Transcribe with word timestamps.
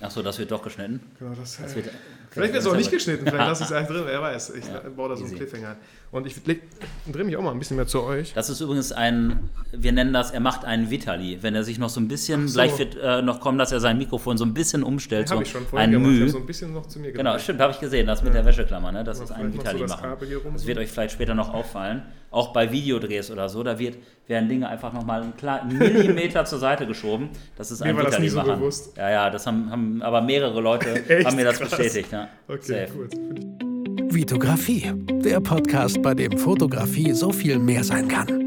Achso, 0.00 0.22
das 0.22 0.38
wird 0.38 0.50
doch 0.52 0.62
geschnitten. 0.62 1.00
Genau, 1.18 1.32
das, 1.34 1.56
Das 1.60 1.72
äh, 1.72 1.76
wird, 1.76 1.90
vielleicht 2.30 2.52
wird 2.52 2.62
es 2.62 2.68
auch 2.68 2.76
nicht 2.76 2.90
geschnitten, 2.90 3.26
vielleicht 3.26 3.48
lasse 3.48 3.62
ich 3.64 3.68
es 3.68 3.70
Ja. 3.72 3.76
einfach 3.80 3.94
drin, 3.94 4.04
wer 4.06 4.22
weiß. 4.22 4.50
Ich 4.50 4.64
Ja, 4.66 4.80
baue 4.96 5.08
da 5.08 5.16
so 5.16 5.24
einen 5.24 5.32
easy. 5.34 5.36
Cliffhanger. 5.44 5.76
Und 6.12 6.26
ich 6.26 6.36
drehe 6.42 7.24
mich 7.24 7.36
auch 7.36 7.42
mal 7.42 7.50
ein 7.50 7.58
bisschen 7.58 7.76
mehr 7.76 7.86
zu 7.88 8.02
euch. 8.04 8.32
Das 8.32 8.48
ist 8.48 8.60
übrigens 8.60 8.92
ein, 8.92 9.50
wir 9.72 9.92
nennen 9.92 10.12
das, 10.12 10.30
er 10.30 10.40
macht 10.40 10.64
einen 10.64 10.88
Vitali. 10.90 11.38
Wenn 11.42 11.54
er 11.56 11.64
sich 11.64 11.78
noch 11.78 11.88
so 11.90 12.00
ein 12.00 12.06
bisschen, 12.08 12.46
so. 12.48 12.54
gleich 12.54 12.78
wird 12.78 12.96
äh, 13.02 13.22
noch 13.22 13.40
kommen, 13.40 13.58
dass 13.58 13.72
er 13.72 13.80
sein 13.80 13.98
Mikrofon 13.98 14.38
so 14.38 14.44
ein 14.44 14.54
bisschen 14.54 14.84
umstellt. 14.84 15.30
Habe 15.30 15.38
so 15.38 15.42
ich 15.42 15.50
schon 15.50 15.66
vorhin 15.66 15.94
ein 15.94 16.00
Mühe. 16.00 16.28
so 16.28 16.38
ein 16.38 16.46
bisschen 16.46 16.72
noch 16.72 16.86
zu 16.86 17.00
mir 17.00 17.10
Genau, 17.12 17.30
gedreht. 17.32 17.42
stimmt, 17.42 17.60
habe 17.60 17.72
ich 17.72 17.80
gesehen, 17.80 18.06
das 18.06 18.22
mit 18.22 18.32
der 18.34 18.44
Wäscheklammer, 18.44 18.92
ne? 18.92 19.02
Das 19.04 19.18
Ja, 19.18 19.24
ist 19.24 19.30
ein 19.32 19.52
Vitali 19.52 19.84
machen. 19.86 20.10
Das 20.54 20.64
wird 20.66 20.78
euch 20.78 20.90
vielleicht 20.90 21.12
später 21.14 21.34
noch 21.34 21.52
auffallen. 21.52 22.02
Auch 22.30 22.52
bei 22.52 22.70
Videodrehs 22.70 23.30
oder 23.30 23.48
so, 23.48 23.62
da 23.62 23.78
wird, 23.78 23.96
werden 24.26 24.50
Dinge 24.50 24.68
einfach 24.68 24.92
nochmal 24.92 25.22
einen 25.22 25.36
kleinen 25.36 25.78
Millimeter 25.78 26.44
zur 26.44 26.58
Seite 26.58 26.86
geschoben. 26.86 27.30
Das 27.56 27.70
ist 27.70 27.80
Mir 27.80 27.86
ein 27.86 27.96
war 27.96 28.04
das 28.04 28.18
nie 28.18 28.28
so 28.28 28.42
bewusst. 28.42 28.94
Ja, 28.98 29.10
ja, 29.10 29.30
das 29.30 29.46
haben, 29.46 29.70
haben 29.70 30.02
aber 30.02 30.20
mehrere 30.20 30.60
Leute 30.60 31.02
haben 31.24 31.36
mir 31.36 31.44
das 31.44 31.58
Krass. 31.58 31.70
bestätigt. 31.70 32.12
Ja. 32.12 32.28
Okay, 32.46 32.86
Safe. 32.86 32.92
gut. 32.92 34.14
Vitografie, 34.14 34.92
der 35.24 35.40
Podcast, 35.40 36.02
bei 36.02 36.14
dem 36.14 36.36
Fotografie 36.36 37.12
so 37.12 37.32
viel 37.32 37.58
mehr 37.58 37.82
sein 37.82 38.08
kann. 38.08 38.44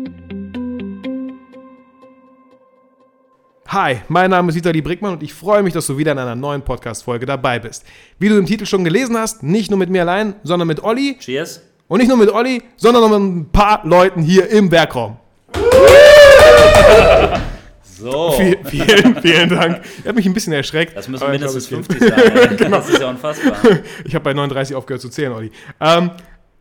Hi, 3.67 4.01
mein 4.09 4.29
Name 4.29 4.49
ist 4.49 4.55
Vitali 4.55 4.81
Brickmann 4.81 5.13
und 5.13 5.23
ich 5.23 5.33
freue 5.33 5.63
mich, 5.63 5.73
dass 5.73 5.87
du 5.87 5.97
wieder 5.97 6.11
in 6.11 6.19
einer 6.19 6.35
neuen 6.35 6.61
Podcast-Folge 6.61 7.25
dabei 7.25 7.57
bist. 7.57 7.85
Wie 8.19 8.27
du 8.29 8.37
im 8.37 8.45
Titel 8.45 8.65
schon 8.65 8.83
gelesen 8.83 9.17
hast, 9.17 9.43
nicht 9.43 9.71
nur 9.71 9.79
mit 9.79 9.89
mir 9.89 10.01
allein, 10.01 10.35
sondern 10.43 10.67
mit 10.67 10.83
Olli. 10.83 11.17
Cheers. 11.19 11.61
Und 11.91 11.97
nicht 11.97 12.07
nur 12.07 12.15
mit 12.15 12.33
Olli, 12.33 12.63
sondern 12.77 13.03
noch 13.03 13.09
mit 13.09 13.19
ein 13.19 13.49
paar 13.51 13.81
Leuten 13.83 14.21
hier 14.21 14.49
im 14.49 14.71
Werkraum. 14.71 15.17
So. 17.83 18.31
Vielen, 18.37 18.65
vielen, 18.65 19.21
vielen 19.21 19.49
Dank. 19.49 19.81
Ihr 19.97 20.05
habt 20.05 20.15
mich 20.15 20.25
ein 20.25 20.33
bisschen 20.33 20.53
erschreckt. 20.53 20.95
Das 20.95 21.09
müssen 21.09 21.25
ich 21.25 21.31
mindestens 21.31 21.67
glaube, 21.67 21.83
es 21.89 21.97
50 21.97 22.09
sein. 22.09 22.57
Genau. 22.57 22.77
Das 22.77 22.89
ist 22.89 23.01
ja 23.01 23.09
unfassbar. 23.09 23.57
Ich 24.05 24.15
habe 24.15 24.23
bei 24.23 24.33
39 24.33 24.73
aufgehört 24.73 25.01
zu 25.01 25.09
zählen, 25.09 25.33
Olli. 25.33 25.51
Ähm, 25.81 26.11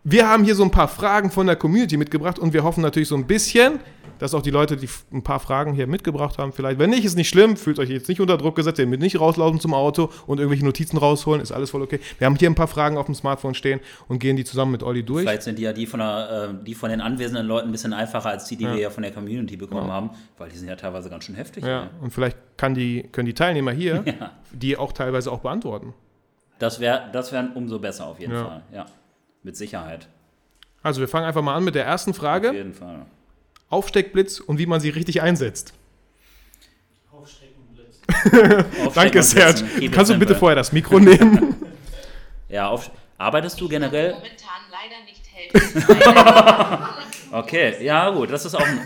wir 0.02 0.28
haben 0.28 0.42
hier 0.42 0.56
so 0.56 0.64
ein 0.64 0.72
paar 0.72 0.88
Fragen 0.88 1.30
von 1.30 1.46
der 1.46 1.54
Community 1.54 1.96
mitgebracht 1.96 2.40
und 2.40 2.52
wir 2.52 2.64
hoffen 2.64 2.82
natürlich 2.82 3.08
so 3.08 3.14
ein 3.14 3.28
bisschen, 3.28 3.78
dass 4.20 4.34
auch 4.34 4.42
die 4.42 4.50
Leute, 4.50 4.76
die 4.76 4.88
ein 5.12 5.22
paar 5.24 5.40
Fragen 5.40 5.72
hier 5.74 5.88
mitgebracht 5.88 6.38
haben, 6.38 6.52
vielleicht, 6.52 6.78
wenn 6.78 6.90
nicht, 6.90 7.04
ist 7.04 7.16
nicht 7.16 7.28
schlimm, 7.28 7.56
fühlt 7.56 7.78
euch 7.80 7.88
jetzt 7.90 8.08
nicht 8.08 8.20
unter 8.20 8.36
Druck 8.38 8.54
gesetzt, 8.54 8.78
ihr 8.78 8.86
müsst 8.86 9.00
nicht 9.02 9.18
rauslaufen 9.18 9.58
zum 9.58 9.74
Auto 9.74 10.10
und 10.28 10.38
irgendwelche 10.38 10.64
Notizen 10.64 10.96
rausholen, 10.98 11.40
ist 11.42 11.50
alles 11.50 11.70
voll 11.70 11.82
okay. 11.82 11.98
Wir 12.18 12.26
haben 12.26 12.36
hier 12.36 12.48
ein 12.48 12.54
paar 12.54 12.68
Fragen 12.68 12.96
auf 12.96 13.06
dem 13.06 13.14
Smartphone 13.16 13.54
stehen 13.54 13.80
und 14.06 14.18
gehen 14.20 14.36
die 14.36 14.44
zusammen 14.44 14.70
mit 14.70 14.82
Olli 14.84 15.02
durch. 15.02 15.22
Vielleicht 15.22 15.42
sind 15.42 15.58
die 15.58 15.62
ja 15.62 15.72
die 15.72 15.86
von, 15.86 15.98
der, 16.00 16.50
äh, 16.60 16.64
die 16.64 16.74
von 16.74 16.90
den 16.90 17.00
anwesenden 17.00 17.46
Leuten 17.46 17.68
ein 17.70 17.72
bisschen 17.72 17.92
einfacher 17.92 18.28
als 18.30 18.44
die, 18.44 18.56
die 18.56 18.66
wir 18.66 18.76
ja 18.78 18.90
von 18.90 19.02
der 19.02 19.12
Community 19.12 19.56
bekommen 19.56 19.90
haben, 19.90 20.10
weil 20.38 20.48
die 20.50 20.56
sind 20.56 20.68
ja 20.68 20.76
teilweise 20.76 21.10
ganz 21.10 21.24
schön 21.24 21.34
heftig. 21.34 21.64
Ja, 21.64 21.82
ey. 21.84 21.88
und 22.02 22.12
vielleicht 22.12 22.36
kann 22.56 22.74
die, 22.74 23.02
können 23.10 23.26
die 23.26 23.34
Teilnehmer 23.34 23.72
hier 23.72 24.04
Ja. 24.20 24.30
die 24.52 24.76
auch 24.76 24.92
teilweise 24.92 25.32
auch 25.32 25.40
beantworten. 25.40 25.94
Das 26.58 26.78
wäre 26.78 27.04
das 27.12 27.32
wär 27.32 27.48
umso 27.54 27.78
besser 27.78 28.06
auf 28.06 28.20
jeden 28.20 28.34
Ja. 28.34 28.44
Fall. 28.44 28.62
Ja, 28.72 28.86
mit 29.42 29.56
Sicherheit. 29.56 30.08
Also 30.82 31.00
wir 31.00 31.08
fangen 31.08 31.24
einfach 31.26 31.42
mal 31.42 31.54
an 31.54 31.64
mit 31.64 31.74
der 31.74 31.86
ersten 31.86 32.10
Auf 32.10 32.16
Frage. 32.18 32.52
jeden 32.52 32.74
Fall. 32.74 33.06
Aufsteckblitz 33.70 34.40
und 34.40 34.58
wie 34.58 34.66
man 34.66 34.80
sie 34.80 34.90
richtig 34.90 35.22
einsetzt. 35.22 35.72
Aufstecken 37.10 37.54
Danke, 38.94 39.22
Serge. 39.22 39.64
Kannst 39.90 40.10
du 40.10 40.18
bitte 40.18 40.34
vorher 40.34 40.56
das 40.56 40.72
Mikro 40.72 40.98
nehmen? 40.98 41.56
Ja, 42.48 42.66
auf, 42.66 42.90
arbeitest 43.16 43.60
du 43.60 43.68
generell? 43.68 44.10
momentan 44.10 44.60
leider 44.72 45.04
nicht 45.04 45.22
hält. 45.32 46.84
Okay, 47.32 47.76
ja 47.84 48.10
gut, 48.10 48.28
das 48.32 48.44
ist 48.44 48.56
auch 48.56 48.66
ein, 48.66 48.80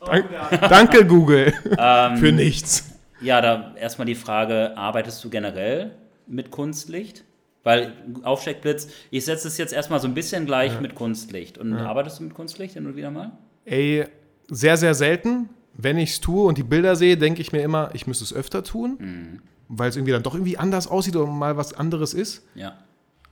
Dank, 0.00 0.30
danke, 0.70 1.06
Google. 1.06 1.52
Ähm, 1.78 2.16
Für 2.16 2.32
nichts. 2.32 2.90
Ja, 3.20 3.42
da 3.42 3.74
erstmal 3.78 4.06
die 4.06 4.14
Frage, 4.14 4.72
arbeitest 4.76 5.22
du 5.22 5.28
generell 5.28 5.90
mit 6.26 6.50
Kunstlicht? 6.50 7.24
Weil 7.62 7.92
Aufsteckblitz, 8.22 8.88
ich 9.10 9.24
setze 9.26 9.48
es 9.48 9.58
jetzt 9.58 9.74
erstmal 9.74 10.00
so 10.00 10.08
ein 10.08 10.14
bisschen 10.14 10.46
gleich 10.46 10.80
mit 10.80 10.94
Kunstlicht. 10.94 11.58
Und 11.58 11.74
arbeitest 11.74 12.20
du 12.20 12.24
mit 12.24 12.34
Kunstlicht 12.34 12.74
hin 12.74 12.86
und 12.86 12.96
wieder 12.96 13.10
mal? 13.10 13.32
Ey, 13.64 14.04
sehr, 14.48 14.76
sehr 14.76 14.94
selten. 14.94 15.48
Wenn 15.76 15.98
ich 15.98 16.10
es 16.10 16.20
tue 16.20 16.44
und 16.46 16.58
die 16.58 16.62
Bilder 16.62 16.94
sehe, 16.96 17.16
denke 17.16 17.40
ich 17.40 17.52
mir 17.52 17.62
immer, 17.62 17.90
ich 17.94 18.06
müsste 18.06 18.24
es 18.24 18.32
öfter 18.32 18.62
tun, 18.62 18.96
Mhm. 18.98 19.42
weil 19.68 19.88
es 19.90 19.96
irgendwie 19.96 20.12
dann 20.12 20.22
doch 20.22 20.34
irgendwie 20.34 20.56
anders 20.58 20.86
aussieht 20.86 21.16
oder 21.16 21.26
mal 21.26 21.56
was 21.56 21.72
anderes 21.74 22.14
ist. 22.14 22.46
Ja. 22.54 22.78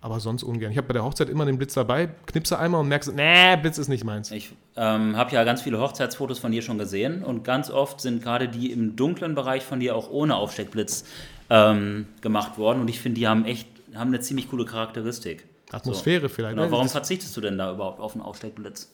Aber 0.00 0.19
sonst 0.19 0.43
ungern. 0.43 0.72
Ich 0.72 0.76
habe 0.78 0.88
bei 0.88 0.94
der 0.94 1.04
Hochzeit 1.04 1.28
immer 1.28 1.44
den 1.44 1.59
Blitz 1.59 1.75
dabei, 1.75 2.09
knipse 2.26 2.59
einmal 2.59 2.81
und 2.81 2.88
merke, 2.88 3.04
so, 3.04 3.12
nee, 3.12 3.56
Blitz 3.59 3.78
ist 3.78 3.87
nicht 3.87 4.03
meins. 4.03 4.32
Ich 4.32 4.50
ähm, 4.75 5.16
habe 5.16 5.31
ja 5.32 5.44
ganz 5.44 5.62
viele 5.62 5.78
Hochzeitsfotos 5.78 6.41
von 6.41 6.50
dir 6.50 6.62
schon 6.62 6.76
gesehen 6.78 7.22
und 7.22 7.44
ganz 7.44 7.70
oft 7.70 8.00
sind 8.00 8.20
gerade 8.20 8.49
die 8.49 8.72
im 8.72 8.97
dunklen 8.97 9.37
Bereich 9.37 9.62
von 9.62 9.78
dir 9.78 9.94
auch 9.94 10.10
ohne 10.10 10.34
Aufsteckblitz 10.34 11.04
ähm, 11.50 12.06
gemacht 12.20 12.59
worden. 12.59 12.81
Und 12.81 12.88
ich 12.88 12.99
finde, 12.99 13.20
die 13.20 13.28
haben 13.28 13.44
echt 13.44 13.69
haben 13.94 14.09
eine 14.09 14.19
ziemlich 14.20 14.49
coole 14.50 14.64
Charakteristik. 14.64 15.44
Atmosphäre 15.70 16.28
vielleicht. 16.28 16.54
Genau. 16.56 16.66
ne? 16.66 16.72
Warum 16.72 16.88
verzichtest 16.88 17.37
du 17.37 17.41
denn 17.41 17.56
da 17.59 17.72
überhaupt 17.72 18.00
auf 18.00 18.14
einen 18.14 18.22
Aufsteckblitz? 18.22 18.91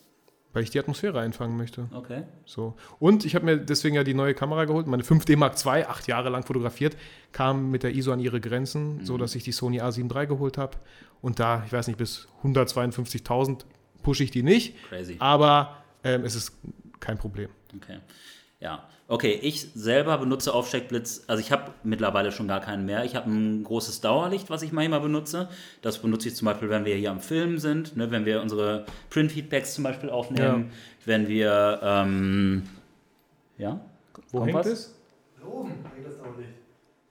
Weil 0.53 0.63
ich 0.63 0.71
die 0.71 0.79
Atmosphäre 0.79 1.21
einfangen 1.21 1.57
möchte. 1.57 1.89
Okay. 1.93 2.23
So. 2.47 2.75
Und 2.99 3.25
ich 3.27 3.35
habe 3.35 3.45
mir 3.45 3.59
deswegen 3.59 3.95
ja 3.97 4.03
die 4.03 4.15
neue 4.15 4.35
Kamera 4.35 4.65
geholt, 4.65 4.87
meine 4.87 5.03
5D 5.03 5.37
Mark 5.37 5.55
II, 5.65 5.85
acht 5.85 6.09
Jahre 6.09 6.31
lang 6.31 6.43
fotografiert, 6.43 6.97
kam 7.33 7.71
mit 7.71 7.83
der 7.83 7.95
ISO 7.95 8.13
an 8.13 8.21
ihre 8.21 8.41
Grenzen, 8.41 9.05
so 9.05 9.19
dass 9.19 9.35
ich 9.35 9.45
die 9.45 9.53
Sony 9.53 9.81
A7 9.83 10.15
III 10.15 10.27
geholt 10.27 10.57
habe. 10.57 10.79
Und 11.21 11.39
da, 11.39 11.63
ich 11.67 11.73
weiß 11.73 11.87
nicht, 11.89 11.99
bis 11.99 12.29
152.000 12.43 13.65
pushe 14.03 14.25
ich 14.25 14.31
die 14.31 14.43
nicht, 14.43 14.75
Crazy. 14.89 15.17
aber 15.19 15.77
ähm, 16.03 16.25
es 16.25 16.35
ist 16.35 16.53
kein 17.01 17.19
Problem. 17.19 17.51
Okay. 17.77 17.99
Ja. 18.61 18.89
Okay, 19.11 19.39
ich 19.41 19.71
selber 19.75 20.19
benutze 20.19 20.53
Aufsteckblitz, 20.53 21.25
also 21.29 21.41
ich 21.41 21.51
habe 21.51 21.73
mittlerweile 21.83 22.31
schon 22.31 22.47
gar 22.47 22.61
keinen 22.61 22.85
mehr. 22.85 23.05
Ich 23.07 23.17
habe 23.17 23.31
ein 23.31 23.65
großes 23.65 24.03
Dauerlicht, 24.03 24.51
was 24.51 24.61
ich 24.61 24.71
manchmal 24.71 25.01
benutze. 25.01 25.49
Das 25.81 25.99
benutze 26.01 26.29
ich 26.29 26.37
zum 26.37 26.45
Beispiel, 26.45 26.69
wenn 26.69 26.85
wir 26.85 26.95
hier 26.95 27.11
am 27.11 27.21
Filmen 27.21 27.59
sind, 27.59 27.97
ne, 27.97 28.11
wenn 28.11 28.27
wir 28.27 28.43
unsere 28.43 28.85
Print-Feedbacks 29.09 29.73
zum 29.73 29.85
Beispiel 29.85 30.11
aufnehmen, 30.11 30.71
wenn 31.07 31.27
wir, 31.27 31.81
ähm, 31.83 32.65
ja? 33.57 33.81
Wo 34.31 34.41
Kommt 34.41 34.53
hängt 34.53 34.67
was? 34.67 34.95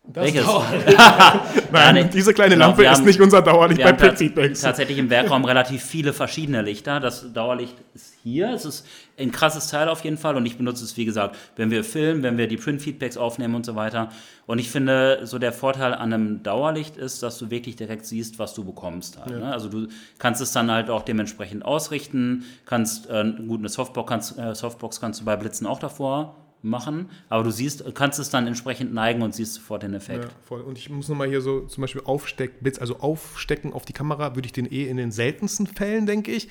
Es? 0.09 0.16
Welches? 0.16 0.45
Nein, 1.72 2.09
diese 2.13 2.34
kleine 2.34 2.53
Genau, 2.56 2.68
Lampe 2.68 2.81
wir 2.84 2.91
ist 2.91 2.97
haben- 3.00 3.06
nicht 3.06 3.19
unser 3.22 3.41
Dauerlicht 3.41 3.81
bei 3.81 3.88
haben 3.90 3.97
tats 3.97 4.19
Print-Feedbacks. 4.19 4.62
tatsächlich 4.62 4.97
im 4.97 5.09
Werkraum 5.09 5.45
relativ 5.45 5.84
viele 5.84 6.13
verschiedene 6.13 6.62
Lichter. 6.62 7.00
Das 7.00 7.31
Dauerlicht 7.34 7.75
ist 7.94 8.13
hier. 8.23 8.50
Es 8.53 8.66
ist 8.66 8.85
ein 9.19 9.31
krasses 9.31 9.67
Teil 9.67 9.90
auf 9.90 10.03
jeden 10.03 10.17
Fall 10.17 10.35
und 10.38 10.46
ich 10.46 10.57
benutze 10.57 10.84
es, 10.84 10.96
wie 10.97 11.06
gesagt, 11.06 11.35
wenn 11.56 11.72
wir 11.72 11.84
filmen, 11.84 12.23
wenn 12.23 12.38
wir 12.38 12.47
die 12.47 12.57
Print-Feedbacks 12.57 13.17
aufnehmen 13.17 13.56
und 13.56 13.66
so 13.66 13.75
weiter. 13.75 14.09
Und 14.46 14.59
ich 14.59 14.69
finde, 14.69 15.22
so 15.25 15.40
der 15.40 15.51
Vorteil 15.51 15.94
an 15.94 16.13
einem 16.13 16.44
Dauerlicht 16.44 16.96
ist, 16.97 17.22
dass 17.23 17.38
du 17.38 17.50
wirklich 17.50 17.75
direkt 17.75 18.06
siehst, 18.06 18.40
was 18.40 18.53
du 18.53 18.63
bekommst. 18.63 19.19
Halt, 19.19 19.38
ne? 19.40 19.51
Also 19.51 19.67
du 19.69 19.88
kannst 20.19 20.41
es 20.41 20.51
dann 20.53 20.72
halt 20.72 20.90
auch 20.90 21.01
dementsprechend 21.03 21.66
ausrichten, 21.66 22.46
kannst, 22.66 23.09
äh, 23.09 23.25
gut, 23.47 23.59
eine 23.59 23.69
Softbox 23.69 24.09
kannst, 24.09 24.40
äh, 24.40 24.56
Softbox 24.56 25.01
kannst 25.01 25.22
du 25.22 25.25
bei 25.25 25.35
Blitzen 25.35 25.67
auch 25.67 25.79
davor 25.79 26.35
machen, 26.62 27.09
aber 27.29 27.44
du 27.44 27.51
siehst, 27.51 27.84
kannst 27.94 28.19
es 28.19 28.29
dann 28.29 28.47
entsprechend 28.47 28.94
neigen 28.94 29.22
und 29.22 29.34
siehst 29.35 29.53
sofort 29.56 29.84
den 29.84 29.94
Effekt. 29.94 30.25
Ja, 30.25 30.29
voll. 30.44 30.62
Und 30.62 30.78
ich 30.78 30.90
muss 30.90 31.07
nochmal 31.07 31.28
hier 31.29 31.41
so 31.41 31.62
zum 31.62 31.81
Beispiel 31.81 32.01
Aufsteckblitz, 32.03 32.79
also 32.79 33.00
aufstecken 33.00 33.73
auf 33.73 33.85
die 33.85 33.94
Kamera, 33.94 34.35
würde 34.35 34.45
ich 34.47 34.53
den 34.53 34.66
eh 34.72 34.88
in 34.88 34.97
den 34.97 35.12
seltensten 35.12 35.67
Fällen, 35.67 36.06
denke 36.06 36.31
ich. 36.31 36.50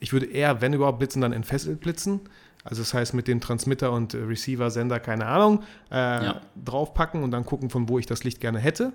Ich 0.00 0.12
würde 0.12 0.26
eher, 0.26 0.60
wenn 0.60 0.72
überhaupt 0.72 0.98
blitzen, 0.98 1.22
dann 1.22 1.32
entfesselt 1.32 1.80
blitzen. 1.80 2.20
Also 2.66 2.80
das 2.82 2.94
heißt 2.94 3.12
mit 3.14 3.28
dem 3.28 3.40
Transmitter 3.40 3.92
und 3.92 4.14
äh, 4.14 4.18
Receiver, 4.18 4.70
Sender, 4.70 4.98
keine 4.98 5.26
Ahnung, 5.26 5.62
äh, 5.90 5.94
Ja. 5.96 6.40
draufpacken 6.64 7.22
und 7.22 7.30
dann 7.30 7.44
gucken, 7.44 7.68
von 7.70 7.88
wo 7.90 7.98
ich 7.98 8.06
das 8.06 8.24
Licht 8.24 8.40
gerne 8.40 8.58
hätte. 8.58 8.92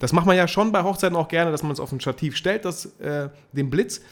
Das 0.00 0.12
macht 0.12 0.26
man 0.26 0.36
ja 0.36 0.48
schon 0.48 0.72
bei 0.72 0.82
Hochzeiten 0.82 1.16
auch 1.16 1.28
gerne, 1.28 1.52
dass 1.52 1.62
man 1.62 1.70
es 1.72 1.78
auf 1.80 1.92
ein 1.92 2.00
Stativ 2.00 2.36
stellt, 2.36 2.64
das, 2.64 2.86
äh, 2.98 3.28
den 3.52 3.70
Blitz, 3.70 4.02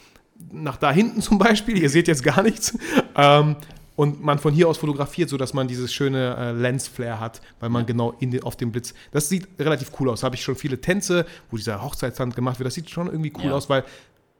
nach 0.51 0.77
da 0.77 0.91
hinten 0.91 1.21
zum 1.21 1.37
Beispiel, 1.37 1.77
ihr 1.77 1.89
seht 1.89 2.07
jetzt 2.07 2.23
gar 2.23 2.41
nichts, 2.41 2.77
ähm, 3.15 3.57
und 3.95 4.23
man 4.23 4.39
von 4.39 4.53
hier 4.53 4.67
aus 4.67 4.77
fotografiert, 4.77 5.29
sodass 5.29 5.53
man 5.53 5.67
dieses 5.67 5.93
schöne 5.93 6.35
äh, 6.37 6.51
Lensflare 6.53 7.19
hat, 7.19 7.41
weil 7.59 7.69
man 7.69 7.85
genau 7.85 8.15
in 8.19 8.31
den, 8.31 8.43
auf 8.43 8.55
dem 8.55 8.71
Blitz. 8.71 8.93
Das 9.11 9.29
sieht 9.29 9.47
relativ 9.59 9.91
cool 9.99 10.09
aus. 10.09 10.21
Da 10.21 10.25
habe 10.25 10.35
ich 10.35 10.43
schon 10.43 10.55
viele 10.55 10.79
Tänze, 10.79 11.25
wo 11.49 11.57
dieser 11.57 11.83
Hochzeitstand 11.83 12.35
gemacht 12.35 12.59
wird. 12.59 12.67
Das 12.67 12.73
sieht 12.73 12.89
schon 12.89 13.07
irgendwie 13.07 13.33
cool 13.37 13.45
Ja. 13.45 13.53
aus, 13.53 13.69
weil 13.69 13.83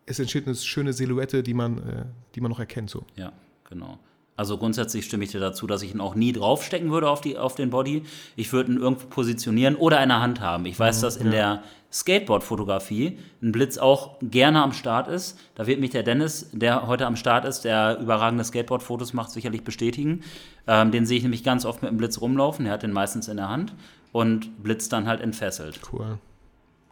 es 0.05 0.19
entsteht 0.19 0.47
eine 0.47 0.55
schöne 0.55 0.93
Silhouette, 0.93 1.43
die 1.43 1.53
man, 1.53 1.77
äh, 1.77 2.05
die 2.35 2.41
man 2.41 2.49
noch 2.51 2.59
erkennt. 2.59 2.89
So. 2.89 3.05
Ja, 3.15 3.31
genau. 3.69 3.99
Also 4.41 4.57
grundsätzlich 4.57 5.05
stimme 5.05 5.23
ich 5.23 5.29
dir 5.29 5.39
dazu, 5.39 5.67
dass 5.67 5.83
ich 5.83 5.93
ihn 5.93 6.01
auch 6.01 6.15
nie 6.15 6.33
draufstecken 6.33 6.89
würde 6.89 7.07
auf, 7.07 7.21
die, 7.21 7.37
auf 7.37 7.53
den 7.53 7.69
Body. 7.69 8.01
Ich 8.35 8.51
würde 8.51 8.71
ihn 8.71 8.79
irgendwo 8.79 9.05
positionieren 9.05 9.75
oder 9.75 10.01
in 10.01 10.09
der 10.09 10.19
Hand 10.19 10.41
haben. 10.41 10.65
Ich 10.65 10.79
weiß, 10.79 10.99
dass 11.01 11.15
in 11.15 11.29
der 11.29 11.61
Skateboard-Fotografie 11.93 13.19
ein 13.43 13.51
Blitz 13.51 13.77
auch 13.77 14.17
gerne 14.19 14.63
am 14.63 14.73
Start 14.73 15.07
ist. 15.09 15.37
Da 15.53 15.67
wird 15.67 15.79
mich 15.79 15.91
der 15.91 16.01
Dennis, 16.01 16.49
der 16.53 16.87
heute 16.87 17.05
am 17.05 17.17
Start 17.17 17.45
ist, 17.45 17.65
der 17.65 17.99
überragende 17.99 18.43
Skateboard-Fotos 18.43 19.13
macht, 19.13 19.29
sicherlich 19.29 19.63
bestätigen. 19.63 20.23
Ähm, 20.65 20.89
den 20.89 21.05
sehe 21.05 21.17
ich 21.17 21.23
nämlich 21.23 21.43
ganz 21.43 21.63
oft 21.63 21.83
mit 21.83 21.91
dem 21.91 21.97
Blitz 21.97 22.19
rumlaufen. 22.19 22.65
Er 22.65 22.71
hat 22.71 22.81
den 22.81 22.93
meistens 22.93 23.27
in 23.27 23.37
der 23.37 23.47
Hand 23.47 23.75
und 24.11 24.63
Blitz 24.63 24.89
dann 24.89 25.07
halt 25.07 25.21
entfesselt. 25.21 25.81
Cool. 25.93 26.17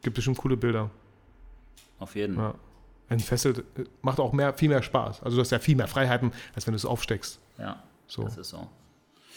Gibt 0.03 0.13
bestimmt 0.17 0.37
coole 0.37 0.55
Bilder. 0.55 0.91
Auf 1.97 2.15
jeden 2.15 2.35
Fall. 2.35 2.53
Ja. 2.53 2.68
Entfesselt 3.09 3.59
äh, 3.77 3.83
macht 4.01 4.19
auch 4.19 4.31
mehr, 4.33 4.53
viel 4.53 4.69
mehr 4.69 4.83
Spaß. 4.83 5.23
Also 5.23 5.37
du 5.37 5.41
hast 5.41 5.51
ja 5.51 5.59
viel 5.59 5.75
mehr 5.75 5.87
Freiheiten, 5.87 6.31
als 6.55 6.65
wenn 6.67 6.73
du 6.73 6.77
es 6.77 6.85
aufsteckst. 6.85 7.39
Ja, 7.57 7.81
So. 8.07 8.23
das 8.23 8.37
ist 8.37 8.49
so. 8.49 8.67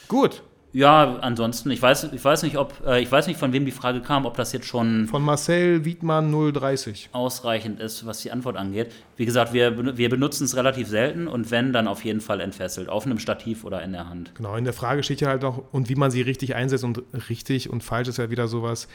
Gut. 0.08 0.42
Ja, 0.74 1.18
ansonsten, 1.20 1.70
ich 1.70 1.82
weiß, 1.82 2.04
ich 2.14 2.24
weiß 2.24 2.44
nicht, 2.44 2.56
ob, 2.56 2.72
äh, 2.86 3.02
ich 3.02 3.12
weiß 3.12 3.26
nicht, 3.26 3.38
von 3.38 3.52
wem 3.52 3.66
die 3.66 3.72
Frage 3.72 4.00
kam, 4.00 4.24
ob 4.24 4.38
das 4.38 4.52
jetzt 4.54 4.64
schon 4.66 5.06
Von 5.06 5.22
Marcel 5.22 5.84
Wiedmann 5.84 6.32
030. 6.32 7.10
ausreichend 7.12 7.78
ist, 7.78 8.06
was 8.06 8.20
die 8.22 8.32
Antwort 8.32 8.56
angeht. 8.56 8.90
Wie 9.18 9.26
gesagt, 9.26 9.52
wir, 9.52 9.98
wir 9.98 10.08
benutzen 10.08 10.44
es 10.44 10.56
relativ 10.56 10.88
selten 10.88 11.28
und 11.28 11.50
wenn, 11.50 11.74
dann 11.74 11.86
auf 11.88 12.02
jeden 12.06 12.22
Fall 12.22 12.40
entfesselt, 12.40 12.88
auf 12.88 13.04
einem 13.04 13.18
Stativ 13.18 13.64
oder 13.64 13.82
in 13.82 13.92
der 13.92 14.08
Hand. 14.08 14.34
Genau, 14.34 14.56
in 14.56 14.64
der 14.64 14.72
Frage 14.72 15.02
steht 15.02 15.20
ja 15.20 15.28
halt 15.28 15.44
auch, 15.44 15.62
und 15.72 15.90
wie 15.90 15.94
man 15.94 16.10
sie 16.10 16.22
richtig 16.22 16.54
einsetzt 16.54 16.84
und 16.84 17.02
richtig 17.28 17.68
und 17.68 17.82
falsch 17.84 18.08
ist 18.08 18.16
ja 18.16 18.30
wieder 18.30 18.48
sowas. 18.48 18.88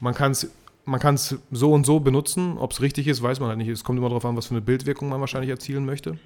Man 0.00 0.14
kann 0.14 0.32
es 0.32 0.50
man 0.84 1.00
kann's 1.00 1.36
so 1.50 1.72
und 1.72 1.84
so 1.84 2.00
benutzen. 2.00 2.58
Ob 2.58 2.72
es 2.72 2.80
richtig 2.80 3.06
ist, 3.06 3.22
weiß 3.22 3.40
man 3.40 3.48
halt 3.48 3.58
nicht. 3.58 3.68
Es 3.68 3.84
kommt 3.84 3.98
immer 3.98 4.08
darauf 4.08 4.24
an, 4.24 4.36
was 4.36 4.46
für 4.46 4.54
eine 4.54 4.60
Bildwirkung 4.60 5.08
man 5.08 5.20
wahrscheinlich 5.20 5.50
erzielen 5.50 5.84
möchte. 5.84 6.18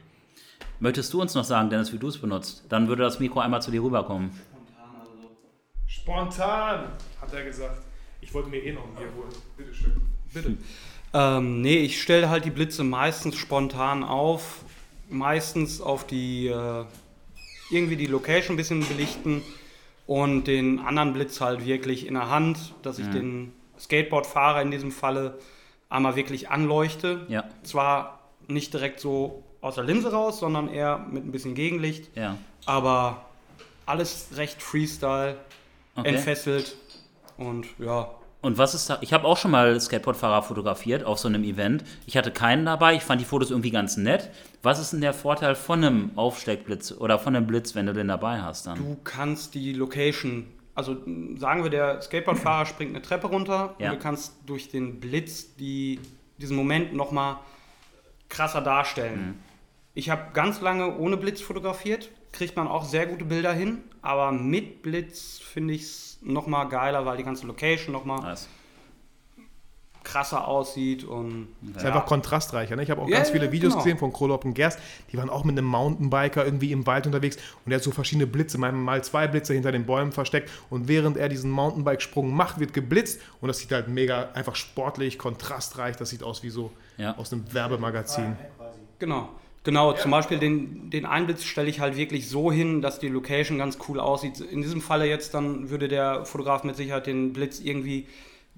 Möchtest 0.80 1.12
du 1.12 1.20
uns 1.20 1.34
noch 1.34 1.44
sagen, 1.44 1.70
Dennis, 1.70 1.92
wie 1.92 1.98
du 1.98 2.08
es 2.08 2.18
benutzt? 2.18 2.64
Dann 2.68 2.88
würde 2.88 3.02
das 3.02 3.18
Mikro 3.18 3.40
einmal 3.40 3.62
zu 3.62 3.70
dir 3.70 3.82
rüberkommen. 3.82 4.30
Spontan, 5.86 6.92
hat 7.20 7.32
er 7.32 7.44
gesagt. 7.44 7.82
Ich 8.20 8.32
wollte 8.34 8.48
mir 8.48 8.58
eh 8.58 8.72
noch 8.72 8.84
ein 8.84 8.94
Bier 8.94 9.08
holen. 9.16 9.30
Bitte 9.56 9.74
schön. 9.74 10.02
Bitte. 10.32 10.56
Ähm, 11.14 11.62
nee, 11.62 11.78
ich 11.78 12.02
stelle 12.02 12.28
halt 12.28 12.44
die 12.44 12.50
Blitze 12.50 12.84
meistens 12.84 13.36
spontan 13.36 14.02
auf. 14.02 14.64
Meistens 15.08 15.80
auf 15.80 16.06
die, 16.06 16.48
äh, 16.48 16.84
irgendwie 17.70 17.96
die 17.96 18.06
Location 18.06 18.54
ein 18.54 18.56
bisschen 18.56 18.86
belichten 18.86 19.42
und 20.06 20.44
den 20.44 20.80
anderen 20.80 21.12
Blitz 21.12 21.40
halt 21.40 21.64
wirklich 21.64 22.06
in 22.06 22.14
der 22.14 22.28
Hand, 22.28 22.74
dass 22.82 22.98
ich 22.98 23.08
den 23.08 23.52
Skateboardfahrer 23.78 24.62
in 24.62 24.70
diesem 24.70 24.90
Falle 24.90 25.38
einmal 25.88 26.16
wirklich 26.16 26.50
anleuchte. 26.50 27.24
Ja, 27.28 27.44
Zwar 27.62 28.20
nicht 28.48 28.72
direkt 28.74 29.00
so 29.00 29.42
aus 29.60 29.74
der 29.76 29.84
Linse 29.84 30.12
raus, 30.12 30.38
sondern 30.38 30.68
eher 30.68 30.98
mit 31.10 31.24
ein 31.24 31.32
bisschen 31.32 31.54
Gegenlicht, 31.54 32.10
ja. 32.16 32.36
aber 32.66 33.26
alles 33.86 34.28
recht 34.36 34.62
Freestyle, 34.62 35.36
Okay. 35.98 36.10
entfesselt 36.10 36.76
und 37.38 37.66
ja, 37.78 38.10
Und 38.42 38.58
was 38.58 38.74
ist 38.74 38.90
da? 38.90 38.98
Ich 39.00 39.14
habe 39.14 39.24
auch 39.26 39.38
schon 39.38 39.50
mal 39.50 39.80
Skateboardfahrer 39.80 40.42
fotografiert 40.42 41.04
auf 41.04 41.18
so 41.18 41.26
einem 41.26 41.42
Event. 41.42 41.84
Ich 42.04 42.16
hatte 42.18 42.30
keinen 42.30 42.66
dabei. 42.66 42.94
Ich 42.96 43.02
fand 43.02 43.20
die 43.20 43.24
Fotos 43.24 43.50
irgendwie 43.50 43.70
ganz 43.70 43.96
nett. 43.96 44.28
Was 44.62 44.78
ist 44.78 44.92
denn 44.92 45.00
der 45.00 45.14
Vorteil 45.14 45.54
von 45.54 45.82
einem 45.82 46.10
Aufsteckblitz 46.16 46.92
oder 46.92 47.18
von 47.18 47.34
einem 47.34 47.46
Blitz, 47.46 47.74
wenn 47.74 47.86
du 47.86 47.94
den 47.94 48.08
dabei 48.08 48.42
hast 48.42 48.66
dann? 48.66 48.76
Du 48.76 48.96
kannst 49.04 49.54
die 49.54 49.72
Location, 49.72 50.46
also 50.76 50.96
sagen 51.36 51.62
wir, 51.64 51.70
der 51.70 52.00
Skateboardfahrer 52.00 52.66
springt 52.72 52.90
eine 52.94 53.02
Treppe 53.02 53.26
runter 53.26 53.74
Ja. 53.78 53.90
und 53.90 53.96
du 53.96 54.02
kannst 54.02 54.34
durch 54.46 54.68
den 54.68 55.00
Blitz 55.00 55.56
die, 55.56 55.98
diesen 56.38 56.56
Moment 56.56 56.92
nochmal 56.94 57.38
krasser 58.28 58.60
darstellen. 58.60 59.40
Ich 59.94 60.10
habe 60.10 60.32
ganz 60.34 60.60
lange 60.60 60.96
ohne 60.98 61.16
Blitz 61.16 61.40
fotografiert, 61.40 62.10
kriegt 62.32 62.54
man 62.56 62.68
auch 62.68 62.84
sehr 62.84 63.06
gute 63.06 63.24
Bilder 63.24 63.52
hin, 63.52 63.78
aber 64.02 64.30
mit 64.30 64.82
Blitz 64.82 65.38
finde 65.38 65.74
ich 65.74 65.82
es 65.82 66.18
nochmal 66.22 66.68
geiler, 66.68 67.06
weil 67.06 67.16
die 67.16 67.24
ganze 67.24 67.46
Location 67.46 67.92
nochmal 67.92 68.20
Nice. 68.20 68.48
Krasser 70.16 70.48
aussieht 70.48 71.04
und 71.04 71.48
Ist 71.76 71.84
einfach 71.84 72.06
kontrastreicher. 72.06 72.74
Ne? 72.76 72.82
Ich 72.82 72.90
habe 72.90 73.02
auch 73.02 73.08
Ja, 73.08 73.16
ganz 73.18 73.28
ja, 73.28 73.34
viele 73.34 73.52
Videos 73.52 73.74
genau. 73.74 73.84
gesehen 73.84 73.98
von 73.98 74.12
Krolop 74.12 74.44
und 74.46 74.54
Gerst. 74.54 74.78
Die 75.12 75.18
waren 75.18 75.28
auch 75.28 75.44
mit 75.44 75.58
einem 75.58 75.66
Mountainbiker 75.66 76.44
irgendwie 76.44 76.72
im 76.72 76.86
Wald 76.86 77.06
unterwegs 77.06 77.36
und 77.36 77.70
der 77.70 77.76
hat 77.76 77.84
so 77.84 77.90
verschiedene 77.90 78.26
Blitze, 78.26 78.56
mal- 78.56 78.72
mal 78.72 79.04
zwei 79.04 79.26
Blitze 79.28 79.52
hinter 79.52 79.72
den 79.72 79.84
Bäumen 79.84 80.12
versteckt. 80.12 80.50
Und 80.70 80.88
während 80.88 81.16
er 81.18 81.28
diesen 81.28 81.50
Mountainbike-Sprung 81.50 82.32
macht, 82.34 82.58
wird 82.60 82.72
geblitzt 82.72 83.20
und 83.42 83.48
das 83.48 83.58
sieht 83.58 83.72
halt 83.72 83.88
mega 83.88 84.30
einfach 84.32 84.54
sportlich, 84.56 85.18
kontrastreich. 85.18 85.96
Das 85.96 86.08
sieht 86.10 86.22
aus 86.22 86.42
wie 86.42 86.50
so 86.50 86.70
Ja. 86.96 87.16
aus 87.18 87.32
einem 87.32 87.52
Werbemagazin. 87.52 88.36
Genau. 88.98 89.28
Genau, 89.64 89.92
zum 89.94 90.12
Beispiel 90.12 90.38
den, 90.38 90.90
den 90.90 91.04
Einblitz 91.06 91.42
stelle 91.42 91.68
ich 91.68 91.80
halt 91.80 91.96
wirklich 91.96 92.28
so 92.28 92.52
hin, 92.52 92.80
dass 92.82 93.00
die 93.00 93.08
Location 93.08 93.58
ganz 93.58 93.78
cool 93.88 93.98
aussieht. 93.98 94.40
In 94.40 94.62
diesem 94.62 94.80
Falle 94.80 95.06
jetzt 95.08 95.34
dann 95.34 95.70
würde 95.70 95.88
der 95.88 96.24
Fotograf 96.24 96.62
mit 96.62 96.76
Sicherheit 96.76 97.08
den 97.08 97.32
Blitz 97.32 97.58
irgendwie 97.58 98.06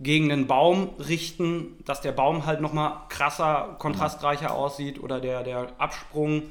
gegen 0.01 0.29
den 0.29 0.47
Baum 0.47 0.91
richten, 0.99 1.83
dass 1.85 2.01
der 2.01 2.13
Baum 2.13 2.47
halt 2.47 2.61
nochmal 2.61 2.93
krasser, 3.09 3.77
kontrastreicher 3.79 4.55
aussieht 4.55 5.03
oder 5.03 5.21
der, 5.21 5.43
der 5.43 5.73
Absprung 5.79 6.45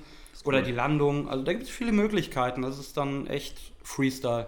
oder 0.44 0.62
die 0.62 0.72
Landung. 0.72 1.30
Also 1.30 1.44
da 1.44 1.54
gibt 1.54 1.64
es 1.64 1.70
viele 1.70 1.92
Möglichkeiten. 1.92 2.62
Das 2.62 2.78
ist 2.78 2.98
dann 2.98 3.28
echt 3.28 3.58
Freestyle. 3.84 4.48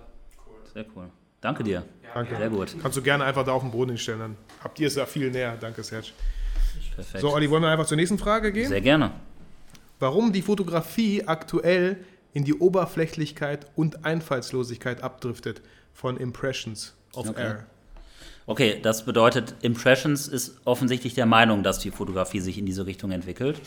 Sehr 0.74 0.86
cool. 0.96 1.10
Danke 1.42 1.63
dir. 1.63 1.86
Danke. 2.13 2.36
Sehr 2.36 2.50
gut. 2.50 2.75
Kannst 2.81 2.98
du 2.98 3.01
gerne 3.01 3.24
einfach 3.24 3.46
da 3.46 3.54
auf 3.54 3.62
den 3.62 3.72
Boden 3.72 3.92
hinstellen, 3.92 4.19
dann 4.19 4.38
habt 4.63 4.80
ihr 4.80 4.88
es 4.88 4.96
ja 4.96 5.06
viel 5.06 5.31
näher. 5.31 5.56
Danke, 5.60 5.84
Serge. 5.84 6.10
Perfekt. 6.96 7.22
So, 7.22 7.34
Olli, 7.34 7.50
wollen 7.50 7.63
wir 7.63 7.69
einfach 7.69 7.86
zur 7.86 7.98
nächsten 7.98 8.18
Frage 8.18 8.51
gehen? 8.51 8.68
Sehr 8.68 8.81
gerne. 8.81 9.12
Warum 10.00 10.34
die 10.34 10.42
Fotografie 10.42 11.24
aktuell 11.25 12.04
in 12.34 12.44
die 12.44 12.54
Oberflächlichkeit 12.54 13.68
und 13.75 14.06
Einfallslosigkeit 14.06 15.04
abdriftet 15.04 15.62
von 15.94 16.18
Impressions 16.18 16.96
of 17.13 17.30
Okay. 17.30 17.42
Air. 17.42 17.66
Okay, 18.50 18.80
das 18.81 19.06
bedeutet, 19.06 19.54
Impressions 19.62 20.28
ist 20.28 20.60
offensichtlich 20.66 21.13
der 21.13 21.28
Meinung, 21.28 21.62
dass 21.62 21.78
die 21.78 21.92
Fotografie 21.92 22.40
sich 22.40 22.57
in 22.57 22.66
diese 22.66 22.88
Richtung 22.88 23.12
entwickelt. 23.12 23.62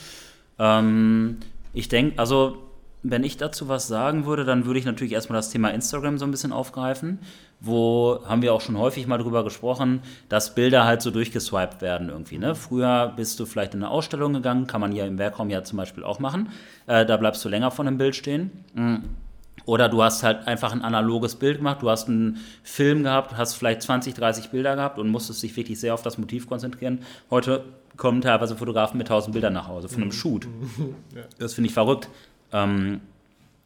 Ähm, 0.59 1.37
ich 1.73 1.87
denke, 1.87 2.19
also, 2.19 2.57
wenn 3.01 3.23
ich 3.23 3.37
dazu 3.37 3.69
was 3.69 3.87
sagen 3.87 4.25
würde, 4.25 4.43
dann 4.43 4.65
würde 4.65 4.79
ich 4.79 4.85
natürlich 4.85 5.13
erstmal 5.13 5.37
das 5.37 5.51
Thema 5.51 5.69
Instagram 5.69 6.17
so 6.17 6.25
ein 6.25 6.31
bisschen 6.31 6.51
aufgreifen. 6.51 7.19
Wo 7.61 8.19
haben 8.25 8.41
wir 8.41 8.53
auch 8.53 8.59
schon 8.59 8.77
häufig 8.77 9.07
mal 9.07 9.19
drüber 9.19 9.45
gesprochen, 9.45 10.01
dass 10.27 10.53
Bilder 10.53 10.83
halt 10.83 11.01
so 11.01 11.11
durchgeswiped 11.11 11.81
werden 11.81 12.09
irgendwie. 12.09 12.37
Ne? 12.37 12.53
Früher 12.53 13.13
bist 13.15 13.39
du 13.39 13.45
vielleicht 13.45 13.75
in 13.75 13.83
eine 13.83 13.89
Ausstellung 13.89 14.33
gegangen, 14.33 14.67
kann 14.67 14.81
man 14.81 14.91
hier 14.91 15.05
im 15.05 15.17
Werkraum 15.17 15.49
ja 15.49 15.63
zum 15.63 15.77
Beispiel 15.77 16.03
auch 16.03 16.19
machen. 16.19 16.49
Äh, 16.87 17.05
da 17.05 17.15
bleibst 17.15 17.45
du 17.45 17.47
länger 17.47 17.71
von 17.71 17.85
dem 17.85 17.97
Bild 17.97 18.17
stehen. 18.17 18.51
Oder 19.65 19.89
du 19.89 20.03
hast 20.03 20.23
halt 20.23 20.47
einfach 20.47 20.73
ein 20.73 20.81
analoges 20.81 21.35
Bild 21.35 21.57
gemacht, 21.57 21.81
du 21.81 21.89
hast 21.89 22.09
einen 22.09 22.39
Film 22.63 23.03
gehabt, 23.03 23.37
hast 23.37 23.55
vielleicht 23.55 23.81
20, 23.81 24.13
30 24.13 24.49
Bilder 24.49 24.75
gehabt 24.75 24.99
und 24.99 25.09
musstest 25.09 25.41
dich 25.41 25.55
wirklich 25.55 25.79
sehr 25.79 25.93
auf 25.93 26.01
das 26.01 26.17
Motiv 26.17 26.47
konzentrieren. 26.47 26.99
Heute 27.29 27.63
kommen 27.95 28.21
teilweise 28.21 28.55
Fotografen 28.55 28.97
mit 28.97 29.07
1000 29.07 29.33
Bildern 29.33 29.53
nach 29.53 29.67
Hause 29.67 29.87
von 29.87 30.01
einem 30.01 30.11
Shoot. 30.11 30.47
Das 31.39 31.53
finde 31.53 31.67
ich 31.67 31.73
verrückt. 31.73 32.09
Ähm, 32.51 33.01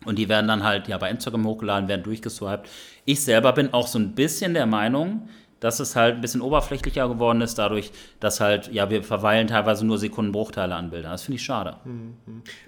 und 0.05 0.17
die 0.19 0.29
werden 0.29 0.47
dann 0.47 0.63
halt 0.63 0.88
ja 0.88 0.97
bei 0.97 1.09
Instagram 1.09 1.45
hochgeladen, 1.45 1.89
werden 1.89 2.03
durchgeswiped. 2.03 2.69
Ich 3.05 3.21
selber 3.21 3.53
bin 3.53 3.73
auch 3.73 3.88
so 3.88 3.97
ein 3.97 4.13
bisschen 4.13 4.53
der 4.53 4.65
Meinung, 4.65 5.27
dass 5.59 5.80
es 5.80 5.95
halt 5.95 6.15
ein 6.15 6.21
bisschen 6.21 6.42
oberflächlicher 6.42 7.07
geworden 7.07 7.42
ist, 7.42 7.57
dadurch, 7.57 7.92
dass 8.19 8.39
halt, 8.39 8.71
ja, 8.71 8.89
wir 8.89 9.04
verweilen 9.04 9.48
teilweise 9.48 9.86
nur 9.86 9.98
Sekundenbruchteile 9.98 10.75
an 10.75 10.89
Bildern. 10.89 11.12
Das 11.12 11.24
finde 11.24 11.38
ich 11.38 11.44
schade. 11.44 11.77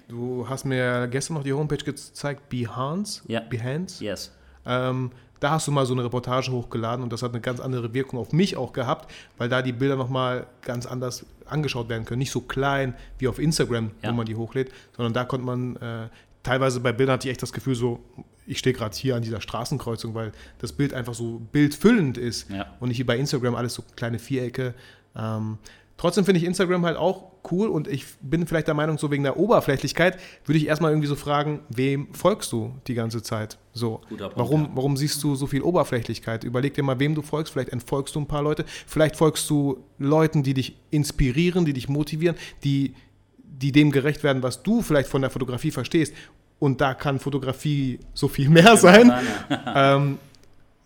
Du 0.08 0.48
hast 0.48 0.64
mir 0.64 1.08
gestern 1.08 1.34
noch 1.34 1.44
die 1.44 1.52
Homepage 1.52 1.76
gezeigt, 1.84 2.48
Behance. 2.48 3.22
Ja. 3.28 3.40
Behance. 3.40 4.02
Yes. 4.04 4.32
Ähm, 4.66 5.10
da 5.38 5.52
hast 5.52 5.66
du 5.68 5.72
mal 5.72 5.86
so 5.86 5.94
eine 5.94 6.04
Reportage 6.04 6.52
hochgeladen 6.52 7.02
und 7.02 7.12
das 7.12 7.22
hat 7.22 7.30
eine 7.32 7.40
ganz 7.40 7.60
andere 7.60 7.94
Wirkung 7.94 8.18
auf 8.18 8.32
mich 8.32 8.56
auch 8.56 8.72
gehabt, 8.72 9.10
weil 9.38 9.48
da 9.48 9.62
die 9.62 9.72
Bilder 9.72 9.96
nochmal 9.96 10.46
ganz 10.60 10.84
anders 10.84 11.24
angeschaut 11.46 11.88
werden 11.88 12.04
können. 12.04 12.18
Nicht 12.18 12.30
so 12.30 12.40
klein 12.42 12.94
wie 13.18 13.26
auf 13.28 13.38
Instagram, 13.38 13.90
Ja. 14.02 14.10
wo 14.10 14.14
man 14.16 14.26
die 14.26 14.36
hochlädt, 14.36 14.70
sondern 14.96 15.14
da 15.14 15.24
konnte 15.24 15.46
man 15.46 15.76
äh, 15.76 16.08
teilweise 16.42 16.80
bei 16.80 16.92
Bildern 16.92 17.14
hatte 17.14 17.28
ich 17.28 17.32
echt 17.32 17.42
das 17.42 17.52
Gefühl 17.52 17.74
so, 17.74 18.00
ich 18.46 18.58
stehe 18.58 18.74
gerade 18.74 18.96
hier 18.96 19.16
an 19.16 19.22
dieser 19.22 19.40
Straßenkreuzung, 19.40 20.14
weil 20.14 20.32
das 20.58 20.72
Bild 20.72 20.92
einfach 20.94 21.14
so 21.14 21.40
bildfüllend 21.52 22.18
ist 22.18 22.50
Ja. 22.50 22.74
und 22.80 22.88
nicht 22.88 22.98
wie 22.98 23.04
bei 23.04 23.16
Instagram 23.18 23.54
alles 23.54 23.74
so 23.74 23.82
kleine 23.96 24.18
Vierecke. 24.18 24.74
Ähm, 25.16 25.58
trotzdem 25.96 26.24
finde 26.24 26.38
ich 26.40 26.44
Instagram 26.46 26.84
halt 26.84 26.96
auch 26.96 27.30
cool 27.50 27.68
und 27.68 27.88
ich 27.88 28.04
bin 28.20 28.46
vielleicht 28.46 28.66
der 28.66 28.74
Meinung, 28.74 28.98
so 28.98 29.10
wegen 29.10 29.22
der 29.22 29.38
Oberflächlichkeit 29.38 30.18
würde 30.44 30.58
ich 30.58 30.66
erstmal 30.66 30.90
irgendwie 30.92 31.08
so 31.08 31.16
fragen, 31.16 31.60
wem 31.70 32.12
folgst 32.12 32.52
du 32.52 32.74
die 32.86 32.94
ganze 32.94 33.22
Zeit? 33.22 33.56
So, 33.72 34.00
Guter 34.08 34.24
Punkt, 34.28 34.38
warum, 34.38 34.62
ja. 34.64 34.70
warum 34.74 34.96
siehst 34.96 35.22
du 35.22 35.34
so 35.36 35.46
viel 35.46 35.62
Oberflächlichkeit? 35.62 36.44
Überleg 36.44 36.74
dir 36.74 36.82
mal, 36.82 36.98
wem 36.98 37.14
du 37.14 37.22
folgst. 37.22 37.52
Vielleicht 37.52 37.70
entfolgst 37.70 38.14
du 38.14 38.20
ein 38.20 38.26
paar 38.26 38.42
Leute. 38.42 38.64
Vielleicht 38.86 39.16
folgst 39.16 39.48
du 39.48 39.82
Leuten, 39.98 40.42
die 40.42 40.54
dich 40.54 40.76
inspirieren, 40.90 41.64
die 41.64 41.72
dich 41.72 41.88
motivieren, 41.88 42.36
die, 42.64 42.94
die 43.42 43.72
dem 43.72 43.90
gerecht 43.90 44.22
werden, 44.22 44.42
was 44.42 44.62
du 44.62 44.82
vielleicht 44.82 45.08
von 45.08 45.22
der 45.22 45.30
Fotografie 45.30 45.70
verstehst. 45.70 46.14
Und 46.60 46.80
da 46.80 46.94
kann 46.94 47.18
Fotografie 47.18 47.98
so 48.14 48.28
viel 48.28 48.48
mehr 48.50 48.76
sein. 48.76 49.12
ähm, 49.74 50.18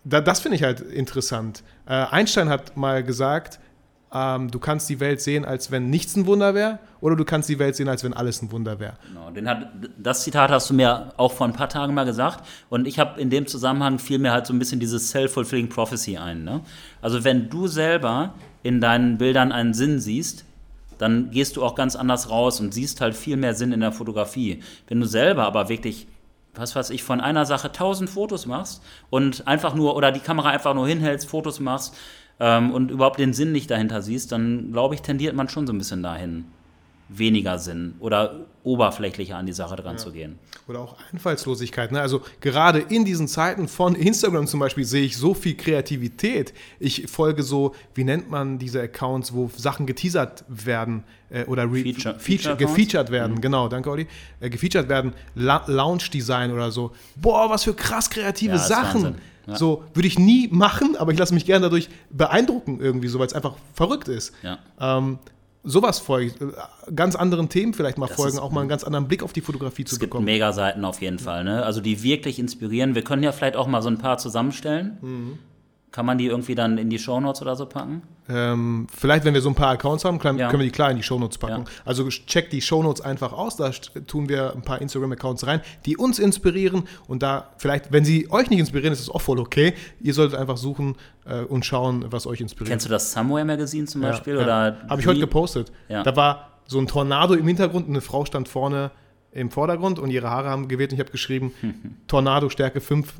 da, 0.03 0.21
das 0.21 0.39
finde 0.39 0.55
ich 0.55 0.63
halt 0.63 0.79
interessant. 0.79 1.63
Äh, 1.85 1.93
Einstein 1.93 2.49
hat 2.49 2.75
mal 2.75 3.03
gesagt, 3.03 3.59
ähm, 4.15 4.49
du 4.49 4.59
kannst 4.59 4.89
die 4.89 4.99
Welt 5.01 5.19
sehen, 5.19 5.43
als 5.43 5.71
wenn 5.71 5.89
nichts 5.89 6.15
ein 6.15 6.25
Wunder 6.25 6.55
wäre, 6.55 6.79
oder 7.01 7.17
du 7.17 7.25
kannst 7.25 7.49
die 7.49 7.59
Welt 7.59 7.75
sehen, 7.75 7.89
als 7.89 8.03
wenn 8.03 8.13
alles 8.13 8.41
ein 8.41 8.51
Wunder 8.51 8.79
wäre. 8.79 8.93
Genau, 9.33 9.55
das 9.97 10.23
Zitat 10.23 10.51
hast 10.51 10.69
du 10.69 10.73
mir 10.73 11.13
auch 11.17 11.33
vor 11.33 11.45
ein 11.45 11.53
paar 11.53 11.67
Tagen 11.67 11.93
mal 11.93 12.05
gesagt. 12.05 12.45
Und 12.69 12.87
ich 12.87 12.97
habe 12.97 13.19
in 13.19 13.29
dem 13.29 13.45
Zusammenhang 13.45 13.99
fiel 13.99 14.19
mir 14.19 14.31
halt 14.31 14.45
so 14.45 14.53
ein 14.53 14.59
bisschen 14.59 14.79
dieses 14.79 15.09
Self-Fulfilling 15.09 15.67
Prophecy 15.67 16.17
ein. 16.17 16.45
Ne? 16.45 16.61
Also 17.01 17.25
wenn 17.25 17.49
du 17.49 17.67
selber 17.67 18.35
in 18.63 18.79
deinen 18.79 19.17
Bildern 19.17 19.51
einen 19.51 19.73
Sinn 19.73 19.99
siehst, 19.99 20.45
dann 20.97 21.31
gehst 21.31 21.57
du 21.57 21.63
auch 21.63 21.75
ganz 21.75 21.95
anders 21.95 22.29
raus 22.29 22.59
und 22.59 22.73
siehst 22.73 23.01
halt 23.01 23.15
viel 23.15 23.37
mehr 23.37 23.53
Sinn 23.53 23.71
in 23.71 23.81
der 23.81 23.91
Fotografie. 23.91 24.61
Wenn 24.87 24.99
du 24.99 25.05
selber 25.05 25.43
aber 25.43 25.69
wirklich, 25.69 26.07
was 26.53 26.75
weiß 26.75 26.89
ich, 26.91 27.03
von 27.03 27.21
einer 27.21 27.45
Sache 27.45 27.71
tausend 27.71 28.09
Fotos 28.09 28.45
machst 28.45 28.81
und 29.09 29.47
einfach 29.47 29.75
nur, 29.75 29.95
oder 29.95 30.11
die 30.11 30.19
Kamera 30.19 30.49
einfach 30.49 30.73
nur 30.73 30.87
hinhältst, 30.87 31.29
Fotos 31.29 31.59
machst 31.59 31.95
ähm, 32.39 32.71
und 32.71 32.91
überhaupt 32.91 33.19
den 33.19 33.33
Sinn 33.33 33.51
nicht 33.51 33.69
dahinter 33.69 34.01
siehst, 34.01 34.31
dann 34.31 34.71
glaube 34.71 34.95
ich, 34.95 35.01
tendiert 35.01 35.35
man 35.35 35.49
schon 35.49 35.67
so 35.67 35.73
ein 35.73 35.77
bisschen 35.77 36.03
dahin. 36.03 36.45
weniger 37.09 37.59
Sinn 37.59 37.95
oder 37.99 38.45
oberflächlicher 38.65 39.37
an 39.37 39.45
die 39.45 39.53
Sache 39.53 39.75
dran 39.75 39.97
zu 39.97 40.11
gehen. 40.11 40.39
Oder 40.67 40.79
auch 40.79 40.95
Einfallslosigkeit. 41.13 41.91
Ne? 41.91 42.01
Also 42.01 42.21
gerade 42.41 42.79
in 42.79 43.05
diesen 43.05 43.27
Zeiten 43.27 43.67
von 43.67 43.95
Instagram 43.95 44.47
zum 44.47 44.59
Beispiel 44.59 44.83
sehe 44.83 45.03
ich 45.05 45.15
so 45.17 45.33
viel 45.33 45.55
Kreativität. 45.55 46.53
Ich 46.79 47.07
folge 47.07 47.43
so, 47.43 47.73
wie 47.93 48.03
nennt 48.03 48.29
man 48.29 48.57
diese 48.57 48.81
Accounts, 48.81 49.33
wo 49.33 49.49
Sachen 49.55 49.85
geteasert 49.85 50.43
werden 50.49 51.03
äh, 51.29 51.45
oder 51.45 51.63
re- 51.63 51.83
Feature- 51.83 52.19
feature, 52.19 52.55
gefeatured 52.57 53.11
werden. 53.11 53.39
Genau, 53.39 53.67
danke 53.69 53.89
Olli. 53.89 54.07
Äh, 54.39 54.49
gefeatured 54.49 54.89
werden, 54.89 55.13
La 55.35 55.63
Lounge 55.67 56.09
Design 56.11 56.51
oder 56.51 56.71
so. 56.71 56.91
Boah, 57.15 57.49
was 57.49 57.63
für 57.63 57.73
krass 57.73 58.09
kreative 58.09 58.53
Ja, 58.53 58.57
Sachen. 58.59 59.15
Ja. 59.47 59.55
So 59.57 59.83
würde 59.93 60.07
ich 60.07 60.17
nie 60.17 60.47
machen, 60.51 60.95
aber 60.97 61.11
ich 61.11 61.19
lasse 61.19 61.35
mich 61.35 61.45
gerne 61.45 61.65
dadurch 61.65 61.87
beeindrucken 62.09 62.79
irgendwie, 62.81 63.07
so 63.09 63.19
weil 63.19 63.27
es 63.27 63.33
einfach 63.33 63.55
verrückt 63.75 64.07
ist. 64.07 64.33
Ja. 64.41 64.57
Ähm, 64.79 65.19
sowas 65.65 65.99
folge 65.99 66.27
ich. 66.27 66.41
Äh, 66.41 66.93
Ganz 66.95 67.15
anderen 67.15 67.49
Themen 67.49 67.73
vielleicht 67.73 67.97
mal 67.97 68.07
Das 68.07 68.15
folgen, 68.15 68.39
auch 68.39 68.51
mal 68.51 68.61
einen 68.61 68.69
ganz 68.69 68.83
anderen 68.83 69.07
Blick 69.07 69.23
auf 69.23 69.33
die 69.33 69.41
Fotografie 69.41 69.83
zu 69.83 69.95
Es 69.95 69.99
gibt 69.99 70.11
bekommen. 70.11 70.25
Mega-Seiten 70.25 70.85
auf 70.85 71.01
jeden 71.01 71.19
Fall, 71.19 71.43
ne? 71.43 71.63
Also 71.63 71.81
die 71.81 72.03
wirklich 72.03 72.39
inspirieren. 72.39 72.95
Wir 72.95 73.03
können 73.03 73.23
ja 73.23 73.31
vielleicht 73.31 73.55
auch 73.55 73.67
mal 73.67 73.81
so 73.81 73.89
ein 73.89 73.97
paar 73.97 74.17
zusammenstellen. 74.17 74.97
Mhm. 75.01 75.39
Kann 75.95 76.05
man 76.05 76.17
die 76.17 76.25
irgendwie 76.25 76.55
dann 76.55 76.77
in 76.77 76.89
die 76.89 76.99
Shownotes 76.99 77.41
oder 77.41 77.55
so 77.55 77.67
packen? 77.67 78.01
Ähm, 78.27 78.85
vielleicht, 78.93 79.23
wenn 79.23 79.33
wir 79.33 79.39
so 79.39 79.47
ein 79.47 79.55
paar 79.55 79.69
Accounts 79.69 80.03
haben, 80.03 80.19
können, 80.19 80.37
Ja. 80.37 80.49
können 80.49 80.59
wir 80.59 80.65
die 80.67 80.71
klar 80.73 80.91
in 80.91 80.97
die 80.97 81.03
Shownotes 81.03 81.37
packen. 81.37 81.63
Ja. 81.63 81.71
Also 81.85 82.09
checkt 82.09 82.51
die 82.51 82.59
Shownotes 82.59 82.99
einfach 82.99 83.31
aus, 83.31 83.55
da 83.55 83.69
tun 84.05 84.27
wir 84.27 84.53
ein 84.53 84.61
paar 84.61 84.81
Instagram-Accounts 84.81 85.47
rein, 85.47 85.61
die 85.85 85.95
uns 85.95 86.19
inspirieren 86.19 86.83
und 87.07 87.23
da 87.23 87.51
vielleicht, 87.59 87.93
wenn 87.93 88.03
sie 88.03 88.29
euch 88.29 88.49
nicht 88.49 88.59
inspirieren, 88.59 88.91
ist 88.91 88.99
es 88.99 89.09
auch 89.09 89.21
voll 89.21 89.39
okay. 89.39 89.73
Ihr 90.01 90.13
solltet 90.13 90.37
einfach 90.37 90.57
suchen 90.57 90.97
äh, 91.23 91.43
und 91.43 91.65
schauen, 91.65 92.03
was 92.09 92.27
euch 92.27 92.41
inspiriert. 92.41 92.71
Kennst 92.71 92.87
du 92.87 92.89
das 92.89 93.13
Somewhere 93.13 93.45
Magazine 93.45 93.85
zum 93.87 94.01
Beispiel? 94.01 94.35
Ja, 94.35 94.41
Oder 94.43 94.77
Habe 94.89 94.99
ich 94.99 95.07
heute 95.07 95.21
gepostet. 95.21 95.71
Da 95.87 96.13
war 96.17 96.59
so 96.67 96.77
ein 96.77 96.87
Tornado 96.87 97.35
im 97.35 97.47
Hintergrund 97.47 97.85
und 97.87 97.93
eine 97.93 98.01
Frau 98.01 98.25
stand 98.25 98.49
vorne 98.49 98.91
im 99.31 99.49
Vordergrund 99.49 99.97
und 99.97 100.09
ihre 100.09 100.29
Haare 100.29 100.49
haben 100.49 100.67
gewählt 100.67 100.91
und 100.91 100.95
ich 100.95 100.99
habe 100.99 101.11
geschrieben, 101.11 101.53
Tornado 102.07 102.49
Stärke 102.49 102.81
5, 102.81 103.13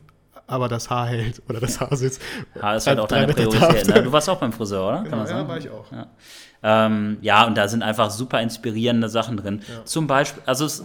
aber 0.47 0.67
das 0.67 0.89
Haar 0.89 1.07
hält 1.07 1.41
oder 1.49 1.59
das 1.59 1.79
Haar 1.79 1.95
sitzt. 1.95 2.21
Haar 2.61 2.75
ist 2.75 2.87
halt 2.87 2.99
auch 2.99 3.07
deine 3.07 3.33
Priorität. 3.33 3.87
Ne? 3.87 4.03
Du 4.03 4.11
warst 4.11 4.29
auch 4.29 4.39
beim 4.39 4.53
Friseur, 4.53 4.87
oder? 4.87 4.95
Kann 4.97 5.05
Genau, 5.05 5.17
man 5.17 5.25
ja, 5.27 5.31
sagen? 5.33 5.47
war 5.47 5.57
ich 5.57 5.69
auch. 5.69 5.91
Ja. 5.91 6.07
Ähm, 6.63 7.17
ja, 7.21 7.45
und 7.45 7.57
da 7.57 7.67
sind 7.67 7.83
einfach 7.83 8.09
super 8.09 8.41
inspirierende 8.41 9.09
Sachen 9.09 9.37
drin. 9.37 9.61
Zum 9.83 10.07
Beispiel, 10.07 10.41
also 10.45 10.65
es, 10.65 10.83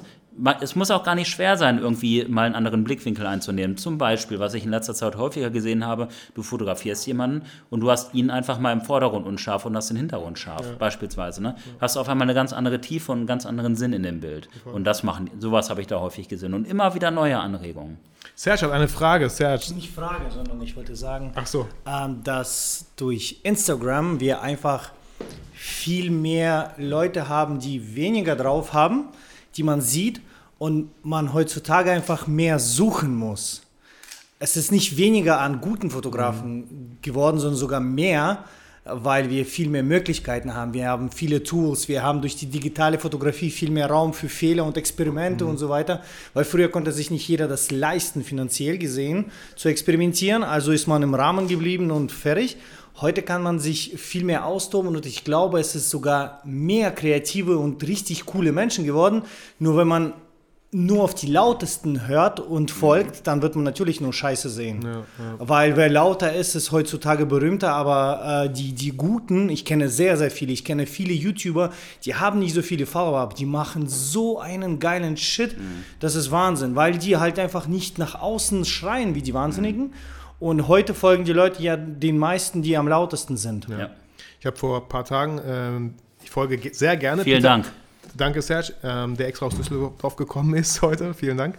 es 0.60 0.76
muss 0.76 0.90
auch 0.90 1.04
gar 1.04 1.14
nicht 1.14 1.28
schwer 1.28 1.56
sein, 1.56 1.78
irgendwie 1.78 2.24
mal 2.26 2.44
einen 2.46 2.54
anderen 2.54 2.84
Blickwinkel 2.84 3.26
einzunehmen. 3.26 3.76
Zum 3.76 3.98
Beispiel, 3.98 4.38
was 4.38 4.54
ich 4.54 4.64
in 4.64 4.70
letzter 4.70 4.94
Zeit 4.94 5.16
häufiger 5.16 5.50
gesehen 5.50 5.86
habe, 5.86 6.08
du 6.34 6.42
fotografierst 6.42 7.06
jemanden 7.06 7.42
und 7.70 7.80
du 7.80 7.90
hast 7.90 8.14
ihn 8.14 8.30
einfach 8.30 8.58
mal 8.58 8.72
im 8.72 8.80
Vordergrund 8.82 9.26
unscharf 9.26 9.64
und 9.66 9.76
hast 9.76 9.88
den 9.90 9.96
Hintergrund 9.96 10.38
scharf, 10.38 10.76
beispielsweise. 10.78 11.42
Ne? 11.42 11.54
Hast 11.80 11.96
auf 11.96 12.08
einmal 12.08 12.26
eine 12.26 12.34
ganz 12.34 12.52
andere 12.52 12.80
Tiefe 12.80 13.12
und 13.12 13.18
einen 13.18 13.26
ganz 13.26 13.44
anderen 13.46 13.74
Sinn 13.76 13.92
in 13.92 14.02
dem 14.02 14.20
Bild. 14.20 14.48
Und 14.64 14.84
das 14.84 15.02
machen, 15.02 15.30
sowas 15.38 15.68
habe 15.70 15.80
ich 15.80 15.86
da 15.86 16.00
häufig 16.00 16.28
gesehen. 16.28 16.54
Und 16.54 16.66
immer 16.66 16.94
wieder 16.94 17.10
neue 17.10 17.38
Anregungen. 17.38 17.98
Serge 18.42 18.62
hat 18.62 18.72
eine 18.72 18.88
Frage. 18.88 19.28
Serge. 19.28 19.74
Nicht 19.74 19.92
Frage, 19.92 20.30
sondern 20.30 20.62
ich 20.62 20.74
wollte 20.74 20.96
sagen, 20.96 21.30
Ach 21.34 21.46
so. 21.46 21.68
ähm, 21.86 22.24
dass 22.24 22.86
durch 22.96 23.40
Instagram 23.42 24.18
wir 24.18 24.40
einfach 24.40 24.92
viel 25.52 26.10
mehr 26.10 26.72
Leute 26.78 27.28
haben, 27.28 27.58
die 27.58 27.94
weniger 27.94 28.36
drauf 28.36 28.72
haben, 28.72 29.08
die 29.58 29.62
man 29.62 29.82
sieht 29.82 30.22
und 30.58 30.88
man 31.04 31.34
heutzutage 31.34 31.90
einfach 31.90 32.26
mehr 32.28 32.58
suchen 32.58 33.14
muss. 33.14 33.60
Es 34.38 34.56
ist 34.56 34.72
nicht 34.72 34.96
weniger 34.96 35.38
an 35.38 35.60
guten 35.60 35.90
Fotografen 35.90 36.96
geworden, 37.02 37.38
sondern 37.38 37.58
sogar 37.58 37.80
mehr, 37.80 38.44
weil 38.92 39.30
wir 39.30 39.46
viel 39.46 39.68
mehr 39.68 39.82
Möglichkeiten 39.82 40.54
haben. 40.54 40.74
Wir 40.74 40.88
haben 40.88 41.10
viele 41.10 41.42
Tools, 41.42 41.88
wir 41.88 42.02
haben 42.02 42.20
durch 42.20 42.36
die 42.36 42.46
digitale 42.46 42.98
Fotografie 42.98 43.50
viel 43.50 43.70
mehr 43.70 43.88
Raum 43.88 44.12
für 44.12 44.28
Fehler 44.28 44.64
und 44.64 44.76
Experimente 44.76 45.46
und 45.46 45.58
so 45.58 45.68
weiter, 45.68 46.02
weil 46.34 46.44
früher 46.44 46.68
konnte 46.68 46.92
sich 46.92 47.10
nicht 47.10 47.26
jeder 47.28 47.48
das 47.48 47.70
leisten, 47.70 48.24
finanziell 48.24 48.78
gesehen, 48.78 49.26
zu 49.56 49.68
experimentieren. 49.68 50.42
Also 50.42 50.72
ist 50.72 50.86
man 50.86 51.02
im 51.02 51.14
Rahmen 51.14 51.48
geblieben 51.48 51.90
und 51.90 52.12
fertig. 52.12 52.56
Heute 53.00 53.22
kann 53.22 53.42
man 53.42 53.58
sich 53.58 53.94
viel 53.96 54.24
mehr 54.24 54.44
austoben 54.44 54.94
und 54.94 55.06
ich 55.06 55.24
glaube, 55.24 55.60
es 55.60 55.74
ist 55.74 55.88
sogar 55.88 56.42
mehr 56.44 56.90
kreative 56.90 57.56
und 57.56 57.86
richtig 57.86 58.26
coole 58.26 58.52
Menschen 58.52 58.84
geworden. 58.84 59.22
Nur 59.58 59.76
wenn 59.76 59.88
man 59.88 60.12
nur 60.72 61.02
auf 61.02 61.16
die 61.16 61.26
lautesten 61.26 62.06
hört 62.06 62.38
und 62.38 62.70
folgt, 62.70 63.26
dann 63.26 63.42
wird 63.42 63.56
man 63.56 63.64
natürlich 63.64 64.00
nur 64.00 64.12
Scheiße 64.12 64.48
sehen. 64.48 64.86
Weil 65.38 65.76
wer 65.76 65.88
lauter 65.88 66.32
ist, 66.32 66.54
ist 66.54 66.70
heutzutage 66.70 67.26
berühmter, 67.26 67.72
aber 67.72 68.44
äh, 68.44 68.52
die, 68.52 68.72
die 68.72 68.92
Guten, 68.92 69.48
ich 69.48 69.64
kenne 69.64 69.88
sehr, 69.88 70.16
sehr 70.16 70.30
viele, 70.30 70.52
ich 70.52 70.64
kenne 70.64 70.86
viele 70.86 71.12
YouTuber, 71.12 71.70
die 72.04 72.14
haben 72.14 72.38
nicht 72.38 72.54
so 72.54 72.62
viele 72.62 72.86
Follower, 72.86 73.18
aber 73.18 73.34
die 73.34 73.46
machen 73.46 73.88
so 73.88 74.38
einen 74.38 74.78
geilen 74.78 75.16
Shit, 75.16 75.56
das 75.98 76.14
ist 76.14 76.30
Wahnsinn, 76.30 76.76
weil 76.76 76.98
die 76.98 77.16
halt 77.16 77.40
einfach 77.40 77.66
nicht 77.66 77.98
nach 77.98 78.14
außen 78.20 78.64
schreien 78.64 79.16
wie 79.16 79.22
die 79.22 79.34
Wahnsinnigen. 79.34 79.92
Und 80.38 80.68
heute 80.68 80.94
folgen 80.94 81.24
die 81.24 81.32
Leute 81.32 81.62
ja 81.62 81.76
den 81.76 82.16
meisten, 82.16 82.62
die 82.62 82.76
am 82.76 82.86
lautesten 82.88 83.36
sind. 83.36 83.66
Ja. 83.68 83.90
Ich 84.38 84.46
habe 84.46 84.56
vor 84.56 84.82
ein 84.82 84.88
paar 84.88 85.04
Tagen, 85.04 85.40
ähm, 85.44 85.94
ich 86.22 86.30
folge 86.30 86.56
ge- 86.58 86.72
sehr 86.72 86.96
gerne. 86.96 87.24
Vielen 87.24 87.38
Peter- 87.38 87.48
Dank. 87.48 87.72
Danke, 88.16 88.42
Serge, 88.42 88.74
ähm, 88.82 89.16
der 89.16 89.28
extra 89.28 89.46
aus 89.46 89.56
Düsseldorf 89.56 90.16
gekommen 90.16 90.54
ist 90.54 90.82
heute. 90.82 91.14
Vielen 91.14 91.36
Dank. 91.36 91.56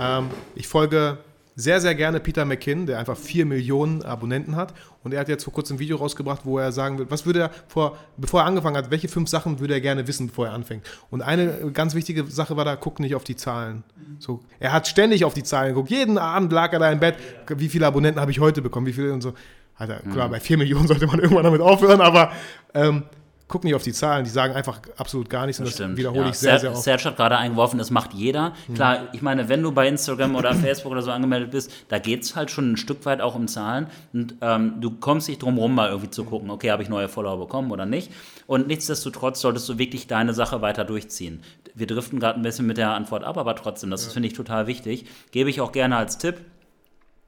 Ähm, 0.00 0.28
ich 0.54 0.68
folge 0.68 1.18
sehr, 1.56 1.80
sehr 1.80 1.94
gerne 1.94 2.20
Peter 2.20 2.44
McKinn, 2.44 2.86
der 2.86 2.98
einfach 2.98 3.16
4 3.16 3.44
Millionen 3.44 4.02
Abonnenten 4.02 4.56
hat. 4.56 4.72
Und 5.02 5.12
er 5.12 5.20
hat 5.20 5.28
jetzt 5.28 5.44
vor 5.44 5.52
kurzem 5.52 5.76
ein 5.76 5.78
Video 5.78 5.96
rausgebracht, 5.96 6.42
wo 6.44 6.58
er 6.58 6.72
sagen 6.72 6.98
will, 6.98 7.06
was 7.10 7.26
würde 7.26 7.40
er 7.40 7.50
vor, 7.68 7.98
bevor 8.16 8.40
er 8.40 8.46
angefangen 8.46 8.76
hat, 8.76 8.90
welche 8.90 9.08
fünf 9.08 9.28
Sachen 9.28 9.60
würde 9.60 9.74
er 9.74 9.80
gerne 9.80 10.06
wissen, 10.06 10.28
bevor 10.28 10.46
er 10.46 10.52
anfängt. 10.52 10.86
Und 11.10 11.22
eine 11.22 11.70
ganz 11.72 11.94
wichtige 11.94 12.24
Sache 12.26 12.56
war 12.56 12.64
da, 12.64 12.76
guck 12.76 13.00
nicht 13.00 13.14
auf 13.14 13.24
die 13.24 13.36
Zahlen. 13.36 13.84
So, 14.18 14.40
er 14.58 14.72
hat 14.72 14.88
ständig 14.88 15.24
auf 15.24 15.34
die 15.34 15.42
Zahlen 15.42 15.70
geguckt. 15.70 15.90
Jeden 15.90 16.18
Abend 16.18 16.52
lag 16.52 16.72
er 16.72 16.78
da 16.78 16.90
im 16.90 17.00
Bett. 17.00 17.16
Wie 17.48 17.68
viele 17.68 17.86
Abonnenten 17.86 18.20
habe 18.20 18.30
ich 18.30 18.40
heute 18.40 18.62
bekommen? 18.62 18.86
Wie 18.86 18.92
viele 18.92 19.12
und 19.12 19.20
so. 19.20 19.34
Alter, 19.76 20.00
klar, 20.12 20.28
bei 20.28 20.40
4 20.40 20.58
Millionen 20.58 20.86
sollte 20.88 21.06
man 21.06 21.20
irgendwann 21.20 21.44
damit 21.44 21.62
aufhören, 21.62 22.02
aber 22.02 22.32
ähm, 22.74 23.04
guck 23.50 23.64
nicht 23.64 23.74
auf 23.74 23.82
die 23.82 23.92
Zahlen, 23.92 24.24
die 24.24 24.30
sagen 24.30 24.54
einfach 24.54 24.80
absolut 24.96 25.28
gar 25.28 25.44
nichts 25.44 25.58
und 25.58 25.66
das, 25.66 25.74
Stimmt. 25.74 25.98
wiederhole 25.98 26.22
ja. 26.22 26.28
ich 26.30 26.36
sehr, 26.36 26.52
Ser- 26.52 26.60
sehr 26.60 26.70
oft. 26.72 26.82
Serge 26.82 27.04
hat 27.04 27.16
gerade 27.16 27.36
eingeworfen, 27.36 27.78
das 27.78 27.90
macht 27.90 28.14
jeder. 28.14 28.54
Klar, 28.74 29.08
ich 29.12 29.20
meine, 29.20 29.48
wenn 29.48 29.62
du 29.62 29.72
bei 29.72 29.88
Instagram 29.88 30.36
oder 30.36 30.54
Facebook 30.54 30.92
oder 30.92 31.02
so 31.02 31.10
angemeldet 31.10 31.50
bist, 31.50 31.70
da 31.88 31.98
geht 31.98 32.22
es 32.22 32.36
halt 32.36 32.50
schon 32.50 32.72
ein 32.72 32.76
Stück 32.76 33.04
weit 33.04 33.20
auch 33.20 33.34
um 33.34 33.48
Zahlen. 33.48 33.88
Und 34.12 34.36
ähm, 34.40 34.74
du 34.80 34.92
kommst 34.92 35.28
nicht 35.28 35.42
drum 35.42 35.58
rum, 35.58 35.74
mal 35.74 35.88
irgendwie 35.88 36.10
zu 36.10 36.24
gucken, 36.24 36.50
okay, 36.50 36.70
habe 36.70 36.82
ich 36.82 36.88
neue 36.88 37.08
Follower 37.08 37.38
bekommen 37.38 37.70
oder 37.72 37.84
nicht. 37.84 38.10
Und 38.46 38.68
nichtsdestotrotz 38.68 39.40
solltest 39.40 39.68
du 39.68 39.78
wirklich 39.78 40.06
deine 40.06 40.32
Sache 40.32 40.62
weiter 40.62 40.84
durchziehen. 40.84 41.42
Wir 41.74 41.86
driften 41.86 42.20
gerade 42.20 42.38
ein 42.38 42.42
bisschen 42.42 42.66
mit 42.66 42.78
der 42.78 42.90
Antwort 42.90 43.24
ab, 43.24 43.36
aber 43.36 43.54
trotzdem, 43.56 43.90
das 43.90 44.12
finde 44.12 44.28
ich 44.28 44.34
total 44.34 44.66
wichtig. 44.66 45.06
Gebe 45.32 45.50
ich 45.50 45.60
auch 45.60 45.72
gerne 45.72 45.96
als 45.96 46.18
Tipp 46.18 46.36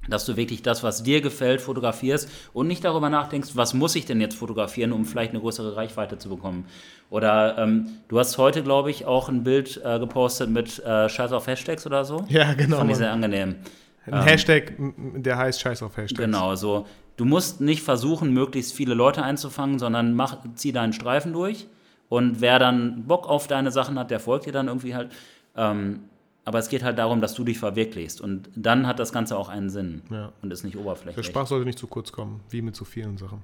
dass 0.09 0.27
du 0.27 0.37
wirklich 0.37 0.63
das, 0.63 0.83
was 0.83 1.03
dir 1.03 1.21
gefällt, 1.21 1.61
fotografierst 1.61 2.29
und 2.53 2.67
nicht 2.67 2.85
darüber 2.85 3.09
nachdenkst, 3.09 3.51
was 3.55 3.73
muss 3.75 3.95
ich 3.95 4.05
denn 4.05 4.21
jetzt 4.21 4.35
fotografieren, 4.37 4.93
um 4.93 5.05
vielleicht 5.05 5.31
eine 5.31 5.41
größere 5.41 5.77
Reichweite 5.77 6.19
zu 6.19 6.29
bekommen. 6.29 6.65
Oder 7.11 7.57
ähm, 7.59 7.89
du 8.09 8.19
hast 8.19 8.37
heute, 8.39 8.63
glaube 8.63 8.91
ich, 8.91 9.05
auch 9.07 9.29
ein 9.29 9.45
Bild 9.45 9.81
äh, 9.85 9.99
gepostet 9.99 10.51
mit 10.51 10.79
äh, 10.81 11.09
Scheiß 11.09 11.33
auf 11.33 11.47
Hashtags 11.47 11.87
oder 11.87 12.05
so. 12.05 12.25
Ja, 12.29 12.53
genau, 12.55 12.79
Fand 12.79 12.91
ich 12.91 12.97
sehr 12.97 13.13
angenehm. 13.13 13.57
Ein 14.07 14.23
Hashtag, 14.25 14.73
m- 14.79 15.23
der 15.23 15.37
heißt 15.39 15.61
Scheiß 15.61 15.83
auf 15.83 15.97
Hashtags. 15.97 16.21
Genau, 16.21 16.55
so. 16.57 16.87
Du 17.17 17.25
musst 17.25 17.61
nicht 17.61 17.83
versuchen, 17.83 18.33
möglichst 18.33 18.73
viele 18.73 18.95
Leute 18.95 19.23
einzufangen, 19.23 19.79
sondern 19.79 20.15
mach, 20.15 20.39
zieh 20.55 20.73
deinen 20.73 20.93
Streifen 20.95 21.33
durch. 21.33 21.69
Und 22.09 22.41
wer 22.41 22.59
dann 22.59 23.05
Bock 23.05 23.29
auf 23.29 23.47
deine 23.47 23.71
Sachen 23.71 23.99
hat, 23.99 24.11
der 24.11 24.19
folgt 24.19 24.47
dir 24.47 24.53
dann 24.53 24.67
irgendwie 24.67 24.95
halt. 24.95 25.13
Ähm, 25.57 26.01
aber 26.45 26.59
es 26.59 26.69
geht 26.69 26.83
halt 26.83 26.99
darum, 26.99 27.21
dass 27.21 27.35
du 27.35 27.45
dich 27.45 27.59
verwirklichst. 27.59 28.21
Und 28.21 28.49
dann 28.57 28.87
hat 28.87 28.99
das 28.99 29.13
Ganze 29.13 29.37
auch 29.37 29.49
einen 29.49 29.71
Sinn 29.71 30.03
Ja. 30.11 30.33
und 30.43 30.53
ist 30.53 30.65
nicht 30.65 30.75
Der 30.75 30.83
oberflächlich. 30.83 31.27
Spaß 31.27 31.49
sollte 31.51 31.67
nicht 31.67 31.79
zu 31.79 31.87
kurz 31.87 32.11
kommen, 32.13 32.41
wie 32.51 32.63
mit 32.63 32.75
so 32.77 32.85
vielen 32.85 33.17
Sachen. 33.19 33.43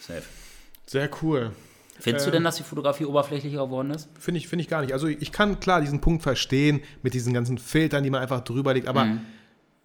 Safe. 0.00 0.22
Sehr 0.86 1.08
cool. 1.22 1.52
Findest 1.98 2.26
du 2.26 2.30
Ähm, 2.30 2.34
denn, 2.34 2.44
dass 2.44 2.56
die 2.56 2.64
Fotografie 2.64 3.04
oberflächlicher 3.04 3.64
geworden 3.64 3.90
ist? 3.90 4.08
Finde 4.18 4.38
ich, 4.38 4.48
finde 4.48 4.62
ich 4.62 4.68
gar 4.68 4.80
nicht. 4.82 4.92
Also 4.92 5.06
ich 5.06 5.30
kann 5.30 5.60
klar 5.60 5.80
diesen 5.80 6.00
Punkt 6.00 6.22
verstehen 6.22 6.80
mit 7.02 7.14
diesen 7.14 7.32
ganzen 7.32 7.56
Filtern, 7.58 8.02
die 8.02 8.10
man 8.10 8.20
einfach 8.20 8.40
drüber 8.40 8.74
legt, 8.74 8.88
aber 8.88 9.06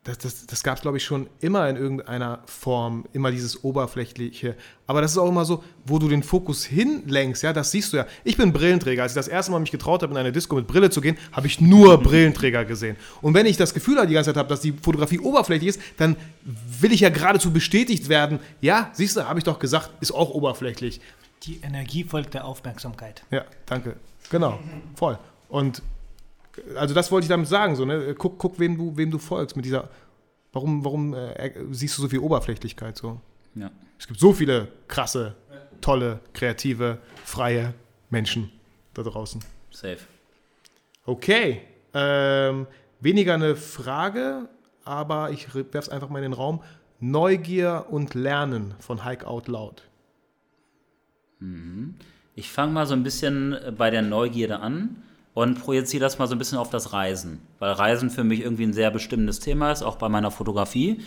das, 0.06 0.18
das, 0.18 0.46
das 0.46 0.64
gab 0.64 0.78
es, 0.78 0.82
glaube 0.82 0.98
ich, 0.98 1.04
schon 1.04 1.30
immer 1.42 1.68
in 1.68 1.76
irgendeiner 1.76 2.40
Form, 2.46 3.06
immer 3.12 3.32
dieses 3.32 3.64
Oberflächliche. 3.64 4.56
Aber 4.88 5.02
das 5.02 5.12
ist 5.12 5.18
auch 5.18 5.28
immer 5.28 5.44
so, 5.44 5.64
wo 5.86 6.00
du 6.00 6.08
den 6.08 6.24
Fokus 6.24 6.64
hinlenkst, 6.64 7.44
ja, 7.44 7.52
das 7.52 7.72
siehst 7.72 7.92
du 7.92 7.98
ja. 7.98 8.08
Ich 8.24 8.38
bin 8.38 8.54
Brillenträger. 8.54 9.04
Als 9.04 9.12
ich 9.12 9.18
das 9.18 9.28
erste 9.28 9.52
Mal 9.52 9.60
mich 9.60 9.72
getraut 9.72 10.02
habe, 10.02 10.14
in 10.14 10.18
eine 10.18 10.32
Disco 10.32 10.56
mit 10.56 10.68
Brille 10.68 10.90
zu 10.90 11.02
gehen, 11.02 11.18
habe 11.34 11.48
ich 11.48 11.60
nur 11.60 11.98
Brillenträger 12.02 12.64
gesehen. 12.64 12.96
Und 13.22 13.34
wenn 13.34 13.46
ich 13.46 13.58
das 13.58 13.74
Gefühl 13.74 13.98
halt 13.98 14.10
die 14.10 14.14
ganze 14.14 14.30
Zeit 14.30 14.38
habe, 14.38 14.50
dass 14.50 14.62
die 14.62 14.72
Fotografie 14.72 15.20
oberflächlich 15.20 15.70
ist, 15.70 15.82
dann 15.98 16.16
will 16.44 16.94
ich 16.94 17.02
ja 17.02 17.10
geradezu 17.10 17.52
bestätigt 17.52 18.08
werden. 18.08 18.40
Ja, 18.62 18.92
siehst 18.94 19.18
du, 19.18 19.28
habe 19.28 19.40
ich 19.40 19.46
doch 19.46 19.60
gesagt, 19.60 19.92
ist 20.00 20.12
auch 20.12 20.30
oberflächlich. 20.30 21.02
Die 21.44 21.60
Energie 21.62 22.06
folgt 22.06 22.34
der 22.34 22.46
Aufmerksamkeit. 22.46 23.24
Ja, 23.32 23.44
danke. 23.66 23.98
Genau, 24.30 24.60
voll. 24.96 25.18
Und 25.50 25.82
also 26.76 26.94
das 26.94 27.12
wollte 27.12 27.26
ich 27.26 27.30
damit 27.30 27.48
sagen, 27.48 27.76
so, 27.76 27.86
ne? 27.86 28.16
Guck, 28.18 28.38
guck 28.38 28.60
wem, 28.60 28.78
du, 28.78 28.96
wem 28.98 29.12
du 29.12 29.18
folgst 29.18 29.56
mit 29.56 29.66
dieser. 29.66 29.90
Warum, 30.52 30.84
warum 30.84 31.14
äh, 31.14 31.54
siehst 31.72 31.98
du 31.98 32.02
so 32.02 32.10
viel 32.10 32.20
Oberflächlichkeit 32.20 32.98
so? 32.98 33.22
Ja. 33.56 33.70
Es 34.00 34.08
gibt 34.08 34.20
so 34.20 34.34
viele 34.34 34.70
krasse, 34.88 35.36
tolle, 35.82 36.22
kreative, 36.34 37.00
freie 37.24 37.74
Menschen 38.10 38.52
da 38.94 39.04
draußen. 39.04 39.44
Safe. 39.72 40.00
Okay. 41.06 41.62
Ähm, 41.94 42.68
weniger 43.00 43.34
eine 43.36 43.56
Frage, 43.56 44.50
aber 44.84 45.32
ich 45.32 45.54
werfe 45.54 45.78
es 45.78 45.90
einfach 45.90 46.10
mal 46.10 46.20
in 46.20 46.32
den 46.32 46.34
Raum. 46.34 46.62
Neugier 47.00 47.86
und 47.90 48.14
Lernen 48.14 48.76
von 48.80 49.06
Hike 49.06 49.26
Out 49.26 49.48
Loud. 49.48 49.84
Ich 52.36 52.52
fange 52.52 52.74
mal 52.74 52.86
so 52.86 52.94
ein 52.94 53.04
bisschen 53.04 53.58
bei 53.78 53.90
der 53.90 54.02
Neugierde 54.02 54.60
an 54.60 55.02
und 55.40 55.62
projiziere 55.62 56.02
das 56.02 56.20
mal 56.20 56.28
so 56.28 56.36
ein 56.36 56.38
bisschen 56.38 56.58
auf 56.58 56.70
das 56.70 56.92
Reisen, 56.92 57.40
weil 57.60 57.72
Reisen 57.72 58.10
für 58.10 58.26
mich 58.26 58.42
irgendwie 58.42 58.64
ein 58.64 58.74
sehr 58.74 58.92
bestimmendes 58.92 59.40
Thema 59.40 59.72
ist, 59.72 59.84
auch 59.84 59.96
bei 59.96 60.10
meiner 60.10 60.32
Fotografie. 60.32 61.00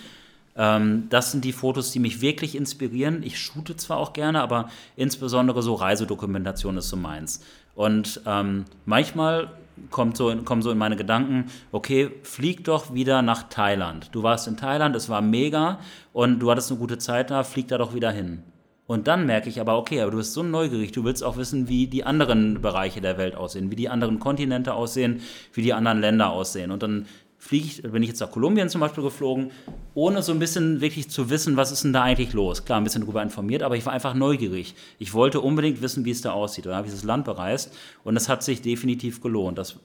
Ähm, 0.57 1.07
das 1.11 1.33
sind 1.33 1.45
die 1.45 1.53
Fotos, 1.53 1.91
die 1.91 1.99
mich 1.99 2.23
wirklich 2.23 2.55
inspirieren. 2.55 3.23
Ich 3.23 3.39
shoote 3.39 3.77
zwar 3.77 3.99
auch 3.99 4.15
gerne, 4.15 4.41
aber 4.41 4.71
insbesondere 4.97 5.63
so 5.63 5.75
Reisedokumentation 5.75 6.79
ist 6.79 6.89
so 6.89 6.97
meins. 6.97 7.45
Und 7.75 8.23
ähm, 8.25 8.65
manchmal 8.87 9.51
kommt 9.91 10.17
so, 10.17 10.31
in- 10.31 10.47
kommen 10.47 10.63
so 10.63 10.71
in 10.71 10.79
meine 10.79 10.97
Gedanken, 10.97 11.51
okay, 11.71 12.11
flieg 12.23 12.65
doch 12.65 12.95
wieder 12.95 13.21
nach 13.21 13.51
Thailand. 13.51 14.09
Du 14.13 14.23
warst 14.23 14.49
in 14.49 14.57
Thailand, 14.57 14.97
es 14.97 15.11
war 15.11 15.21
mega 15.21 15.79
und 16.15 16.41
du 16.41 16.51
hattest 16.51 16.71
eine 16.71 16.81
gute 16.81 16.97
Zeit 16.97 17.31
da, 17.31 17.45
flieg 17.45 17.69
da 17.69 17.77
doch 17.77 17.95
wieder 17.95 18.11
hin. 18.11 18.43
Und 18.87 19.07
dann 19.07 19.27
merke 19.27 19.49
ich 19.49 19.61
aber, 19.61 19.79
okay, 19.79 20.01
aber 20.01 20.11
du 20.11 20.17
bist 20.17 20.33
so 20.33 20.43
neugierig, 20.43 20.93
du 20.93 21.05
willst 21.05 21.23
auch 21.23 21.37
wissen, 21.37 21.69
wie 21.69 21.87
die 21.87 22.05
anderen 22.05 22.61
Bereiche 22.61 23.01
der 23.01 23.17
Welt 23.17 23.37
aussehen, 23.37 23.71
wie 23.71 23.77
die 23.77 23.89
anderen 23.89 24.19
Kontinente 24.19 24.75
aussehen, 24.75 25.23
wie 25.55 25.63
die 25.63 25.73
anderen 25.73 26.01
Länder 26.01 26.31
aussehen. 26.31 26.71
Und 26.73 26.83
dann 26.83 27.07
fliege 27.43 27.67
ich, 27.67 27.83
bin 27.83 28.05
ich 28.05 28.09
jetzt 28.09 28.21
nach 28.21 28.31
Kolumbien 28.31 28.69
zum 28.69 28.81
Beispiel 28.81 29.03
geflogen, 29.03 29.51
ohne 29.95 30.23
so 30.23 30.31
ein 30.31 30.39
bisschen 30.39 30.81
wirklich 30.81 31.11
zu 31.11 31.29
wissen, 31.29 31.57
was 31.57 31.73
ist 31.73 31.83
denn 31.83 31.93
da 31.93 32.05
eigentlich 32.05 32.33
los. 32.35 32.65
Klar, 32.65 32.81
ein 32.81 32.85
bisschen 32.85 33.03
darüber 33.03 33.21
informiert, 33.21 33.65
aber 33.65 33.77
ich 33.77 33.85
war 33.85 33.93
einfach 33.93 34.15
neugierig. 34.15 34.77
Ich 35.01 35.13
wollte 35.13 35.41
unbedingt 35.41 35.83
wissen, 35.83 36.05
wie 36.05 36.13
es 36.13 36.21
da 36.21 36.31
aussieht. 36.31 36.67
Und 36.67 36.71
dann 36.71 36.79
habe 36.79 36.87
ich 36.87 36.95
das 36.95 37.03
Land 37.03 37.25
bereist 37.25 37.77
und 38.05 38.17
es 38.17 38.29
hat 38.29 38.45
sich 38.45 38.63
definitiv 38.63 39.21
gelohnt. 39.21 39.59
Das, 39.59 39.81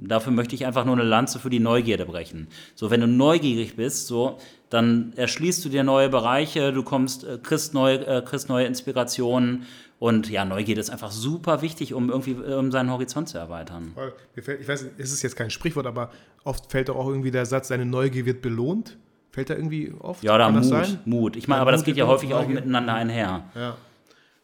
dafür 0.00 0.32
möchte 0.32 0.54
ich 0.54 0.64
einfach 0.64 0.86
nur 0.86 0.94
eine 0.94 1.04
Lanze 1.04 1.38
für 1.38 1.50
die 1.50 1.60
Neugierde 1.60 2.06
brechen. 2.06 2.48
So, 2.74 2.90
wenn 2.90 3.02
du 3.02 3.06
neugierig 3.06 3.76
bist, 3.76 4.06
so, 4.06 4.38
dann 4.70 5.12
erschließt 5.14 5.62
du 5.66 5.68
dir 5.68 5.84
neue 5.84 6.08
Bereiche, 6.08 6.72
du 6.72 6.82
kommst, 6.82 7.24
äh, 7.24 7.38
kriegst 7.42 7.74
neue, 7.74 8.06
äh, 8.06 8.22
kriegst 8.22 8.48
neue 8.48 8.64
Inspirationen 8.64 9.64
und 10.02 10.28
ja, 10.28 10.44
Neugierde 10.44 10.80
ist 10.80 10.90
einfach 10.90 11.12
super 11.12 11.62
wichtig, 11.62 11.94
um 11.94 12.10
irgendwie 12.10 12.34
um 12.34 12.72
seinen 12.72 12.90
Horizont 12.90 13.28
zu 13.28 13.38
erweitern. 13.38 13.92
Ich 14.34 14.48
weiß, 14.68 14.86
es 14.98 15.12
ist 15.12 15.22
jetzt 15.22 15.36
kein 15.36 15.48
Sprichwort, 15.50 15.86
aber 15.86 16.10
oft 16.42 16.72
fällt 16.72 16.88
doch 16.88 16.96
auch 16.96 17.06
irgendwie 17.06 17.30
der 17.30 17.46
Satz, 17.46 17.68
deine 17.68 17.86
Neugier 17.86 18.26
wird 18.26 18.42
belohnt. 18.42 18.98
Fällt 19.30 19.48
da 19.50 19.54
irgendwie 19.54 19.92
oft? 20.00 20.24
Ja, 20.24 20.36
Kann 20.38 20.54
Mut, 20.54 20.62
das 20.62 20.68
sein? 20.68 20.98
Mut. 21.04 21.36
Ich 21.36 21.46
meine, 21.46 21.58
Ja, 21.58 21.62
aber 21.62 21.70
das 21.70 21.82
Mut 21.82 21.86
geht 21.86 21.96
ja 21.98 22.06
häufig 22.08 22.34
auch 22.34 22.48
miteinander 22.48 22.94
einher. 22.94 23.44
Ja. 23.54 23.76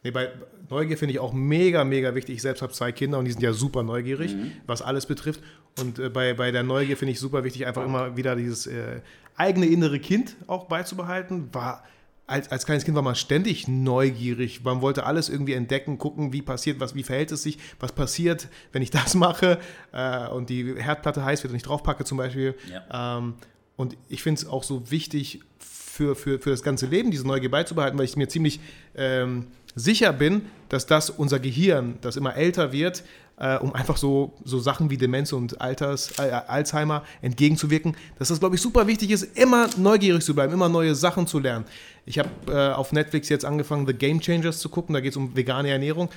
Nee, 0.04 0.12
bei 0.12 0.28
Neugier 0.70 0.96
finde 0.96 1.14
ich 1.14 1.18
auch 1.18 1.32
mega, 1.32 1.82
mega 1.82 2.14
wichtig. 2.14 2.36
Ich 2.36 2.42
selbst 2.42 2.62
habe 2.62 2.72
zwei 2.72 2.92
Kinder 2.92 3.18
und 3.18 3.24
die 3.24 3.32
sind 3.32 3.42
ja 3.42 3.52
super 3.52 3.82
neugierig, 3.82 4.36
Mhm. 4.36 4.52
was 4.68 4.80
alles 4.80 5.06
betrifft. 5.06 5.40
Und 5.80 5.98
äh, 5.98 6.08
bei, 6.08 6.34
bei 6.34 6.52
der 6.52 6.62
Neugier 6.62 6.96
finde 6.96 7.12
ich 7.12 7.18
super 7.18 7.42
wichtig, 7.42 7.66
einfach 7.66 7.84
immer 7.84 8.16
wieder 8.16 8.36
dieses 8.36 8.68
äh, 8.68 9.00
eigene 9.36 9.66
innere 9.66 9.98
Kind 9.98 10.36
auch 10.46 10.66
beizubehalten. 10.66 11.48
War, 11.52 11.82
als, 12.28 12.50
als 12.52 12.66
kleines 12.66 12.84
Kind 12.84 12.94
war 12.94 13.02
man 13.02 13.16
ständig 13.16 13.66
neugierig. 13.66 14.62
Man 14.62 14.82
wollte 14.82 15.04
alles 15.04 15.28
irgendwie 15.28 15.54
entdecken, 15.54 15.98
gucken, 15.98 16.32
wie 16.32 16.42
passiert 16.42 16.78
was, 16.78 16.94
wie 16.94 17.02
verhält 17.02 17.32
es 17.32 17.42
sich, 17.42 17.58
was 17.80 17.92
passiert, 17.92 18.48
wenn 18.70 18.82
ich 18.82 18.90
das 18.92 19.14
mache 19.14 19.58
äh, 19.92 20.28
und 20.28 20.50
die 20.50 20.74
Herdplatte 20.76 21.24
heiß 21.24 21.42
wird 21.42 21.52
und 21.52 21.56
ich 21.56 21.62
draufpacke 21.62 22.04
zum 22.04 22.18
Beispiel. 22.18 22.54
Ähm, 22.92 23.34
und 23.76 23.96
ich 24.08 24.22
finde 24.22 24.42
es 24.42 24.46
auch 24.46 24.62
so 24.62 24.90
wichtig 24.90 25.40
für, 25.58 26.14
für, 26.14 26.38
für 26.38 26.50
das 26.50 26.62
ganze 26.62 26.86
Leben, 26.86 27.10
diese 27.10 27.26
Neugier 27.26 27.50
beizubehalten, 27.50 27.98
weil 27.98 28.04
ich 28.04 28.16
mir 28.16 28.28
ziemlich 28.28 28.60
ähm, 28.94 29.46
sicher 29.74 30.12
bin, 30.12 30.42
dass 30.68 30.86
das 30.86 31.10
unser 31.10 31.38
Gehirn, 31.38 31.98
das 32.02 32.16
immer 32.16 32.36
älter 32.36 32.72
wird, 32.72 33.04
äh, 33.38 33.56
um 33.58 33.74
einfach 33.74 33.96
so, 33.96 34.32
so 34.44 34.58
Sachen 34.58 34.90
wie 34.90 34.96
Demenz 34.96 35.32
und 35.32 35.60
Alters, 35.60 36.18
äh, 36.18 36.30
Alzheimer 36.46 37.04
entgegenzuwirken, 37.22 37.96
dass 38.18 38.28
das, 38.28 38.40
glaube 38.40 38.56
ich, 38.56 38.62
super 38.62 38.86
wichtig 38.86 39.10
ist, 39.10 39.36
immer 39.36 39.68
neugierig 39.76 40.24
zu 40.24 40.34
bleiben, 40.34 40.52
immer 40.52 40.68
neue 40.68 40.94
Sachen 40.94 41.26
zu 41.26 41.38
lernen. 41.38 41.64
Ich 42.06 42.18
habe 42.18 42.30
äh, 42.48 42.72
auf 42.72 42.92
Netflix 42.92 43.28
jetzt 43.28 43.44
angefangen, 43.44 43.86
The 43.86 43.94
Game 43.94 44.20
Changers 44.20 44.58
zu 44.60 44.68
gucken, 44.68 44.94
da 44.94 45.00
geht 45.00 45.12
es 45.12 45.16
um 45.16 45.36
vegane 45.36 45.70
Ernährung. 45.70 46.08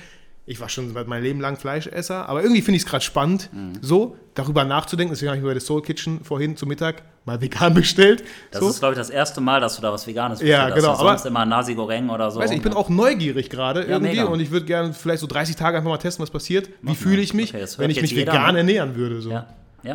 Ich 0.44 0.60
war 0.60 0.68
schon 0.68 0.92
seit 0.92 1.06
mein 1.06 1.22
Leben 1.22 1.40
lang 1.40 1.56
Fleischesser, 1.56 2.28
aber 2.28 2.42
irgendwie 2.42 2.62
finde 2.62 2.76
ich 2.76 2.82
es 2.82 2.88
gerade 2.88 3.04
spannend, 3.04 3.48
so 3.80 4.16
darüber 4.34 4.64
nachzudenken. 4.64 5.12
Deswegen 5.14 5.28
habe 5.28 5.36
ich 5.36 5.42
mir 5.42 5.48
bei 5.50 5.54
der 5.54 5.60
Soul 5.62 5.82
Kitchen 5.82 6.24
vorhin 6.24 6.56
zum 6.56 6.68
Mittag 6.68 7.02
mal 7.24 7.40
vegan 7.40 7.74
bestellt. 7.74 8.24
Das 8.50 8.60
so. 8.60 8.68
ist, 8.70 8.80
glaube 8.80 8.94
ich, 8.94 8.98
das 8.98 9.08
erste 9.10 9.40
Mal, 9.40 9.60
dass 9.60 9.76
du 9.76 9.82
da 9.82 9.92
was 9.92 10.04
Veganes 10.04 10.40
Ja, 10.40 10.64
bestellt 10.66 10.74
hast. 10.74 10.74
genau, 10.82 10.92
Du 10.94 10.98
sonst 11.08 11.20
aber- 11.20 11.28
immer 11.28 11.44
Nasi 11.46 11.74
Goreng 11.76 12.10
oder 12.10 12.28
so. 12.32 12.40
Weiß 12.40 12.50
ich 12.50 12.60
bin 12.60 12.72
auch 12.72 12.88
neugierig 12.88 13.50
gerade 13.50 13.82
irgendwie 13.82 14.16
mega. 14.16 14.24
und 14.24 14.40
ich 14.40 14.50
würde 14.50 14.66
gerne 14.66 14.92
vielleicht 14.92 15.20
so 15.20 15.28
30 15.28 15.54
Tage 15.54 15.76
einfach 15.76 15.90
mal 15.90 15.98
testen, 15.98 16.24
was 16.24 16.30
passiert. 16.30 16.70
Wie 16.82 16.96
fühle 16.96 17.22
ich 17.22 17.34
mich, 17.34 17.54
Okay, 17.54 17.64
wenn 17.76 17.90
ich 17.90 18.02
mich 18.02 18.10
jeder, 18.10 18.32
vegan 18.32 18.52
ne? 18.54 18.58
ernähren 18.58 18.96
würde. 18.96 19.20
So. 19.22 19.30
Ja, 19.30 19.46
ja. 19.84 19.94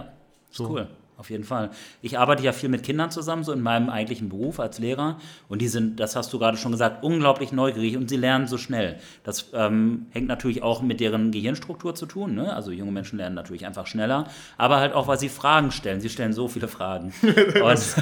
Ist 0.49 0.55
So. 0.57 0.69
cool. 0.69 0.87
Auf 1.17 1.31
jeden 1.31 1.43
Fall. 1.43 1.71
Ich 2.03 2.19
arbeite 2.19 2.43
ja 2.43 2.51
viel 2.51 2.69
mit 2.69 2.83
Kindern 2.83 3.09
zusammen, 3.09 3.43
so 3.43 3.51
in 3.51 3.61
meinem 3.61 3.89
eigentlichen 3.89 4.29
Beruf 4.29 4.59
als 4.59 4.77
Lehrer. 4.77 5.17
Und 5.49 5.63
die 5.63 5.67
sind, 5.67 5.99
das 5.99 6.15
hast 6.15 6.31
du 6.31 6.37
gerade 6.37 6.57
schon 6.57 6.71
gesagt, 6.71 7.03
unglaublich 7.03 7.51
neugierig 7.51 7.97
und 7.97 8.07
sie 8.07 8.17
lernen 8.17 8.45
so 8.45 8.59
schnell. 8.59 8.97
Das 9.23 9.49
ähm, 9.53 10.05
hängt 10.11 10.27
natürlich 10.27 10.61
auch 10.61 10.83
mit 10.83 10.99
deren 10.99 11.31
Gehirnstruktur 11.31 11.95
zu 11.95 12.05
tun. 12.05 12.35
Ne? 12.35 12.53
Also 12.55 12.71
junge 12.71 12.91
Menschen 12.91 13.17
lernen 13.17 13.33
natürlich 13.35 13.65
einfach 13.65 13.87
schneller, 13.87 14.25
aber 14.59 14.77
halt 14.77 14.93
auch, 14.93 15.07
weil 15.07 15.17
sie 15.17 15.29
Fragen 15.29 15.71
stellen. 15.71 16.01
Sie 16.01 16.09
stellen 16.09 16.33
so 16.33 16.47
viele 16.47 16.67
Fragen. 16.67 17.11
und, 17.23 17.63
Das, 17.63 17.95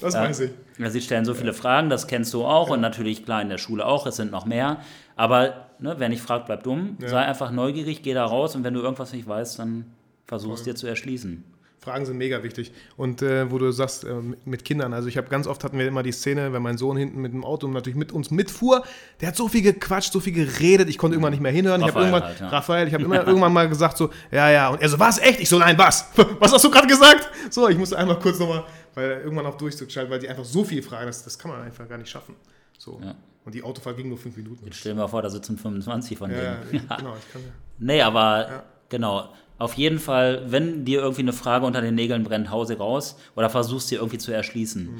das 0.00 0.14
Ja. 0.14 0.22
weiß 0.22 0.40
ich. 0.40 0.50
Ja, 0.78 0.88
sie 0.88 1.00
stellen 1.00 1.24
so 1.24 1.34
viele 1.34 1.52
Fragen, 1.52 1.90
das 1.90 2.06
kennst 2.06 2.32
du 2.32 2.44
auch 2.44 2.70
und 2.70 2.80
natürlich 2.80 3.24
klar 3.24 3.42
in 3.42 3.48
der 3.48 3.58
Schule 3.58 3.84
auch, 3.84 4.06
es 4.06 4.16
sind 4.16 4.30
noch 4.30 4.46
mehr. 4.46 4.78
Aber 5.16 5.66
ne, 5.80 5.96
wer 5.98 6.08
nicht 6.08 6.22
fragt, 6.22 6.46
bleibt 6.46 6.64
dumm. 6.64 6.96
Sei 7.00 7.18
einfach 7.18 7.50
neugierig, 7.50 8.02
geh 8.02 8.14
da 8.14 8.24
raus 8.24 8.54
und 8.54 8.62
wenn 8.64 8.72
du 8.72 8.80
irgendwas 8.80 9.12
nicht 9.12 9.26
weißt, 9.28 9.58
dann 9.58 9.84
versuch 10.26 10.54
es 10.54 10.62
dir 10.62 10.74
zu 10.76 10.86
erschließen. 10.86 11.44
Fragen 11.82 12.04
sind 12.04 12.18
mega 12.18 12.42
wichtig. 12.42 12.72
Und 12.98 13.22
äh, 13.22 13.50
wo 13.50 13.56
du 13.56 13.70
sagst, 13.72 14.04
äh, 14.04 14.14
mit- 14.44 14.64
Kindern, 14.66 14.92
also 14.92 15.08
ich 15.08 15.16
habe 15.16 15.28
ganz 15.28 15.46
oft 15.46 15.64
hatten 15.64 15.78
wir 15.78 15.88
immer 15.88 16.02
die 16.02 16.12
Szene, 16.12 16.52
wenn 16.52 16.60
mein 16.62 16.76
Sohn 16.76 16.96
hinten 16.98 17.22
mit 17.22 17.32
dem 17.32 17.42
Auto 17.42 17.66
natürlich 17.68 17.96
mit 17.96 18.12
uns 18.12 18.30
mitfuhr, 18.30 18.82
der 19.22 19.28
hat 19.28 19.36
so 19.36 19.48
viel 19.48 19.62
gequatscht, 19.62 20.12
so 20.12 20.20
viel 20.20 20.34
geredet, 20.34 20.90
ich 20.90 20.98
konnte 20.98 21.14
irgendwann 21.14 21.32
nicht 21.32 21.40
mehr 21.42 21.52
hinhören. 21.52 21.80
ich 21.80 21.86
habe 21.88 22.00
Raphael 22.00 22.12
irgendwann, 22.12 22.28
halt, 22.28 22.40
ja. 22.40 22.48
Raphael, 22.48 22.88
ich 22.88 22.92
habe 22.94 23.04
immer 23.04 23.26
irgendwann 23.26 23.52
mal 23.54 23.66
gesagt 23.68 23.96
so, 23.96 24.10
ja, 24.30 24.50
ja, 24.50 24.68
und 24.68 24.82
er 24.82 24.88
so, 24.90 24.98
was, 24.98 25.18
echt? 25.18 25.40
Ich 25.40 25.48
so, 25.48 25.58
nein, 25.58 25.78
was? 25.78 26.04
Was 26.38 26.52
hast 26.52 26.64
du 26.64 26.70
gerade 26.70 26.86
gesagt? 26.86 27.30
So, 27.48 27.66
ich 27.68 27.78
musste 27.78 27.96
einmal 27.96 28.18
kurz 28.18 28.38
nochmal, 28.38 28.64
weil 28.94 29.22
irgendwann 29.24 29.46
auf 29.46 29.56
Durchzug 29.56 29.90
schaltet, 29.90 30.10
weil 30.12 30.18
die 30.18 30.28
einfach 30.28 30.44
so 30.44 30.62
viel 30.64 30.82
fragen, 30.82 31.06
das, 31.06 31.24
das 31.24 31.38
kann 31.38 31.50
man 31.50 31.62
einfach 31.62 31.88
gar 31.88 31.96
nicht 31.96 32.10
schaffen. 32.10 32.34
So. 32.78 33.00
Ja. 33.02 33.14
Und 33.46 33.54
die 33.54 33.62
Autofahrt 33.62 33.96
ging 33.96 34.08
nur 34.10 34.18
fünf 34.18 34.36
Minuten. 34.36 34.66
Jetzt 34.66 34.76
stell 34.80 34.92
dir 34.92 34.98
mal 35.00 35.08
vor, 35.08 35.22
da 35.22 35.30
sitzen 35.30 35.56
25 35.56 36.18
von 36.18 36.30
Ja, 36.30 36.36
ja, 36.36 36.54
denen. 36.56 36.74
ich, 36.74 36.80
genau, 36.96 37.16
ich 37.16 37.32
kann 37.32 37.40
ja. 37.42 37.48
Nee, 37.78 38.02
aber 38.02 38.48
Ja. 38.50 38.62
genau. 38.90 39.28
Auf 39.60 39.74
jeden 39.74 39.98
Fall, 39.98 40.42
wenn 40.46 40.86
dir 40.86 41.00
irgendwie 41.00 41.20
eine 41.20 41.34
Frage 41.34 41.66
unter 41.66 41.82
den 41.82 41.94
Nägeln 41.94 42.24
brennt, 42.24 42.50
hau 42.50 42.64
sie 42.64 42.72
raus 42.72 43.18
oder 43.36 43.50
versuchst 43.50 43.90
dir 43.90 43.98
irgendwie 43.98 44.16
zu 44.16 44.32
erschließen. 44.32 44.84
Mhm. 44.86 44.98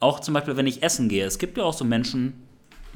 Auch 0.00 0.20
zum 0.20 0.34
Beispiel, 0.34 0.58
wenn 0.58 0.66
ich 0.66 0.82
essen 0.82 1.08
gehe. 1.08 1.24
Es 1.24 1.38
gibt 1.38 1.56
ja 1.56 1.64
auch 1.64 1.72
so 1.72 1.82
Menschen, 1.82 2.34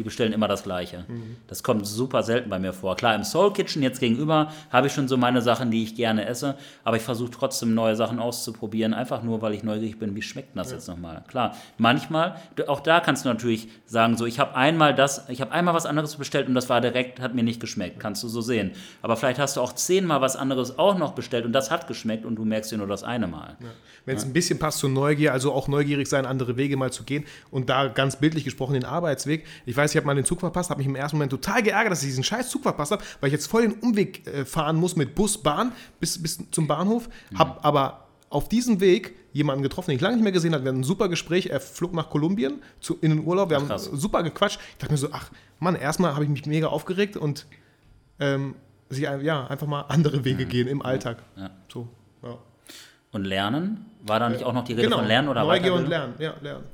die 0.01 0.05
bestellen 0.05 0.33
immer 0.33 0.49
das 0.49 0.63
Gleiche. 0.63 1.05
Mhm. 1.09 1.37
Das 1.47 1.63
kommt 1.63 1.87
super 1.87 2.23
selten 2.23 2.49
bei 2.49 2.59
mir 2.59 2.73
vor. 2.73 2.97
Klar, 2.97 3.15
im 3.15 3.23
Soul 3.23 3.53
Kitchen 3.53 3.83
jetzt 3.83 4.01
gegenüber 4.01 4.51
habe 4.71 4.87
ich 4.87 4.95
schon 4.95 5.09
so 5.09 5.19
meine 5.19 5.43
Sachen, 5.43 5.71
die 5.71 5.83
ich 5.83 5.95
gerne 5.95 6.25
esse, 6.25 6.57
aber 6.85 6.97
ich 6.97 7.03
versuche 7.03 7.31
trotzdem 7.31 7.75
neue 7.75 7.97
Sachen 7.97 8.19
auszuprobieren, 8.19 8.95
einfach 8.95 9.23
nur, 9.23 9.43
weil 9.43 9.53
ich 9.53 9.63
neugierig 9.63 9.99
bin, 9.99 10.17
wie 10.17 10.23
schmeckt 10.23 10.55
denn 10.55 10.57
das 10.57 10.73
jetzt 10.73 10.89
nochmal? 10.89 11.23
Klar, 11.29 11.55
manchmal, 11.77 12.37
auch 12.67 12.81
da 12.81 13.01
kannst 13.01 13.27
du 13.27 13.29
natürlich 13.29 13.69
sagen, 13.85 14.17
so, 14.17 14.25
ich 14.25 14.41
habe 14.41 14.57
einmal 14.57 14.95
das, 14.95 15.29
ich 15.29 15.43
habe 15.43 15.53
einmal 15.53 15.75
was 15.75 15.85
anderes 15.85 16.17
bestellt 16.17 16.49
und 16.49 16.55
das 16.55 16.71
war 16.71 16.81
direkt, 16.81 17.21
hat 17.21 17.35
mir 17.35 17.43
nicht 17.43 17.61
geschmeckt, 17.61 18.01
kannst 18.01 18.23
du 18.23 18.29
so 18.29 18.41
sehen. 18.41 18.71
Aber 19.03 19.19
vielleicht 19.19 19.39
hast 19.39 19.59
du 19.59 19.61
auch 19.61 19.75
zehnmal 19.75 20.23
was 20.23 20.35
anderes 20.35 20.79
auch 20.79 20.97
noch 20.97 21.13
bestellt 21.13 21.45
und 21.45 21.53
das 21.53 21.71
hat 21.71 21.89
geschmeckt 21.89 22.25
und 22.25 22.37
du 22.37 22.47
merkst 22.47 22.73
dir 22.73 22.79
nur 22.79 22.87
das 22.87 23.05
eine 23.05 23.27
Mal. 23.27 23.59
Wenn 24.07 24.17
es 24.17 24.25
ein 24.25 24.33
bisschen 24.33 24.59
passt 24.59 24.79
zur 24.79 24.89
Neugier, 24.89 25.35
also 25.35 25.53
auch 25.53 25.69
neugierig 25.69 26.09
sein, 26.09 26.25
andere 26.25 26.57
Wege 26.57 26.79
mal 26.79 26.91
zu 26.91 27.05
gehen 27.05 27.27
und 27.51 27.69
da 27.69 27.89
ganz 27.89 28.17
bildlich 28.17 28.45
gesprochen 28.45 28.73
den 28.73 28.87
Arbeitsweg. 28.87 29.45
Ich 29.67 29.77
weiß, 29.77 29.90
ich 29.93 29.97
habe 29.97 30.07
mal 30.07 30.15
den 30.15 30.25
Zug 30.25 30.41
verpasst, 30.41 30.71
habe 30.71 30.79
mich 30.79 30.87
im 30.87 30.97
ersten 30.97 31.17
Moment 31.17 31.31
total 31.31 31.63
geärgert, 31.63 31.93
dass 31.93 32.03
ich 32.03 32.09
diesen 32.09 32.25
scheiß 32.25 32.49
Zug 32.49 32.63
verpasst 32.63 32.93
habe, 32.93 33.03
weil 33.21 33.29
ich 33.29 33.33
jetzt 33.33 33.47
voll 33.47 33.63
den 33.63 33.73
Umweg 33.75 34.27
äh, 34.27 34.45
fahren 34.45 34.77
muss 34.77 34.97
mit 34.97 35.15
Bus, 35.15 35.39
Bahn 35.39 35.73
bis, 35.99 36.21
bis 36.23 36.39
zum 36.51 36.67
Bahnhof. 36.67 37.09
Habe 37.35 37.63
aber 37.65 38.07
auf 38.31 38.49
diesem 38.49 38.81
Weg 38.81 39.15
jemanden 39.33 39.63
getroffen, 39.63 39.91
den 39.91 39.97
ich 39.97 40.03
lange 40.03 40.17
nicht 40.17 40.25
mehr 40.25 40.33
gesehen 40.33 40.55
habe. 40.55 40.65
Wir 40.65 40.71
hatten 40.71 40.81
ein 40.81 40.85
super 40.85 41.09
Gespräch. 41.09 41.47
Er 41.47 41.61
flog 41.61 41.93
nach 41.93 42.11
Kolumbien 42.11 42.63
zu, 42.81 42.97
in 43.01 43.11
den 43.11 43.25
Urlaub. 43.27 43.51
Wir 43.51 43.57
haben 43.59 43.67
krass. 43.67 43.85
super 43.85 44.23
gequatscht. 44.23 44.61
Ich 44.73 44.79
dachte 44.79 44.93
mir 44.93 44.99
so, 44.99 45.09
ach 45.13 45.31
Mann, 45.59 45.75
erstmal 45.75 46.15
habe 46.15 46.25
ich 46.25 46.31
mich 46.31 46.47
mega 46.47 46.69
aufgeregt 46.69 47.17
und 47.17 47.47
ähm, 48.19 48.55
sie, 48.89 49.03
ja, 49.03 49.47
einfach 49.47 49.67
mal 49.67 49.83
andere 49.83 50.25
Wege 50.25 50.47
gehen 50.47 50.69
im 50.69 50.83
Alltag. 50.83 51.23
Ja. 51.37 51.51
So, 51.73 51.89
ja. 52.23 52.39
Und 53.13 53.25
Lernen? 53.25 53.87
War 54.03 54.21
da 54.21 54.29
nicht 54.29 54.45
auch 54.45 54.53
noch 54.53 54.65
die 54.65 54.73
Rede 54.73 54.85
Genau, 54.85 54.99
von 54.99 55.07
Lernen 55.07 55.29
oder 55.29 55.45
Neugier 55.45 55.75
und? 55.75 55.89
Lernen, 55.89 56.15
ja, 56.19 56.35
Lernen. 56.41 56.65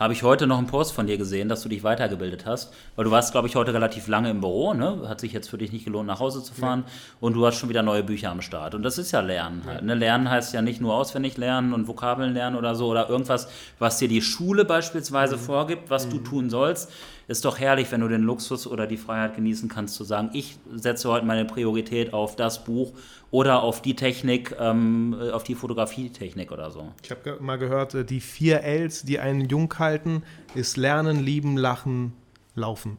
Habe 0.00 0.14
ich 0.14 0.22
heute 0.22 0.46
noch 0.46 0.56
einen 0.56 0.66
Post 0.66 0.94
von 0.94 1.06
dir 1.06 1.18
gesehen, 1.18 1.50
dass 1.50 1.60
du 1.62 1.68
dich 1.68 1.84
weitergebildet 1.84 2.46
hast, 2.46 2.72
weil 2.96 3.04
du 3.04 3.10
warst, 3.10 3.32
glaube 3.32 3.48
ich, 3.48 3.54
heute 3.54 3.74
relativ 3.74 4.08
lange 4.08 4.30
im 4.30 4.40
Büro, 4.40 4.72
ne? 4.72 5.02
Hat 5.06 5.20
sich 5.20 5.34
jetzt 5.34 5.50
für 5.50 5.58
dich 5.58 5.72
nicht 5.72 5.84
gelohnt, 5.84 6.06
nach 6.06 6.20
Hause 6.20 6.42
zu 6.42 6.54
fahren 6.54 6.84
und 7.20 7.34
du 7.34 7.44
hast 7.44 7.56
schon 7.58 7.68
wieder 7.68 7.82
neue 7.82 8.02
Bücher 8.02 8.30
am 8.30 8.40
Start. 8.40 8.74
Und 8.74 8.82
das 8.82 8.96
ist 8.96 9.12
ja 9.12 9.20
Lernen 9.20 9.62
halt. 9.66 9.82
Ne? 9.82 9.94
Lernen 9.94 10.30
heißt 10.30 10.54
ja 10.54 10.62
nicht 10.62 10.80
nur 10.80 10.94
auswendig 10.94 11.36
lernen 11.36 11.74
und 11.74 11.86
Vokabeln 11.86 12.32
lernen 12.32 12.56
oder 12.56 12.74
so 12.74 12.86
oder 12.86 13.10
irgendwas, 13.10 13.46
was 13.78 13.98
dir 13.98 14.08
die 14.08 14.22
Schule 14.22 14.64
beispielsweise 14.64 15.36
Mhm. 15.36 15.40
vorgibt, 15.40 15.90
was 15.90 16.08
du 16.08 16.16
tun 16.18 16.48
sollst. 16.48 16.90
Ist 17.30 17.44
doch 17.44 17.60
herrlich, 17.60 17.92
wenn 17.92 18.00
du 18.00 18.08
den 18.08 18.22
Luxus 18.22 18.66
oder 18.66 18.88
die 18.88 18.96
Freiheit 18.96 19.36
genießen 19.36 19.68
kannst, 19.68 19.94
zu 19.94 20.02
sagen, 20.02 20.30
ich 20.32 20.58
setze 20.74 21.08
heute 21.08 21.24
meine 21.24 21.44
Priorität 21.44 22.12
auf 22.12 22.34
das 22.34 22.64
Buch 22.64 22.92
oder 23.30 23.62
auf 23.62 23.82
die 23.82 23.94
Technik, 23.94 24.56
ähm, 24.58 25.16
äh, 25.16 25.30
auf 25.30 25.44
die 25.44 25.54
Fotografietechnik 25.54 26.50
oder 26.50 26.72
so. 26.72 26.92
Ich 27.04 27.10
habe 27.12 27.38
mal 27.38 27.56
gehört, 27.56 27.94
äh, 27.94 28.04
die 28.04 28.20
vier 28.20 28.64
Ls, 28.64 29.04
die 29.04 29.20
einen 29.20 29.48
jung 29.48 29.72
halten, 29.78 30.24
ist 30.56 30.76
Lernen, 30.76 31.20
Lieben, 31.20 31.56
Lachen, 31.56 32.14
Laufen. 32.56 32.98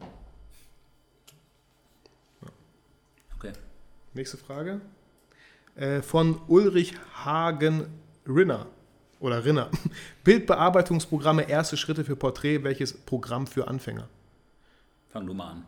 Okay. 3.36 3.52
Nächste 4.14 4.38
Frage. 4.38 4.80
Äh, 5.76 6.02
von 6.02 6.40
Ulrich 6.48 6.94
Hagen 7.26 7.88
Rinner. 8.26 8.68
Oder 9.20 9.44
Rinner. 9.44 9.70
Bildbearbeitungsprogramme, 10.24 11.50
erste 11.50 11.76
Schritte 11.76 12.06
für 12.06 12.16
Porträt. 12.16 12.64
Welches 12.64 12.94
Programm 12.94 13.46
für 13.46 13.68
Anfänger? 13.68 14.08
Fang 15.12 15.26
du 15.28 15.34
mal 15.34 15.52
an. 15.52 15.66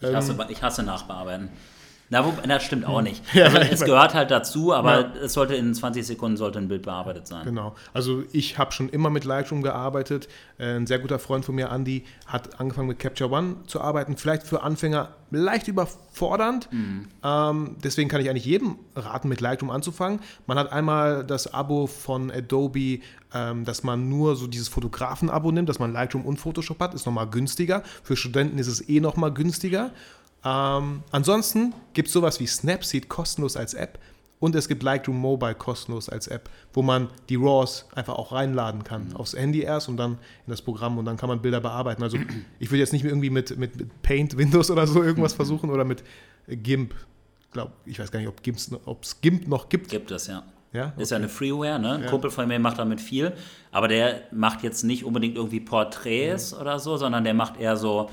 Ich, 0.00 0.08
Ähm. 0.08 0.16
hasse, 0.16 0.46
ich 0.48 0.62
hasse 0.62 0.82
Nachbearbeiten. 0.82 1.50
Na, 2.12 2.26
wo, 2.26 2.34
das 2.46 2.62
stimmt 2.62 2.84
auch 2.86 3.00
nicht. 3.00 3.22
Ja, 3.32 3.46
also, 3.46 3.56
es 3.58 3.80
gehört 3.80 4.12
halt 4.12 4.30
dazu, 4.30 4.74
aber 4.74 5.00
Ja. 5.00 5.12
es 5.24 5.32
sollte 5.32 5.54
in 5.54 5.72
20 5.72 6.06
Sekunden 6.06 6.36
sollte 6.36 6.58
ein 6.58 6.68
Bild 6.68 6.82
bearbeitet 6.82 7.26
sein. 7.26 7.42
Genau. 7.46 7.74
Also 7.94 8.22
ich 8.32 8.58
habe 8.58 8.70
schon 8.72 8.90
immer 8.90 9.08
mit 9.08 9.24
Lightroom 9.24 9.62
gearbeitet. 9.62 10.28
Äh, 10.58 10.76
Ein 10.76 10.86
sehr 10.86 10.98
guter 10.98 11.18
Freund 11.18 11.46
von 11.46 11.54
mir, 11.54 11.70
Andy, 11.70 12.04
hat 12.26 12.60
angefangen 12.60 12.88
mit 12.88 12.98
Capture 12.98 13.30
One 13.30 13.56
zu 13.66 13.80
arbeiten. 13.80 14.18
Vielleicht 14.18 14.42
für 14.42 14.62
Anfänger 14.62 15.08
leicht 15.30 15.68
überfordernd. 15.68 16.68
Ähm, 17.24 17.76
deswegen 17.82 18.10
kann 18.10 18.20
ich 18.20 18.28
eigentlich 18.28 18.44
jedem 18.44 18.76
raten, 18.94 19.28
mit 19.30 19.40
Lightroom 19.40 19.70
anzufangen. 19.70 20.20
Man 20.46 20.58
hat 20.58 20.70
einmal 20.70 21.24
das 21.24 21.54
Abo 21.54 21.86
von 21.86 22.30
Adobe, 22.30 23.00
ähm, 23.32 23.64
dass 23.64 23.84
man 23.84 24.10
nur 24.10 24.36
so 24.36 24.46
dieses 24.46 24.68
Fotografen-Abo 24.68 25.50
nimmt, 25.50 25.70
dass 25.70 25.78
man 25.78 25.94
Lightroom 25.94 26.26
und 26.26 26.36
Photoshop 26.36 26.78
hat, 26.80 26.92
ist 26.92 27.06
nochmal 27.06 27.28
günstiger. 27.28 27.82
Für 28.02 28.16
Studenten 28.16 28.58
ist 28.58 28.66
es 28.66 28.86
eh 28.86 29.00
nochmal 29.00 29.32
günstiger. 29.32 29.92
Ähm, 30.44 31.02
ansonsten 31.10 31.74
gibt 31.94 32.08
es 32.08 32.14
sowas 32.14 32.40
wie 32.40 32.46
Snapseed 32.46 33.08
kostenlos 33.08 33.56
als 33.56 33.74
App 33.74 33.98
und 34.42 34.56
es 34.56 34.66
gibt 34.66 34.82
Lightroom 34.82 35.16
Mobile 35.16 35.54
kostenlos 35.54 36.08
als 36.08 36.26
App, 36.26 36.50
wo 36.72 36.82
man 36.82 37.08
die 37.28 37.36
RAWs 37.36 37.86
einfach 37.94 38.14
auch 38.14 38.32
reinladen 38.32 38.82
kann. 38.82 39.14
Aufs 39.14 39.34
Handy 39.34 39.60
erst 39.60 39.88
und 39.88 39.96
dann 39.96 40.14
in 40.14 40.50
das 40.50 40.62
Programm 40.62 40.98
und 40.98 41.04
dann 41.04 41.16
kann 41.16 41.28
man 41.28 41.40
Bilder 41.40 41.60
bearbeiten. 41.60 42.02
Also 42.02 42.18
ich 42.58 42.70
würde 42.70 42.78
jetzt 42.78 42.92
nicht 42.92 43.04
irgendwie 43.04 43.30
mit, 43.30 43.56
mit, 43.56 43.76
mit 43.76 44.02
Paint, 44.02 44.36
Windows 44.38 44.68
oder 44.70 44.88
so 44.88 45.00
irgendwas 45.00 45.32
versuchen 45.32 45.70
oder 45.70 45.84
mit 45.84 46.02
GIMP. 46.48 46.92
Glaub, 47.52 47.70
ich 47.84 48.00
weiß 48.00 48.10
gar 48.10 48.18
nicht, 48.18 48.28
ob 48.84 49.02
es 49.04 49.20
GIMP 49.20 49.46
noch 49.46 49.68
gibt. 49.68 49.90
Gibt 49.90 50.10
es, 50.10 50.26
ja. 50.26 50.42
Ja? 50.72 50.92
Ist 50.96 51.10
ja 51.10 51.18
eine 51.18 51.28
Freeware, 51.28 51.78
ne? 51.78 51.92
Ein 51.92 52.06
Kumpel 52.06 52.30
von 52.30 52.48
mir 52.48 52.58
macht 52.58 52.78
damit 52.78 53.00
viel, 53.00 53.34
aber 53.70 53.86
der 53.88 54.22
macht 54.32 54.64
jetzt 54.64 54.82
nicht 54.82 55.04
unbedingt 55.04 55.36
irgendwie 55.36 55.60
Porträts 55.60 56.52
oder 56.52 56.80
so, 56.80 56.96
sondern 56.96 57.22
der 57.24 57.34
macht 57.34 57.60
eher 57.60 57.76
so, 57.76 58.10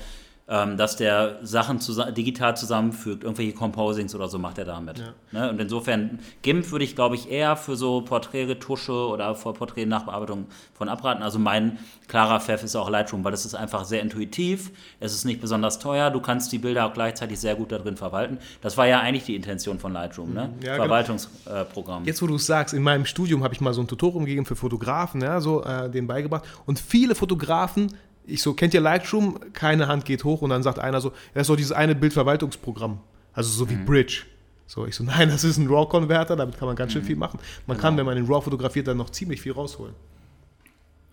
ähm, 0.50 0.76
dass 0.76 0.96
der 0.96 1.38
Sachen 1.42 1.78
zusa 1.78 2.10
digital 2.10 2.56
zusammenfügt, 2.56 3.22
irgendwelche 3.22 3.52
Composings 3.52 4.16
oder 4.16 4.28
so 4.28 4.36
macht 4.40 4.58
er 4.58 4.64
damit. 4.64 5.00
Ne? 5.30 5.48
Und 5.48 5.60
insofern, 5.60 6.18
GIMP 6.42 6.72
würde 6.72 6.84
ich, 6.84 6.96
glaube 6.96 7.14
ich, 7.14 7.30
eher 7.30 7.54
für 7.54 7.76
so 7.76 8.00
Porträtretusche 8.00 8.92
oder 8.92 9.36
für 9.36 9.52
Porträtnachbearbeitung 9.52 10.46
von 10.74 10.88
abraten. 10.88 11.22
Also 11.22 11.38
mein 11.38 11.78
klarer 12.08 12.40
Pfeff 12.40 12.64
ist 12.64 12.74
auch 12.74 12.90
Lightroom, 12.90 13.22
weil 13.22 13.32
es 13.32 13.44
ist 13.44 13.54
einfach 13.54 13.84
sehr 13.84 14.02
intuitiv, 14.02 14.72
es 14.98 15.14
ist 15.14 15.24
nicht 15.24 15.40
besonders 15.40 15.78
teuer, 15.78 16.10
du 16.10 16.20
kannst 16.20 16.50
die 16.50 16.58
Bilder 16.58 16.86
auch 16.86 16.94
gleichzeitig 16.94 17.38
sehr 17.38 17.54
gut 17.54 17.70
da 17.70 17.78
drin 17.78 17.96
verwalten. 17.96 18.38
Das 18.60 18.76
war 18.76 18.88
ja 18.88 18.98
eigentlich 18.98 19.26
die 19.26 19.36
Intention 19.36 19.78
von 19.78 19.92
Lightroom, 19.92 20.34
ne? 20.34 20.50
Ja, 20.64 20.72
genau. 20.72 20.86
Verwaltungsprogramm. 20.86 22.04
Jetzt, 22.06 22.20
wo 22.22 22.26
du 22.26 22.34
es 22.34 22.46
sagst, 22.46 22.74
in 22.74 22.82
meinem 22.82 23.04
Studium 23.04 23.44
habe 23.44 23.54
ich 23.54 23.60
mal 23.60 23.72
so 23.72 23.82
ein 23.82 23.86
Tutorium 23.86 24.24
gegeben 24.24 24.46
für 24.46 24.56
Fotografen, 24.56 25.20
ja, 25.20 25.40
so 25.40 25.62
äh, 25.62 25.88
denen 25.88 26.08
beigebracht. 26.08 26.44
Und 26.66 26.80
viele 26.80 27.14
Fotografen, 27.14 27.94
ich 28.26 28.42
so, 28.42 28.54
kennt 28.54 28.74
ihr 28.74 28.80
Lightroom? 28.80 29.52
Keine 29.52 29.88
Hand 29.88 30.04
geht 30.04 30.24
hoch 30.24 30.42
und 30.42 30.50
dann 30.50 30.62
sagt 30.62 30.78
einer 30.78 31.00
so, 31.00 31.12
das 31.34 31.42
ist 31.42 31.50
doch 31.50 31.56
dieses 31.56 31.72
eine 31.72 31.94
Bildverwaltungsprogramm. 31.94 33.00
Also 33.32 33.50
so 33.50 33.70
wie 33.70 33.76
Bridge. 33.76 34.24
So, 34.66 34.86
ich 34.86 34.94
so, 34.94 35.02
nein, 35.02 35.28
das 35.28 35.42
ist 35.42 35.58
ein 35.58 35.66
RAW-Converter, 35.66 36.36
damit 36.36 36.56
kann 36.56 36.66
man 36.66 36.76
ganz 36.76 36.92
schön 36.92 37.02
viel 37.02 37.16
machen. 37.16 37.40
Man 37.66 37.76
kann, 37.76 37.96
wenn 37.96 38.06
man 38.06 38.16
in 38.16 38.26
RAW 38.26 38.42
fotografiert, 38.42 38.86
dann 38.86 38.98
noch 38.98 39.10
ziemlich 39.10 39.40
viel 39.40 39.52
rausholen. 39.52 39.94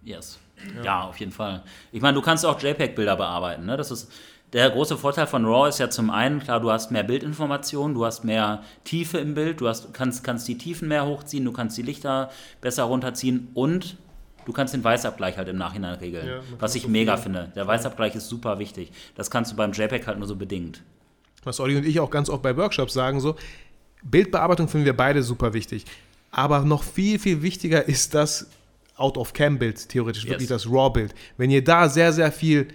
Yes. 0.04 0.40
Ja. 0.84 1.02
auf 1.04 1.20
jeden 1.20 1.32
Fall. 1.32 1.64
Ich 1.92 2.02
meine, 2.02 2.16
du 2.16 2.22
kannst 2.22 2.46
auch 2.46 2.60
JPEG-Bilder 2.62 3.16
bearbeiten. 3.16 3.66
Ne? 3.66 3.78
Das 3.78 3.92
ist 3.92 4.12
der 4.54 4.70
große 4.70 4.98
Vorteil 4.98 5.28
von 5.28 5.46
RAW 5.46 5.68
ist 5.68 5.80
ja 5.80 5.90
zum 5.90 6.10
einen, 6.10 6.40
klar, 6.40 6.60
du 6.60 6.72
hast 6.72 6.90
mehr 6.92 7.04
Bildinformationen, 7.04 7.96
du 7.96 8.06
hast 8.06 8.24
mehr 8.24 8.64
Tiefe 8.86 9.18
im 9.18 9.34
Bild, 9.34 9.60
du 9.60 9.68
hast, 9.68 9.94
kannst, 9.94 10.24
kannst 10.24 10.48
die 10.48 10.58
Tiefen 10.58 10.88
mehr 10.88 11.06
hochziehen, 11.06 11.44
du 11.44 11.52
kannst 11.52 11.78
die 11.78 11.82
Lichter 11.82 12.30
besser 12.62 12.84
runterziehen 12.84 13.50
und 13.54 13.98
du 14.48 14.54
kannst 14.54 14.74
den 14.74 14.84
Weißabgleich 14.84 15.38
halt 15.38 15.48
im 15.50 15.58
Nachhinein 15.58 15.96
regeln. 16.00 16.26
Ja, 16.28 16.40
was 16.58 16.74
ich 16.74 16.84
so 16.84 16.88
mega 16.90 17.16
viel- 17.18 17.24
finde. 17.26 17.52
Der 17.56 17.68
Weißabgleich 17.68 18.16
ist 18.16 18.30
super 18.30 18.58
wichtig. 18.58 18.92
Das 19.16 19.30
kannst 19.30 19.52
du 19.52 19.56
beim 19.56 19.74
JPEG 19.74 20.08
halt 20.08 20.18
nur 20.18 20.28
so 20.28 20.36
bedingt. 20.36 20.82
was 21.44 21.60
Olli 21.60 21.78
und 21.78 21.86
ich 21.86 22.00
auch 22.00 22.10
ganz 22.10 22.30
oft 22.30 22.42
bei 22.42 22.58
Workshops 22.58 22.94
sagen, 22.94 23.20
so, 23.20 23.36
Bildbearbeitung 24.04 24.68
finden 24.68 24.86
wir 24.86 24.96
beide 24.98 25.22
super 25.24 25.54
wichtig. 25.54 25.86
Aber 26.32 26.62
noch 26.62 26.84
viel, 26.84 27.20
viel 27.20 27.42
wichtiger 27.42 27.88
ist 27.88 28.14
das 28.14 28.48
Out-of-Cam-Bild, 28.98 29.90
theoretisch 29.90 30.24
Yes. 30.24 30.32
wirklich 30.32 30.50
das 30.50 30.68
RAW-Bild. 30.70 31.14
Wenn 31.38 31.52
ihr 31.52 31.64
da 31.64 31.88
sehr, 31.90 32.12
sehr 32.14 32.32
viel 32.32 32.68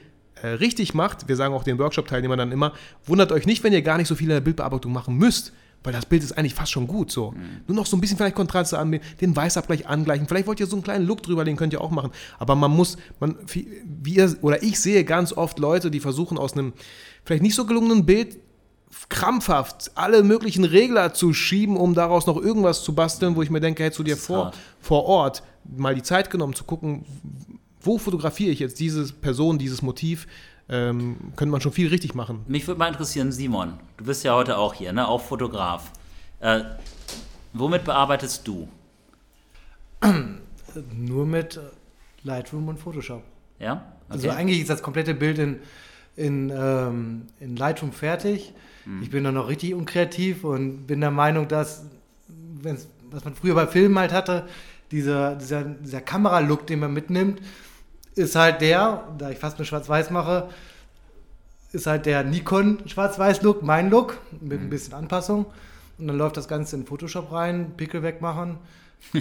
äh, 0.43 0.47
richtig 0.49 0.95
macht, 0.95 1.29
wir 1.29 1.37
sagen 1.37 1.55
auch 1.55 1.65
den 1.65 1.79
Workshop-Teilnehmern 1.79 2.39
dann 2.39 2.53
immer, 2.53 2.73
wundert 3.07 3.31
euch 3.33 3.47
nicht, 3.47 3.63
wenn 3.63 3.73
ihr 3.73 3.83
gar 3.83 3.97
nicht 3.99 4.09
so 4.09 4.15
viel 4.15 4.27
in 4.29 4.35
der 4.35 4.41
Bildbearbeitung 4.41 4.93
machen 4.93 5.17
müsst, 5.17 5.53
weil 5.85 5.93
das 5.93 6.07
Bild 6.07 6.23
ist 6.23 6.33
eigentlich 6.33 6.55
fast 6.55 6.73
schon 6.73 6.87
gut 6.87 7.11
so. 7.11 7.35
Nur 7.67 7.77
noch 7.77 7.87
so 7.87 7.97
ein 7.97 8.01
bisschen 8.01 8.17
vielleicht 8.17 8.37
Kontraste 8.37 8.79
an, 8.79 9.01
den 9.21 9.37
Weißabgleich 9.37 9.87
angleichen. 9.87 10.27
Vielleicht 10.29 10.47
wollt 10.47 10.61
ihr 10.61 10.67
so 10.67 10.77
einen 10.77 10.83
kleinen 10.83 11.07
Look 11.07 11.23
drüber, 11.23 11.45
den 11.45 11.57
könnt 11.57 11.73
ihr 11.73 11.81
auch 11.81 11.91
machen. 11.91 12.11
Aber 12.39 12.55
man 12.55 12.71
muss, 12.71 12.97
man, 13.21 13.37
wie 13.53 14.15
ihr, 14.15 14.37
oder 14.43 14.63
ich 14.63 14.79
sehe 14.81 15.05
ganz 15.05 15.33
oft 15.33 15.59
Leute, 15.59 15.91
die 15.91 16.01
versuchen 16.01 16.39
aus 16.39 16.53
einem 16.53 16.73
vielleicht 17.25 17.43
nicht 17.43 17.55
so 17.55 17.67
gelungenen 17.67 18.07
Bild 18.07 18.39
krampfhaft 19.09 19.93
alle 19.95 20.23
möglichen 20.23 20.65
Regler 20.65 21.15
zu 21.15 21.33
schieben, 21.33 21.77
um 21.77 21.95
daraus 21.95 22.27
noch 22.27 22.37
irgendwas 22.37 22.85
zu 22.85 22.95
basteln, 22.95 23.37
wo 23.37 23.43
ich 23.43 23.51
mir 23.51 23.61
denke, 23.61 23.83
hättest 23.85 23.99
du 23.99 24.05
dir 24.05 24.17
vor, 24.17 24.47
hart. 24.47 24.59
vor 24.81 25.05
Ort 25.05 25.43
mal 25.65 25.95
die 25.95 26.03
Zeit 26.03 26.31
genommen 26.31 26.55
zu 26.55 26.65
gucken, 26.65 27.05
wo 27.81 27.99
fotografiere 27.99 28.51
ich 28.51 28.59
jetzt 28.59 28.81
diese 28.81 29.13
Person, 29.13 29.59
dieses 29.59 29.83
Motiv, 29.83 30.27
ähm, 30.73 31.17
könnte 31.37 31.53
man 31.53 31.61
schon 31.61 31.73
viel 31.73 31.89
richtig 31.89 32.15
machen. 32.15 32.45
Mich 32.49 32.67
würde 32.67 32.79
mal 32.79 32.89
interessieren, 32.89 33.31
Simon, 33.31 33.75
du 33.99 34.05
bist 34.05 34.25
ja 34.25 34.35
heute 34.35 34.57
auch 34.57 34.73
hier, 34.73 34.93
ne? 34.93 35.07
auch 35.07 35.21
Fotograf. 35.21 35.93
Äh, 36.41 36.63
womit 37.53 37.85
bearbeitest 37.85 38.49
du? 38.49 38.69
Nur 40.97 41.27
mit 41.27 41.61
Lightroom 42.25 42.69
und 42.69 42.79
Photoshop. 42.79 43.23
Ja? 43.59 43.85
Also 44.09 44.29
Okay. 44.29 44.37
eigentlich 44.37 44.61
ist 44.61 44.71
das 44.71 44.83
komplette 44.83 45.15
Bild 45.15 45.39
in, 45.39 45.59
in, 46.17 46.51
ähm, 46.51 47.27
in 47.39 47.57
Lightroom 47.57 47.93
fertig. 47.93 48.55
Mhm. 48.87 49.03
Ich 49.03 49.11
bin 49.11 49.25
da 49.25 49.31
noch 49.31 49.49
richtig 49.49 49.75
unkreativ 49.75 50.45
und 50.45 50.87
bin 50.87 51.01
der 51.03 51.11
Meinung, 51.11 51.49
dass, 51.49 51.85
wenn's, 52.29 52.89
was 53.11 53.25
man 53.27 53.35
früher 53.35 53.55
bei 53.55 53.67
Filmen 53.67 53.99
halt 53.99 54.13
hatte, 54.13 54.49
dieser, 54.91 55.37
dieser, 55.37 55.65
dieser 55.65 56.01
Kameralook, 56.01 56.67
den 56.67 56.81
man 56.81 56.93
mitnimmt, 56.95 57.41
ist 58.15 58.35
halt 58.37 58.61
der, 58.61 59.05
da 59.19 59.31
ich 59.31 59.39
fast 59.39 59.59
nur 59.59 59.65
schwarz-weiß 59.67 60.11
mache, 60.11 60.49
ist 61.73 61.87
halt 61.87 62.05
der 62.07 62.23
Nikon 62.25 62.79
Schwarz-Weiß-Look, 62.87 63.63
mein 63.63 63.89
Look, 63.91 64.19
mit 64.41 64.59
Mhm. 64.61 64.67
ein 64.67 64.71
bisschen 64.71 64.95
Anpassung. 64.95 65.47
Und 65.99 66.09
dann 66.09 66.19
läuft 66.19 66.37
das 66.37 66.49
Ganze 66.49 66.77
in 66.77 66.85
Photoshop 66.85 67.33
rein, 67.33 67.73
Pickel 67.77 68.03
wegmachen. 68.03 68.57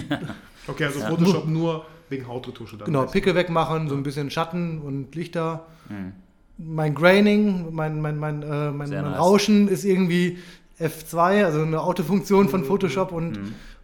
Okay, 0.68 0.84
also 0.84 1.00
Photoshop 1.00 1.48
nur 1.48 1.84
wegen 2.08 2.28
Hautretusche 2.28 2.76
dann. 2.76 2.86
Genau, 2.86 3.04
Pickel 3.06 3.34
wegmachen, 3.34 3.88
so 3.88 3.96
ein 3.96 4.04
bisschen 4.04 4.30
Schatten 4.30 4.80
und 4.80 5.12
Lichter. 5.16 5.66
Mhm. 5.88 6.12
Mein 6.58 6.94
Graining, 6.94 7.74
mein, 7.74 8.00
mein, 8.00 8.16
mein, 8.16 8.42
äh, 8.44 8.46
mein, 8.70 8.76
mein 8.76 8.90
nice. 8.90 9.18
Rauschen 9.18 9.66
ist 9.66 9.84
irgendwie 9.84 10.38
F2, 10.78 11.44
also 11.44 11.62
eine 11.62 11.80
Autofunktion 11.80 12.44
Mhm. 12.46 12.48
von 12.50 12.64
Photoshop 12.64 13.10
und 13.10 13.40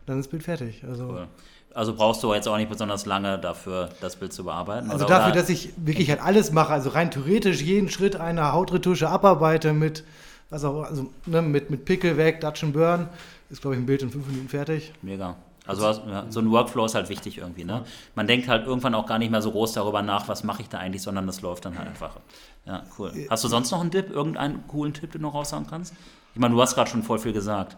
dann 0.08 0.18
ist 0.18 0.26
das 0.26 0.30
Bild 0.30 0.42
fertig. 0.42 0.82
Also, 0.88 1.04
Cool. 1.08 1.28
Also 1.74 1.94
brauchst 1.94 2.22
du 2.22 2.32
jetzt 2.34 2.48
auch 2.48 2.56
nicht 2.56 2.70
besonders 2.70 3.04
lange 3.06 3.38
dafür, 3.38 3.90
das 4.00 4.16
Bild 4.16 4.32
zu 4.32 4.42
bearbeiten? 4.42 4.90
also 4.90 5.04
oder, 5.04 5.18
dafür, 5.18 5.34
dass 5.34 5.48
ich 5.50 5.70
wirklich 5.76 6.08
halt 6.10 6.20
alles 6.20 6.50
mache, 6.50 6.72
also 6.72 6.88
rein 6.90 7.10
theoretisch 7.10 7.60
jeden 7.60 7.88
Schritt 7.90 8.16
einer 8.16 8.52
Hautretusche 8.52 9.08
abarbeite 9.08 9.74
mit, 9.74 10.02
was 10.50 10.64
auch, 10.64 10.82
also 10.84 11.10
ne, 11.26 11.42
mit, 11.42 11.70
mit 11.70 11.84
Pickel 11.84 12.16
weg, 12.16 12.40
Dutch 12.40 12.64
and 12.64 12.72
Burn, 12.72 13.08
ist 13.50 13.60
glaube 13.60 13.76
ich 13.76 13.82
ein 13.82 13.86
Bild 13.86 14.02
in 14.02 14.10
fünf 14.10 14.26
Minuten 14.26 14.48
fertig. 14.48 14.92
Mega. 15.02 15.36
Also 15.66 15.82
was- 15.82 16.00
ja, 16.08 16.24
so 16.30 16.40
ein 16.40 16.50
Workflow 16.50 16.86
ist 16.86 16.94
halt 16.94 17.10
wichtig 17.10 17.36
irgendwie. 17.38 17.64
Ne? 17.64 17.84
Man 18.14 18.26
denkt 18.26 18.48
halt 18.48 18.66
irgendwann 18.66 18.94
auch 18.94 19.04
gar 19.06 19.18
nicht 19.18 19.30
mehr 19.30 19.42
so 19.42 19.50
groß 19.52 19.74
darüber 19.74 20.00
nach, 20.00 20.26
was 20.26 20.42
mache 20.44 20.62
ich 20.62 20.68
da 20.70 20.78
eigentlich, 20.78 21.02
sondern 21.02 21.26
das 21.26 21.42
läuft 21.42 21.66
dann 21.66 21.78
halt 21.78 21.88
einfach. 21.88 22.16
Ja, 22.64 22.82
cool. 22.98 23.12
Hast 23.28 23.44
du 23.44 23.48
sonst 23.48 23.70
noch 23.70 23.82
einen 23.82 23.90
Tipp, 23.90 24.10
irgendeinen 24.10 24.66
coolen 24.68 24.94
Tipp, 24.94 25.12
den 25.12 25.22
du 25.22 25.28
raushauen 25.28 25.66
kannst? 25.68 25.92
Ich 26.34 26.40
meine, 26.40 26.54
du 26.54 26.60
hast 26.62 26.74
gerade 26.74 26.90
schon 26.90 27.02
voll 27.02 27.18
viel 27.18 27.34
gesagt. 27.34 27.76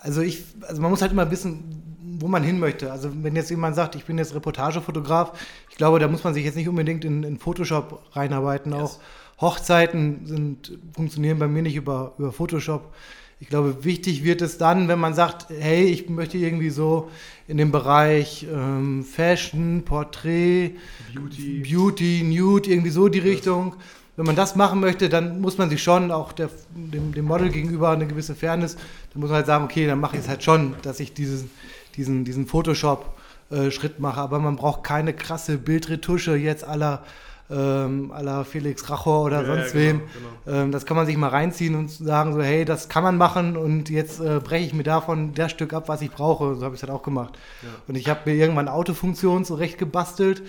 Also 0.00 0.20
ich, 0.20 0.44
also 0.66 0.80
man 0.80 0.90
muss 0.90 1.02
halt 1.02 1.12
immer 1.12 1.30
wissen, 1.30 1.88
wo 2.20 2.28
man 2.28 2.42
hin 2.42 2.58
möchte. 2.58 2.90
Also 2.90 3.10
wenn 3.22 3.36
jetzt 3.36 3.50
jemand 3.50 3.76
sagt, 3.76 3.94
ich 3.94 4.04
bin 4.04 4.18
jetzt 4.18 4.34
Reportagefotograf, 4.34 5.38
ich 5.70 5.76
glaube, 5.76 5.98
da 5.98 6.08
muss 6.08 6.24
man 6.24 6.34
sich 6.34 6.44
jetzt 6.44 6.56
nicht 6.56 6.68
unbedingt 6.68 7.04
in, 7.04 7.22
in 7.22 7.38
Photoshop 7.38 8.02
reinarbeiten. 8.12 8.72
Auch 8.72 8.98
Hochzeiten 9.40 10.26
sind, 10.26 10.78
funktionieren 10.94 11.38
bei 11.38 11.46
mir 11.46 11.62
nicht 11.62 11.76
über, 11.76 12.14
über 12.18 12.32
Photoshop. 12.32 12.92
Ich 13.40 13.48
glaube, 13.48 13.84
wichtig 13.84 14.24
wird 14.24 14.42
es 14.42 14.58
dann, 14.58 14.88
wenn 14.88 14.98
man 14.98 15.14
sagt, 15.14 15.46
hey, 15.50 15.84
ich 15.84 16.08
möchte 16.08 16.38
irgendwie 16.38 16.70
so 16.70 17.08
in 17.46 17.56
dem 17.56 17.70
Bereich 17.70 18.46
ähm, 18.52 19.04
Fashion, 19.04 19.82
Porträt, 19.84 20.72
Beauty. 21.14 21.60
Beauty, 21.60 22.22
Nude, 22.24 22.68
irgendwie 22.68 22.90
so 22.90 23.08
die 23.08 23.20
Richtung. 23.20 23.76
Wenn 24.18 24.26
man 24.26 24.34
das 24.34 24.56
machen 24.56 24.80
möchte, 24.80 25.08
dann 25.08 25.40
muss 25.40 25.58
man 25.58 25.70
sich 25.70 25.80
schon 25.80 26.10
auch 26.10 26.32
der, 26.32 26.50
dem, 26.74 27.14
dem 27.14 27.24
Model 27.24 27.50
gegenüber 27.50 27.90
eine 27.90 28.04
gewisse 28.04 28.34
Fairness, 28.34 28.74
dann 28.74 29.20
muss 29.20 29.30
man 29.30 29.36
halt 29.36 29.46
sagen, 29.46 29.64
okay, 29.64 29.86
dann 29.86 30.00
mache 30.00 30.16
ich 30.16 30.22
es 30.22 30.28
halt 30.28 30.42
schon, 30.42 30.74
dass 30.82 30.98
ich 30.98 31.14
diesen, 31.14 31.48
diesen, 31.94 32.24
diesen 32.24 32.48
Photoshop-Schritt 32.48 34.00
mache. 34.00 34.20
Aber 34.20 34.40
man 34.40 34.56
braucht 34.56 34.82
keine 34.82 35.14
krasse 35.14 35.56
Bildretusche 35.56 36.34
jetzt 36.34 36.64
aller 36.64 37.04
ähm, 37.50 38.12
aller 38.12 38.44
Felix 38.44 38.88
Rachor 38.90 39.24
oder 39.24 39.40
Ja, 39.40 39.46
sonst 39.46 39.74
ja, 39.74 39.80
genau, 39.92 40.00
wem. 40.46 40.54
Ähm, 40.54 40.72
das 40.72 40.84
kann 40.84 40.96
man 40.96 41.06
sich 41.06 41.16
mal 41.16 41.28
reinziehen 41.28 41.74
und 41.74 41.90
sagen 41.90 42.32
so, 42.34 42.42
hey, 42.42 42.64
das 42.64 42.88
kann 42.88 43.02
man 43.02 43.16
machen 43.16 43.56
und 43.56 43.88
jetzt 43.90 44.20
äh, 44.20 44.40
breche 44.42 44.66
ich 44.66 44.74
mir 44.74 44.82
davon 44.82 45.32
das 45.34 45.50
Stück 45.52 45.72
ab, 45.72 45.88
was 45.88 46.02
ich 46.02 46.10
brauche. 46.10 46.56
So 46.56 46.64
habe 46.64 46.74
ich 46.74 46.82
es 46.82 46.86
halt 46.88 46.96
auch 46.96 47.02
gemacht. 47.02 47.38
Und 47.86 47.96
ich 47.96 48.08
habe 48.08 48.20
mir 48.26 48.34
irgendwann 48.36 48.68
Autofunktion 48.68 49.44
zurecht 49.44 49.78
gebastelt, 49.78 50.42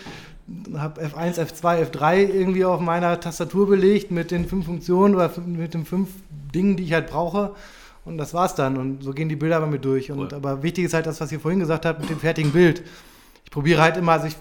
habe 0.75 1.01
F1, 1.01 1.39
F2, 1.39 1.89
F3 1.91 2.17
irgendwie 2.17 2.65
auf 2.65 2.81
meiner 2.81 3.19
Tastatur 3.19 3.67
belegt 3.67 4.11
mit 4.11 4.31
den 4.31 4.45
fünf 4.47 4.65
Funktionen 4.65 5.15
oder 5.15 5.31
mit 5.45 5.73
den 5.73 5.85
fünf 5.85 6.09
Dingen, 6.53 6.75
die 6.75 6.83
ich 6.83 6.93
halt 6.93 7.07
brauche. 7.07 7.51
Und 8.05 8.17
das 8.17 8.33
war's 8.33 8.55
dann. 8.55 8.77
Und 8.77 9.03
so 9.03 9.11
gehen 9.13 9.29
die 9.29 9.35
Bilder 9.35 9.59
bei 9.59 9.67
mir 9.67 9.77
durch. 9.79 10.11
Und, 10.11 10.19
Cool. 10.19 10.33
aber 10.33 10.63
wichtig 10.63 10.85
ist 10.85 10.93
halt 10.93 11.05
das, 11.05 11.21
was 11.21 11.31
ihr 11.31 11.39
vorhin 11.39 11.59
gesagt 11.59 11.85
habt, 11.85 11.99
mit 12.01 12.09
dem 12.09 12.19
fertigen 12.19 12.51
Bild. 12.51 12.81
Ich 13.45 13.51
probiere 13.51 13.81
halt 13.81 13.97
immer, 13.97 14.13
also 14.13 14.27
ich, 14.27 14.35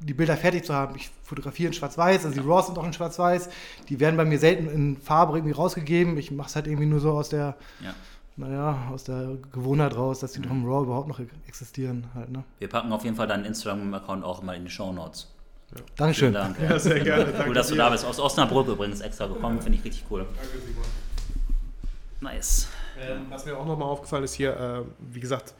die 0.00 0.14
Bilder 0.14 0.36
fertig 0.36 0.64
zu 0.64 0.74
haben. 0.74 0.94
Ich 0.96 1.10
fotografiere 1.22 1.68
in 1.68 1.72
Schwarz-Weiß, 1.72 2.24
also 2.26 2.40
die 2.40 2.46
RAWs 2.46 2.66
sind 2.66 2.78
auch 2.78 2.84
in 2.84 2.92
Schwarz-Weiß. 2.92 3.48
Die 3.88 3.98
werden 4.00 4.16
bei 4.16 4.24
mir 4.24 4.38
selten 4.38 4.68
in 4.68 4.96
Farbe 4.96 5.36
irgendwie 5.38 5.54
rausgegeben. 5.54 6.16
Ich 6.18 6.30
mache 6.30 6.48
es 6.48 6.56
halt 6.56 6.66
irgendwie 6.66 6.86
nur 6.86 7.00
so 7.00 7.12
aus 7.12 7.28
der, 7.30 7.56
Ja. 7.82 7.94
naja, 8.36 8.88
aus 8.92 9.04
der 9.04 9.36
Gewohnheit 9.52 9.96
raus, 9.96 10.20
dass 10.20 10.32
die 10.32 10.40
noch 10.40 10.50
im 10.50 10.64
RAW 10.66 10.84
überhaupt 10.84 11.08
noch 11.08 11.20
existieren 11.48 12.06
halt, 12.14 12.30
ne? 12.30 12.44
Wir 12.58 12.68
packen 12.68 12.92
auf 12.92 13.04
jeden 13.04 13.16
Fall 13.16 13.26
deinen 13.26 13.44
Instagram-Account 13.46 14.24
auch 14.24 14.42
mal 14.42 14.54
in 14.56 14.64
die 14.64 14.70
Show 14.70 14.92
Notes. 14.92 15.32
Dankeschön. 15.96 16.32
Dank. 16.32 16.56
Ja, 16.60 16.78
sehr 16.78 17.00
gerne. 17.00 17.24
Cool, 17.24 17.32
Danke 17.32 17.52
dass 17.54 17.66
du 17.68 17.74
dir. 17.74 17.78
da 17.78 17.90
bist. 17.90 18.04
Aus 18.04 18.20
Osnabrück 18.20 18.68
übrigens 18.68 19.00
extra 19.00 19.26
gekommen, 19.26 19.60
finde 19.60 19.78
ich 19.78 19.84
richtig 19.84 20.04
cool. 20.10 20.24
Danke, 20.36 20.64
Simon. 20.64 20.84
Nice. 22.20 22.68
Ähm, 23.00 23.26
was 23.28 23.44
mir 23.44 23.56
auch 23.58 23.66
nochmal 23.66 23.88
aufgefallen 23.88 24.24
ist 24.24 24.34
hier, 24.34 24.56
äh, 24.56 24.82
wie 25.12 25.20
gesagt, 25.20 25.54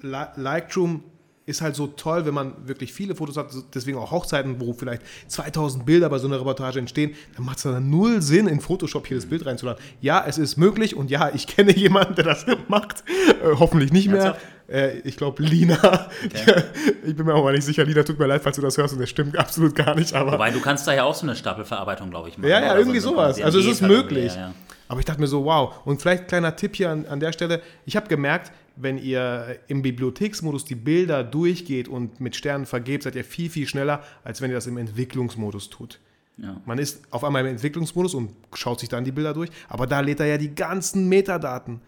Li- 0.00 0.26
Lightroom 0.36 1.02
ist 1.46 1.60
halt 1.60 1.76
so 1.76 1.88
toll, 1.88 2.24
wenn 2.24 2.34
man 2.34 2.54
wirklich 2.66 2.92
viele 2.92 3.14
Fotos 3.14 3.36
hat, 3.36 3.48
deswegen 3.74 3.98
auch 3.98 4.10
Hochzeiten, 4.10 4.60
wo 4.60 4.72
vielleicht 4.72 5.02
2000 5.28 5.84
Bilder 5.84 6.08
bei 6.08 6.18
so 6.18 6.26
einer 6.26 6.40
Reportage 6.40 6.78
entstehen, 6.78 7.14
dann 7.36 7.44
macht 7.44 7.58
es 7.58 7.64
dann 7.64 7.90
null 7.90 8.22
Sinn, 8.22 8.46
in 8.46 8.60
Photoshop 8.60 9.06
hier 9.06 9.18
das 9.18 9.26
Bild 9.26 9.44
reinzuladen. 9.44 9.82
Ja, 10.00 10.24
es 10.26 10.38
ist 10.38 10.56
möglich 10.56 10.96
und 10.96 11.10
ja, 11.10 11.30
ich 11.34 11.46
kenne 11.46 11.72
jemanden, 11.76 12.14
der 12.14 12.24
das 12.24 12.46
macht. 12.68 13.04
Äh, 13.08 13.56
hoffentlich 13.58 13.92
nicht 13.92 14.08
mehr. 14.08 14.36
Äh, 14.68 14.98
ich 15.00 15.16
glaube, 15.18 15.42
Lina. 15.42 16.08
ich 17.04 17.14
bin 17.14 17.26
mir 17.26 17.34
auch 17.34 17.44
mal 17.44 17.52
nicht 17.52 17.64
sicher. 17.64 17.84
Lina, 17.84 18.02
tut 18.02 18.18
mir 18.18 18.26
leid, 18.26 18.42
falls 18.42 18.56
du 18.56 18.62
das 18.62 18.78
hörst 18.78 18.94
und 18.94 19.00
das 19.00 19.10
stimmt 19.10 19.36
absolut 19.36 19.74
gar 19.74 19.94
nicht. 19.94 20.14
Aber 20.14 20.32
Wobei, 20.32 20.50
du 20.50 20.60
kannst 20.60 20.86
da 20.86 20.94
ja 20.94 21.04
auch 21.04 21.14
so 21.14 21.26
eine 21.26 21.36
Stapelverarbeitung, 21.36 22.08
glaube 22.08 22.30
ich, 22.30 22.38
machen. 22.38 22.48
Ja, 22.48 22.60
ja, 22.60 22.78
irgendwie 22.78 23.00
so, 23.00 23.10
sowas. 23.10 23.36
so 23.36 23.44
Also 23.44 23.58
es 23.58 23.66
ist 23.66 23.82
möglich. 23.82 24.34
Ja, 24.34 24.40
ja. 24.48 24.54
Aber 24.88 25.00
ich 25.00 25.06
dachte 25.06 25.20
mir 25.20 25.26
so, 25.26 25.44
wow. 25.44 25.74
Und 25.84 26.00
vielleicht 26.00 26.28
kleiner 26.28 26.56
Tipp 26.56 26.76
hier 26.76 26.90
an, 26.90 27.06
an 27.06 27.20
der 27.20 27.32
Stelle. 27.32 27.60
Ich 27.84 27.96
habe 27.96 28.08
gemerkt, 28.08 28.52
wenn 28.76 28.98
ihr 28.98 29.58
im 29.68 29.82
Bibliotheksmodus 29.82 30.64
die 30.64 30.74
Bilder 30.74 31.22
durchgeht 31.22 31.88
und 31.88 32.20
mit 32.20 32.36
Sternen 32.36 32.66
vergebt, 32.66 33.04
seid 33.04 33.14
ihr 33.14 33.24
viel, 33.24 33.50
viel 33.50 33.66
schneller, 33.66 34.02
als 34.24 34.40
wenn 34.40 34.50
ihr 34.50 34.56
das 34.56 34.66
im 34.66 34.76
Entwicklungsmodus 34.76 35.70
tut. 35.70 36.00
Ja. 36.36 36.60
Man 36.64 36.78
ist 36.78 37.02
auf 37.10 37.22
einmal 37.22 37.42
im 37.42 37.52
Entwicklungsmodus 37.52 38.14
und 38.14 38.32
schaut 38.54 38.80
sich 38.80 38.88
dann 38.88 39.04
die 39.04 39.12
Bilder 39.12 39.34
durch, 39.34 39.50
aber 39.68 39.86
da 39.86 40.00
lädt 40.00 40.20
er 40.20 40.26
ja 40.26 40.38
die 40.38 40.54
ganzen 40.54 41.08
Metadaten. 41.08 41.80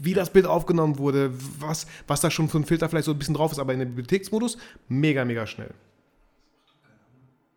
Wie 0.00 0.14
das 0.14 0.32
Bild 0.32 0.46
aufgenommen 0.46 0.98
wurde, 0.98 1.32
was, 1.58 1.88
was 2.06 2.20
da 2.20 2.30
schon 2.30 2.48
für 2.48 2.58
ein 2.58 2.64
Filter 2.64 2.88
vielleicht 2.88 3.06
so 3.06 3.10
ein 3.10 3.18
bisschen 3.18 3.34
drauf 3.34 3.50
ist, 3.50 3.58
aber 3.58 3.72
in 3.72 3.80
dem 3.80 3.88
Bibliotheksmodus 3.88 4.56
mega, 4.88 5.24
mega 5.24 5.48
schnell. 5.48 5.74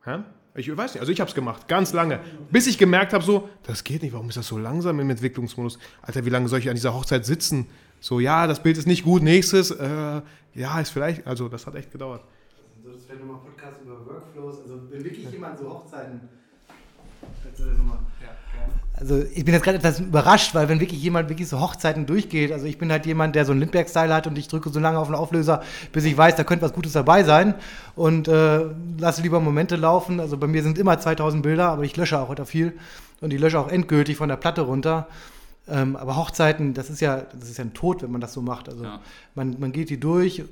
Hä? 0.04 0.20
Ich 0.56 0.76
weiß 0.76 0.94
nicht, 0.94 1.02
also 1.02 1.12
ich 1.12 1.20
habe 1.20 1.30
es 1.30 1.36
gemacht, 1.36 1.68
ganz 1.68 1.94
lange. 1.94 2.20
Bis 2.52 2.68
ich 2.68 2.78
gemerkt 2.78 3.14
habe, 3.14 3.24
so, 3.24 3.50
das 3.64 3.84
geht 3.84 4.04
nicht, 4.04 4.14
warum 4.14 4.30
ist 4.30 4.38
das 4.38 4.48
so 4.48 4.58
langsam 4.58 5.00
im 5.00 5.10
Entwicklungsmodus? 5.10 5.80
Alter, 6.02 6.26
wie 6.26 6.30
lange 6.30 6.48
soll 6.48 6.60
ich 6.60 6.70
an 6.70 6.76
dieser 6.76 6.94
Hochzeit 6.94 7.26
sitzen? 7.26 7.68
So, 8.04 8.20
ja, 8.20 8.48
das 8.48 8.62
Bild 8.62 8.78
ist 8.78 8.86
nicht 8.86 9.06
gut, 9.06 9.24
nächstes, 9.24 9.72
äh, 9.72 10.22
ja, 10.56 10.80
ist 10.82 10.90
vielleicht, 10.90 11.26
also 11.26 11.48
das 11.48 11.66
hat 11.66 11.76
echt 11.76 11.90
gedauert. 11.90 12.22
So, 12.84 12.92
das 12.92 13.08
wäre 13.08 13.20
nochmal 13.20 13.38
Podcast 13.38 13.80
über 13.82 14.06
Workflows. 14.06 14.60
Also, 14.60 14.82
wenn 14.90 15.06
wirklich 15.06 15.32
jemand 15.32 15.58
so 15.58 15.70
Hochzeiten. 15.70 16.20
Also, 19.00 19.24
ich 19.34 19.46
bin 19.46 19.54
jetzt 19.54 19.64
gerade 19.64 19.78
etwas 19.78 20.02
überrascht, 20.02 20.54
weil 20.54 20.68
wenn 20.68 20.82
wirklich 20.82 21.02
jemand 21.02 21.30
wirklich 21.30 21.48
so 21.48 21.62
Hochzeiten 21.62 22.06
durchgeht, 22.06 22.52
also 22.52 22.66
ich 22.66 22.78
bin 22.78 22.92
halt 22.92 23.06
jemand, 23.06 23.38
der 23.38 23.46
so 23.46 23.54
einen 23.54 23.62
Lindbergh-Style 23.62 24.14
hat 24.14 24.28
und 24.28 24.38
ich 24.38 24.50
drücke 24.50 24.70
so 24.70 24.82
lange 24.82 25.00
auf 25.00 25.08
den 25.08 25.16
Auflöser, 25.16 25.64
bis 25.94 26.04
ich 26.04 26.18
weiß, 26.18 26.36
da 26.36 26.44
könnte 26.44 26.66
was 26.66 26.74
Gutes 26.74 26.92
dabei 26.92 27.24
sein 27.24 27.56
und 27.96 28.28
äh, 28.28 28.66
lasse 28.98 29.22
lieber 29.22 29.40
Momente 29.40 29.78
laufen. 29.78 30.20
Also 30.20 30.36
bei 30.36 30.48
mir 30.48 30.62
sind 30.62 30.78
immer 30.78 31.00
2000 31.00 31.42
Bilder, 31.42 31.70
aber 31.70 31.84
ich 31.84 31.96
lösche 31.96 32.20
auch 32.20 32.28
heute 32.28 32.46
viel 32.46 32.74
und 33.22 33.32
ich 33.32 33.40
lösche 33.40 33.58
auch 33.58 33.70
endgültig 33.70 34.18
von 34.18 34.28
der 34.28 34.36
Platte 34.36 34.60
runter. 34.60 35.08
Ähm, 35.68 35.96
aber 35.96 36.18
Hochzeiten, 36.18 36.74
das 36.74 36.90
ist 36.90 37.00
ja, 37.00 37.22
das 37.40 37.50
ist 37.50 37.58
ja 37.58 37.64
ein 37.64 37.74
Tod, 37.74 38.04
wenn 38.04 38.12
man 38.12 38.22
das 38.22 38.34
so 38.34 38.42
macht. 38.42 38.68
Also 38.68 38.84
Ja. 38.84 39.00
man, 39.36 39.56
man 39.60 39.72
geht 39.72 39.90
die 39.90 40.00
durch 40.00 40.44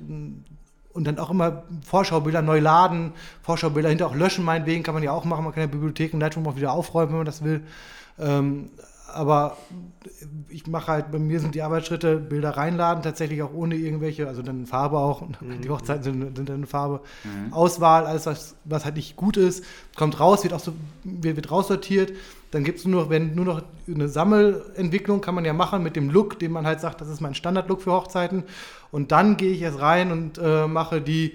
und 0.92 1.04
dann 1.04 1.18
auch 1.18 1.30
immer 1.30 1.64
Vorschaubilder 1.84 2.42
neu 2.42 2.60
laden, 2.60 3.12
Vorschaubilder 3.42 3.88
hinter 3.88 4.06
auch 4.06 4.14
löschen, 4.14 4.44
meinetwegen 4.44 4.82
kann 4.82 4.94
man 4.94 5.02
ja 5.02 5.12
auch 5.12 5.24
machen. 5.24 5.44
Man 5.44 5.52
kann 5.52 5.62
ja 5.62 5.66
Bibliotheken 5.66 6.16
und 6.16 6.20
Lightroom 6.20 6.46
auch 6.46 6.56
wieder 6.56 6.72
aufräumen, 6.72 7.10
wenn 7.10 7.18
man 7.18 7.26
das 7.26 7.44
will. 7.44 7.62
Ähm, 8.18 8.70
aber 9.14 9.56
ich 10.48 10.66
mache 10.66 10.88
halt, 10.90 11.10
bei 11.10 11.18
mir 11.18 11.40
sind 11.40 11.54
die 11.54 11.62
Arbeitsschritte 11.62 12.16
Bilder 12.16 12.50
reinladen, 12.50 13.02
tatsächlich 13.02 13.42
auch 13.42 13.52
ohne 13.54 13.74
irgendwelche, 13.76 14.28
also 14.28 14.42
dann 14.42 14.66
Farbe 14.66 14.98
auch, 14.98 15.22
die 15.62 15.70
Hochzeiten 15.70 16.02
sind, 16.02 16.36
sind 16.36 16.48
dann 16.48 16.56
eine 16.56 16.66
Farbe. 16.66 17.00
Auswahl, 17.50 18.06
alles, 18.06 18.26
was, 18.26 18.56
was 18.64 18.84
halt 18.84 18.96
nicht 18.96 19.16
gut 19.16 19.36
ist, 19.36 19.64
kommt 19.96 20.18
raus, 20.20 20.42
wird 20.42 20.54
auch 20.54 20.60
so, 20.60 20.72
wird, 21.04 21.36
wird 21.36 21.50
raussortiert. 21.50 22.12
Dann 22.50 22.64
gibt 22.64 22.80
es 22.80 22.84
nur 22.84 23.02
noch, 23.04 23.10
wenn 23.10 23.34
nur 23.34 23.46
noch 23.46 23.62
eine 23.88 24.08
Sammelentwicklung 24.08 25.20
kann 25.22 25.34
man 25.34 25.44
ja 25.44 25.54
machen 25.54 25.82
mit 25.82 25.96
dem 25.96 26.10
Look, 26.10 26.38
den 26.38 26.52
man 26.52 26.66
halt 26.66 26.80
sagt, 26.80 27.00
das 27.00 27.08
ist 27.08 27.20
mein 27.20 27.34
Standardlook 27.34 27.80
für 27.80 27.92
Hochzeiten. 27.92 28.44
Und 28.90 29.10
dann 29.10 29.36
gehe 29.38 29.52
ich 29.52 29.62
erst 29.62 29.80
rein 29.80 30.12
und 30.12 30.38
äh, 30.38 30.66
mache 30.66 31.00
die 31.00 31.32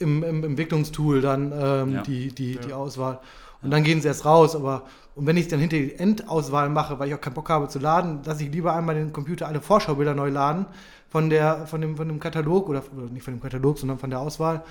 im, 0.00 0.22
im 0.24 0.44
Entwicklungstool 0.44 1.20
dann 1.20 1.52
ähm, 1.52 1.92
Ja. 1.94 2.02
die, 2.02 2.32
die, 2.32 2.58
die 2.58 2.72
Auswahl. 2.72 3.20
Und 3.62 3.70
dann 3.72 3.82
gehen 3.84 4.00
sie 4.00 4.08
erst 4.08 4.24
raus, 4.24 4.54
aber 4.54 4.82
und 5.18 5.26
wenn 5.26 5.36
ich 5.36 5.48
dann 5.48 5.58
hinter 5.58 5.76
die 5.76 5.98
Endauswahl 5.98 6.68
mache, 6.68 7.00
weil 7.00 7.08
ich 7.08 7.14
auch 7.14 7.20
keinen 7.20 7.34
Bock 7.34 7.50
habe 7.50 7.66
zu 7.68 7.80
laden, 7.80 8.20
lasse 8.24 8.44
ich 8.44 8.52
lieber 8.52 8.76
einmal 8.76 8.94
den 8.94 9.12
Computer 9.12 9.48
alle 9.48 9.60
Vorschaubilder 9.60 10.14
neu 10.14 10.28
laden 10.28 10.66
von, 11.10 11.30
der, 11.30 11.66
von, 11.66 11.80
dem, 11.80 11.96
von 11.96 12.06
dem 12.08 12.20
Katalog 12.20 12.68
oder, 12.68 12.82
oder 12.96 13.06
nicht 13.10 13.22
von 13.22 13.34
dem 13.34 13.40
Katalog, 13.40 13.78
sondern 13.78 13.98
von 13.98 14.10
der 14.10 14.20
Auswahl. 14.20 14.62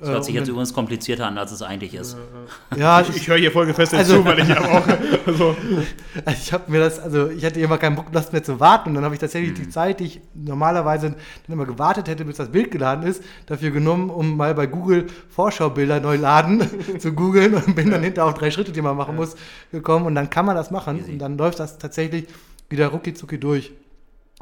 Das 0.00 0.08
hört 0.08 0.24
sich 0.24 0.34
Äh, 0.34 0.38
jetzt 0.38 0.48
und 0.48 0.52
übrigens 0.54 0.72
komplizierter 0.72 1.26
an, 1.26 1.36
als 1.36 1.52
es 1.52 1.60
eigentlich 1.60 1.92
ist. 1.94 2.16
dann- 2.70 2.78
ja, 2.78 3.02
Ich, 3.02 3.14
ich 3.14 3.28
höre 3.28 3.36
hier 3.36 3.52
folgefest 3.52 3.92
Also- 3.94 4.16
zu, 4.18 4.24
weil 4.24 4.38
ich 4.40 4.50
habe 4.50 4.66
auch, 4.70 4.86
also, 5.26 5.54
Also 6.24 6.38
ich 6.42 6.52
habe 6.54 6.70
mir 6.72 6.80
das, 6.80 6.98
also 6.98 7.28
ich 7.28 7.44
hatte 7.44 7.60
immer 7.60 7.76
keinen 7.76 7.96
Bock, 7.96 8.06
Lust 8.12 8.32
mehr 8.32 8.42
zu 8.42 8.58
warten. 8.60 8.88
Und 8.90 8.94
dann 8.96 9.04
habe 9.04 9.14
ich 9.14 9.20
tatsächlich 9.20 9.50
Mhm. 9.52 9.62
die 9.62 9.68
Zeit, 9.68 10.00
die 10.00 10.04
ich 10.06 10.20
normalerweise 10.34 11.10
dann 11.10 11.54
immer 11.54 11.66
gewartet 11.66 12.08
hätte, 12.08 12.24
bis 12.24 12.38
das 12.38 12.50
Bild 12.50 12.70
geladen 12.70 13.04
ist, 13.06 13.22
dafür 13.46 13.70
genommen, 13.70 14.08
um 14.08 14.36
mal 14.38 14.54
bei 14.54 14.66
Google 14.66 15.06
Vorschaubilder 15.28 16.00
neu 16.00 16.16
laden 16.16 16.62
zu 16.98 17.12
googeln 17.12 17.54
und 17.54 17.74
bin 17.76 17.90
dann 17.90 18.02
hinter 18.02 18.24
auf 18.24 18.34
drei 18.34 18.50
Schritte, 18.50 18.72
die 18.72 18.80
man 18.82 18.96
machen 18.96 19.16
muss, 19.16 19.36
gekommen. 19.70 20.06
Und 20.06 20.14
dann 20.14 20.30
kann 20.30 20.46
man 20.46 20.56
das 20.56 20.70
machen. 20.70 20.98
Easy. 21.00 21.12
Und 21.12 21.18
dann 21.18 21.36
läuft 21.36 21.60
das 21.60 21.76
tatsächlich 21.78 22.26
wieder 22.70 22.88
rucki 22.88 23.12
zucki 23.12 23.38
durch. 23.38 23.72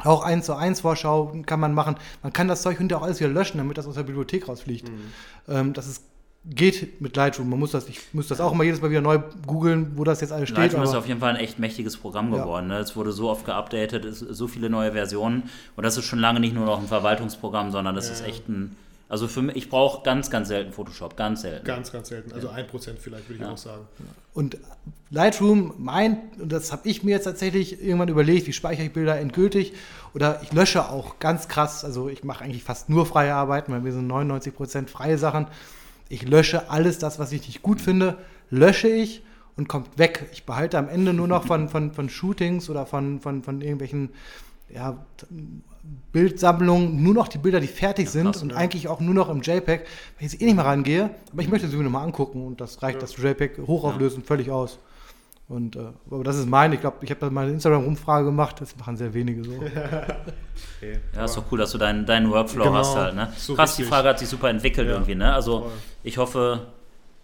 Auch 0.04 0.22
1 0.22 0.46
zu 0.46 0.54
1 0.54 0.80
Vorschau 0.80 1.32
kann 1.46 1.60
man 1.60 1.74
machen. 1.74 1.96
Man 2.22 2.32
kann 2.32 2.48
das 2.48 2.62
Zeug 2.62 2.78
hinterher 2.78 3.00
auch 3.00 3.06
alles 3.06 3.20
wieder 3.20 3.30
löschen, 3.30 3.58
damit 3.58 3.78
das 3.78 3.86
aus 3.86 3.94
der 3.94 4.02
Bibliothek 4.02 4.48
rausfliegt. 4.48 4.88
Mhm. 4.88 5.00
Ähm, 5.48 5.72
das 5.72 5.86
ist, 5.86 6.02
geht 6.44 7.00
mit 7.00 7.14
Lightroom. 7.16 7.48
Man 7.48 7.58
muss 7.60 7.70
das, 7.70 7.88
ich 7.88 8.00
muss 8.12 8.26
das 8.28 8.40
auch 8.40 8.52
immer 8.52 8.64
jedes 8.64 8.80
Mal 8.82 8.90
wieder 8.90 9.00
neu 9.00 9.20
googeln, 9.46 9.92
wo 9.96 10.04
das 10.04 10.20
jetzt 10.20 10.32
alles 10.32 10.48
steht. 10.48 10.58
Lightroom 10.58 10.82
ist 10.82 10.94
auf 10.94 11.06
jeden 11.06 11.20
Fall 11.20 11.30
ein 11.30 11.36
echt 11.36 11.58
mächtiges 11.58 11.96
Programm 11.96 12.32
Ja. 12.34 12.42
geworden. 12.42 12.66
Ne? 12.68 12.78
Es 12.78 12.96
wurde 12.96 13.12
so 13.12 13.30
oft 13.30 13.44
geupdatet, 13.46 14.04
so 14.10 14.48
viele 14.48 14.68
neue 14.68 14.92
Versionen. 14.92 15.44
Und 15.76 15.84
das 15.84 15.96
ist 15.96 16.04
schon 16.04 16.18
lange 16.18 16.40
nicht 16.40 16.54
nur 16.54 16.66
noch 16.66 16.80
ein 16.80 16.88
Verwaltungsprogramm, 16.88 17.70
sondern 17.70 17.94
das 17.94 18.10
ist 18.10 18.24
echt 18.26 18.48
ein. 18.48 18.76
Also 19.12 19.28
für 19.28 19.42
mich, 19.42 19.56
ich 19.56 19.68
brauche 19.68 20.02
ganz, 20.04 20.30
ganz 20.30 20.48
selten 20.48 20.72
Photoshop, 20.72 21.18
ganz 21.18 21.42
selten. 21.42 21.66
ganz, 21.66 21.92
ganz 21.92 22.08
selten. 22.08 22.32
Also 22.32 22.48
1% 22.48 22.96
vielleicht, 22.98 23.28
würde 23.28 23.44
ich 23.44 23.46
auch 23.46 23.58
sagen. 23.58 23.86
Und 24.32 24.56
Lightroom 25.10 25.74
meint, 25.76 26.40
und 26.40 26.50
das 26.50 26.72
habe 26.72 26.88
ich 26.88 27.02
mir 27.04 27.10
jetzt 27.10 27.24
tatsächlich 27.24 27.84
irgendwann 27.84 28.08
überlegt, 28.08 28.46
wie 28.46 28.54
speichere 28.54 28.86
ich 28.86 28.92
Bilder 28.94 29.20
endgültig 29.20 29.74
oder 30.14 30.40
ich 30.42 30.54
lösche 30.54 30.88
auch 30.88 31.18
ganz 31.18 31.48
krass, 31.48 31.84
also 31.84 32.08
ich 32.08 32.24
mache 32.24 32.42
eigentlich 32.42 32.64
fast 32.64 32.88
nur 32.88 33.04
freie 33.04 33.34
Arbeiten, 33.34 33.70
weil 33.74 33.84
wir 33.84 33.92
sind 33.92 34.10
99% 34.10 34.88
freie 34.88 35.18
Sachen. 35.18 35.46
Ich 36.08 36.26
lösche 36.26 36.70
alles 36.70 36.98
das, 36.98 37.18
was 37.18 37.32
ich 37.32 37.46
nicht 37.46 37.60
gut 37.60 37.82
finde, 37.82 38.16
lösche 38.48 38.88
ich 38.88 39.22
und 39.58 39.68
kommt 39.68 39.98
weg. 39.98 40.30
Ich 40.32 40.46
behalte 40.46 40.78
am 40.78 40.88
Ende 40.88 41.12
nur 41.12 41.28
noch 41.28 41.46
von, 41.46 41.68
von, 41.68 41.92
von 41.92 42.08
Shootings 42.08 42.70
oder 42.70 42.86
von, 42.86 43.20
von, 43.20 43.42
von 43.42 43.60
irgendwelchen 43.60 44.08
ja, 44.70 45.04
Bildsammlungen 46.12 47.02
nur 47.02 47.14
noch 47.14 47.28
die 47.28 47.38
Bilder, 47.38 47.58
die 47.58 47.66
fertig 47.66 48.08
sind 48.08 48.26
krass, 48.26 48.42
und 48.42 48.50
ja. 48.50 48.56
eigentlich 48.56 48.88
auch 48.88 49.00
nur 49.00 49.14
noch 49.14 49.28
im 49.28 49.40
JPEG, 49.40 49.80
weil 49.80 49.86
ich 50.18 50.32
jetzt 50.32 50.40
eh 50.40 50.44
nicht 50.44 50.54
mehr 50.54 50.64
rangehe, 50.64 51.10
aber 51.32 51.42
ich 51.42 51.48
möchte 51.48 51.68
sie 51.68 51.76
mir 51.76 51.84
nochmal 51.84 52.04
angucken 52.04 52.46
und 52.46 52.60
das 52.60 52.82
reicht 52.82 53.02
das 53.02 53.16
JPEG 53.16 53.58
hochauflösend 53.66 54.26
völlig 54.26 54.50
aus. 54.50 54.78
Und, 55.48 55.76
äh, 55.76 55.80
aber 56.10 56.24
das 56.24 56.36
ist 56.36 56.48
meine, 56.48 56.76
ich 56.76 56.80
glaube, 56.80 56.98
ich 57.02 57.10
habe 57.10 57.20
da 57.20 57.28
mal 57.28 57.42
eine 57.42 57.52
Instagram-Umfrage 57.52 58.26
gemacht, 58.26 58.60
das 58.60 58.76
machen 58.76 58.96
sehr 58.96 59.12
wenige 59.12 59.44
so. 59.44 59.52
Ja, 61.14 61.24
ist 61.24 61.36
doch 61.36 61.44
cool, 61.50 61.58
dass 61.58 61.70
du 61.70 61.78
deinen, 61.78 62.04
deinen 62.04 62.30
Workflow 62.30 62.64
Genau, 62.64 62.74
hast 62.76 62.96
halt. 62.96 63.14
Ne? 63.14 63.32
so 63.36 63.54
Krass, 63.54 63.76
die 63.76 63.82
richtig. 63.82 63.94
Frage 63.94 64.08
hat 64.08 64.18
sich 64.18 64.28
super 64.28 64.50
entwickelt 64.50 64.88
Ja, 64.88 64.94
irgendwie. 64.94 65.14
Ne? 65.14 65.32
Also 65.32 65.60
voll. 65.60 65.70
ich 66.02 66.18
hoffe, 66.18 66.66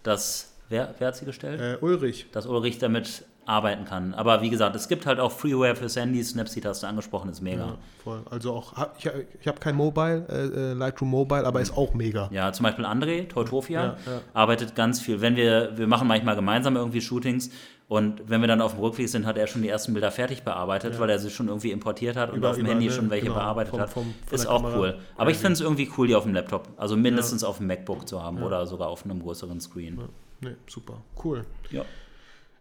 dass 0.01 0.49
Wer, 0.69 0.93
wer 0.99 1.07
hat 1.07 1.15
sie 1.15 1.25
gestellt? 1.25 1.59
Äh, 1.59 1.83
Ulrich. 1.83 2.27
Dass 2.31 2.45
Ulrich 2.45 2.77
damit 2.77 3.25
arbeiten 3.49 3.83
kann. 3.85 4.13
Aber 4.13 4.41
wie 4.41 4.49
gesagt, 4.49 4.75
es 4.75 4.87
gibt 4.87 5.05
halt 5.05 5.19
auch 5.19 5.31
Freeware 5.31 5.75
fürs 5.75 5.95
Handy. 5.95 6.23
Snapseed 6.23 6.65
hast 6.65 6.83
du 6.83 6.87
angesprochen, 6.87 7.29
ist 7.29 7.41
mega. 7.41 7.65
Ja, 7.65 7.77
voll. 8.03 8.21
Also 8.29 8.53
auch, 8.53 8.73
ich, 8.97 9.09
ich 9.41 9.47
habe 9.47 9.59
kein 9.59 9.75
Mobile, 9.75 10.25
äh, 10.29 10.71
äh, 10.71 10.73
Lightroom 10.73 11.09
Mobile, 11.09 11.45
aber 11.45 11.59
ist 11.59 11.75
auch 11.75 11.93
mega. 11.93 12.29
Ja, 12.31 12.51
zum 12.53 12.63
Beispiel 12.63 12.85
André, 12.85 13.27
Teutofia, 13.27 13.83
Ja, 13.83 13.97
ja. 14.05 14.21
arbeitet 14.33 14.75
ganz 14.75 15.01
viel. 15.01 15.19
Wenn 15.21 15.35
wir, 15.35 15.71
wir 15.77 15.87
machen 15.87 16.07
manchmal 16.07 16.35
gemeinsam 16.35 16.75
irgendwie 16.75 17.01
Shootings 17.01 17.49
und 17.87 18.29
wenn 18.29 18.39
wir 18.41 18.47
dann 18.47 18.61
auf 18.61 18.73
dem 18.75 18.81
Rückweg 18.81 19.09
sind, 19.09 19.25
hat 19.25 19.35
er 19.37 19.47
schon 19.47 19.63
die 19.63 19.69
ersten 19.69 19.93
Bilder 19.93 20.11
fertig 20.11 20.43
bearbeitet, 20.43 20.99
weil 20.99 21.09
er 21.09 21.17
sie 21.17 21.31
schon 21.31 21.47
irgendwie 21.47 21.71
importiert 21.71 22.15
hat 22.17 22.29
und 22.29 22.37
Über- 22.37 22.51
auf 22.51 22.55
dem 22.55 22.67
Handy 22.67 22.85
ne? 22.85 22.91
schon 22.91 23.09
welche 23.09 23.25
Genau, 23.25 23.37
bearbeitet 23.39 23.71
vom- 23.71 23.79
hat. 23.79 23.89
vom- 23.89 24.13
von 24.27 24.35
ist 24.35 24.45
auch 24.45 24.61
Kamera. 24.61 24.77
cool. 24.79 24.97
Aber 25.17 25.31
ich 25.31 25.37
finde 25.37 25.53
es 25.53 25.61
irgendwie 25.61 25.89
cool, 25.97 26.07
die 26.07 26.13
auf 26.13 26.23
dem 26.23 26.35
Laptop, 26.35 26.67
also 26.77 26.95
mindestens 26.95 27.43
auf 27.43 27.57
dem 27.57 27.65
MacBook 27.65 28.07
zu 28.07 28.21
haben 28.21 28.43
oder 28.43 28.67
sogar 28.67 28.89
auf 28.89 29.03
einem 29.05 29.19
größeren 29.23 29.59
Screen. 29.59 29.99
Ne, 30.41 30.55
super. 30.67 31.01
Cool. 31.23 31.45
Ja. 31.71 31.81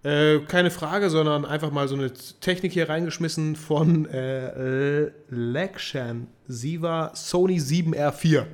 Äh, 0.05 0.39
keine 0.41 0.71
Frage, 0.71 1.11
sondern 1.11 1.45
einfach 1.45 1.71
mal 1.73 1.89
so 1.89 1.95
eine 1.97 2.13
Technik 2.13 2.73
hier 2.73 2.89
reingeschmissen 2.89 3.57
von 3.57 4.07
äh, 4.07 5.11
Lekshan 5.29 6.29
Siva 6.47 7.11
Sony 7.15 7.59
7R4. 7.59 8.47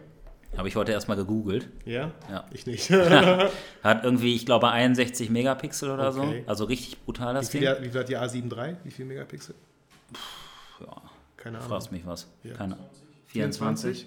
Habe 0.57 0.68
ich 0.68 0.76
heute 0.76 0.92
erstmal 0.92 1.16
gegoogelt. 1.16 1.68
Ja? 1.85 2.12
Ja. 2.30 2.44
Ich 2.52 2.64
nicht. 2.66 2.88
Hat 3.83 4.04
irgendwie, 4.04 4.35
ich 4.37 4.46
glaube, 4.46 4.70
61 4.70 5.28
Megapixel 5.28 5.90
oder 5.90 6.09
Okay. 6.16 6.42
so. 6.44 6.48
Also 6.48 6.64
richtig 6.64 7.02
brutal 7.04 7.35
wie, 7.35 7.38
das 7.38 7.48
viel, 7.50 7.61
Ding. 7.61 7.74
wie 7.80 7.90
viel 7.90 8.00
hat 8.00 8.09
die 8.09 8.16
A7 8.16 8.57
III? 8.57 8.76
Wie 8.85 8.90
viel 8.90 9.04
Megapixel? 9.04 9.54
Ja, 10.80 10.87
Keine 11.37 11.59
Ahnung. 11.59 11.68
fragst 11.68 11.90
mich 11.92 12.07
was. 12.07 12.28
Ja. 12.44 12.54
Keine 12.54 12.76
24? 13.26 14.07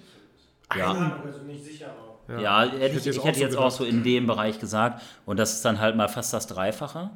Ja. 0.76 1.20
Also 1.24 1.42
nicht 1.44 1.64
sicher, 1.64 1.86
aber. 2.26 2.40
Ja, 2.40 2.62
hätte 2.64 2.76
ich, 2.76 2.82
hätte 2.82 2.98
ich 2.98 3.04
jetzt 3.06 3.24
hätte 3.24 3.28
auch 3.28 3.34
so 3.34 3.40
jetzt 3.40 3.56
auch 3.56 3.60
gedacht. 3.64 3.72
so 3.78 3.84
in 3.84 4.02
dem 4.02 4.26
Bereich 4.26 4.58
gesagt. 4.58 5.02
Und 5.26 5.38
das 5.38 5.52
ist 5.54 5.64
dann 5.64 5.78
halt 5.80 5.96
mal 5.96 6.08
fast 6.08 6.32
das 6.32 6.46
Dreifache. 6.46 7.10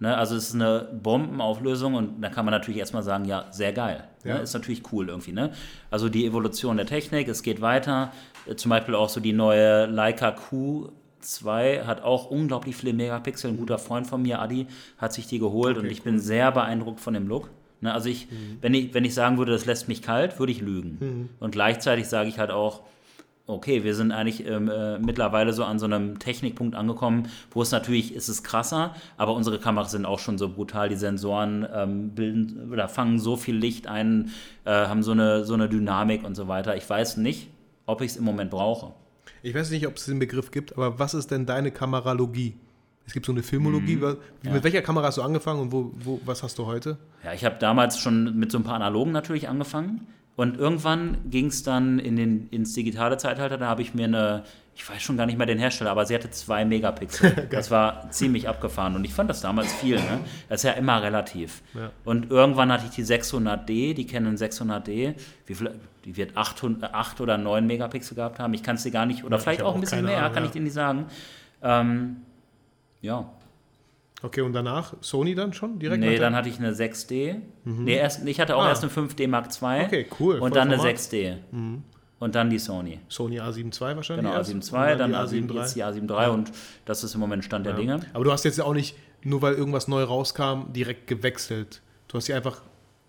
Ne? 0.00 0.16
Also 0.16 0.34
es 0.34 0.48
ist 0.48 0.54
eine 0.54 0.88
Bombenauflösung 1.02 1.94
und 1.94 2.22
da 2.22 2.30
kann 2.30 2.46
man 2.46 2.52
natürlich 2.52 2.80
erstmal 2.80 3.02
sagen, 3.02 3.26
ja, 3.26 3.46
sehr 3.50 3.72
geil. 3.72 4.04
Ja. 4.24 4.36
Ne? 4.36 4.40
Ist 4.40 4.54
natürlich 4.54 4.82
cool 4.92 5.08
irgendwie. 5.08 5.32
Ne? 5.32 5.52
Also 5.90 6.08
die 6.08 6.26
Evolution 6.26 6.78
der 6.78 6.86
Technik, 6.86 7.28
es 7.28 7.42
geht 7.42 7.60
weiter. 7.60 8.10
Äh, 8.46 8.56
Zum 8.56 8.70
Beispiel 8.70 8.94
auch 8.94 9.10
so 9.10 9.20
die 9.20 9.34
neue 9.34 9.84
Leica 9.86 10.34
Q2 10.50 11.84
hat 11.84 12.02
auch 12.02 12.30
unglaublich 12.30 12.76
viele 12.76 12.94
Megapixel. 12.94 13.50
Ein 13.50 13.58
guter 13.58 13.78
Freund 13.78 14.06
von 14.06 14.22
mir, 14.22 14.40
Adi, 14.40 14.66
hat 14.96 15.12
sich 15.12 15.26
die 15.26 15.38
geholt 15.38 15.76
und 15.76 15.84
ich 15.86 16.02
bin 16.02 16.18
sehr 16.18 16.50
beeindruckt 16.50 17.00
von 17.00 17.12
dem 17.12 17.28
Look. 17.28 17.50
Ne? 17.82 17.92
Also 17.92 18.08
ich, 18.08 18.28
wenn 18.62 18.72
ich, 18.72 18.94
wenn 18.94 19.04
ich 19.04 19.12
sagen 19.14 19.36
würde, 19.36 19.52
das 19.52 19.66
lässt 19.66 19.86
mich 19.86 20.00
kalt, 20.00 20.38
würde 20.38 20.52
ich 20.52 20.62
lügen. 20.62 21.28
Und 21.40 21.50
gleichzeitig 21.52 22.08
sage 22.08 22.30
ich 22.30 22.38
halt 22.38 22.50
auch, 22.50 22.80
okay, 23.50 23.84
wir 23.84 23.94
sind 23.94 24.12
eigentlich 24.12 24.46
ähm, 24.46 24.68
äh, 24.68 24.98
mittlerweile 24.98 25.52
so 25.52 25.64
an 25.64 25.78
so 25.78 25.86
einem 25.86 26.18
Technikpunkt 26.18 26.74
angekommen, 26.74 27.28
wo 27.50 27.62
es 27.62 27.70
natürlich 27.72 28.14
ist 28.14 28.28
es 28.28 28.42
krasser, 28.42 28.94
aber 29.16 29.34
unsere 29.34 29.58
Kameras 29.58 29.90
sind 29.90 30.06
auch 30.06 30.18
schon 30.18 30.38
so 30.38 30.48
brutal. 30.48 30.88
Die 30.88 30.96
Sensoren 30.96 31.66
ähm, 31.74 32.10
bilden 32.10 32.70
oder 32.72 32.88
fangen 32.88 33.18
so 33.18 33.36
viel 33.36 33.56
Licht 33.56 33.86
ein, 33.86 34.30
äh, 34.64 34.70
haben 34.70 35.02
so 35.02 35.12
eine, 35.12 35.44
so 35.44 35.54
eine 35.54 35.68
Dynamik 35.68 36.24
und 36.24 36.34
so 36.34 36.48
weiter. 36.48 36.76
Ich 36.76 36.88
weiß 36.88 37.16
nicht, 37.18 37.48
ob 37.86 38.00
ich 38.00 38.12
es 38.12 38.16
im 38.16 38.24
Moment 38.24 38.50
brauche. 38.50 38.92
Ich 39.42 39.54
weiß 39.54 39.70
nicht, 39.70 39.86
ob 39.86 39.96
es 39.96 40.04
den 40.06 40.18
Begriff 40.18 40.50
gibt, 40.50 40.72
aber 40.76 40.98
was 40.98 41.14
ist 41.14 41.30
denn 41.30 41.46
deine 41.46 41.70
Kameralogie? 41.70 42.54
Es 43.06 43.12
gibt 43.14 43.26
so 43.26 43.32
eine 43.32 43.42
Filmologie. 43.42 44.00
wa- 44.00 44.16
Mit 44.42 44.62
welcher 44.62 44.82
Kamera 44.82 45.06
hast 45.06 45.18
du 45.18 45.22
angefangen 45.22 45.60
und 45.62 45.72
wo, 45.72 45.90
wo, 46.04 46.20
was 46.24 46.42
hast 46.44 46.58
du 46.58 46.66
heute? 46.66 46.96
Ja, 47.24 47.32
ich 47.32 47.44
habe 47.44 47.56
damals 47.58 47.98
schon 47.98 48.38
mit 48.38 48.52
so 48.52 48.58
ein 48.58 48.64
paar 48.64 48.74
Analogen 48.76 49.10
natürlich 49.12 49.48
angefangen. 49.48 50.06
Und 50.40 50.56
irgendwann 50.56 51.18
ging 51.28 51.48
es 51.48 51.64
dann 51.64 51.98
in 51.98 52.16
den, 52.16 52.48
ins 52.48 52.72
digitale 52.72 53.18
Zeitalter. 53.18 53.58
Da 53.58 53.66
habe 53.66 53.82
ich 53.82 53.92
mir 53.92 54.06
eine, 54.06 54.42
ich 54.74 54.88
weiß 54.88 55.02
schon 55.02 55.18
gar 55.18 55.26
nicht 55.26 55.36
mehr 55.36 55.46
den 55.46 55.58
Hersteller, 55.58 55.90
aber 55.90 56.06
sie 56.06 56.14
hatte 56.14 56.30
zwei 56.30 56.64
Megapixel. 56.64 57.46
das 57.50 57.70
war 57.70 58.10
ziemlich 58.10 58.48
abgefahren. 58.48 58.96
Und 58.96 59.04
ich 59.04 59.12
fand 59.12 59.28
das 59.28 59.42
damals 59.42 59.70
viel. 59.70 59.96
Ne? 59.96 60.20
Das 60.48 60.60
ist 60.60 60.64
ja 60.64 60.72
immer 60.72 61.02
relativ. 61.02 61.60
Ja. 61.74 61.90
Und 62.06 62.30
irgendwann 62.30 62.72
hatte 62.72 62.86
ich 62.86 62.92
die 62.92 63.04
600D, 63.04 63.92
die 63.92 64.06
Canon 64.06 64.36
600D. 64.36 65.14
Wie 65.44 65.54
viel, 65.54 65.78
die 66.06 66.16
wird 66.16 66.34
800, 66.38 66.94
8 66.94 67.20
oder 67.20 67.36
9 67.36 67.66
Megapixel 67.66 68.14
gehabt 68.14 68.38
haben. 68.38 68.54
Ich 68.54 68.62
kann 68.62 68.76
es 68.76 68.82
dir 68.82 68.92
gar 68.92 69.04
nicht, 69.04 69.24
oder 69.24 69.36
ich 69.36 69.42
vielleicht 69.42 69.60
auch 69.60 69.74
ein 69.74 69.82
bisschen 69.82 70.06
mehr, 70.06 70.20
Ahnung, 70.20 70.32
kann 70.32 70.44
ja. 70.44 70.46
ich 70.46 70.52
dir 70.52 70.62
nicht 70.62 70.72
sagen. 70.72 71.04
Ähm, 71.62 72.16
ja, 73.02 73.30
Okay, 74.22 74.42
und 74.42 74.52
danach 74.52 74.94
Sony 75.00 75.34
dann 75.34 75.52
schon 75.52 75.78
direkt? 75.78 76.00
Nee, 76.02 76.18
dann 76.18 76.34
hatte 76.36 76.48
ich 76.48 76.58
eine 76.58 76.72
6D. 76.72 77.36
Nee, 77.64 77.94
erst, 77.94 78.26
ich 78.26 78.38
hatte 78.40 78.54
auch 78.56 78.62
Ah. 78.64 78.68
erst 78.68 78.82
eine 78.82 78.92
5D 78.92 79.26
Mark 79.28 79.48
II. 79.62 79.84
Okay, 79.86 80.06
cool, 80.20 80.38
Und 80.38 80.54
dann 80.56 80.68
eine 80.68 80.76
Vollformat. 80.78 80.98
6D. 81.00 81.36
Und 82.18 82.34
dann 82.34 82.50
die 82.50 82.58
Sony. 82.58 83.00
Sony 83.08 83.40
A7 83.40 83.72
II 83.72 83.96
wahrscheinlich. 83.96 84.26
Genau, 84.26 84.36
erst, 84.36 84.50
A7 84.52 84.90
II, 84.92 84.98
dann 84.98 85.10
die 85.12 85.16
A7, 85.16 85.48
A7 85.48 85.54
jetzt 85.54 85.74
die 85.74 85.80
III. 85.80 85.86
A7 85.86 86.22
III 86.24 86.30
und 86.30 86.52
das 86.84 87.02
ist 87.02 87.14
im 87.14 87.20
Moment 87.20 87.44
Stand 87.46 87.64
der 87.64 87.72
Dinge. 87.72 88.00
Aber 88.12 88.24
du 88.24 88.30
hast 88.32 88.44
jetzt 88.44 88.58
ja 88.58 88.64
auch 88.64 88.74
nicht, 88.74 88.94
nur 89.22 89.40
weil 89.40 89.54
irgendwas 89.54 89.88
neu 89.88 90.02
rauskam, 90.02 90.70
direkt 90.74 91.06
gewechselt. 91.06 91.80
Du 92.08 92.16
hast 92.18 92.26
sie 92.26 92.34
einfach, 92.34 92.60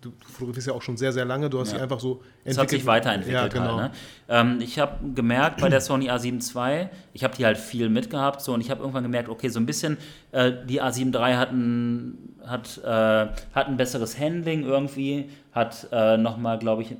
du, 0.02 0.10
du 0.10 0.28
fotografierst 0.28 0.68
ja 0.68 0.74
auch 0.74 0.82
schon 0.82 0.96
sehr, 0.96 1.12
sehr 1.12 1.24
lange, 1.24 1.48
du 1.48 1.58
hast 1.60 1.70
sie 1.70 1.76
Ja. 1.76 1.82
einfach 1.82 2.00
so 2.00 2.20
Es 2.44 2.58
hat 2.58 2.68
sich 2.68 2.84
weiterentwickelt 2.84 3.34
Ja, 3.34 3.48
genau. 3.48 3.78
halt. 3.78 3.92
Ne? 3.92 3.98
Ähm, 4.28 4.58
ich 4.60 4.78
habe 4.78 4.98
gemerkt 5.14 5.60
bei 5.60 5.68
der 5.68 5.80
Sony 5.80 6.10
A7 6.10 6.54
II, 6.54 6.88
ich 7.14 7.24
habe 7.24 7.34
die 7.36 7.44
halt 7.46 7.56
viel 7.56 7.88
mitgehabt 7.88 8.40
so, 8.42 8.52
und 8.52 8.60
ich 8.60 8.70
habe 8.70 8.80
irgendwann 8.80 9.04
gemerkt, 9.04 9.28
okay, 9.28 9.48
so 9.48 9.58
ein 9.60 9.66
bisschen, 9.66 9.96
äh, 10.32 10.52
die 10.66 10.82
A7 10.82 11.14
III 11.14 11.34
hat 11.36 11.52
ein, 11.52 12.18
hat, 12.46 12.78
äh, 12.84 12.88
hat 13.54 13.68
ein 13.68 13.76
besseres 13.76 14.18
Handling 14.18 14.64
irgendwie, 14.64 15.30
hat 15.52 15.86
äh, 15.92 16.16
nochmal, 16.16 16.58
glaube 16.58 16.82
ich, 16.82 16.96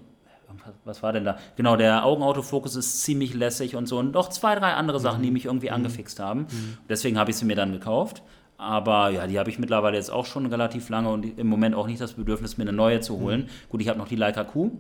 was 0.85 1.03
war 1.03 1.13
denn 1.13 1.25
da? 1.25 1.39
Genau, 1.57 1.77
der 1.77 2.05
Augenautofokus 2.05 2.77
ist 2.77 3.03
ziemlich 3.03 3.35
lässig 3.35 3.75
und 3.75 3.87
so 3.87 3.99
und 3.99 4.13
noch 4.13 4.29
zwei, 4.29 4.55
drei 4.55 4.75
andere 4.75 5.01
Sachen, 5.01 5.23
die 5.23 5.31
mich 5.31 5.47
irgendwie 5.47 5.71
angefixt 5.71 6.21
haben. 6.21 6.47
Deswegen 6.89 7.19
habe 7.19 7.31
ich 7.31 7.37
sie 7.37 7.47
mir 7.47 7.57
dann 7.57 7.73
gekauft. 7.73 8.23
Aber 8.63 9.11
ja, 9.11 9.27
die 9.27 9.39
habe 9.39 9.51
ich 9.51 9.59
mittlerweile 9.59 9.97
jetzt 9.97 10.11
auch 10.11 10.25
schon 10.25 10.47
relativ 10.47 10.89
lange 10.89 11.11
und 11.11 11.39
im 11.39 11.49
Moment 11.49 11.75
auch 11.75 11.87
nicht 11.89 12.01
das 12.01 12.13
Bedürfnis, 12.13 12.59
mir 12.59 12.63
eine 12.65 12.73
neue 12.73 13.01
zu 13.01 13.19
holen. 13.19 13.49
Gut, 13.69 13.81
ich 13.81 13.89
habe 13.89 13.99
noch 13.99 14.09
die 14.09 14.17
Leica 14.17 14.45
Q. 14.45 14.71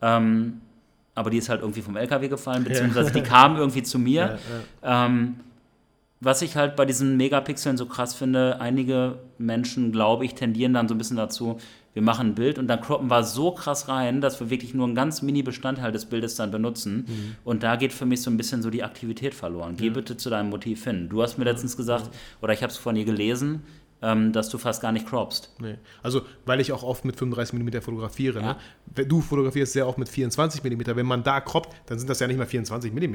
Ähm, 0.00 0.60
aber 1.16 1.30
die 1.30 1.38
ist 1.38 1.48
halt 1.48 1.60
irgendwie 1.60 1.82
vom 1.82 1.96
LKW 1.96 2.28
gefallen, 2.28 2.64
beziehungsweise 2.64 3.12
die 3.12 3.22
kam 3.34 3.56
irgendwie 3.56 3.82
zu 3.82 3.98
mir. 3.98 4.38
Ähm, 4.82 5.36
was 6.24 6.42
ich 6.42 6.56
halt 6.56 6.76
bei 6.76 6.84
diesen 6.84 7.16
Megapixeln 7.16 7.76
so 7.76 7.86
krass 7.86 8.14
finde, 8.14 8.60
einige 8.60 9.18
Menschen, 9.38 9.92
glaube 9.92 10.24
ich, 10.24 10.34
tendieren 10.34 10.74
dann 10.74 10.88
so 10.88 10.94
ein 10.94 10.98
bisschen 10.98 11.16
dazu, 11.16 11.58
wir 11.92 12.02
machen 12.02 12.30
ein 12.30 12.34
Bild 12.34 12.58
und 12.58 12.66
dann 12.66 12.80
croppen 12.80 13.08
wir 13.08 13.22
so 13.22 13.52
krass 13.52 13.88
rein, 13.88 14.20
dass 14.20 14.40
wir 14.40 14.50
wirklich 14.50 14.74
nur 14.74 14.84
einen 14.86 14.96
ganz 14.96 15.22
mini 15.22 15.42
Bestandteil 15.42 15.92
des 15.92 16.06
Bildes 16.06 16.34
dann 16.34 16.50
benutzen. 16.50 17.06
Und 17.44 17.62
da 17.62 17.76
geht 17.76 17.92
für 17.92 18.04
mich 18.04 18.20
so 18.20 18.30
ein 18.30 18.36
bisschen 18.36 18.62
so 18.62 18.70
die 18.70 18.82
Aktivität 18.82 19.32
verloren. 19.32 19.76
Geh 19.76 19.90
bitte 19.90 20.16
zu 20.16 20.28
deinem 20.28 20.50
Motiv 20.50 20.82
hin. 20.82 21.08
Du 21.08 21.22
hast 21.22 21.38
mir 21.38 21.44
letztens 21.44 21.76
gesagt, 21.76 22.10
oder 22.42 22.52
ich 22.52 22.62
habe 22.62 22.72
es 22.72 22.78
von 22.78 22.96
dir 22.96 23.04
gelesen, 23.04 23.62
ähm, 24.04 24.32
dass 24.32 24.50
du 24.50 24.58
fast 24.58 24.82
gar 24.82 24.92
nicht 24.92 25.06
croppst. 25.06 25.50
Nee. 25.58 25.76
Also, 26.02 26.22
weil 26.44 26.60
ich 26.60 26.72
auch 26.72 26.82
oft 26.82 27.04
mit 27.04 27.16
35 27.16 27.58
mm 27.58 27.80
fotografiere. 27.80 28.40
Ja. 28.40 28.56
Ne? 28.94 29.06
Du 29.06 29.20
fotografierst 29.20 29.72
sehr 29.72 29.88
oft 29.88 29.96
mit 29.98 30.08
24 30.08 30.62
mm. 30.62 30.82
Wenn 30.94 31.06
man 31.06 31.22
da 31.22 31.40
croppt, 31.40 31.74
dann 31.86 31.98
sind 31.98 32.10
das 32.10 32.20
ja 32.20 32.26
nicht 32.26 32.36
mal 32.36 32.46
24 32.46 32.92
mm. 32.92 33.14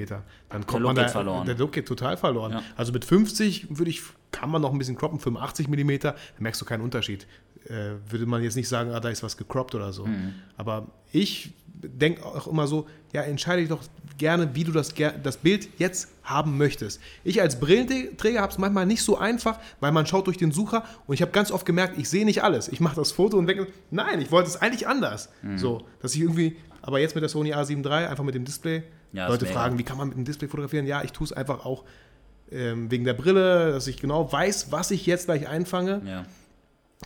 Dann 0.49 0.65
croppt 0.65 0.81
Look 0.81 0.81
man 0.81 0.95
da, 0.95 1.03
geht 1.03 1.11
verloren. 1.11 1.45
Der 1.45 1.55
Look 1.55 1.73
geht 1.73 1.87
total 1.87 2.17
verloren. 2.17 2.53
Ja. 2.53 2.63
Also 2.75 2.91
mit 2.91 3.05
50 3.05 3.77
würde 3.77 3.91
ich, 3.91 4.01
kann 4.31 4.49
man 4.49 4.61
noch 4.61 4.71
ein 4.71 4.77
bisschen 4.79 4.95
croppen, 4.95 5.19
85 5.19 5.67
mm, 5.67 5.99
dann 5.99 6.15
merkst 6.39 6.59
du 6.59 6.65
keinen 6.65 6.81
Unterschied. 6.81 7.27
Äh, 7.67 7.95
würde 8.09 8.25
man 8.25 8.41
jetzt 8.41 8.55
nicht 8.55 8.69
sagen, 8.69 8.91
ah, 8.91 8.99
da 8.99 9.09
ist 9.09 9.21
was 9.21 9.37
gecroppt 9.37 9.75
oder 9.75 9.93
so. 9.93 10.05
Mhm. 10.05 10.33
Aber 10.57 10.87
ich 11.11 11.53
denke 11.81 12.25
auch 12.25 12.47
immer 12.47 12.67
so, 12.67 12.87
ja, 13.13 13.21
entscheide 13.21 13.61
dich 13.61 13.69
doch 13.69 13.83
gerne, 14.17 14.53
wie 14.53 14.63
du 14.63 14.71
das, 14.71 14.93
das 15.23 15.37
Bild 15.37 15.69
jetzt 15.77 16.09
haben 16.23 16.57
möchtest. 16.57 16.99
Ich 17.23 17.41
als 17.41 17.59
Brillenträger 17.59 18.41
habe 18.41 18.51
es 18.51 18.57
manchmal 18.57 18.85
nicht 18.85 19.01
so 19.01 19.17
einfach, 19.17 19.59
weil 19.79 19.91
man 19.91 20.05
schaut 20.05 20.27
durch 20.27 20.37
den 20.37 20.51
Sucher 20.51 20.83
und 21.07 21.13
ich 21.13 21.21
habe 21.21 21.31
ganz 21.31 21.51
oft 21.51 21.65
gemerkt, 21.65 21.97
ich 21.97 22.09
sehe 22.09 22.25
nicht 22.25 22.43
alles. 22.43 22.67
Ich 22.67 22.79
mache 22.79 22.95
das 22.95 23.11
Foto 23.11 23.37
und 23.37 23.47
denke, 23.47 23.67
nein, 23.91 24.21
ich 24.21 24.31
wollte 24.31 24.49
es 24.49 24.61
eigentlich 24.61 24.87
anders. 24.87 25.29
Mhm. 25.41 25.57
So, 25.57 25.85
dass 26.01 26.15
ich 26.15 26.21
irgendwie, 26.21 26.57
aber 26.81 26.99
jetzt 26.99 27.15
mit 27.15 27.21
der 27.21 27.29
Sony 27.29 27.53
A7 27.53 27.85
III, 27.85 28.07
einfach 28.07 28.23
mit 28.23 28.35
dem 28.35 28.45
Display, 28.45 28.83
Ja, 29.13 29.27
Leute 29.27 29.45
fragen, 29.45 29.77
wie 29.79 29.83
kann 29.83 29.97
man 29.97 30.09
mit 30.09 30.17
dem 30.17 30.25
Display 30.25 30.47
fotografieren? 30.47 30.85
Ja, 30.85 31.03
ich 31.03 31.11
tue 31.11 31.25
es 31.25 31.33
einfach 31.33 31.65
auch 31.65 31.83
ähm, 32.51 32.91
wegen 32.91 33.05
der 33.05 33.13
Brille, 33.13 33.71
dass 33.71 33.87
ich 33.87 33.97
genau 33.97 34.31
weiß, 34.31 34.71
was 34.71 34.91
ich 34.91 35.05
jetzt 35.05 35.25
gleich 35.25 35.47
einfange. 35.47 36.01
Ja. 36.05 36.25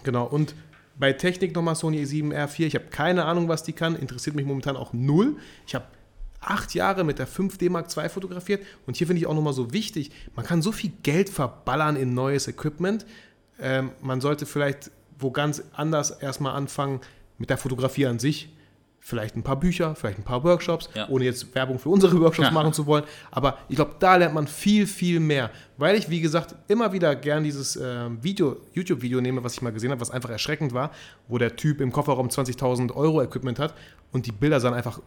Genau, 0.01 0.25
und 0.25 0.55
bei 0.97 1.13
Technik 1.13 1.55
nochmal 1.55 1.75
Sony 1.75 2.03
E7R4. 2.03 2.65
Ich 2.65 2.75
habe 2.75 2.85
keine 2.85 3.25
Ahnung, 3.25 3.47
was 3.47 3.63
die 3.63 3.73
kann. 3.73 3.95
Interessiert 3.95 4.35
mich 4.35 4.45
momentan 4.45 4.75
auch 4.75 4.93
null. 4.93 5.37
Ich 5.67 5.75
habe 5.75 5.85
acht 6.39 6.73
Jahre 6.73 7.03
mit 7.03 7.19
der 7.19 7.27
5D 7.27 7.69
Mark 7.69 7.95
II 7.95 8.09
fotografiert. 8.09 8.63
Und 8.85 8.97
hier 8.97 9.07
finde 9.07 9.21
ich 9.21 9.27
auch 9.27 9.33
nochmal 9.33 9.53
so 9.53 9.73
wichtig, 9.73 10.11
man 10.35 10.45
kann 10.45 10.61
so 10.61 10.71
viel 10.71 10.91
Geld 11.03 11.29
verballern 11.29 11.95
in 11.95 12.13
neues 12.13 12.47
Equipment. 12.47 13.05
Ähm, 13.59 13.91
man 14.01 14.21
sollte 14.21 14.45
vielleicht 14.45 14.91
wo 15.19 15.31
ganz 15.31 15.63
anders 15.73 16.11
erstmal 16.11 16.55
anfangen 16.55 17.01
mit 17.37 17.49
der 17.49 17.57
Fotografie 17.57 18.05
an 18.05 18.19
sich. 18.19 18.53
Vielleicht 19.05 19.35
ein 19.35 19.43
paar 19.43 19.59
Bücher, 19.59 19.95
vielleicht 19.95 20.17
ein 20.17 20.23
paar 20.23 20.45
Workshops, 20.45 20.89
Ja. 20.95 21.09
ohne 21.09 21.25
jetzt 21.25 21.53
Werbung 21.53 21.77
für 21.77 21.89
unsere 21.89 22.17
Workshops 22.21 22.47
Ja. 22.47 22.53
machen 22.53 22.71
zu 22.71 22.85
wollen. 22.85 23.03
Aber 23.31 23.57
ich 23.67 23.75
glaube, 23.75 23.95
da 23.99 24.15
lernt 24.15 24.33
man 24.33 24.47
viel, 24.47 24.87
viel 24.87 25.19
mehr. 25.19 25.51
Weil 25.75 25.97
ich, 25.97 26.09
wie 26.09 26.21
gesagt, 26.21 26.55
immer 26.69 26.93
wieder 26.93 27.13
gern 27.17 27.43
dieses 27.43 27.75
ähm, 27.75 28.23
Video, 28.23 28.55
YouTube-Video 28.71 29.19
nehme, 29.19 29.43
was 29.43 29.55
ich 29.55 29.61
mal 29.61 29.73
gesehen 29.73 29.91
habe, 29.91 29.99
was 29.99 30.09
einfach 30.09 30.29
erschreckend 30.29 30.73
war, 30.73 30.91
wo 31.27 31.37
der 31.37 31.57
Typ 31.57 31.81
im 31.81 31.91
Kofferraum 31.91 32.29
20.000 32.29 32.93
Euro 32.95 33.21
Equipment 33.21 33.59
hat 33.59 33.73
und 34.13 34.25
die 34.25 34.31
Bilder 34.31 34.61
sahen 34.61 34.73
einfach 34.73 35.01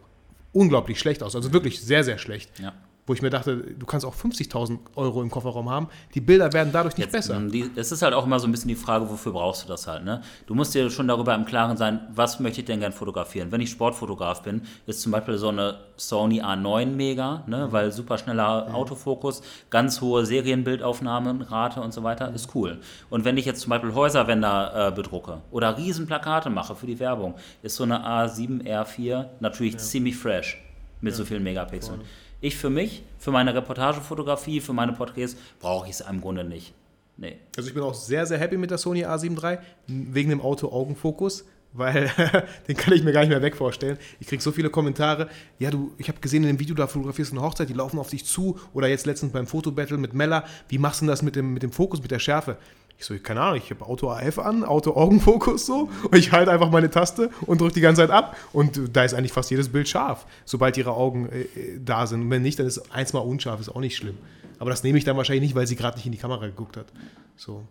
unglaublich 0.53 0.99
schlecht 0.99 1.23
aus. 1.23 1.35
Also 1.35 1.51
wirklich 1.51 1.81
sehr, 1.81 2.03
sehr 2.03 2.19
schlecht. 2.19 2.51
Ja. 2.59 2.73
Wo 3.07 3.13
ich 3.13 3.21
mir 3.21 3.29
dachte, 3.29 3.55
du 3.57 3.85
kannst 3.85 4.05
auch 4.05 4.13
50.000 4.13 4.77
Euro 4.95 5.21
im 5.21 5.31
Kofferraum 5.31 5.69
haben. 5.69 5.87
Die 6.13 6.19
Bilder 6.21 6.51
werden 6.51 6.71
dadurch 6.73 6.97
nicht 6.97 7.05
Jetzt, 7.05 7.27
besser. 7.27 7.35
ähm, 7.37 7.49
Die, 7.51 7.71
es 7.75 7.91
ist 7.91 8.01
halt 8.01 8.13
auch 8.13 8.25
immer 8.25 8.37
so 8.39 8.47
ein 8.47 8.51
bisschen 8.51 8.67
die 8.67 8.75
Frage, 8.75 9.09
wofür 9.09 9.31
brauchst 9.31 9.63
du 9.63 9.67
das 9.69 9.87
halt, 9.87 10.03
ne? 10.03 10.21
Du 10.45 10.53
musst 10.53 10.75
dir 10.75 10.89
schon 10.89 11.07
darüber 11.07 11.33
im 11.33 11.45
Klaren 11.45 11.77
sein, 11.77 12.01
was 12.13 12.39
möchte 12.41 12.59
ich 12.59 12.65
denn 12.65 12.81
gern 12.81 12.91
fotografieren. 12.91 13.51
Wenn 13.51 13.61
ich 13.61 13.69
Sportfotograf 13.71 14.41
bin, 14.43 14.61
ist 14.85 15.01
zum 15.01 15.13
Beispiel 15.13 15.37
so 15.37 15.47
eine 15.47 15.77
Sony 15.95 16.41
A9 16.41 16.85
mega, 16.87 17.43
ne? 17.47 17.67
Weil 17.71 17.91
super 17.93 18.17
schneller 18.17 18.73
Autofokus, 18.75 19.41
ganz 19.69 20.01
hohe 20.01 20.25
Serienbildaufnahmenrate 20.25 21.81
und 21.81 21.93
so 21.93 22.03
weiter, 22.03 22.33
ist 22.33 22.53
cool. 22.55 22.79
Und 23.09 23.25
wenn 23.25 23.37
ich 23.37 23.45
jetzt 23.45 23.61
zum 23.61 23.69
Beispiel 23.69 23.93
Häuserwände 23.93 24.71
äh, 24.75 24.91
bedrucke 24.91 25.41
oder 25.51 25.77
Riesenplakate 25.77 26.49
mache 26.49 26.75
für 26.75 26.87
die 26.87 26.99
Werbung, 26.99 27.35
ist 27.61 27.75
so 27.77 27.83
eine 27.83 28.05
A7 28.05 28.63
R4 28.63 29.25
natürlich 29.39 29.77
ziemlich 29.77 30.17
fresh 30.17 30.61
mit 31.01 31.15
so 31.15 31.25
vielen 31.25 31.43
Megapixeln. 31.43 32.01
Ich 32.39 32.55
für 32.55 32.69
mich, 32.69 33.03
für 33.17 33.31
meine 33.31 33.53
Reportagefotografie, 33.55 34.61
für 34.61 34.73
meine 34.73 34.93
Porträts, 34.93 35.35
brauche 35.59 35.87
ich 35.87 35.93
es 35.93 36.01
im 36.01 36.21
Grunde 36.21 36.43
nicht. 36.43 36.73
Nee. 37.17 37.37
Also 37.55 37.69
ich 37.69 37.73
bin 37.73 37.83
auch 37.83 37.95
sehr, 37.95 38.27
sehr 38.27 38.37
happy 38.37 38.57
mit 38.57 38.69
der 38.69 38.77
Sony 38.77 39.03
A7 39.03 39.43
III, 39.43 39.57
wegen 39.87 40.29
dem 40.29 40.39
Auto-Augenfokus, 40.39 41.45
weil 41.73 42.11
den 42.67 42.77
kann 42.77 42.93
ich 42.93 43.03
mir 43.03 43.11
gar 43.11 43.21
nicht 43.21 43.29
mehr 43.29 43.41
weg 43.41 43.55
vorstellen. 43.55 43.97
Ich 44.19 44.27
kriege 44.27 44.41
so 44.41 44.51
viele 44.51 44.69
Kommentare, 44.69 45.27
ja 45.57 45.71
du, 45.71 45.93
ich 45.97 46.09
habe 46.09 46.19
gesehen 46.19 46.43
in 46.43 46.49
dem 46.49 46.59
Video, 46.59 46.75
da 46.75 46.85
fotografierst 46.85 47.31
du 47.31 47.37
eine 47.37 47.45
Hochzeit, 47.45 47.69
die 47.69 47.73
laufen 47.73 47.97
auf 47.97 48.11
dich 48.11 48.23
zu 48.23 48.59
oder 48.73 48.87
jetzt 48.87 49.07
letztens 49.07 49.31
beim 49.31 49.47
Fotobattle 49.47 49.97
mit 49.97 50.13
Mella, 50.13 50.43
wie 50.69 50.77
machst 50.77 51.01
du 51.01 51.05
denn 51.05 51.09
das 51.09 51.23
mit 51.23 51.35
dem, 51.35 51.53
mit 51.53 51.63
dem 51.63 51.71
Fokus, 51.71 52.03
mit 52.03 52.11
der 52.11 52.19
Schärfe? 52.19 52.57
Ich 52.99 53.05
so, 53.05 53.15
keine 53.19 53.41
Ahnung, 53.41 53.61
ich 53.63 53.69
habe 53.69 53.85
Auto 53.85 54.09
AF 54.09 54.39
an, 54.39 54.63
Auto-Augenfokus 54.63 55.67
so 55.67 55.89
und 56.03 56.15
ich 56.15 56.31
halte 56.31 56.51
einfach 56.51 56.71
meine 56.71 56.89
Taste 56.89 57.29
und 57.45 57.61
drücke 57.61 57.75
die 57.75 57.81
ganze 57.81 58.01
Zeit 58.01 58.09
ab 58.09 58.35
und 58.53 58.95
da 58.95 59.03
ist 59.03 59.13
eigentlich 59.13 59.33
fast 59.33 59.51
jedes 59.51 59.69
Bild 59.69 59.87
scharf, 59.87 60.25
sobald 60.45 60.77
ihre 60.77 60.93
Augen 60.93 61.29
äh, 61.29 61.45
da 61.79 62.07
sind. 62.07 62.23
Und 62.23 62.31
wenn 62.31 62.41
nicht, 62.41 62.57
dann 62.57 62.65
ist 62.65 62.91
eins 62.91 63.13
mal 63.13 63.19
unscharf, 63.19 63.59
ist 63.59 63.69
auch 63.69 63.81
nicht 63.81 63.95
schlimm. 63.95 64.17
Aber 64.57 64.71
das 64.71 64.83
nehme 64.83 64.97
ich 64.97 65.03
dann 65.03 65.15
wahrscheinlich 65.15 65.43
nicht, 65.43 65.55
weil 65.55 65.67
sie 65.67 65.75
gerade 65.75 65.97
nicht 65.97 66.07
in 66.07 66.11
die 66.11 66.17
Kamera 66.17 66.47
geguckt 66.47 66.75
hat. 66.75 66.87
So, 67.35 67.63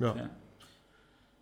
ja. 0.00 0.14
Ja. 0.16 0.30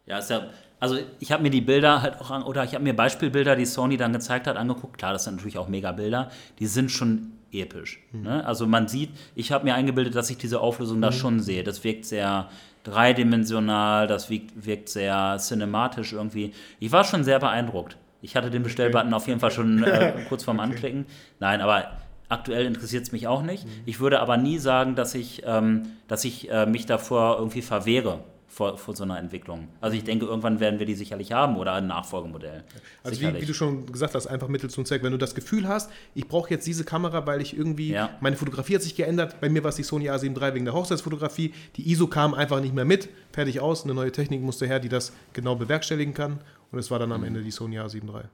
Ja, 0.07 0.19
ist 0.19 0.31
ja, 0.31 0.49
also 0.81 0.99
ich 1.21 1.31
habe 1.33 1.43
mir 1.43 1.51
die 1.51 1.61
Bilder 1.61 2.01
halt 2.01 2.19
auch 2.21 2.31
an, 2.31 2.43
oder 2.43 2.65
ich 2.65 2.75
habe 2.75 2.83
mir 2.83 2.95
Beispielbilder, 2.95 3.57
die 3.57 3.67
Sony 3.67 3.99
dann 3.99 4.13
gezeigt 4.13 4.47
hat, 4.47 4.57
angeguckt. 4.57 4.97
Klar, 4.97 5.13
das 5.13 5.25
sind 5.25 5.37
natürlich 5.37 5.59
auch 5.59 5.69
mega 5.69 5.93
Bilder. 5.93 6.31
Die 6.59 6.67
sind 6.67 6.91
schon 6.91 7.33
episch. 7.53 8.01
Ne? 8.13 8.45
Also 8.45 8.67
man 8.67 8.89
sieht, 8.89 9.11
ich 9.35 9.53
habe 9.53 9.65
mir 9.65 9.75
eingebildet, 9.75 10.15
dass 10.15 10.31
ich 10.31 10.39
diese 10.39 10.61
Auflösung 10.61 11.01
da 11.01 11.13
schon 11.13 11.41
sehe. 11.41 11.63
Das 11.63 11.85
wirkt 11.85 12.07
sehr 12.07 12.49
dreidimensional, 12.89 14.07
das 14.07 14.31
wirkt, 14.31 14.67
wirkt 14.67 14.89
sehr 14.89 15.37
cinematisch 15.39 16.13
irgendwie. 16.13 16.53
Ich 16.81 16.93
war 16.93 17.05
schon 17.05 17.25
sehr 17.25 17.39
beeindruckt. 17.39 17.97
Ich 18.21 18.35
hatte 18.35 18.51
den 18.51 18.63
Bestellbutton 18.63 19.15
auf 19.15 19.29
jeden 19.29 19.41
Fall 19.41 19.51
schon 19.51 19.83
äh, 19.85 20.13
kurz 20.29 20.45
vorm 20.45 20.61
Anklicken. 20.61 21.07
Nein, 21.39 21.61
aber 21.61 21.93
aktuell 22.29 22.67
interessiert 22.67 23.05
es 23.05 23.13
mich 23.13 23.27
auch 23.27 23.43
nicht. 23.43 23.67
Ich 23.87 24.01
würde 24.01 24.21
aber 24.21 24.37
nie 24.37 24.59
sagen, 24.59 24.95
dass 24.95 25.15
ich, 25.15 25.43
ähm, 25.47 25.93
dass 26.09 26.25
ich 26.25 26.51
äh, 26.51 26.67
mich 26.67 26.87
davor 26.87 27.39
irgendwie 27.39 27.63
verwehre 27.63 28.21
vor, 28.59 28.77
vor 28.77 28.97
so 28.97 29.05
einer 29.05 29.21
Entwicklung. 29.21 29.69
Also 29.81 29.97
ich 29.97 30.03
denke, 30.03 30.27
irgendwann 30.27 30.59
werden 30.59 30.81
wir 30.81 30.87
die 30.87 30.97
sicherlich 30.97 31.31
haben 31.31 31.57
oder 31.57 31.75
ein 31.75 31.87
Nachfolgemodell. 31.87 32.65
Also 33.05 33.21
wie, 33.21 33.41
wie 33.41 33.47
du 33.47 33.55
schon 33.55 33.87
gesagt 33.87 34.17
hast, 34.17 34.27
einfach 34.27 34.49
Mittel 34.49 34.69
zum 34.69 34.85
Zweck. 34.85 35.05
Wenn 35.05 35.13
du 35.13 35.17
das 35.17 35.37
Gefühl 35.37 35.69
hast, 35.69 35.93
ich 36.17 36.27
brauche 36.27 36.51
jetzt 36.51 36.67
diese 36.67 36.83
Kamera, 36.85 37.25
weil 37.25 37.41
ich 37.41 37.57
irgendwie, 37.57 37.93
Ja. 37.93 38.11
meine 38.21 38.35
Fotografie 38.35 38.75
hat 38.75 38.83
sich 38.83 38.97
geändert. 38.97 39.41
Bei 39.41 39.49
mir 39.49 39.63
war 39.63 39.69
es 39.69 39.77
die 39.77 39.85
Sony 39.85 40.11
A7 40.11 40.37
III 40.43 40.55
wegen 40.55 40.65
der 40.65 40.75
Hochzeitsfotografie. 40.75 41.55
Die 41.77 41.89
ISO 41.89 42.09
kam 42.09 42.35
einfach 42.35 42.61
nicht 42.61 42.75
mehr 42.75 42.85
mit. 42.85 43.09
Fertig 43.33 43.61
aus. 43.61 43.85
Eine 43.85 43.95
neue 43.95 44.11
Technik 44.11 44.43
musste 44.43 44.67
her, 44.67 44.81
die 44.81 44.89
das 44.89 45.13
genau 45.35 45.55
bewerkstelligen 45.55 46.13
kann. 46.13 46.41
Und 46.73 46.81
es 46.81 46.91
war 46.91 46.99
dann 46.99 47.13
am 47.13 47.23
Ende 47.23 47.43
die 47.45 47.53
Sony 47.53 47.79
A7 47.79 48.09
III. 48.13 48.25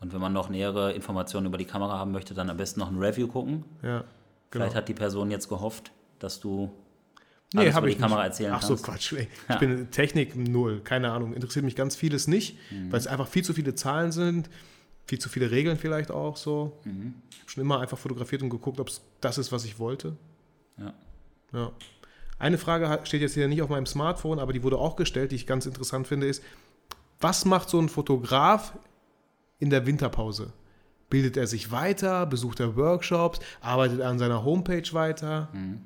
Und 0.00 0.14
wenn 0.14 0.22
man 0.22 0.32
noch 0.32 0.48
nähere 0.48 0.92
Informationen 0.94 1.44
über 1.48 1.58
die 1.58 1.66
Kamera 1.66 1.98
haben 1.98 2.12
möchte, 2.12 2.32
dann 2.32 2.48
am 2.48 2.56
besten 2.56 2.80
noch 2.80 2.90
ein 2.90 2.96
Review 2.98 3.26
gucken. 3.28 3.64
Ja, 3.82 3.88
genau. 3.98 4.04
Vielleicht 4.64 4.74
hat 4.74 4.88
die 4.88 4.94
Person 4.94 5.30
jetzt 5.30 5.50
gehofft, 5.50 5.92
dass 6.18 6.40
du 6.40 6.70
Nee, 7.54 7.72
habe 7.72 7.88
ich 7.88 7.96
die 7.96 8.00
Kamera 8.02 8.20
nicht. 8.20 8.28
erzählen 8.32 8.52
Ach 8.54 8.62
so, 8.62 8.68
kannst. 8.74 8.84
Quatsch. 8.84 9.12
Ey. 9.14 9.22
Ich 9.44 9.48
Ja. 9.48 9.56
bin 9.58 9.90
Technik 9.90 10.36
null, 10.36 10.80
keine 10.80 11.10
Ahnung. 11.12 11.32
Interessiert 11.32 11.64
mich 11.64 11.76
ganz 11.76 11.96
vieles 11.96 12.28
nicht, 12.28 12.58
Mhm. 12.70 12.92
weil 12.92 12.98
es 12.98 13.06
einfach 13.06 13.26
viel 13.28 13.42
zu 13.44 13.54
viele 13.54 13.74
Zahlen 13.74 14.12
sind, 14.12 14.50
viel 15.06 15.18
zu 15.18 15.28
viele 15.30 15.50
Regeln 15.50 15.78
vielleicht 15.78 16.10
auch 16.10 16.36
so. 16.36 16.78
Mhm. 16.84 17.14
Ich 17.30 17.40
habe 17.40 17.50
schon 17.50 17.62
immer 17.62 17.80
einfach 17.80 17.96
fotografiert 17.98 18.42
und 18.42 18.50
geguckt, 18.50 18.78
ob 18.80 18.88
es 18.88 19.00
das 19.22 19.38
ist, 19.38 19.50
was 19.52 19.64
ich 19.64 19.78
wollte. 19.78 20.16
Ja. 20.76 20.92
Ja. 21.54 21.72
Eine 22.38 22.58
Frage 22.58 23.00
steht 23.04 23.22
jetzt 23.22 23.34
hier 23.34 23.48
nicht 23.48 23.62
auf 23.62 23.70
meinem 23.70 23.86
Smartphone, 23.86 24.38
aber 24.38 24.52
die 24.52 24.62
wurde 24.62 24.78
auch 24.78 24.94
gestellt, 24.96 25.32
die 25.32 25.36
ich 25.36 25.46
ganz 25.46 25.64
interessant 25.66 26.06
finde, 26.06 26.26
ist, 26.28 26.42
was 27.20 27.44
macht 27.46 27.68
so 27.70 27.80
ein 27.80 27.88
Fotograf 27.88 28.78
in 29.58 29.70
der 29.70 29.86
Winterpause? 29.86 30.52
Bildet 31.10 31.36
er 31.38 31.46
sich 31.46 31.72
weiter, 31.72 32.26
besucht 32.26 32.60
er 32.60 32.76
Workshops, 32.76 33.40
arbeitet 33.62 34.00
er 34.00 34.10
an 34.10 34.18
seiner 34.18 34.44
Homepage 34.44 34.84
weiter? 34.92 35.48
Mhm. 35.54 35.80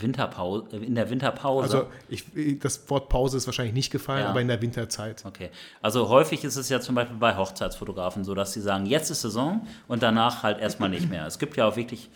Winterpause, 0.00 0.64
äh, 0.72 0.76
in 0.84 0.94
der 0.94 1.10
Winterpause. 1.10 1.62
Also 1.78 1.86
ich, 2.08 2.24
das 2.60 2.88
Wort 2.88 3.08
Pause 3.08 3.36
ist 3.36 3.46
wahrscheinlich 3.46 3.74
nicht 3.74 3.90
gefallen, 3.90 4.22
Ja. 4.24 4.30
aber 4.30 4.40
in 4.40 4.48
der 4.48 4.62
Winterzeit. 4.62 5.24
Okay. 5.26 5.50
Also 5.80 6.08
häufig 6.08 6.44
ist 6.44 6.56
es 6.56 6.68
ja 6.68 6.80
zum 6.80 6.94
Beispiel 6.94 7.16
bei 7.18 7.36
Hochzeitsfotografen 7.36 8.24
so, 8.24 8.34
dass 8.34 8.52
sie 8.52 8.60
sagen, 8.60 8.86
jetzt 8.86 9.10
ist 9.10 9.22
Saison 9.22 9.66
und 9.88 10.02
danach 10.02 10.42
halt 10.42 10.60
erstmal 10.60 10.88
nicht 10.88 11.10
mehr. 11.10 11.26
Es 11.26 11.38
gibt 11.38 11.56
ja 11.56 11.66
auch 11.68 11.76
wirklich 11.76 12.10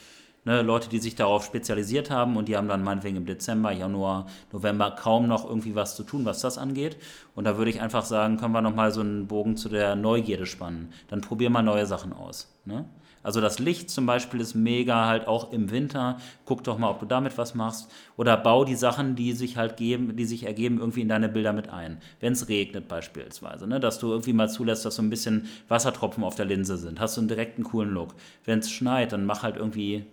ne, 0.44 0.62
Leute, 0.62 0.88
die 0.88 0.98
sich 1.00 1.16
darauf 1.16 1.44
spezialisiert 1.44 2.10
haben 2.10 2.36
und 2.36 2.48
die 2.48 2.56
haben 2.56 2.68
dann 2.68 2.82
meinetwegen 2.82 3.16
im 3.16 3.26
Dezember, 3.26 3.72
Januar, 3.72 4.26
November 4.52 4.92
kaum 4.92 5.26
noch 5.26 5.44
irgendwie 5.44 5.74
was 5.74 5.96
zu 5.96 6.04
tun, 6.04 6.24
was 6.24 6.40
das 6.40 6.56
angeht. 6.56 6.96
Und 7.34 7.44
da 7.44 7.58
würde 7.58 7.70
ich 7.70 7.82
einfach 7.82 8.04
sagen, 8.04 8.38
können 8.38 8.52
wir 8.52 8.62
nochmal 8.62 8.92
so 8.92 9.00
einen 9.00 9.26
Bogen 9.26 9.56
zu 9.56 9.68
der 9.68 9.96
Neugierde 9.96 10.46
spannen. 10.46 10.92
Dann 11.08 11.20
probier 11.20 11.50
mal 11.50 11.62
neue 11.62 11.84
Sachen 11.84 12.12
aus. 12.12 12.48
Ne? 12.64 12.84
Also 13.26 13.40
das 13.40 13.58
Licht 13.58 13.90
zum 13.90 14.06
Beispiel 14.06 14.40
ist 14.40 14.54
mega 14.54 15.06
halt 15.06 15.26
auch 15.26 15.52
im 15.52 15.72
Winter. 15.72 16.18
Guck 16.44 16.62
doch 16.62 16.78
mal, 16.78 16.90
ob 16.90 17.00
du 17.00 17.06
damit 17.06 17.36
was 17.38 17.56
machst. 17.56 17.90
Oder 18.16 18.36
bau 18.36 18.64
die 18.64 18.76
Sachen, 18.76 19.16
die 19.16 19.32
sich 19.32 19.56
halt 19.56 19.76
geben, 19.76 20.14
die 20.14 20.24
sich 20.26 20.44
ergeben, 20.46 20.78
irgendwie 20.78 21.00
in 21.00 21.08
deine 21.08 21.28
Bilder 21.28 21.52
mit 21.52 21.68
ein. 21.68 22.00
Wenn 22.20 22.34
es 22.34 22.48
regnet 22.48 22.86
beispielsweise, 22.86 23.66
ne? 23.66 23.80
dass 23.80 23.98
du 23.98 24.10
irgendwie 24.12 24.32
mal 24.32 24.48
zulässt, 24.48 24.84
dass 24.84 24.94
so 24.94 25.02
ein 25.02 25.10
bisschen 25.10 25.48
Wassertropfen 25.66 26.22
auf 26.22 26.36
der 26.36 26.44
Linse 26.44 26.76
sind. 26.76 27.00
Hast 27.00 27.16
du 27.16 27.20
einen 27.20 27.26
direkten 27.26 27.64
coolen 27.64 27.90
Look. 27.90 28.14
Wenn 28.44 28.60
es 28.60 28.70
schneit, 28.70 29.10
dann 29.10 29.26
mach 29.26 29.42
halt 29.42 29.56
irgendwie 29.56 30.06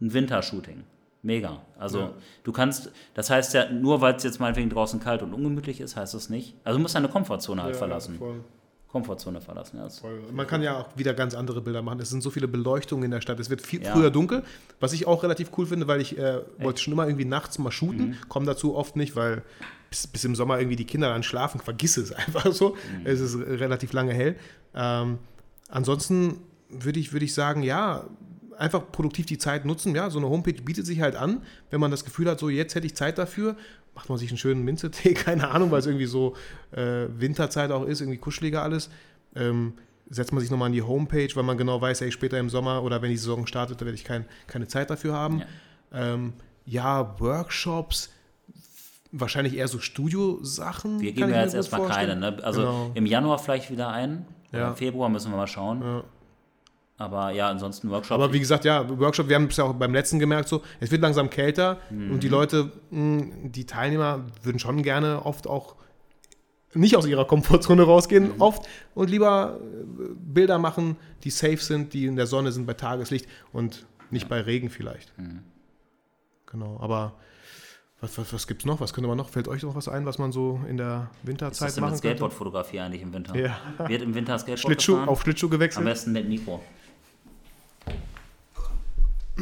ein 0.00 0.12
Wintershooting. 0.12 0.84
Mega. 1.22 1.62
Also 1.78 1.98
Ja. 1.98 2.10
du 2.44 2.52
kannst, 2.52 2.92
das 3.14 3.28
heißt 3.28 3.54
ja, 3.54 3.68
nur 3.70 4.00
weil 4.00 4.14
es 4.14 4.22
jetzt 4.22 4.38
meinetwegen 4.38 4.70
draußen 4.70 5.00
kalt 5.00 5.22
und 5.22 5.34
ungemütlich 5.34 5.80
ist, 5.80 5.96
heißt 5.96 6.14
das 6.14 6.30
nicht. 6.30 6.54
Also 6.62 6.78
du 6.78 6.82
musst 6.82 6.94
deine 6.94 7.08
Komfortzone 7.08 7.62
halt 7.62 7.74
verlassen. 7.76 8.14
voll, 8.18 8.44
Komfortzone 8.92 9.40
verlassen. 9.40 9.78
Ja. 9.78 9.88
Man 10.32 10.46
kann 10.46 10.62
ja 10.62 10.78
auch 10.80 10.88
wieder 10.96 11.14
ganz 11.14 11.34
andere 11.34 11.60
Bilder 11.60 11.80
machen. 11.80 12.00
Es 12.00 12.10
sind 12.10 12.22
so 12.22 12.30
viele 12.30 12.48
Beleuchtungen 12.48 13.04
in 13.04 13.10
der 13.12 13.20
Stadt. 13.20 13.38
Es 13.38 13.48
wird 13.48 13.62
viel 13.62 13.82
Ja. 13.82 13.92
früher 13.92 14.10
dunkel, 14.10 14.42
was 14.80 14.92
ich 14.92 15.06
auch 15.06 15.22
relativ 15.22 15.50
cool 15.56 15.66
finde, 15.66 15.86
weil 15.86 16.00
ich 16.00 16.18
äh, 16.18 16.40
wollte 16.58 16.80
schon 16.82 16.92
immer 16.92 17.06
irgendwie 17.06 17.24
nachts 17.24 17.58
mal 17.58 17.70
shooten, 17.70 18.16
komme 18.28 18.46
dazu 18.46 18.74
oft 18.74 18.96
nicht, 18.96 19.14
weil 19.14 19.42
bis, 19.90 20.06
bis 20.08 20.24
im 20.24 20.34
Sommer 20.34 20.58
irgendwie 20.58 20.76
die 20.76 20.86
Kinder 20.86 21.08
dann 21.08 21.22
schlafen. 21.22 21.60
Vergiss 21.60 21.96
es 21.96 22.10
einfach 22.12 22.52
so. 22.52 22.76
Es 23.04 23.20
ist 23.20 23.36
relativ 23.38 23.92
lange 23.92 24.12
hell. 24.12 24.34
Ähm, 24.74 25.18
ansonsten 25.68 26.40
würde 26.68 27.00
ich, 27.00 27.12
würde 27.12 27.24
ich 27.24 27.34
sagen, 27.34 27.62
ja, 27.62 28.04
einfach 28.58 28.92
produktiv 28.92 29.26
die 29.26 29.38
Zeit 29.38 29.64
nutzen. 29.64 29.94
Ja, 29.94 30.10
so 30.10 30.18
eine 30.18 30.28
Homepage 30.28 30.60
bietet 30.62 30.84
sich 30.86 31.00
halt 31.00 31.16
an, 31.16 31.42
wenn 31.70 31.80
man 31.80 31.90
das 31.90 32.04
Gefühl 32.04 32.28
hat, 32.28 32.38
so 32.38 32.48
jetzt 32.48 32.74
hätte 32.74 32.86
ich 32.86 32.94
Zeit 32.94 33.18
dafür, 33.18 33.56
macht 34.00 34.08
man 34.08 34.16
sich 34.16 34.30
einen 34.30 34.38
schönen 34.38 34.64
Minzetee, 34.64 35.12
keine 35.26 35.50
Ahnung, 35.50 35.70
weil 35.70 35.80
es 35.80 35.86
irgendwie 35.86 36.06
so 36.06 36.34
äh, 36.72 37.06
Winterzeit 37.18 37.70
auch 37.70 37.84
ist, 37.84 38.00
irgendwie 38.00 38.16
kuscheliger 38.16 38.62
alles. 38.62 38.88
Ähm, 39.36 39.74
setzt 40.08 40.32
man 40.32 40.40
sich 40.40 40.50
nochmal 40.50 40.66
an 40.66 40.72
die 40.72 40.80
Homepage, 40.80 41.28
weil 41.34 41.42
man 41.42 41.58
genau 41.58 41.78
weiß, 41.82 42.00
ey, 42.00 42.10
später 42.10 42.38
im 42.38 42.48
Sommer 42.48 42.82
oder 42.82 43.02
wenn 43.02 43.10
die 43.10 43.18
Saison 43.18 43.46
startet, 43.46 43.78
da 43.78 43.84
werde 43.84 43.96
ich 43.96 44.04
kein, 44.04 44.24
keine 44.46 44.66
Zeit 44.68 44.88
dafür 44.88 45.12
haben. 45.12 45.42
Ja, 45.92 46.14
ähm, 46.14 46.32
ja 46.64 47.20
Workshops, 47.20 48.10
wahrscheinlich 49.12 49.54
eher 49.54 49.68
so 49.68 49.78
Studiosachen. 49.78 51.00
Wir 51.00 51.12
geben 51.12 51.30
ja 51.30 51.42
jetzt 51.42 51.54
erstmal 51.54 51.86
keine. 51.86 52.16
Ne? 52.16 52.38
Also 52.42 52.62
Genau. 52.62 52.90
im 52.94 53.04
Januar 53.04 53.38
vielleicht 53.38 53.70
wieder 53.70 53.90
ein. 53.90 54.24
Ja. 54.50 54.68
Im 54.70 54.76
Februar 54.76 55.10
müssen 55.10 55.30
wir 55.30 55.36
mal 55.36 55.46
schauen. 55.46 55.82
Ja. 55.82 56.04
Aber 57.00 57.30
ja, 57.30 57.48
ansonsten 57.48 57.88
Workshop. 57.90 58.14
Aber 58.14 58.30
wie 58.34 58.38
gesagt, 58.38 58.66
ja, 58.66 58.86
Workshop, 58.98 59.26
wir 59.30 59.36
haben 59.36 59.46
es 59.46 59.56
ja 59.56 59.64
auch 59.64 59.72
beim 59.72 59.94
letzten 59.94 60.18
gemerkt, 60.18 60.48
so, 60.50 60.60
es 60.80 60.90
wird 60.90 61.00
langsam 61.00 61.30
kälter 61.30 61.78
und 61.90 62.20
die 62.22 62.28
Leute, 62.28 62.70
mh, 62.90 63.48
die 63.48 63.64
Teilnehmer 63.64 64.26
würden 64.42 64.58
schon 64.58 64.82
gerne 64.82 65.24
oft 65.24 65.46
auch 65.46 65.76
nicht 66.74 66.96
aus 66.96 67.06
ihrer 67.06 67.24
Komfortzone 67.24 67.84
rausgehen, 67.84 68.32
oft 68.38 68.68
und 68.94 69.08
lieber 69.08 69.58
äh, 69.58 70.12
Bilder 70.14 70.58
machen, 70.58 70.96
die 71.24 71.30
safe 71.30 71.56
sind, 71.56 71.94
die 71.94 72.04
in 72.04 72.16
der 72.16 72.26
Sonne 72.26 72.52
sind, 72.52 72.66
bei 72.66 72.74
Tageslicht 72.74 73.26
und 73.50 73.86
nicht 74.10 74.28
bei 74.28 74.42
Regen 74.42 74.68
vielleicht. 74.68 75.10
Genau, 76.44 76.78
aber 76.80 77.14
was, 78.02 78.18
was, 78.18 78.30
was 78.32 78.46
gibt 78.46 78.60
es 78.60 78.66
noch? 78.66 78.78
Was 78.80 78.92
könnte 78.92 79.08
man 79.08 79.16
noch? 79.16 79.30
Fällt 79.30 79.48
euch 79.48 79.62
noch 79.62 79.74
was 79.74 79.88
ein, 79.88 80.04
was 80.04 80.18
man 80.18 80.32
so 80.32 80.60
in 80.68 80.76
der 80.76 81.08
ist 81.22 81.26
Winterzeit 81.28 81.68
das 81.68 81.74
denn 81.76 81.84
mit? 81.84 81.96
Skateboardfotografie 81.96 82.80
eigentlich 82.80 83.02
im 83.02 83.14
Winter? 83.14 83.34
Ja. 83.34 83.56
Wird 83.88 84.02
im 84.02 84.14
Winter 84.14 84.38
Skateboard 84.38 84.60
Schlittschuh, 84.60 84.92
gefahren? 84.92 85.08
auf 85.08 85.22
Schlittschuh 85.22 85.46
Am 85.46 85.50
gewechselt? 85.52 85.84
besten 85.86 86.12
mit 86.12 86.28
Mikro. 86.28 86.60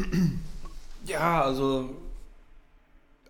Ja, 1.07 1.41
also 1.41 1.89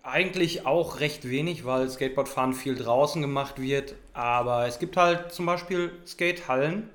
eigentlich 0.03 0.65
auch 0.65 0.99
recht 0.99 1.29
wenig, 1.29 1.65
weil 1.65 1.89
Skateboardfahren 1.89 2.53
viel 2.53 2.75
draußen 2.75 3.21
gemacht 3.21 3.61
wird. 3.61 3.95
Aber 4.13 4.67
es 4.67 4.79
gibt 4.79 4.97
halt 4.97 5.31
zum 5.31 5.45
Beispiel 5.45 5.91
Skatehallen, 6.05 6.89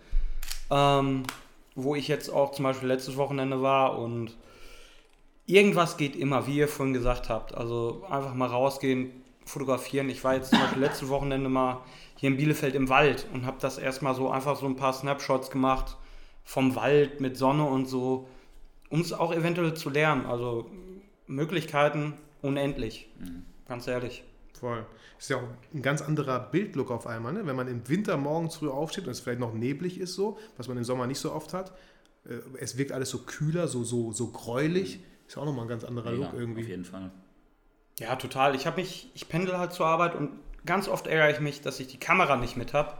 ähm, 0.70 1.22
wo 1.74 1.94
ich 1.94 2.08
jetzt 2.08 2.28
auch 2.28 2.52
zum 2.52 2.64
Beispiel 2.64 2.88
letztes 2.88 3.16
Wochenende 3.16 3.62
war 3.62 3.98
und 3.98 4.36
irgendwas 5.46 5.96
geht 5.96 6.16
immer, 6.16 6.46
wie 6.46 6.56
ihr 6.56 6.68
vorhin 6.68 6.94
gesagt 6.94 7.28
habt. 7.28 7.54
Also 7.54 8.04
einfach 8.10 8.34
mal 8.34 8.48
rausgehen, 8.48 9.10
fotografieren. 9.44 10.08
Ich 10.10 10.24
war 10.24 10.34
jetzt 10.34 10.50
zum 10.50 10.60
Beispiel 10.60 10.82
letztes 10.82 11.08
Wochenende 11.08 11.48
mal 11.48 11.82
hier 12.16 12.30
in 12.30 12.36
Bielefeld 12.36 12.74
im 12.74 12.88
Wald 12.88 13.26
und 13.32 13.46
habe 13.46 13.58
das 13.60 13.78
erstmal 13.78 14.14
so 14.14 14.30
einfach 14.30 14.56
so 14.56 14.66
ein 14.66 14.76
paar 14.76 14.92
Snapshots 14.92 15.50
gemacht 15.50 15.96
vom 16.44 16.76
Wald 16.76 17.20
mit 17.20 17.36
Sonne 17.36 17.64
und 17.64 17.86
so, 17.86 18.28
um 18.94 19.00
es 19.00 19.12
auch 19.12 19.34
eventuell 19.34 19.74
zu 19.74 19.90
lernen. 19.90 20.24
Also 20.24 20.70
Möglichkeiten 21.26 22.14
unendlich, 22.42 23.08
ganz 23.66 23.88
ehrlich. 23.88 24.22
Voll. 24.58 24.86
Ist 25.18 25.30
ja 25.30 25.38
auch 25.38 25.42
ein 25.74 25.82
ganz 25.82 26.00
anderer 26.00 26.38
Bildlook 26.38 26.92
auf 26.92 27.08
einmal, 27.08 27.32
ne? 27.32 27.44
wenn 27.44 27.56
man 27.56 27.66
im 27.66 27.88
Winter 27.88 28.16
morgens 28.16 28.54
früh 28.54 28.68
aufsteht 28.70 29.06
und 29.06 29.10
es 29.10 29.18
vielleicht 29.18 29.40
noch 29.40 29.52
neblig 29.52 29.98
ist, 29.98 30.14
so, 30.14 30.38
was 30.56 30.68
man 30.68 30.76
im 30.76 30.84
Sommer 30.84 31.08
nicht 31.08 31.18
so 31.18 31.32
oft 31.32 31.52
hat. 31.54 31.72
Äh, 32.24 32.34
Es 32.60 32.78
wirkt 32.78 32.92
alles 32.92 33.10
so 33.10 33.18
kühler, 33.18 33.66
so, 33.66 33.82
so, 33.82 34.12
so 34.12 34.28
gräulich. 34.28 35.00
Ist 35.26 35.34
ja 35.34 35.42
auch 35.42 35.46
nochmal 35.46 35.64
ein 35.64 35.68
ganz 35.68 35.82
anderer 35.82 36.12
Ja, 36.12 36.16
Look 36.18 36.26
Auf 36.28 36.34
irgendwie. 36.34 36.62
jeden 36.62 36.84
Fall. 36.84 37.10
Ja, 37.98 38.14
total. 38.14 38.54
Ich 38.54 38.64
habe 38.66 38.80
mich, 38.80 39.10
ich 39.14 39.28
pendel 39.28 39.58
halt 39.58 39.72
zur 39.72 39.86
Arbeit 39.86 40.14
und 40.14 40.30
ganz 40.64 40.86
oft 40.86 41.08
ärgere 41.08 41.30
ich 41.34 41.40
mich, 41.40 41.62
dass 41.62 41.80
ich 41.80 41.88
die 41.88 41.98
Kamera 41.98 42.36
nicht 42.36 42.56
mit 42.56 42.74
habe. 42.74 42.92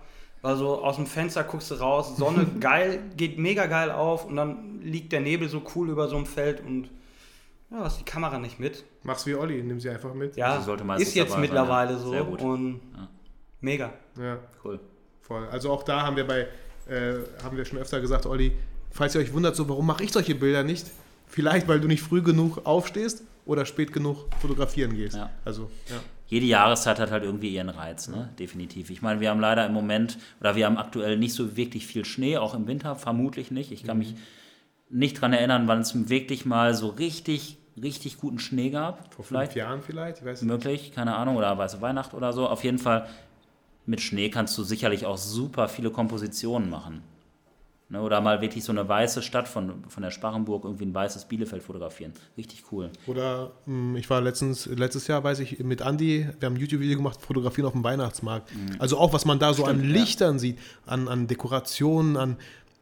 Weil 0.44 0.56
so 0.56 0.84
aus 0.84 0.96
dem 0.96 1.06
Fenster 1.06 1.42
guckst 1.42 1.70
du 1.70 1.76
raus, 1.76 2.18
Sonne 2.18 2.44
geil, 2.60 3.00
geht 3.16 3.38
mega 3.38 3.64
geil 3.64 3.90
auf 3.90 4.26
und 4.26 4.36
dann 4.36 4.82
liegt 4.82 5.10
der 5.12 5.20
Nebel 5.20 5.48
so 5.48 5.62
cool 5.74 5.88
über 5.88 6.06
so 6.06 6.16
einem 6.16 6.26
Feld 6.26 6.60
und 6.60 6.90
ja, 7.70 7.78
hast 7.78 7.98
die 7.98 8.04
Kamera 8.04 8.38
nicht 8.38 8.60
mit. 8.60 8.84
Mach's 9.04 9.24
wie 9.24 9.34
Olli, 9.34 9.62
nimm 9.62 9.80
sie 9.80 9.88
einfach 9.88 10.12
mit. 10.12 10.36
Ja, 10.36 10.58
Sie 10.58 10.64
sollte 10.66 10.84
meistens 10.84 11.08
ist 11.08 11.14
jetzt 11.14 11.30
dabei 11.30 11.32
sein, 11.32 11.40
mittlerweile 11.40 11.92
ja. 11.92 11.98
so 11.98 12.10
Sehr 12.10 12.24
gut. 12.24 12.42
und 12.42 12.80
Ja. 12.94 13.08
mega. 13.62 13.92
Ja, 14.20 14.38
Cool. 14.62 14.80
voll. 15.22 15.48
Also 15.50 15.70
auch 15.72 15.82
da 15.82 16.02
haben 16.02 16.16
wir 16.16 16.26
bei, 16.26 16.40
äh, 16.88 17.14
haben 17.42 17.56
wir 17.56 17.64
schon 17.64 17.78
öfter 17.78 18.02
gesagt, 18.02 18.26
Olli, 18.26 18.52
falls 18.90 19.14
ihr 19.14 19.22
euch 19.22 19.32
wundert, 19.32 19.56
so, 19.56 19.66
warum 19.66 19.86
mache 19.86 20.04
ich 20.04 20.12
solche 20.12 20.34
Bilder 20.34 20.62
nicht? 20.62 20.90
Vielleicht, 21.26 21.66
weil 21.68 21.80
du 21.80 21.88
nicht 21.88 22.02
früh 22.02 22.20
genug 22.20 22.60
aufstehst 22.66 23.22
oder 23.46 23.64
spät 23.64 23.94
genug 23.94 24.26
fotografieren 24.42 24.94
gehst. 24.94 25.16
Ja. 25.16 25.30
Also, 25.42 25.70
ja. 25.88 25.96
Jede 26.26 26.46
Jahreszeit 26.46 26.98
hat 26.98 27.10
halt 27.10 27.22
irgendwie 27.22 27.54
ihren 27.54 27.68
Reiz, 27.68 28.08
ne? 28.08 28.30
Definitiv. 28.38 28.90
Ich 28.90 29.02
meine, 29.02 29.20
wir 29.20 29.30
haben 29.30 29.40
leider 29.40 29.66
im 29.66 29.72
Moment, 29.72 30.18
oder 30.40 30.56
wir 30.56 30.66
haben 30.66 30.78
aktuell 30.78 31.18
nicht 31.18 31.34
so 31.34 31.56
wirklich 31.56 31.86
viel 31.86 32.04
Schnee, 32.04 32.38
auch 32.38 32.54
im 32.54 32.66
Winter 32.66 32.96
vermutlich 32.96 33.50
nicht. 33.50 33.72
Ich 33.72 33.84
kann 33.84 33.98
mich 33.98 34.14
nicht 34.88 35.20
dran 35.20 35.32
erinnern, 35.32 35.68
wann 35.68 35.80
es 35.80 36.08
wirklich 36.08 36.46
mal 36.46 36.74
so 36.74 36.88
richtig, 36.88 37.58
richtig 37.80 38.18
guten 38.18 38.38
Schnee 38.38 38.70
gab. 38.70 39.12
Vor 39.12 39.24
Vielleicht. 39.24 39.52
fünf 39.52 39.56
Jahren 39.56 39.82
vielleicht, 39.82 40.18
ich 40.18 40.24
weiß 40.24 40.42
nicht. 40.42 40.50
möglich, 40.50 40.92
keine 40.92 41.14
Ahnung, 41.16 41.36
oder 41.36 41.56
weiße 41.58 41.80
Weihnacht 41.80 42.14
oder 42.14 42.32
so. 42.32 42.48
Auf 42.48 42.64
jeden 42.64 42.78
Fall 42.78 43.06
mit 43.86 44.00
Schnee 44.00 44.30
kannst 44.30 44.56
du 44.56 44.62
sicherlich 44.62 45.04
auch 45.04 45.18
super 45.18 45.68
viele 45.68 45.90
Kompositionen 45.90 46.70
machen. 46.70 47.02
Ne, 47.90 48.00
oder 48.00 48.22
mal 48.22 48.40
wirklich 48.40 48.64
so 48.64 48.72
eine 48.72 48.88
weiße 48.88 49.20
Stadt 49.20 49.46
von, 49.46 49.84
von 49.88 50.02
der 50.02 50.10
Sparrenburg, 50.10 50.64
irgendwie 50.64 50.86
ein 50.86 50.94
weißes 50.94 51.26
Bielefeld 51.26 51.62
fotografieren. 51.62 52.14
Richtig 52.38 52.64
cool. 52.72 52.88
Oder 53.06 53.50
mh, 53.66 53.98
ich 53.98 54.08
war 54.08 54.22
letztens, 54.22 54.64
letztes 54.64 55.06
Jahr, 55.06 55.22
weiß 55.22 55.40
ich, 55.40 55.58
mit 55.58 55.82
Andy, 55.82 56.26
wir 56.40 56.46
haben 56.46 56.54
ein 56.54 56.60
YouTube-Video 56.60 56.96
gemacht, 56.96 57.20
fotografieren 57.20 57.66
auf 57.66 57.74
dem 57.74 57.84
Weihnachtsmarkt. 57.84 58.50
Also 58.78 58.96
auch, 58.96 59.12
was 59.12 59.26
man 59.26 59.38
da 59.38 59.52
so 59.52 59.64
an 59.66 59.76
Mhm. 59.76 59.80
Stimmt, 59.80 59.94
ja. 59.94 60.00
Lichtern 60.00 60.38
sieht, 60.38 60.58
an, 60.86 61.08
an 61.08 61.26
Dekorationen, 61.26 62.16
an 62.16 62.36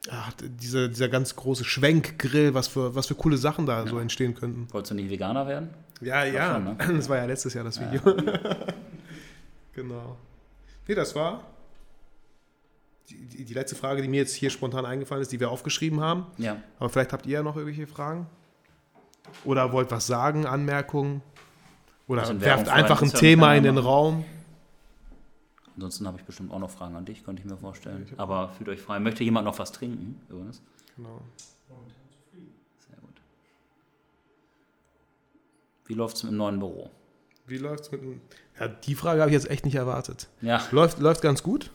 ach, 0.09 0.33
dieser, 0.41 0.87
dieser 0.87 1.09
ganz 1.09 1.35
große 1.35 1.65
Schwenkgrill, 1.65 2.55
was 2.55 2.69
für, 2.69 2.95
was 2.95 3.07
für 3.09 3.17
coole 3.17 3.39
Sachen 3.39 3.67
da 3.67 3.85
so 3.89 3.99
entstehen 3.99 4.37
könnten. 4.37 4.69
Wolltest 4.71 4.93
du 4.93 4.95
nicht 4.95 5.11
Veganer 5.11 5.49
werden? 5.49 5.71
Ja, 6.01 6.25
ja, 6.25 6.55
schon, 6.55 6.65
ne? 6.65 6.77
das 6.97 7.09
war 7.09 7.17
ja 7.17 7.25
letztes 7.25 7.55
Jahr 7.55 7.65
das 7.65 7.81
Video. 7.81 8.01
genau. 9.75 10.17
Nee, 10.87 10.95
das 10.95 11.15
war 11.15 11.43
die, 13.11 13.45
die, 13.45 13.55
letzte 13.55 13.77
Frage, 13.77 14.03
die 14.03 14.09
mir 14.09 14.19
jetzt 14.19 14.35
hier 14.35 14.51
spontan 14.51 14.87
eingefallen 14.87 15.23
ist, 15.23 15.33
die 15.33 15.41
wir 15.41 15.51
aufgeschrieben 15.51 16.01
haben. 16.01 16.27
Ja. 16.39 16.57
Aber 16.79 16.89
vielleicht 16.89 17.13
habt 17.13 17.27
ihr 17.27 17.33
ja 17.33 17.43
noch 17.43 17.57
irgendwelche 17.57 17.87
Fragen? 17.87 18.27
Oder 19.45 19.73
wollt 19.73 19.91
was 19.91 20.07
sagen, 20.07 20.47
Anmerkungen? 20.47 21.23
Oder 22.09 22.23
Bisschen 22.23 22.41
werft 22.41 22.69
einfach 22.69 23.03
ein 23.03 23.13
Thema 23.13 23.55
in 23.55 23.65
den. 23.65 23.79
Raum. 23.79 24.25
Ansonsten 25.75 26.07
habe 26.07 26.19
ich 26.19 26.25
bestimmt 26.25 26.53
auch 26.53 26.59
noch 26.59 26.71
Fragen 26.71 26.95
an 26.97 27.05
dich, 27.05 27.25
könnte 27.25 27.43
ich 27.43 27.49
mir 27.49 27.57
vorstellen. 27.57 28.07
Aber 28.19 28.51
fühlt 28.51 28.69
euch 28.69 28.81
frei. 28.81 29.01
Möchte 29.01 29.25
jemand 29.25 29.47
noch 29.47 29.59
was 29.59 29.73
trinken? 29.73 30.21
Übrigens? 30.29 30.61
Genau. 30.97 31.23
Sehr 32.79 32.99
gut. 33.01 33.21
Wie 35.87 35.95
läuft 35.95 36.17
es 36.17 36.25
im 36.25 36.37
neuen 36.37 36.59
Büro? 36.59 36.91
Wie 37.47 37.57
läuft's 37.57 37.91
mit 37.91 38.03
dem. 38.03 38.21
Ja, 38.61 38.69
die 38.69 38.95
Frage 38.95 39.21
habe 39.21 39.31
ich 39.31 39.35
jetzt 39.35 39.51
echt 39.51 39.65
nicht 39.65 39.75
erwartet. 39.75 40.29
Ja, 40.43 40.63
Läuft, 40.71 40.99
läuft 41.01 41.23
ganz 41.23 41.43
gut. 41.43 41.71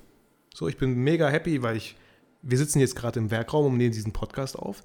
So, 0.57 0.67
ich 0.67 0.77
bin 0.77 0.95
mega 0.95 1.29
happy, 1.29 1.61
weil 1.61 1.77
ich. 1.77 1.95
Wir 2.41 2.57
sitzen 2.57 2.79
jetzt 2.79 2.95
gerade 2.95 3.19
im 3.19 3.29
Werkraum 3.29 3.67
und 3.67 3.77
nehmen 3.77 3.91
diesen 3.91 4.11
Podcast 4.11 4.57
auf. 4.57 4.83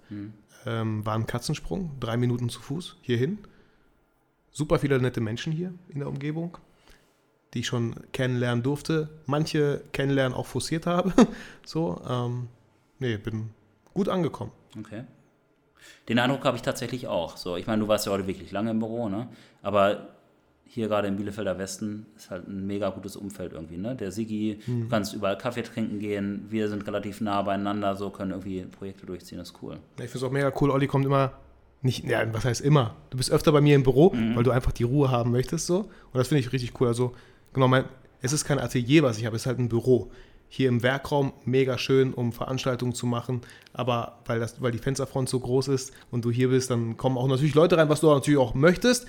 Ähm, 0.66 1.06
war 1.06 1.14
ein 1.14 1.26
Katzensprung, 1.26 1.92
drei 1.98 2.18
Minuten 2.18 2.50
zu 2.50 2.60
Fuß 2.60 2.98
hierhin. 3.00 3.38
Super 4.50 4.78
viele 4.80 5.00
nette 5.00 5.22
Menschen 5.22 5.50
hier 5.50 5.72
in 5.88 6.00
der 6.00 6.08
Umgebung, 6.08 6.58
die 7.54 7.60
ich 7.60 7.68
schon 7.68 7.94
kennenlernen 8.12 8.62
durfte. 8.62 9.08
Manche 9.24 9.82
kennenlernen 9.92 10.36
auch 10.36 10.44
forciert 10.44 10.84
habe. 10.84 11.14
so, 11.64 12.02
ähm, 12.06 12.48
nee, 12.98 13.16
bin 13.16 13.48
gut 13.94 14.10
angekommen. 14.10 14.52
okay. 14.78 15.04
Den 16.06 16.18
Eindruck 16.18 16.44
habe 16.44 16.56
ich 16.56 16.62
tatsächlich 16.62 17.06
auch. 17.06 17.38
So, 17.38 17.56
ich 17.56 17.66
meine, 17.66 17.80
du 17.80 17.88
warst 17.88 18.04
ja 18.04 18.12
heute 18.12 18.26
wirklich 18.26 18.50
lange 18.50 18.72
im 18.72 18.78
Büro, 18.78 19.08
ne? 19.08 19.28
Aber 19.62 20.11
hier 20.74 20.88
gerade 20.88 21.06
im 21.06 21.16
Bielefelder 21.16 21.58
Westen 21.58 22.06
ist 22.16 22.30
halt 22.30 22.48
ein 22.48 22.66
mega 22.66 22.88
gutes 22.88 23.14
Umfeld 23.14 23.52
irgendwie, 23.52 23.76
ne? 23.76 23.94
Der 23.94 24.10
Sigi, 24.10 24.58
du 24.66 24.88
kannst 24.88 25.12
überall 25.12 25.36
Kaffee 25.36 25.60
trinken 25.62 25.98
gehen, 25.98 26.46
wir 26.48 26.70
sind 26.70 26.86
relativ 26.86 27.20
nah 27.20 27.42
beieinander, 27.42 27.94
so 27.94 28.08
können 28.08 28.30
irgendwie 28.30 28.62
Projekte 28.62 29.04
durchziehen, 29.04 29.36
das 29.36 29.50
ist 29.50 29.62
cool. 29.62 29.76
Ich 29.98 30.04
finde 30.04 30.16
es 30.16 30.22
auch 30.22 30.30
mega 30.30 30.50
cool. 30.58 30.70
Olli 30.70 30.86
kommt 30.86 31.04
immer, 31.04 31.32
nicht, 31.82 32.04
ja, 32.04 32.24
was 32.32 32.46
heißt 32.46 32.62
immer? 32.62 32.96
Du 33.10 33.18
bist 33.18 33.30
öfter 33.30 33.52
bei 33.52 33.60
mir 33.60 33.74
im 33.74 33.82
Büro, 33.82 34.14
weil 34.34 34.44
du 34.44 34.50
einfach 34.50 34.72
die 34.72 34.84
Ruhe 34.84 35.10
haben 35.10 35.30
möchtest. 35.30 35.66
so. 35.66 35.80
Und 35.80 35.90
das 36.14 36.28
finde 36.28 36.40
ich 36.40 36.50
richtig 36.54 36.80
cool. 36.80 36.88
Also, 36.88 37.12
genau, 37.52 37.68
mein, 37.68 37.84
es 38.22 38.32
ist 38.32 38.46
kein 38.46 38.58
Atelier, 38.58 39.02
was 39.02 39.18
ich 39.18 39.26
habe, 39.26 39.36
es 39.36 39.42
ist 39.42 39.46
halt 39.46 39.58
ein 39.58 39.68
Büro. 39.68 40.10
Hier 40.48 40.70
im 40.70 40.82
Werkraum 40.82 41.34
mega 41.44 41.76
schön, 41.76 42.14
um 42.14 42.32
Veranstaltungen 42.32 42.94
zu 42.94 43.06
machen. 43.06 43.42
Aber 43.74 44.20
weil, 44.24 44.40
das, 44.40 44.62
weil 44.62 44.72
die 44.72 44.78
Fensterfront 44.78 45.28
so 45.28 45.38
groß 45.38 45.68
ist 45.68 45.92
und 46.10 46.24
du 46.24 46.30
hier 46.30 46.48
bist, 46.48 46.70
dann 46.70 46.96
kommen 46.96 47.18
auch 47.18 47.28
natürlich 47.28 47.54
Leute 47.54 47.76
rein, 47.76 47.90
was 47.90 48.00
du 48.00 48.08
natürlich 48.08 48.40
auch 48.40 48.54
möchtest. 48.54 49.06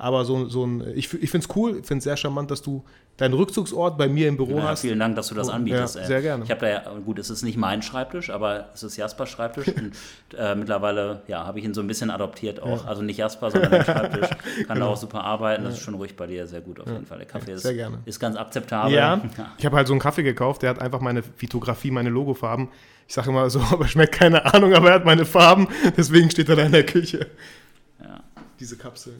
Aber 0.00 0.24
so, 0.24 0.48
so 0.48 0.64
ein, 0.64 0.82
ich, 0.96 1.12
ich 1.12 1.30
finde 1.30 1.46
es 1.46 1.54
cool, 1.54 1.72
ich 1.72 1.86
finde 1.86 1.98
es 1.98 2.04
sehr 2.04 2.16
charmant, 2.16 2.50
dass 2.50 2.62
du 2.62 2.82
deinen 3.18 3.34
Rückzugsort 3.34 3.98
bei 3.98 4.08
mir 4.08 4.28
im 4.28 4.38
Büro 4.38 4.56
Ja, 4.56 4.68
hast. 4.68 4.80
vielen 4.80 4.98
Dank, 4.98 5.14
dass 5.14 5.28
du 5.28 5.34
das 5.34 5.50
anbietest. 5.50 5.96
ja, 5.96 6.06
sehr 6.06 6.22
gerne. 6.22 6.42
Ich 6.44 6.50
habe 6.50 6.62
da 6.62 6.68
ja, 6.68 6.82
gut, 7.04 7.18
es 7.18 7.28
ist 7.28 7.42
nicht 7.42 7.58
mein 7.58 7.82
Schreibtisch, 7.82 8.30
aber 8.30 8.70
es 8.72 8.82
ist 8.82 8.96
Jaspers 8.96 9.28
Schreibtisch. 9.28 9.68
und 9.76 9.92
äh, 10.38 10.54
mittlerweile, 10.54 11.20
ja, 11.28 11.44
habe 11.44 11.58
ich 11.58 11.66
ihn 11.66 11.74
so 11.74 11.82
ein 11.82 11.86
bisschen 11.86 12.08
adoptiert 12.08 12.62
auch. 12.62 12.86
Also 12.86 13.02
nicht 13.02 13.18
Jasper, 13.18 13.50
sondern 13.50 13.72
den 13.72 13.84
Schreibtisch. 13.84 14.30
Kann 14.66 14.80
da 14.80 14.86
auch 14.86 14.96
super 14.96 15.22
arbeiten. 15.22 15.64
Das 15.64 15.74
ist 15.74 15.80
schon 15.82 15.92
ruhig 15.96 16.16
bei 16.16 16.26
dir 16.26 16.46
sehr 16.46 16.62
gut 16.62 16.80
auf 16.80 16.86
jeden 16.86 17.04
Fall. 17.04 17.18
Der 17.18 17.26
Kaffee 17.26 17.52
ist, 17.52 17.62
sehr 17.62 17.74
gerne. 17.74 17.98
ist 18.06 18.18
ganz 18.18 18.36
akzeptabel. 18.36 18.94
Ja, 18.94 19.20
ich 19.58 19.66
habe 19.66 19.76
halt 19.76 19.86
so 19.86 19.92
einen 19.92 20.00
Kaffee 20.00 20.22
gekauft, 20.22 20.62
der 20.62 20.70
hat 20.70 20.80
einfach 20.80 21.00
meine 21.00 21.22
Fotografie, 21.22 21.90
meine 21.90 22.08
Logofarben. 22.08 22.68
Ich 23.06 23.12
sage 23.12 23.28
immer 23.28 23.50
so, 23.50 23.60
aber 23.70 23.86
schmeckt 23.86 24.14
keine 24.14 24.46
Ahnung, 24.54 24.72
aber 24.72 24.88
er 24.88 24.94
hat 24.94 25.04
meine 25.04 25.26
Farben, 25.26 25.68
deswegen 25.94 26.30
steht 26.30 26.48
er 26.48 26.56
da 26.56 26.62
in 26.62 26.72
der 26.72 26.86
Küche. 26.86 27.26
Ja. 28.02 28.20
Diese 28.58 28.78
Kapseln. 28.78 29.16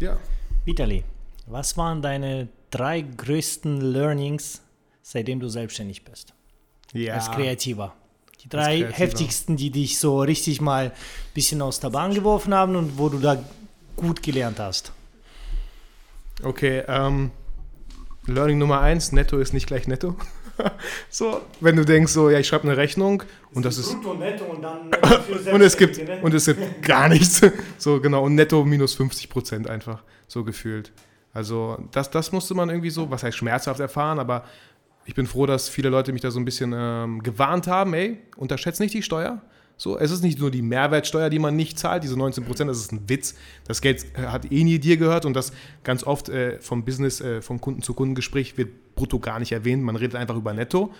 Ja, 0.00 0.18
Vitali, 0.64 1.04
was 1.46 1.76
waren 1.76 2.02
deine 2.02 2.48
drei 2.70 3.02
größten 3.02 3.80
Learnings, 3.80 4.60
seitdem 5.02 5.40
du 5.40 5.48
selbstständig 5.48 6.04
bist? 6.04 6.34
ja. 6.94 7.14
Als 7.14 7.30
Kreativer. 7.30 7.94
Die 8.42 8.48
drei 8.48 8.78
Kreativer. 8.78 8.98
heftigsten, 8.98 9.56
die 9.56 9.70
dich 9.70 9.98
so 9.98 10.20
richtig 10.20 10.60
mal 10.60 10.86
ein 10.86 10.92
bisschen 11.34 11.62
aus 11.62 11.80
der 11.80 11.90
Bahn 11.90 12.14
geworfen 12.14 12.54
haben 12.54 12.76
und 12.76 12.98
wo 12.98 13.08
du 13.08 13.18
da 13.18 13.42
gut 13.96 14.22
gelernt 14.22 14.58
hast. 14.58 14.92
Okay, 16.42 16.82
ähm, 16.88 17.30
Learning 18.26 18.58
Nummer 18.58 18.80
eins, 18.80 19.12
netto 19.12 19.38
ist 19.38 19.52
nicht 19.52 19.66
gleich 19.66 19.86
netto. 19.86 20.16
so, 21.10 21.40
wenn 21.60 21.76
du 21.76 21.84
denkst, 21.84 22.12
so, 22.12 22.30
ja, 22.30 22.38
ich 22.38 22.46
schreibe 22.46 22.64
eine 22.64 22.76
Rechnung 22.76 23.22
und 23.52 23.64
das 23.64 23.78
ist 23.78 23.92
Brutto, 23.94 24.14
netto 24.14 24.44
und 24.44 24.62
dann 24.62 24.90
und 25.52 25.60
es 25.60 25.76
gibt 25.76 25.98
und 26.22 26.34
es 26.34 26.46
gibt 26.46 26.82
gar 26.82 27.08
nichts. 27.08 27.40
So 27.78 28.00
genau 28.00 28.24
und 28.24 28.34
netto 28.34 28.64
minus 28.64 28.94
50 28.94 29.28
Prozent 29.28 29.68
einfach 29.68 30.02
so 30.26 30.44
gefühlt. 30.44 30.92
Also 31.32 31.78
das, 31.90 32.10
das 32.10 32.32
musste 32.32 32.54
man 32.54 32.68
irgendwie 32.68 32.90
so, 32.90 33.10
was 33.10 33.22
heißt 33.22 33.36
schmerzhaft 33.36 33.80
erfahren, 33.80 34.18
aber 34.18 34.44
ich 35.04 35.14
bin 35.14 35.26
froh, 35.26 35.46
dass 35.46 35.68
viele 35.68 35.88
Leute 35.88 36.12
mich 36.12 36.22
da 36.22 36.30
so 36.30 36.40
ein 36.40 36.44
bisschen 36.44 36.72
ähm, 36.74 37.22
gewarnt 37.22 37.66
haben. 37.66 37.92
Ey, 37.94 38.18
unterschätzt 38.36 38.80
nicht 38.80 38.94
die 38.94 39.02
Steuer. 39.02 39.42
So, 39.76 39.98
es 39.98 40.10
ist 40.10 40.22
nicht 40.22 40.38
nur 40.38 40.50
die 40.50 40.62
Mehrwertsteuer, 40.62 41.30
die 41.30 41.38
man 41.38 41.56
nicht 41.56 41.78
zahlt, 41.78 42.04
diese 42.04 42.16
19 42.16 42.44
Prozent, 42.44 42.70
das 42.70 42.78
ist 42.78 42.92
ein 42.92 43.08
Witz. 43.08 43.34
Das 43.66 43.80
Geld 43.80 44.06
äh, 44.16 44.26
hat 44.26 44.50
eh 44.50 44.64
nie 44.64 44.78
dir 44.78 44.96
gehört 44.96 45.24
und 45.24 45.34
das 45.34 45.52
ganz 45.82 46.04
oft 46.04 46.28
äh, 46.28 46.60
vom 46.60 46.84
Business, 46.84 47.20
äh, 47.20 47.42
vom 47.42 47.60
Kunden 47.60 47.82
zu 47.82 47.94
Kundengespräch 47.94 48.56
wird 48.56 48.94
brutto 48.94 49.18
gar 49.18 49.40
nicht 49.40 49.52
erwähnt. 49.52 49.82
Man 49.82 49.96
redet 49.96 50.14
einfach 50.14 50.36
über 50.36 50.52
netto. 50.52 50.92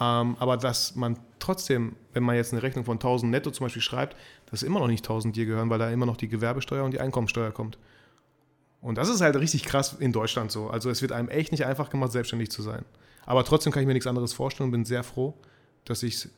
Ähm, 0.00 0.36
aber 0.38 0.56
dass 0.56 0.96
man 0.96 1.18
trotzdem, 1.38 1.96
wenn 2.12 2.22
man 2.22 2.36
jetzt 2.36 2.52
eine 2.52 2.62
Rechnung 2.62 2.84
von 2.84 2.96
1000 2.96 3.30
netto 3.30 3.50
zum 3.50 3.64
Beispiel 3.64 3.82
schreibt, 3.82 4.16
dass 4.50 4.62
immer 4.62 4.80
noch 4.80 4.86
nicht 4.86 5.04
1000 5.04 5.34
dir 5.34 5.46
gehören, 5.46 5.70
weil 5.70 5.78
da 5.78 5.90
immer 5.90 6.06
noch 6.06 6.16
die 6.16 6.28
Gewerbesteuer 6.28 6.84
und 6.84 6.92
die 6.92 7.00
Einkommensteuer 7.00 7.50
kommt. 7.50 7.78
Und 8.80 8.96
das 8.96 9.08
ist 9.08 9.20
halt 9.20 9.36
richtig 9.36 9.64
krass 9.64 9.96
in 9.98 10.12
Deutschland 10.12 10.50
so. 10.50 10.68
Also 10.68 10.88
es 10.90 11.02
wird 11.02 11.12
einem 11.12 11.28
echt 11.28 11.52
nicht 11.52 11.66
einfach 11.66 11.90
gemacht, 11.90 12.12
selbstständig 12.12 12.50
zu 12.50 12.62
sein. 12.62 12.84
Aber 13.26 13.44
trotzdem 13.44 13.72
kann 13.72 13.82
ich 13.82 13.86
mir 13.86 13.92
nichts 13.92 14.06
anderes 14.06 14.32
vorstellen 14.32 14.68
und 14.68 14.72
bin 14.72 14.84
sehr 14.84 15.02
froh, 15.02 15.34
dass 15.84 16.02
ich 16.02 16.14
es 16.14 16.30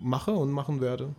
mache 0.00 0.32
und 0.32 0.50
machen 0.50 0.80
werde. 0.80 1.10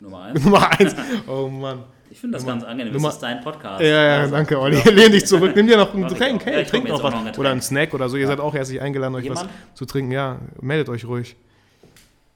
Nummer 0.00 0.22
eins. 0.24 0.40
Nummer 0.44 0.70
eins. 0.78 0.94
Oh 1.26 1.48
Mann. 1.48 1.84
Ich 2.10 2.20
finde 2.20 2.36
das 2.38 2.46
ganz 2.46 2.62
angenehm. 2.64 2.92
Nummer- 2.92 3.08
Das 3.08 3.16
ist 3.16 3.22
dein 3.22 3.40
Podcast. 3.42 3.80
Ja, 3.82 3.88
ja, 3.88 4.20
Also, 4.20 4.34
danke, 4.34 4.58
Olli. 4.60 4.76
Lehn 4.90 5.10
dich 5.12 5.26
zurück. 5.26 5.52
Nimm 5.56 5.66
dir 5.66 5.76
noch 5.76 5.92
ein 5.92 6.06
Getränk. 6.06 6.42
auch. 6.42 6.46
Ja, 6.46 6.52
Hey, 6.52 6.62
ich 6.62 6.68
trink 6.68 6.88
noch 6.88 7.02
was. 7.02 7.12
noch 7.12 7.20
ein 7.20 7.26
Oder 7.28 7.50
ein 7.50 7.58
Getränk. 7.58 7.62
Snack 7.62 7.94
oder 7.94 8.08
so. 8.08 8.16
Ihr 8.16 8.26
seid 8.26 8.38
auch 8.40 8.54
herzlich 8.54 8.80
eingeladen, 8.80 9.14
euch 9.16 9.24
Jemand? 9.24 9.48
was 9.48 9.74
zu 9.74 9.84
trinken. 9.86 10.12
Ja, 10.12 10.38
meldet 10.60 10.88
euch 10.88 11.04
ruhig. 11.04 11.34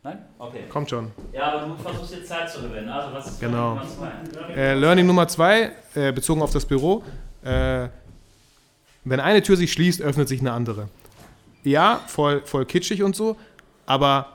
Nein? 0.03 0.19
Okay. 0.39 0.61
Kommt 0.71 0.89
schon. 0.91 1.11
Ja, 1.33 1.53
aber 1.53 1.67
du 1.67 1.75
versuchst 1.83 2.13
jetzt 2.15 2.29
Zeit 2.29 2.51
zu 2.51 2.63
gewinnen. 2.63 2.89
Also, 2.89 3.15
was 3.15 3.27
ist 3.29 3.41
Genau. 3.41 3.75
Nummer 3.75 3.87
zwei? 3.87 4.53
Äh, 4.55 4.75
Learning 4.75 5.07
Nummer 5.07 5.29
zwei, 5.29 5.73
äh, 5.95 6.13
bezogen 6.13 6.41
auf 6.43 6.51
das 6.53 6.65
Büro. 6.65 7.05
Äh, 7.45 7.89
wenn 9.05 9.21
eine 9.21 9.43
Tür 9.43 9.57
sich 9.57 9.73
schließt, 9.73 10.01
öffnet 10.03 10.29
sich 10.29 10.41
eine 10.41 10.53
andere. 10.53 10.89
Ja, 11.63 12.01
voll, 12.07 12.41
voll 12.45 12.65
kitschig 12.65 13.03
und 13.03 13.15
so, 13.15 13.37
aber 13.87 14.27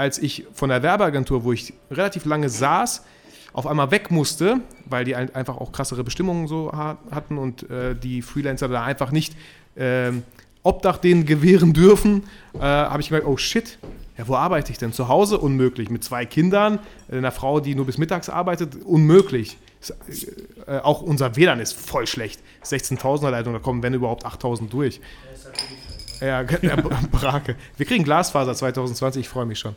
als 0.00 0.18
ich 0.18 0.46
von 0.54 0.70
der 0.70 0.82
Werbeagentur, 0.82 1.44
wo 1.44 1.52
ich 1.52 1.74
relativ 1.90 2.24
lange 2.24 2.48
saß, 2.48 3.04
auf 3.52 3.66
einmal 3.66 3.90
weg 3.90 4.10
musste, 4.10 4.60
weil 4.86 5.04
die 5.04 5.14
ein- 5.14 5.34
einfach 5.34 5.56
auch 5.58 5.72
krassere 5.72 6.02
Bestimmungen 6.04 6.46
so 6.48 6.72
ha 6.72 6.96
hatten 7.10 7.36
und 7.38 7.68
äh, 7.68 7.94
die 7.94 8.22
Freelancer 8.22 8.68
da 8.68 8.82
einfach 8.84 9.10
nicht 9.12 9.34
ähm, 9.76 10.22
Obdach 10.62 10.98
denen 10.98 11.24
gewähren 11.26 11.72
dürfen, 11.72 12.24
äh, 12.54 12.60
habe 12.60 13.00
ich 13.00 13.08
gemerkt, 13.08 13.26
oh 13.26 13.36
shit, 13.36 13.78
ja, 14.18 14.28
wo 14.28 14.34
arbeite 14.36 14.70
ich 14.72 14.78
denn? 14.78 14.92
Zu 14.92 15.08
Hause? 15.08 15.38
Unmöglich. 15.38 15.88
Mit 15.90 16.04
zwei 16.04 16.26
Kindern, 16.26 16.78
äh, 17.10 17.16
einer 17.16 17.32
Frau, 17.32 17.60
die 17.60 17.74
nur 17.74 17.86
bis 17.86 17.98
mittags 17.98 18.28
arbeitet, 18.28 18.76
unmöglich. 18.84 19.56
Ist, 19.80 19.94
äh, 20.66 20.78
auch 20.82 21.00
unser 21.02 21.34
WLAN 21.36 21.60
ist 21.60 21.72
voll 21.72 22.06
schlecht. 22.06 22.40
16.000er 22.64 23.30
Leitung, 23.30 23.52
da 23.54 23.58
kommen 23.58 23.82
wenn 23.82 23.94
überhaupt 23.94 24.24
8.000 24.26 24.68
durch. 24.68 24.96
Ja, 24.96 25.50
ja, 26.62 26.76
Brake. 26.76 27.56
Wir 27.76 27.86
kriegen 27.86 28.04
Glasfaser 28.04 28.54
2020, 28.54 29.20
ich 29.20 29.28
freue 29.28 29.46
mich 29.46 29.58
schon. 29.58 29.74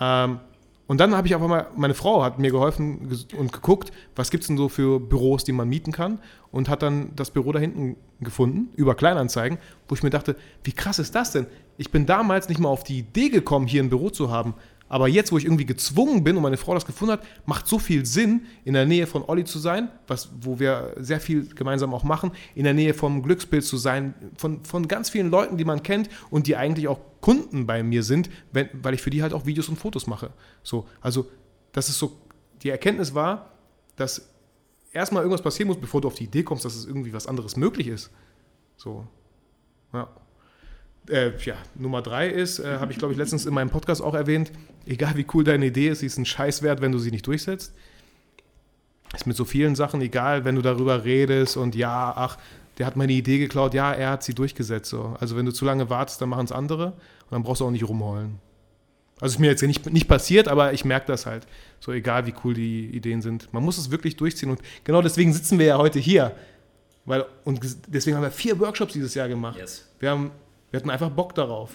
Ähm, 0.00 0.40
und 0.88 0.98
dann 1.00 1.14
habe 1.14 1.28
ich 1.28 1.34
auf 1.34 1.42
einmal, 1.42 1.66
meine 1.76 1.92
Frau 1.92 2.24
hat 2.24 2.38
mir 2.38 2.50
geholfen 2.50 3.14
und 3.36 3.52
geguckt, 3.52 3.92
was 4.16 4.30
gibt 4.30 4.42
es 4.42 4.48
denn 4.48 4.56
so 4.56 4.70
für 4.70 4.98
Büros, 4.98 5.44
die 5.44 5.52
man 5.52 5.68
mieten 5.68 5.92
kann 5.92 6.18
und 6.50 6.70
hat 6.70 6.82
dann 6.82 7.10
das 7.14 7.30
Büro 7.30 7.52
da 7.52 7.58
hinten 7.58 7.96
gefunden, 8.20 8.70
über 8.74 8.94
Kleinanzeigen, 8.94 9.58
wo 9.86 9.94
ich 9.94 10.02
mir 10.02 10.08
dachte, 10.08 10.34
wie 10.64 10.72
krass 10.72 10.98
ist 10.98 11.14
das 11.14 11.32
denn? 11.32 11.46
Ich 11.76 11.90
bin 11.90 12.06
damals 12.06 12.48
nicht 12.48 12.58
mal 12.58 12.70
auf 12.70 12.84
die 12.84 13.00
Idee 13.00 13.28
gekommen, 13.28 13.66
hier 13.66 13.82
ein 13.82 13.90
Büro 13.90 14.08
zu 14.08 14.30
haben. 14.30 14.54
Aber 14.88 15.08
jetzt, 15.08 15.32
wo 15.32 15.38
ich 15.38 15.44
irgendwie 15.44 15.66
gezwungen 15.66 16.24
bin 16.24 16.36
und 16.36 16.42
meine 16.42 16.56
Frau 16.56 16.74
das 16.74 16.86
gefunden 16.86 17.12
hat, 17.12 17.22
macht 17.46 17.66
so 17.66 17.78
viel 17.78 18.06
Sinn, 18.06 18.46
in 18.64 18.74
der 18.74 18.86
Nähe 18.86 19.06
von 19.06 19.22
Olli 19.24 19.44
zu 19.44 19.58
sein, 19.58 19.90
was, 20.06 20.30
wo 20.40 20.58
wir 20.58 20.94
sehr 20.96 21.20
viel 21.20 21.46
gemeinsam 21.54 21.92
auch 21.92 22.04
machen, 22.04 22.32
in 22.54 22.64
der 22.64 22.74
Nähe 22.74 22.94
vom 22.94 23.22
Glückspilz 23.22 23.68
zu 23.68 23.76
sein, 23.76 24.14
von, 24.36 24.64
von 24.64 24.88
ganz 24.88 25.10
vielen 25.10 25.30
Leuten, 25.30 25.56
die 25.56 25.64
man 25.64 25.82
kennt 25.82 26.08
und 26.30 26.46
die 26.46 26.56
eigentlich 26.56 26.88
auch 26.88 27.00
Kunden 27.20 27.66
bei 27.66 27.82
mir 27.82 28.02
sind, 28.02 28.30
wenn, 28.52 28.68
weil 28.82 28.94
ich 28.94 29.02
für 29.02 29.10
die 29.10 29.22
halt 29.22 29.34
auch 29.34 29.46
Videos 29.46 29.68
und 29.68 29.76
Fotos 29.76 30.06
mache. 30.06 30.30
So, 30.62 30.86
also 31.00 31.26
das 31.72 31.88
ist 31.88 31.98
so, 31.98 32.16
die 32.62 32.70
Erkenntnis 32.70 33.14
war, 33.14 33.52
dass 33.96 34.28
erstmal 34.92 35.22
irgendwas 35.22 35.42
passieren 35.42 35.68
muss, 35.68 35.78
bevor 35.78 36.00
du 36.00 36.08
auf 36.08 36.14
die 36.14 36.24
Idee 36.24 36.42
kommst, 36.42 36.64
dass 36.64 36.74
es 36.74 36.86
irgendwie 36.86 37.12
was 37.12 37.26
anderes 37.26 37.56
möglich 37.56 37.88
ist. 37.88 38.10
So, 38.76 39.06
ja. 39.92 40.08
Äh, 41.08 41.32
ja, 41.44 41.54
Nummer 41.74 42.02
drei 42.02 42.28
ist, 42.28 42.58
äh, 42.58 42.78
habe 42.78 42.92
ich 42.92 42.98
glaube 42.98 43.12
ich 43.12 43.18
letztens 43.18 43.46
in 43.46 43.54
meinem 43.54 43.70
Podcast 43.70 44.02
auch 44.02 44.14
erwähnt, 44.14 44.52
egal 44.86 45.16
wie 45.16 45.26
cool 45.32 45.44
deine 45.44 45.66
Idee 45.66 45.88
ist, 45.88 46.00
sie 46.00 46.06
ist 46.06 46.18
ein 46.18 46.26
Scheiß 46.26 46.62
wert, 46.62 46.80
wenn 46.80 46.92
du 46.92 46.98
sie 46.98 47.10
nicht 47.10 47.26
durchsetzt. 47.26 47.74
Ist 49.14 49.26
mit 49.26 49.36
so 49.36 49.46
vielen 49.46 49.74
Sachen 49.74 50.02
egal, 50.02 50.44
wenn 50.44 50.54
du 50.54 50.62
darüber 50.62 51.04
redest 51.04 51.56
und 51.56 51.74
ja, 51.74 52.12
ach, 52.14 52.36
der 52.76 52.86
hat 52.86 52.96
meine 52.96 53.12
Idee 53.12 53.38
geklaut, 53.38 53.74
ja, 53.74 53.92
er 53.92 54.10
hat 54.10 54.22
sie 54.22 54.34
durchgesetzt. 54.34 54.90
So. 54.90 55.16
Also 55.18 55.36
wenn 55.36 55.46
du 55.46 55.52
zu 55.52 55.64
lange 55.64 55.90
wartest, 55.90 56.20
dann 56.20 56.28
machen 56.28 56.44
es 56.44 56.52
andere 56.52 56.86
und 56.86 57.32
dann 57.32 57.42
brauchst 57.42 57.60
du 57.60 57.66
auch 57.66 57.70
nicht 57.70 57.88
rumheulen. 57.88 58.38
Also 59.20 59.34
ist 59.34 59.38
mir 59.40 59.48
jetzt 59.48 59.62
nicht, 59.62 59.90
nicht 59.90 60.06
passiert, 60.06 60.46
aber 60.46 60.72
ich 60.72 60.84
merke 60.84 61.06
das 61.06 61.26
halt. 61.26 61.46
So 61.80 61.92
egal, 61.92 62.26
wie 62.26 62.34
cool 62.44 62.54
die 62.54 62.86
Ideen 62.86 63.20
sind. 63.20 63.52
Man 63.52 63.64
muss 63.64 63.78
es 63.78 63.90
wirklich 63.90 64.16
durchziehen 64.16 64.50
und 64.50 64.60
genau 64.84 65.02
deswegen 65.02 65.32
sitzen 65.32 65.58
wir 65.58 65.66
ja 65.66 65.78
heute 65.78 65.98
hier. 65.98 66.36
Weil, 67.04 67.24
und 67.44 67.60
deswegen 67.88 68.16
haben 68.16 68.22
wir 68.22 68.30
vier 68.30 68.58
Workshops 68.60 68.92
dieses 68.92 69.14
Jahr 69.14 69.28
gemacht. 69.28 69.58
Yes. 69.58 69.88
Wir, 69.98 70.10
haben, 70.10 70.30
wir 70.70 70.80
hatten 70.80 70.90
einfach 70.90 71.10
Bock 71.10 71.34
darauf. 71.34 71.70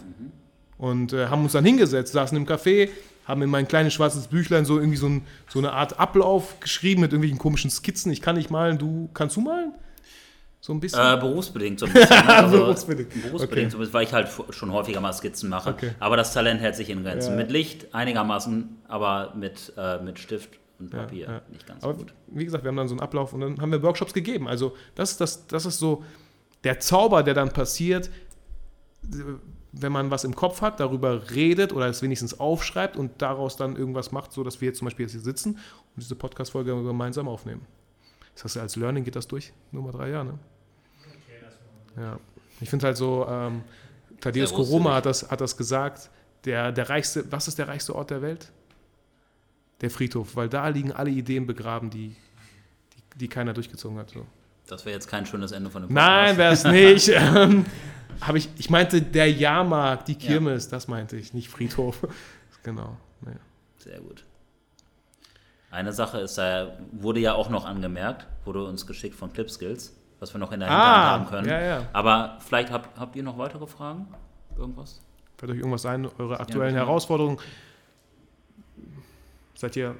Und 0.77 1.13
äh, 1.13 1.27
haben 1.27 1.43
uns 1.43 1.53
dann 1.53 1.65
hingesetzt, 1.65 2.13
saßen 2.13 2.35
im 2.37 2.45
Café, 2.45 2.89
haben 3.25 3.41
in 3.41 3.49
mein 3.49 3.67
kleines 3.67 3.93
schwarzes 3.93 4.27
Büchlein 4.27 4.65
so 4.65 4.77
irgendwie 4.79 4.97
so, 4.97 5.07
ein, 5.07 5.25
so 5.47 5.59
eine 5.59 5.71
Art 5.71 5.99
Ablauf 5.99 6.59
geschrieben 6.59 7.01
mit 7.01 7.11
irgendwelchen 7.11 7.37
komischen 7.39 7.69
Skizzen. 7.71 8.11
Ich 8.11 8.21
kann 8.21 8.35
nicht 8.35 8.49
malen, 8.49 8.77
du 8.77 9.09
kannst 9.13 9.35
du 9.37 9.41
malen? 9.41 9.73
So 10.59 10.73
ein 10.73 10.79
bisschen? 10.79 10.99
Äh, 10.99 11.17
berufsbedingt 11.17 11.79
so 11.79 11.85
ein 11.85 11.93
bisschen. 11.93 12.09
ne? 12.09 12.27
Also, 12.37 12.57
Berufsbedingt. 12.57 13.09
Berufsbedingt 13.09 13.41
Okay. 13.51 13.69
so 13.69 13.77
ein 13.77 13.79
bisschen, 13.79 13.93
weil 13.93 14.03
ich 14.05 14.13
halt 14.13 14.29
schon 14.51 14.71
häufiger 14.71 14.99
mal 15.01 15.13
Skizzen 15.13 15.49
mache. 15.49 15.69
Okay. 15.71 15.91
Aber 15.99 16.17
das 16.17 16.33
Talent 16.33 16.61
hält 16.61 16.75
sich 16.75 16.89
in 16.89 17.03
Grenzen. 17.03 17.31
Ja. 17.31 17.35
Mit 17.37 17.51
Licht 17.51 17.93
einigermaßen, 17.93 18.77
aber 18.87 19.33
mit, 19.37 19.73
äh, 19.77 19.99
mit 20.01 20.19
Stift 20.19 20.51
und 20.79 20.89
Papier 20.89 21.27
ja. 21.27 21.41
nicht 21.51 21.67
ganz 21.67 21.81
so 21.83 21.89
Aber 21.89 21.97
gut. 21.97 22.13
wie 22.27 22.45
gesagt, 22.45 22.63
wir 22.63 22.69
haben 22.69 22.77
dann 22.77 22.87
so 22.87 22.93
einen 22.93 23.01
Ablauf 23.01 23.33
und 23.33 23.41
dann 23.41 23.59
haben 23.61 23.71
wir 23.71 23.81
Workshops 23.83 24.13
gegeben. 24.13 24.47
Also 24.47 24.73
das 24.95 25.11
ist, 25.11 25.21
das, 25.21 25.47
das 25.47 25.65
ist 25.65 25.79
so 25.79 26.03
der 26.63 26.79
Zauber, 26.79 27.23
der 27.23 27.33
dann 27.33 27.51
passiert, 27.51 28.09
wenn 29.73 29.91
man 29.91 30.11
was 30.11 30.23
im 30.23 30.35
Kopf 30.35 30.61
hat, 30.61 30.79
darüber 30.79 31.31
redet 31.31 31.73
oder 31.73 31.87
es 31.87 32.01
wenigstens 32.01 32.39
aufschreibt 32.39 32.95
und 32.95 33.21
daraus 33.21 33.55
dann 33.55 33.75
irgendwas 33.75 34.11
macht, 34.11 34.31
so 34.31 34.43
dass 34.43 34.61
wir 34.61 34.67
jetzt 34.67 34.77
zum 34.77 34.85
Beispiel 34.85 35.05
jetzt 35.05 35.13
hier 35.13 35.21
sitzen 35.21 35.53
und 35.55 35.97
diese 35.97 36.15
Podcast-Folge 36.15 36.71
gemeinsam 36.83 37.27
aufnehmen. 37.27 37.65
Das 38.35 38.45
heißt, 38.45 38.57
als 38.57 38.75
Learning 38.75 39.03
geht 39.03 39.15
das 39.15 39.27
durch, 39.27 39.51
Nummer 39.71 39.91
drei 39.91 40.09
Jahre, 40.09 40.25
ne? 40.25 40.39
Ja. 41.97 42.19
Ich 42.59 42.69
finde 42.69 42.87
halt 42.87 42.97
so, 42.97 43.27
ähm, 43.27 43.63
Thaddeus 44.21 44.53
Koroma 44.53 44.95
hat 44.95 45.05
das, 45.05 45.29
hat 45.29 45.41
das 45.41 45.57
gesagt, 45.57 46.09
der, 46.45 46.71
der 46.71 46.89
reichste, 46.89 47.31
was 47.31 47.47
ist 47.47 47.59
der 47.59 47.67
reichste 47.67 47.95
Ort 47.95 48.09
der 48.09 48.21
Welt? 48.21 48.51
Der 49.81 49.89
Friedhof, 49.89 50.35
weil 50.35 50.49
da 50.49 50.67
liegen 50.69 50.91
alle 50.91 51.11
Ideen 51.11 51.45
begraben, 51.45 51.89
die, 51.89 52.15
die, 52.95 53.17
die 53.19 53.27
keiner 53.27 53.53
durchgezogen 53.53 53.97
hat. 53.97 54.11
So. 54.11 54.25
Das 54.67 54.85
wäre 54.85 54.95
jetzt 54.95 55.07
kein 55.07 55.25
schönes 55.25 55.51
Ende 55.51 55.69
von 55.69 55.83
dem 55.83 55.93
Nein, 55.93 56.37
wäre 56.37 56.53
es 56.53 56.63
nicht. 56.63 57.09
ähm, 58.22 58.28
hab 58.28 58.36
ich, 58.36 58.49
ich 58.57 58.70
meinte 58.70 59.01
der 59.01 59.32
Jahrmarkt, 59.32 60.07
die 60.07 60.16
Kirmes, 60.16 60.70
das 60.70 60.88
meinte 60.88 61.18
ich, 61.18 61.34
nicht 61.34 61.49
Friedhof. 61.49 62.07
genau. 62.64 62.97
Nee. 63.22 63.32
Sehr 63.78 63.99
gut. 63.99 64.24
Eine 65.72 65.91
Sache 65.91 66.20
ist, 66.20 66.38
da 66.38 66.78
wurde 66.91 67.20
ja 67.20 67.34
auch 67.34 67.49
noch 67.49 67.66
angemerkt, 67.66 68.28
wurde 68.45 68.64
uns 68.66 68.86
geschickt 68.86 69.16
von 69.16 69.34
Clipskills, 69.34 69.95
was 70.20 70.34
wir 70.34 70.39
noch 70.39 70.51
in 70.51 70.59
der 70.59 70.70
Hinterhand 70.70 70.95
Ah, 70.95 71.09
haben 71.11 71.26
können. 71.28 71.49
ja, 71.49 71.61
ja. 71.61 71.89
Aber 71.93 72.38
vielleicht 72.39 72.72
habt, 72.72 72.99
habt 72.99 73.16
ihr 73.16 73.24
noch 73.24 73.38
weitere 73.38 73.66
Fragen? 73.66 74.07
Irgendwas? 74.57 75.01
Fällt 75.38 75.51
euch 75.51 75.57
irgendwas 75.57 75.86
ein, 75.88 76.07
eure 76.20 76.39
aktuellen 76.39 76.74
bitte. 76.76 76.86
Herausforderungen? 76.86 77.39
Seid 79.55 79.76
ihr, 79.76 79.95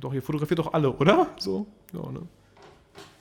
doch, 0.00 0.12
ihr 0.14 0.22
fotografiert 0.22 0.58
doch 0.58 0.72
alle, 0.72 0.90
oder? 0.90 1.28
So, 1.38 1.66
ja, 1.92 2.10
ne? 2.10 2.22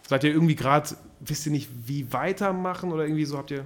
Seid 0.07 0.23
ihr 0.23 0.31
irgendwie 0.31 0.55
gerade, 0.55 0.89
wisst 1.19 1.45
ihr 1.45 1.51
nicht, 1.51 1.69
wie 1.85 2.11
weitermachen 2.13 2.91
oder 2.91 3.03
irgendwie 3.03 3.25
so, 3.25 3.37
habt 3.37 3.51
ihr 3.51 3.65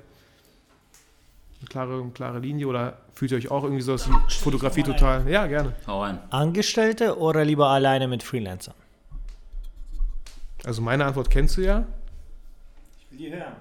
eine 1.60 1.68
klare, 1.68 2.01
eine 2.01 2.12
klare 2.12 2.39
Linie 2.39 2.68
oder 2.68 2.97
fühlt 3.14 3.32
ihr 3.32 3.38
euch 3.38 3.49
auch 3.49 3.64
irgendwie 3.64 3.82
so, 3.82 3.95
die 3.95 4.36
Fotografie 4.36 4.84
total, 4.84 5.28
ja, 5.30 5.47
gerne. 5.47 5.74
Hau 5.88 6.03
rein. 6.03 6.20
Angestellte 6.30 7.18
oder 7.18 7.43
lieber 7.43 7.70
alleine 7.70 8.08
mit 8.08 8.24
Freelancern? 8.24 8.76
Also 10.64 10.82
meine 10.82 11.05
Antwort 11.05 11.30
kennst 11.30 11.58
du 11.58 11.62
ja. 11.62 11.88
Ich 12.99 13.12
will 13.12 13.18
die 13.18 13.32
hören. 13.34 13.55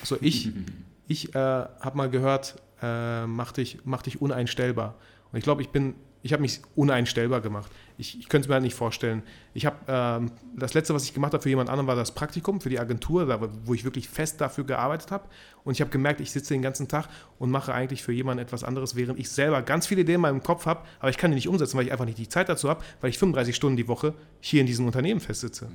Also 0.00 0.18
ich, 0.20 0.50
ich 1.08 1.34
äh, 1.34 1.38
habe 1.38 1.96
mal 1.96 2.10
gehört, 2.10 2.56
äh, 2.82 3.26
mach, 3.26 3.52
dich, 3.52 3.78
mach 3.84 4.02
dich 4.02 4.20
uneinstellbar. 4.20 4.94
Und 5.32 5.38
ich 5.38 5.44
glaube, 5.44 5.62
ich 5.62 5.70
bin, 5.70 5.94
ich 6.26 6.32
habe 6.32 6.42
mich 6.42 6.60
uneinstellbar 6.74 7.40
gemacht. 7.40 7.70
Ich, 7.98 8.18
ich 8.18 8.28
könnte 8.28 8.46
es 8.46 8.48
mir 8.48 8.54
halt 8.54 8.64
nicht 8.64 8.74
vorstellen. 8.74 9.22
Ich 9.54 9.64
habe 9.64 9.76
ähm, 9.86 10.32
das 10.56 10.74
letzte, 10.74 10.92
was 10.92 11.04
ich 11.04 11.14
gemacht 11.14 11.32
habe 11.32 11.42
für 11.42 11.48
jemand 11.48 11.70
anderen, 11.70 11.86
war 11.86 11.94
das 11.94 12.12
Praktikum 12.12 12.60
für 12.60 12.68
die 12.68 12.80
Agentur, 12.80 13.26
da, 13.26 13.40
wo 13.64 13.74
ich 13.74 13.84
wirklich 13.84 14.08
fest 14.08 14.40
dafür 14.40 14.64
gearbeitet 14.64 15.12
habe. 15.12 15.28
Und 15.62 15.74
ich 15.74 15.80
habe 15.80 15.90
gemerkt, 15.90 16.20
ich 16.20 16.32
sitze 16.32 16.52
den 16.52 16.62
ganzen 16.62 16.88
Tag 16.88 17.08
und 17.38 17.50
mache 17.50 17.72
eigentlich 17.72 18.02
für 18.02 18.12
jemanden 18.12 18.42
etwas 18.42 18.64
anderes, 18.64 18.96
während 18.96 19.18
ich 19.20 19.30
selber 19.30 19.62
ganz 19.62 19.86
viele 19.86 20.00
Ideen 20.00 20.16
in 20.16 20.20
meinem 20.22 20.42
Kopf 20.42 20.66
habe, 20.66 20.80
aber 20.98 21.10
ich 21.10 21.16
kann 21.16 21.30
die 21.30 21.36
nicht 21.36 21.48
umsetzen, 21.48 21.78
weil 21.78 21.86
ich 21.86 21.92
einfach 21.92 22.04
nicht 22.04 22.18
die 22.18 22.28
Zeit 22.28 22.48
dazu 22.48 22.68
habe, 22.68 22.84
weil 23.00 23.10
ich 23.10 23.18
35 23.18 23.54
Stunden 23.54 23.76
die 23.76 23.88
Woche 23.88 24.14
hier 24.40 24.60
in 24.60 24.66
diesem 24.66 24.84
Unternehmen 24.84 25.20
festsitze. 25.20 25.68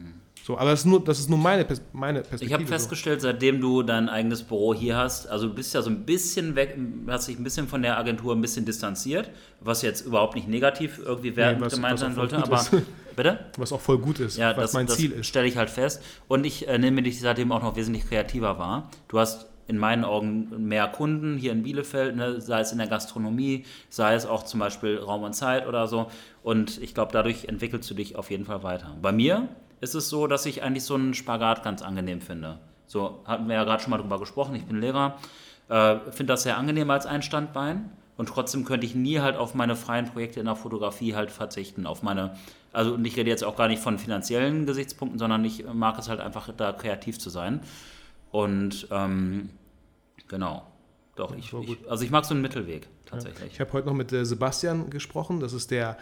So, 0.43 0.57
aber 0.57 0.71
das 0.71 0.79
ist 0.81 0.85
nur, 0.87 1.03
das 1.03 1.19
ist 1.19 1.29
nur 1.29 1.37
meine, 1.37 1.65
Pers 1.65 1.81
meine 1.93 2.19
Perspektive. 2.21 2.47
Ich 2.47 2.53
habe 2.53 2.63
so. 2.65 2.69
festgestellt, 2.69 3.21
seitdem 3.21 3.61
du 3.61 3.83
dein 3.83 4.09
eigenes 4.09 4.41
Büro 4.43 4.73
hier 4.73 4.97
hast, 4.97 5.27
also 5.27 5.47
du 5.47 5.53
bist 5.53 5.73
ja 5.73 5.81
so 5.81 5.89
ein 5.89 6.03
bisschen 6.05 6.55
weg, 6.55 6.75
hast 7.07 7.27
dich 7.27 7.37
ein 7.37 7.43
bisschen 7.43 7.67
von 7.67 7.81
der 7.83 7.97
Agentur 7.97 8.33
ein 8.35 8.41
bisschen 8.41 8.65
distanziert, 8.65 9.29
was 9.59 9.81
jetzt 9.83 10.01
überhaupt 10.05 10.35
nicht 10.35 10.47
negativ 10.47 10.99
irgendwie 11.03 11.35
wertend 11.35 11.63
was- 11.65 11.73
gemeint 11.73 11.99
sein 11.99 12.15
sollte, 12.15 12.37
aber 12.37 12.55
ist. 12.55 12.71
bitte? 13.15 13.39
Was 13.57 13.71
auch 13.71 13.81
voll 13.81 13.99
gut 13.99 14.19
ist, 14.19 14.37
Ja, 14.37 14.49
was 14.57 14.63
das, 14.65 14.73
mein 14.73 14.87
das 14.87 14.97
Ziel 14.97 15.11
ist. 15.11 15.27
stelle 15.27 15.47
ich 15.47 15.57
halt 15.57 15.69
fest. 15.69 16.01
Und 16.27 16.43
ich 16.45 16.67
äh, 16.67 16.77
nehme 16.79 17.03
dich 17.03 17.19
seitdem 17.19 17.51
auch 17.51 17.61
noch 17.61 17.75
wesentlich 17.75 18.07
kreativer 18.09 18.57
wahr. 18.57 18.89
Du 19.09 19.19
hast 19.19 19.47
in 19.67 19.77
meinen 19.77 20.03
Augen 20.03 20.67
mehr 20.67 20.87
Kunden 20.87 21.37
hier 21.37 21.51
in 21.51 21.61
Bielefeld, 21.63 22.15
ne, 22.15 22.41
sei 22.41 22.59
es 22.61 22.71
in 22.71 22.77
der 22.79 22.87
Gastronomie, 22.87 23.63
sei 23.89 24.15
es 24.15 24.25
auch 24.25 24.43
zum 24.43 24.59
Beispiel 24.59 24.97
Raum 24.97 25.23
und 25.23 25.33
Zeit 25.33 25.67
oder 25.67 25.87
so. 25.87 26.07
Und 26.43 26.81
ich 26.81 26.93
glaube, 26.93 27.11
dadurch 27.13 27.45
entwickelst 27.45 27.89
du 27.89 27.93
dich 27.93 28.15
auf 28.15 28.31
jeden 28.31 28.43
Fall 28.45 28.63
weiter. 28.63 28.97
Bei 29.01 29.11
mir 29.11 29.47
ist 29.81 29.95
es 29.95 30.09
so, 30.09 30.27
dass 30.27 30.45
ich 30.45 30.63
eigentlich 30.63 30.83
so 30.83 30.95
einen 30.95 31.13
Spagat 31.13 31.63
ganz 31.63 31.81
angenehm 31.81 32.21
finde. 32.21 32.59
So 32.87 33.21
hatten 33.25 33.47
wir 33.47 33.55
ja 33.55 33.63
gerade 33.63 33.81
schon 33.81 33.91
mal 33.91 33.97
drüber 33.97 34.19
gesprochen. 34.19 34.55
Ich 34.55 34.65
bin 34.65 34.79
Lehrer, 34.79 35.17
äh, 35.69 35.97
finde 36.11 36.33
das 36.33 36.43
sehr 36.43 36.57
angenehm 36.57 36.89
als 36.89 37.05
ein 37.05 37.21
Standbein. 37.21 37.89
und 38.17 38.27
trotzdem 38.27 38.65
könnte 38.65 38.85
ich 38.85 38.93
nie 38.93 39.19
halt 39.19 39.35
auf 39.35 39.55
meine 39.55 39.75
freien 39.75 40.05
Projekte 40.05 40.39
in 40.39 40.45
der 40.45 40.55
Fotografie 40.55 41.15
halt 41.15 41.31
verzichten, 41.31 41.87
auf 41.87 42.03
meine, 42.03 42.37
also 42.71 42.93
und 42.93 43.03
ich 43.03 43.17
rede 43.17 43.31
jetzt 43.31 43.43
auch 43.43 43.55
gar 43.55 43.67
nicht 43.67 43.81
von 43.81 43.97
finanziellen 43.97 44.67
Gesichtspunkten, 44.67 45.17
sondern 45.17 45.43
ich 45.43 45.65
mag 45.73 45.97
es 45.97 46.07
halt 46.07 46.19
einfach 46.19 46.53
da 46.55 46.71
kreativ 46.71 47.17
zu 47.17 47.31
sein. 47.31 47.61
Und 48.29 48.87
ähm, 48.91 49.49
genau, 50.27 50.67
doch, 51.15 51.35
ich, 51.35 51.51
ich, 51.51 51.89
also 51.89 52.03
ich 52.03 52.11
mag 52.11 52.25
so 52.25 52.33
einen 52.33 52.41
Mittelweg 52.41 52.87
tatsächlich. 53.05 53.53
Ich 53.53 53.59
habe 53.59 53.73
heute 53.73 53.87
noch 53.87 53.95
mit 53.95 54.13
äh, 54.13 54.23
Sebastian 54.23 54.89
gesprochen. 54.89 55.39
Das 55.39 55.53
ist 55.53 55.71
der, 55.71 55.97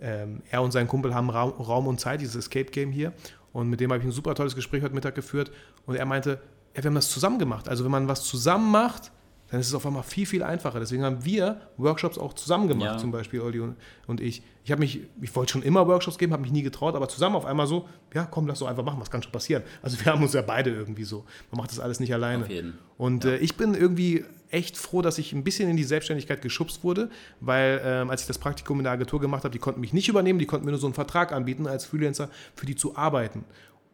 ähm, 0.00 0.42
er 0.50 0.62
und 0.62 0.72
sein 0.72 0.88
Kumpel 0.88 1.14
haben 1.14 1.30
Raum, 1.30 1.50
Raum 1.52 1.86
und 1.86 2.00
Zeit, 2.00 2.20
dieses 2.20 2.36
Escape 2.36 2.70
Game 2.70 2.90
hier. 2.90 3.12
Und 3.52 3.68
mit 3.70 3.80
dem 3.80 3.90
habe 3.92 4.00
ich 4.00 4.06
ein 4.06 4.12
super 4.12 4.34
tolles 4.34 4.54
Gespräch 4.54 4.82
heute 4.82 4.94
Mittag 4.94 5.14
geführt. 5.14 5.50
Und 5.86 5.96
er 5.96 6.06
meinte, 6.06 6.40
ja, 6.74 6.82
wir 6.82 6.88
haben 6.88 6.94
das 6.96 7.10
zusammen 7.10 7.38
gemacht. 7.38 7.68
Also 7.68 7.84
wenn 7.84 7.90
man 7.90 8.08
was 8.08 8.24
zusammen 8.24 8.70
macht, 8.70 9.12
dann 9.50 9.60
ist 9.60 9.68
es 9.68 9.74
auf 9.74 9.86
einmal 9.86 10.02
viel, 10.02 10.26
viel 10.26 10.42
einfacher. 10.42 10.80
Deswegen 10.80 11.04
haben 11.04 11.24
wir 11.24 11.60
Workshops 11.76 12.18
auch 12.18 12.32
zusammen 12.32 12.66
gemacht, 12.66 12.92
Ja. 12.92 12.98
zum 12.98 13.12
Beispiel 13.12 13.40
Olli 13.40 13.60
und, 14.06 14.20
ich. 14.20 14.42
Ich 14.64 14.70
habe 14.72 14.80
mich, 14.80 15.00
ich 15.20 15.36
wollte 15.36 15.52
schon 15.52 15.62
immer 15.62 15.86
Workshops 15.86 16.16
geben, 16.16 16.32
habe 16.32 16.40
mich 16.42 16.50
nie 16.50 16.62
getraut, 16.62 16.94
aber 16.94 17.06
zusammen 17.08 17.36
auf 17.36 17.44
einmal 17.44 17.66
so, 17.66 17.86
ja, 18.14 18.24
komm, 18.24 18.46
lass 18.46 18.60
doch 18.60 18.66
einfach 18.66 18.82
machen, 18.82 18.98
was 18.98 19.10
kann 19.10 19.22
schon 19.22 19.30
passieren. 19.32 19.62
Also 19.82 19.98
wir 20.02 20.06
haben 20.12 20.22
uns 20.22 20.32
ja 20.32 20.40
beide 20.40 20.70
irgendwie 20.70 21.04
so. 21.04 21.24
Man 21.50 21.58
macht 21.58 21.70
das 21.70 21.78
alles 21.80 22.00
nicht 22.00 22.14
alleine. 22.14 22.44
Auf 22.44 22.48
jeden. 22.50 22.78
Und 22.96 23.26
äh, 23.26 23.36
ich 23.36 23.56
bin 23.56 23.74
irgendwie 23.74 24.24
echt 24.50 24.78
froh, 24.78 25.02
dass 25.02 25.18
ich 25.18 25.34
ein 25.34 25.44
bisschen 25.44 25.68
in 25.68 25.76
die 25.76 25.84
Selbstständigkeit 25.84 26.40
geschubst 26.40 26.82
wurde, 26.82 27.10
weil 27.40 27.80
ähm, 27.84 28.08
als 28.08 28.22
ich 28.22 28.26
das 28.26 28.38
Praktikum 28.38 28.78
in 28.78 28.84
der 28.84 28.92
Agentur 28.94 29.20
gemacht 29.20 29.44
habe, 29.44 29.52
die 29.52 29.58
konnten 29.58 29.80
mich 29.82 29.92
nicht 29.92 30.08
übernehmen, 30.08 30.38
die 30.38 30.46
konnten 30.46 30.64
mir 30.64 30.70
nur 30.70 30.80
so 30.80 30.86
einen 30.86 30.94
Vertrag 30.94 31.32
anbieten, 31.32 31.66
als 31.66 31.84
Freelancer 31.84 32.30
für 32.56 32.64
die 32.64 32.74
zu 32.76 32.96
arbeiten. 32.96 33.44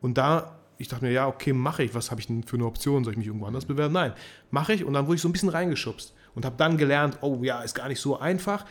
Und 0.01 0.19
da, 0.19 0.60
ich 0.81 0.89
dachte 0.89 1.05
mir, 1.05 1.13
ja, 1.13 1.27
okay, 1.29 1.53
mache 1.53 1.83
ich, 1.85 1.95
was 1.95 2.11
habe 2.11 2.21
ich 2.21 2.27
denn 2.27 2.43
für 2.43 2.57
eine 2.57 2.67
Option? 2.67 3.05
Soll 3.05 3.13
ich 3.13 3.19
mich 3.19 3.27
irgendwo 3.27 3.47
anders 3.47 3.65
bewerben? 3.67 3.93
Nein, 3.95 4.13
mache 4.51 4.73
ich 4.73 4.85
und 4.85 4.93
dann 4.95 5.07
wurde 5.07 5.17
ich 5.17 5.23
so 5.23 5.29
ein 5.29 5.33
bisschen 5.33 5.49
reingeschubst 5.51 6.15
und 6.35 6.45
habe 6.45 6.57
dann 6.57 6.77
gelernt, 6.79 7.19
oh 7.21 7.41
ja, 7.43 7.63
ist 7.63 7.75
gar 7.75 7.89
nicht 7.89 8.01
so 8.01 8.19
einfach. 8.19 8.65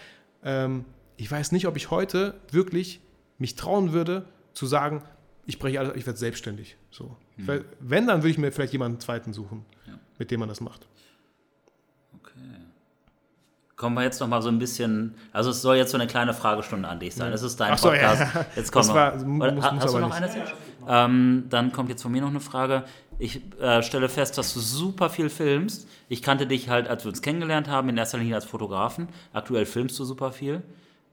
Ähm, 0.43 0.85
ich 1.17 1.29
weiß 1.31 1.51
nicht, 1.51 1.67
ob 1.67 1.75
ich 1.77 1.91
heute 1.91 2.39
wirklich 2.51 3.01
mich 3.37 3.55
trauen 3.55 3.93
würde, 3.93 4.25
zu 4.53 4.65
sagen, 4.65 5.03
ich 5.45 5.59
breche 5.59 5.79
alles, 5.79 5.95
ich 5.95 6.05
werde 6.05 6.19
selbstständig. 6.19 6.77
So. 6.91 7.15
Ich 7.37 7.47
werd- 7.47 7.65
Wenn, 7.79 8.07
dann 8.07 8.19
würde 8.21 8.29
ich 8.29 8.37
mir 8.37 8.51
vielleicht 8.51 8.73
jemanden 8.73 8.99
zweiten 8.99 9.31
suchen, 9.33 9.65
mit 10.17 10.31
dem 10.31 10.39
man 10.41 10.49
das 10.49 10.61
macht. 10.61 10.87
Kommen 13.75 13.95
wir 13.95 14.03
jetzt 14.03 14.19
noch 14.19 14.27
mal 14.27 14.41
so 14.41 14.49
ein 14.49 14.59
bisschen, 14.59 15.15
also 15.31 15.51
es 15.51 15.61
soll 15.61 15.77
jetzt 15.77 15.91
so 15.91 15.97
eine 15.97 16.05
kleine 16.05 16.33
Fragestunde 16.33 16.89
an 16.89 16.99
dich 16.99 17.15
sein. 17.15 17.31
Es 17.31 17.43
ist 17.43 17.57
dein 17.61 17.71
Ach 17.71 17.77
so, 17.77 17.93
ja. 17.93 18.09
Podcast. 18.09 18.47
Jetzt 18.57 18.71
kommen 18.73 18.87
Das 18.87 18.93
wir. 18.93 18.95
war- 18.95 19.15
muss- 19.25 19.41
Oder, 19.45 19.51
muss 19.53 19.63
ha- 19.63 19.75
hast 19.77 19.93
du 19.93 19.99
noch 19.99 20.19
nicht. 20.19 20.35
eine? 20.35 20.47
Ähm, 20.91 21.45
dann 21.49 21.71
kommt 21.71 21.89
jetzt 21.89 22.01
von 22.01 22.11
mir 22.11 22.21
noch 22.21 22.29
eine 22.29 22.39
Frage. 22.39 22.83
Ich 23.19 23.41
äh, 23.61 23.83
stelle 23.83 24.09
fest, 24.09 24.39
dass 24.39 24.55
du 24.55 24.59
super 24.59 25.11
viel 25.11 25.29
filmst. 25.29 25.87
Ich 26.09 26.23
kannte 26.23 26.47
dich 26.47 26.67
halt, 26.67 26.87
als 26.87 27.05
wir 27.05 27.09
uns 27.09 27.21
kennengelernt 27.21 27.67
haben, 27.67 27.89
in 27.89 27.97
erster 27.97 28.17
Linie 28.17 28.33
als 28.33 28.45
Fotografen. 28.45 29.07
Aktuell 29.31 29.67
filmst 29.67 29.99
du 29.99 30.03
super 30.03 30.31
viel. 30.31 30.63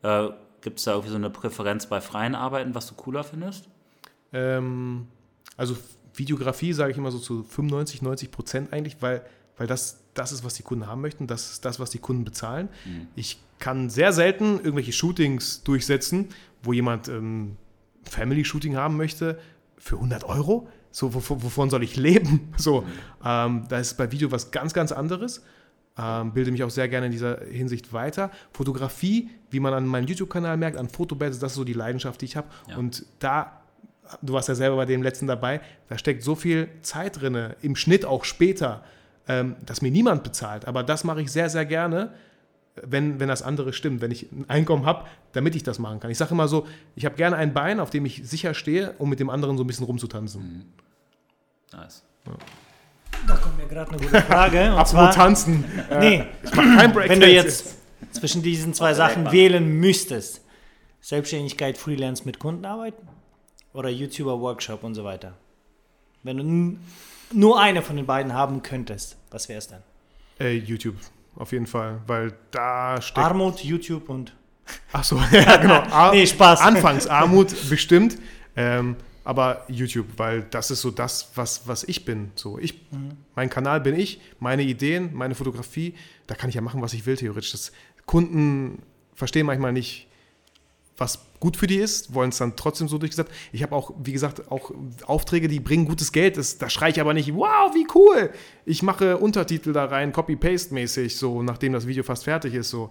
Äh, 0.03 0.29
Gibt 0.63 0.79
es 0.79 0.85
da 0.85 0.93
irgendwie 0.93 1.11
so 1.11 1.17
eine 1.17 1.29
Präferenz 1.29 1.87
bei 1.87 2.01
freien 2.01 2.35
Arbeiten, 2.35 2.75
was 2.75 2.87
du 2.87 2.95
cooler 2.95 3.23
findest? 3.23 3.69
Ähm, 4.33 5.09
also 5.59 5.77
Videografie 6.15 6.73
sage 6.73 6.93
ich 6.93 6.97
immer 6.97 7.11
so 7.11 7.19
zu 7.19 7.43
95, 7.43 8.01
90 8.01 8.31
Prozent 8.31 8.73
eigentlich, 8.73 8.97
weil, 9.01 9.27
weil 9.59 9.67
das 9.67 10.01
das 10.15 10.33
ist, 10.33 10.43
was 10.43 10.55
die 10.55 10.63
Kunden 10.63 10.87
haben 10.87 11.03
möchten, 11.03 11.27
das 11.27 11.51
ist 11.51 11.67
das, 11.67 11.79
was 11.79 11.91
die 11.91 11.99
Kunden 11.99 12.25
bezahlen. 12.25 12.71
Ich 13.17 13.39
kann 13.59 13.91
sehr 13.91 14.15
selten 14.15 14.57
irgendwelche 14.57 14.93
Shootings 14.93 15.63
durchsetzen, 15.63 16.31
wo 16.63 16.73
jemand 16.73 17.09
ähm, 17.09 17.59
Family-Shooting 18.05 18.77
haben 18.77 18.97
möchte 18.97 19.39
für 19.87 19.97
100 19.97 20.25
Euro. 20.25 20.69
So, 20.91 21.09
wov- 21.09 21.43
wovon 21.43 21.71
soll 21.71 21.83
ich 21.85 21.97
leben? 21.97 22.53
So, 22.57 22.85
ähm, 23.25 23.65
da 23.69 23.79
ist 23.79 23.95
bei 23.97 24.11
Video 24.11 24.31
was 24.33 24.51
ganz, 24.51 24.73
ganz 24.75 24.91
anderes. 24.93 25.45
Ähm, 25.99 26.33
bilde 26.33 26.51
mich 26.51 26.63
auch 26.65 26.71
sehr 26.71 26.89
gerne 26.89 27.07
in 27.07 27.13
dieser 27.13 27.41
Hinsicht 27.51 27.93
weiter. 27.93 28.31
Fotografie, 28.53 29.31
wie 29.51 29.61
man 29.61 29.73
an 29.73 29.87
meinem 29.87 30.07
YouTube-Kanal 30.07 30.57
merkt, 30.57 30.77
an 30.77 30.89
Fotobeds, 30.89 31.39
das 31.39 31.53
ist 31.53 31.57
so 31.57 31.65
die 31.65 31.73
Leidenschaft, 31.73 32.21
die 32.21 32.27
ich 32.27 32.37
habe. 32.37 32.49
Ja. 32.69 32.77
Und 32.77 33.07
da, 33.21 33.61
du 34.23 34.33
warst 34.35 34.49
ja 34.49 34.55
selber 34.55 34.77
bei 34.77 34.85
dem 34.87 35.03
letzten 35.03 35.27
dabei, 35.27 35.61
da 35.89 35.97
steckt 35.97 36.23
so 36.23 36.35
viel 36.35 36.69
Zeit 36.83 37.21
drin, 37.21 37.55
im 37.63 37.77
Schnitt 37.77 38.05
auch 38.05 38.25
später, 38.25 38.83
ähm, 39.29 39.57
dass 39.65 39.81
mir 39.83 39.91
niemand 39.91 40.23
bezahlt. 40.25 40.67
Aber 40.67 40.83
das 40.83 41.05
mache 41.05 41.23
ich 41.23 41.31
sehr, 41.33 41.49
sehr 41.49 41.65
gerne, 41.65 42.13
wenn, 42.83 43.21
wenn 43.21 43.29
das 43.29 43.43
andere 43.43 43.73
stimmt, 43.73 44.01
wenn 44.01 44.11
ich 44.11 44.31
ein 44.33 44.45
Einkommen 44.49 44.85
habe, 44.87 45.07
damit 45.33 45.55
ich 45.55 45.63
das 45.63 45.79
machen 45.79 46.01
kann. 46.01 46.11
Ich 46.11 46.19
sage 46.19 46.33
immer 46.33 46.49
so, 46.49 46.67
ich 46.95 47.05
habe 47.05 47.17
gerne 47.17 47.37
ein 47.37 47.53
Bein, 47.55 47.81
auf 47.81 47.91
dem 47.91 48.05
ich 48.07 48.23
sicher 48.25 48.55
stehe, 48.55 48.95
um 48.99 49.09
mit 49.09 49.21
dem 49.21 49.31
anderen 49.31 49.57
so 49.57 49.65
ein 49.65 49.67
bisschen 49.67 49.87
rumzutanzen. 49.87 50.73
Nice. 51.73 52.03
Da 53.27 53.37
kommt 53.37 53.57
mir 53.57 53.67
gerade 53.67 53.91
eine 53.93 54.01
gute 54.01 54.23
Frage. 54.23 54.61
Und 54.65 54.69
Apropos 54.73 54.91
zwar, 54.91 55.11
tanzen. 55.13 55.65
nee, 56.01 56.25
Ich 56.45 56.55
mache 56.55 56.77
kein 56.77 56.93
Break. 56.93 57.09
wenn 57.09 57.21
du 57.21 57.29
jetzt 57.29 57.77
zwischen 58.13 58.43
diesen 58.43 58.75
zwei 58.75 58.95
Sachen 58.95 59.33
wählen 59.33 59.79
müsstest, 59.79 60.43
Selbstständigkeit, 61.01 61.79
Freelance 61.79 62.25
mit 62.25 62.39
Kunden 62.39 62.65
arbeiten 62.65 63.07
oder 63.73 63.89
YouTuber, 63.89 64.41
Workshop 64.41 64.83
und 64.85 64.95
so 64.95 65.05
weiter. 65.05 65.35
Wenn 66.23 66.37
du 66.37 66.79
nur 67.37 67.61
eine 67.61 67.83
von 67.83 67.97
den 67.97 68.07
beiden 68.07 68.33
haben 68.33 68.63
könntest, 68.63 69.17
was 69.31 69.49
wäre 69.49 69.59
es 69.59 69.69
dann? 69.69 69.83
Äh, 70.41 70.57
YouTube, 70.57 70.97
auf 71.37 71.53
jeden 71.53 71.67
Fall, 71.67 72.01
weil 72.07 72.33
da 72.51 73.01
steckt. 73.01 73.19
Armut, 73.19 73.61
YouTube 73.61 74.09
und 74.09 74.35
Ach 74.93 75.05
so, 75.05 75.17
ja, 75.33 75.57
genau. 75.59 75.75
Ar 75.91 76.13
Nee, 76.13 76.27
Spaß. 76.27 76.61
Anfangs 76.61 77.07
Armut 77.09 77.55
bestimmt, 77.71 78.19
ähm, 78.57 78.97
aber 79.25 79.65
YouTube, 79.69 80.07
weil 80.17 80.43
das 80.43 80.71
ist 80.71 80.81
so 80.81 80.91
das, 80.91 81.31
was, 81.35 81.67
was 81.67 81.85
ich 81.85 82.05
bin. 82.05 82.33
So, 82.35 82.59
ich, 82.59 82.81
mein 83.35 83.51
Kanal 83.51 83.81
bin 83.81 83.99
ich, 83.99 84.21
meine 84.39 84.63
Ideen, 84.63 85.11
meine 85.15 85.35
Fotografie, 85.35 85.95
da 86.27 86.35
kann 86.35 86.49
ich 86.49 86.55
ja 86.55 86.61
machen, 86.61 86.83
was 86.83 86.93
ich 86.95 87.07
will, 87.07 87.17
theoretisch. 87.17 87.53
Das, 87.53 87.73
Kunden 88.07 88.83
verstehen 89.15 89.47
manchmal 89.47 89.73
nicht, 89.73 90.07
was 90.97 91.26
gut 91.47 91.57
für 91.57 91.69
die 91.69 91.77
ist, 91.77 92.13
wollen 92.13 92.31
es 92.31 92.39
dann 92.39 92.57
trotzdem 92.57 92.89
so 92.89 92.99
durchgesetzt. 92.99 93.31
Ich 93.53 93.63
habe 93.63 93.73
auch, 93.73 93.93
wie 94.03 94.11
gesagt, 94.11 94.51
auch 94.51 94.73
Aufträge, 95.07 95.47
die 95.47 95.61
bringen 95.61 95.85
gutes 95.87 96.11
Geld. 96.11 96.37
Das, 96.37 96.59
da 96.59 96.69
schreie 96.69 96.91
ich 96.91 97.01
aber 97.01 97.15
nicht, 97.15 97.33
wow, 97.37 97.73
wie 97.73 97.87
cool. 97.95 98.31
Ich 98.65 98.83
mache 98.83 99.19
Untertitel 99.19 99.73
da 99.73 99.85
rein, 99.85 100.11
Copy-Paste-mäßig, 100.13 101.17
so 101.17 101.45
nachdem 101.45 101.73
das 101.73 101.87
Video 101.87 102.03
fast 102.03 102.25
fertig 102.25 102.55
ist. 102.55 102.71
So. 102.71 102.91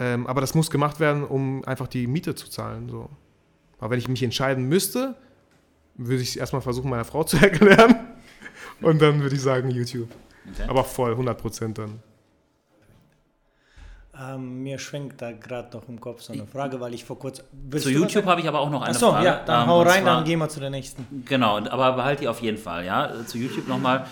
Ähm, 0.00 0.26
aber 0.26 0.40
das 0.40 0.56
muss 0.56 0.68
gemacht 0.68 0.98
werden, 0.98 1.22
um 1.22 1.64
einfach 1.64 1.86
die 1.86 2.08
Miete 2.08 2.34
zu 2.34 2.50
zahlen. 2.50 2.88
So. 2.88 3.08
Aber 3.78 3.90
wenn 3.90 4.00
ich 4.00 4.08
mich 4.08 4.24
entscheiden 4.24 4.68
müsste, 4.68 5.14
würde 5.94 6.22
ich 6.22 6.30
es 6.30 6.36
erstmal 6.36 6.62
versuchen, 6.62 6.90
meiner 6.90 7.04
Frau 7.04 7.22
zu 7.22 7.36
erklären. 7.36 7.94
Und 8.80 9.00
dann 9.00 9.22
würde 9.22 9.36
ich 9.36 9.42
sagen 9.42 9.70
YouTube. 9.70 10.08
Okay. 10.52 10.64
Aber 10.66 10.82
voll, 10.82 11.12
100 11.12 11.40
Prozent 11.40 11.78
dann. 11.78 12.00
Ähm, 14.20 14.62
mir 14.62 14.78
schwenkt 14.78 15.20
da 15.22 15.32
gerade 15.32 15.76
noch 15.76 15.88
im 15.88 16.00
Kopf 16.00 16.20
so 16.22 16.32
eine 16.32 16.46
Frage, 16.46 16.80
weil 16.80 16.94
ich 16.94 17.04
vor 17.04 17.18
kurzem. 17.18 17.44
Zu 17.76 17.90
YouTube 17.90 18.26
habe 18.26 18.40
ich 18.40 18.48
aber 18.48 18.60
auch 18.60 18.70
noch 18.70 18.82
eine 18.82 18.90
Achso, 18.94 19.10
Frage. 19.10 19.26
ja, 19.26 19.40
dann 19.44 19.62
Ähm, 19.62 19.68
hau 19.68 19.82
rein, 19.82 20.02
zwar- 20.02 20.16
dann 20.16 20.24
gehen 20.24 20.38
wir 20.38 20.48
zu 20.48 20.60
der 20.60 20.70
nächsten. 20.70 21.24
Genau, 21.26 21.58
aber 21.58 21.92
behalt 21.92 22.20
die 22.20 22.28
auf 22.28 22.40
jeden 22.42 22.58
Fall, 22.58 22.84
ja. 22.84 23.10
Zu 23.26 23.38
YouTube 23.38 23.68
nochmal. 23.68 24.06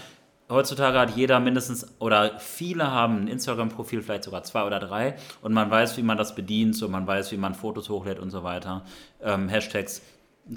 Heutzutage 0.50 0.98
hat 0.98 1.16
jeder 1.16 1.40
mindestens, 1.40 1.86
oder 1.98 2.38
viele 2.38 2.90
haben 2.90 3.24
ein 3.24 3.28
Instagram-Profil, 3.28 4.02
vielleicht 4.02 4.24
sogar 4.24 4.42
zwei 4.42 4.64
oder 4.64 4.80
drei, 4.80 5.14
und 5.40 5.52
man 5.54 5.70
weiß, 5.70 5.96
wie 5.96 6.02
man 6.02 6.18
das 6.18 6.34
bedient, 6.34 6.76
so 6.76 6.88
man 6.88 7.06
weiß, 7.06 7.32
wie 7.32 7.38
man 7.38 7.54
Fotos 7.54 7.88
hochlädt 7.88 8.18
und 8.18 8.30
so 8.30 8.42
weiter. 8.42 8.82
Ähm, 9.22 9.48
Hashtags 9.48 10.02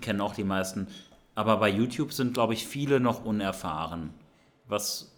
kennen 0.01 0.19
auch 0.19 0.33
die 0.35 0.43
meisten. 0.43 0.87
Aber 1.33 1.57
bei 1.57 1.69
YouTube 1.69 2.11
sind, 2.11 2.33
glaube 2.33 2.53
ich, 2.53 2.67
viele 2.67 2.99
noch 2.99 3.23
unerfahren. 3.23 4.09
Was 4.67 5.14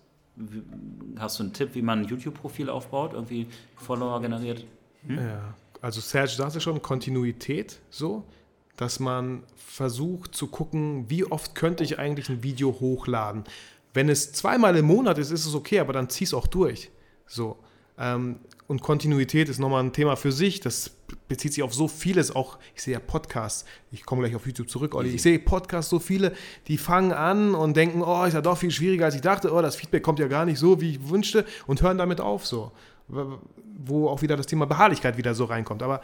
hast 1.17 1.39
du 1.39 1.43
einen 1.43 1.53
Tipp, 1.53 1.69
wie 1.73 1.81
man 1.81 2.01
ein 2.01 2.05
YouTube-Profil 2.05 2.69
aufbaut? 2.69 3.13
Irgendwie 3.13 3.47
Follower 3.75 4.21
generiert? 4.21 4.65
Ja, 5.07 5.53
also 5.81 6.01
Serge 6.01 6.31
sagte 6.31 6.61
schon, 6.61 6.81
Kontinuität 6.81 7.79
so, 7.89 8.23
dass 8.75 8.99
man 8.99 9.43
versucht 9.55 10.35
zu 10.35 10.47
gucken, 10.47 11.09
wie 11.09 11.25
oft 11.25 11.55
könnte 11.55 11.83
ich 11.83 11.99
eigentlich 11.99 12.29
ein 12.29 12.43
Video 12.43 12.79
hochladen. 12.79 13.43
Wenn 13.93 14.09
es 14.09 14.31
zweimal 14.31 14.75
im 14.75 14.85
Monat 14.85 15.17
ist, 15.17 15.31
ist 15.31 15.45
es 15.45 15.55
okay, 15.55 15.79
aber 15.79 15.93
dann 15.93 16.09
zieh 16.09 16.25
es 16.25 16.33
auch 16.33 16.47
durch. 16.47 16.91
So. 17.25 17.57
Ähm, 17.97 18.39
und 18.67 18.81
Kontinuität 18.81 19.49
ist 19.49 19.59
nochmal 19.59 19.83
ein 19.83 19.93
Thema 19.93 20.15
für 20.15 20.31
sich. 20.31 20.59
Das 20.59 20.96
bezieht 21.27 21.53
sich 21.53 21.63
auf 21.63 21.73
so 21.73 21.87
vieles. 21.87 22.35
Auch, 22.35 22.57
ich 22.75 22.81
sehe 22.81 22.93
ja 22.93 22.99
Podcasts. 22.99 23.65
Ich 23.91 24.05
komme 24.05 24.21
gleich 24.21 24.35
auf 24.35 24.45
YouTube 24.45 24.69
zurück, 24.69 24.95
Olli. 24.95 25.09
Ich 25.09 25.21
sehe 25.21 25.39
Podcasts 25.39 25.89
so 25.89 25.99
viele, 25.99 26.33
die 26.67 26.77
fangen 26.77 27.11
an 27.11 27.55
und 27.55 27.75
denken, 27.77 28.01
oh, 28.01 28.23
ist 28.23 28.33
ja 28.33 28.41
doch 28.41 28.57
viel 28.57 28.71
schwieriger, 28.71 29.05
als 29.05 29.15
ich 29.15 29.21
dachte. 29.21 29.53
Oh, 29.53 29.61
das 29.61 29.75
Feedback 29.75 30.03
kommt 30.03 30.19
ja 30.19 30.27
gar 30.27 30.45
nicht 30.45 30.59
so, 30.59 30.81
wie 30.81 30.91
ich 30.91 31.09
wünschte. 31.09 31.45
Und 31.65 31.81
hören 31.81 31.97
damit 31.97 32.21
auf 32.21 32.45
so. 32.45 32.71
Wo 33.07 34.09
auch 34.09 34.21
wieder 34.21 34.35
das 34.35 34.47
Thema 34.47 34.65
Beharrlichkeit 34.65 35.17
wieder 35.17 35.33
so 35.33 35.45
reinkommt. 35.45 35.83
Aber 35.83 36.01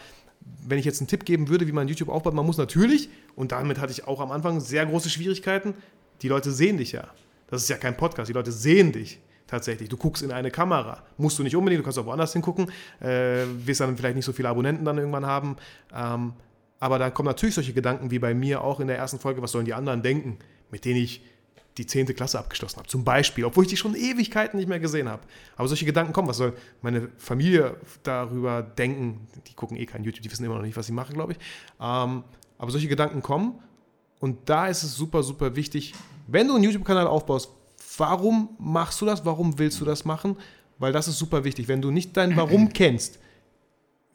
wenn 0.65 0.77
ich 0.77 0.85
jetzt 0.85 0.99
einen 0.99 1.07
Tipp 1.07 1.25
geben 1.25 1.47
würde, 1.49 1.67
wie 1.67 1.71
man 1.71 1.87
YouTube 1.87 2.09
aufbaut, 2.09 2.33
man 2.33 2.45
muss 2.45 2.57
natürlich, 2.57 3.09
und 3.35 3.51
damit 3.51 3.79
hatte 3.79 3.91
ich 3.91 4.07
auch 4.07 4.19
am 4.19 4.31
Anfang 4.31 4.59
sehr 4.59 4.85
große 4.85 5.09
Schwierigkeiten, 5.09 5.73
die 6.21 6.27
Leute 6.27 6.51
sehen 6.51 6.77
dich 6.77 6.91
ja. 6.91 7.07
Das 7.47 7.61
ist 7.61 7.69
ja 7.69 7.77
kein 7.77 7.95
Podcast, 7.95 8.29
die 8.29 8.33
Leute 8.33 8.51
sehen 8.51 8.91
dich 8.91 9.19
tatsächlich. 9.47 9.89
Du 9.89 9.97
guckst 9.97 10.23
in 10.23 10.31
eine 10.31 10.51
Kamera. 10.51 11.03
Musst 11.17 11.39
du 11.39 11.43
nicht 11.43 11.55
unbedingt, 11.55 11.79
du 11.79 11.83
kannst 11.83 11.99
auch 11.99 12.05
woanders 12.05 12.33
hingucken, 12.33 12.71
äh, 12.99 13.45
wirst 13.65 13.81
dann 13.81 13.97
vielleicht 13.97 14.15
nicht 14.15 14.25
so 14.25 14.33
viele 14.33 14.49
Abonnenten 14.49 14.85
dann 14.85 14.97
irgendwann 14.97 15.25
haben. 15.25 15.57
Ähm, 15.93 16.33
aber 16.79 16.99
da 16.99 17.09
kommen 17.09 17.27
natürlich 17.27 17.55
solche 17.55 17.73
Gedanken 17.73 18.11
wie 18.11 18.19
bei 18.19 18.33
mir 18.33 18.61
auch 18.61 18.79
in 18.79 18.87
der 18.87 18.97
ersten 18.97 19.19
Folge, 19.19 19.41
was 19.41 19.51
sollen 19.51 19.65
die 19.65 19.73
anderen 19.73 20.01
denken, 20.01 20.37
mit 20.69 20.85
denen 20.85 20.99
ich 20.99 21.21
die 21.77 21.85
10. 21.87 22.07
Klasse 22.07 22.37
abgeschlossen 22.37 22.77
habe, 22.77 22.87
zum 22.87 23.03
Beispiel, 23.03 23.45
obwohl 23.45 23.63
ich 23.63 23.69
die 23.69 23.77
schon 23.77 23.95
Ewigkeiten 23.95 24.57
nicht 24.57 24.69
mehr 24.69 24.79
gesehen 24.79 25.09
habe. 25.09 25.23
Aber 25.55 25.67
solche 25.67 25.85
Gedanken 25.85 26.13
kommen, 26.13 26.27
was 26.27 26.37
soll 26.37 26.53
meine 26.81 27.09
Familie 27.17 27.77
darüber 28.03 28.61
denken? 28.61 29.27
Die 29.47 29.53
gucken 29.53 29.77
eh 29.77 29.85
kein 29.85 30.03
YouTube, 30.03 30.21
die 30.21 30.31
wissen 30.31 30.45
immer 30.45 30.55
noch 30.55 30.61
nicht, 30.61 30.77
was 30.77 30.85
sie 30.85 30.91
machen, 30.91 31.15
glaube 31.15 31.33
ich. 31.33 31.39
Ähm, 31.79 32.23
aber 32.57 32.71
solche 32.71 32.87
Gedanken 32.87 33.21
kommen 33.21 33.59
und 34.19 34.49
da 34.49 34.67
ist 34.67 34.83
es 34.83 34.95
super, 34.95 35.23
super 35.23 35.55
wichtig, 35.55 35.93
wenn 36.27 36.47
du 36.47 36.55
einen 36.55 36.63
YouTube-Kanal 36.63 37.07
aufbaust, 37.07 37.49
warum 37.97 38.49
machst 38.59 39.01
du 39.01 39.05
das? 39.05 39.25
Warum 39.25 39.57
willst 39.59 39.79
du 39.81 39.85
das 39.85 40.05
machen? 40.05 40.37
Weil 40.77 40.91
das 40.91 41.07
ist 41.07 41.17
super 41.17 41.43
wichtig. 41.43 41.67
Wenn 41.67 41.81
du 41.81 41.91
nicht 41.91 42.15
dein 42.17 42.35
Warum 42.35 42.69
kennst 42.73 43.19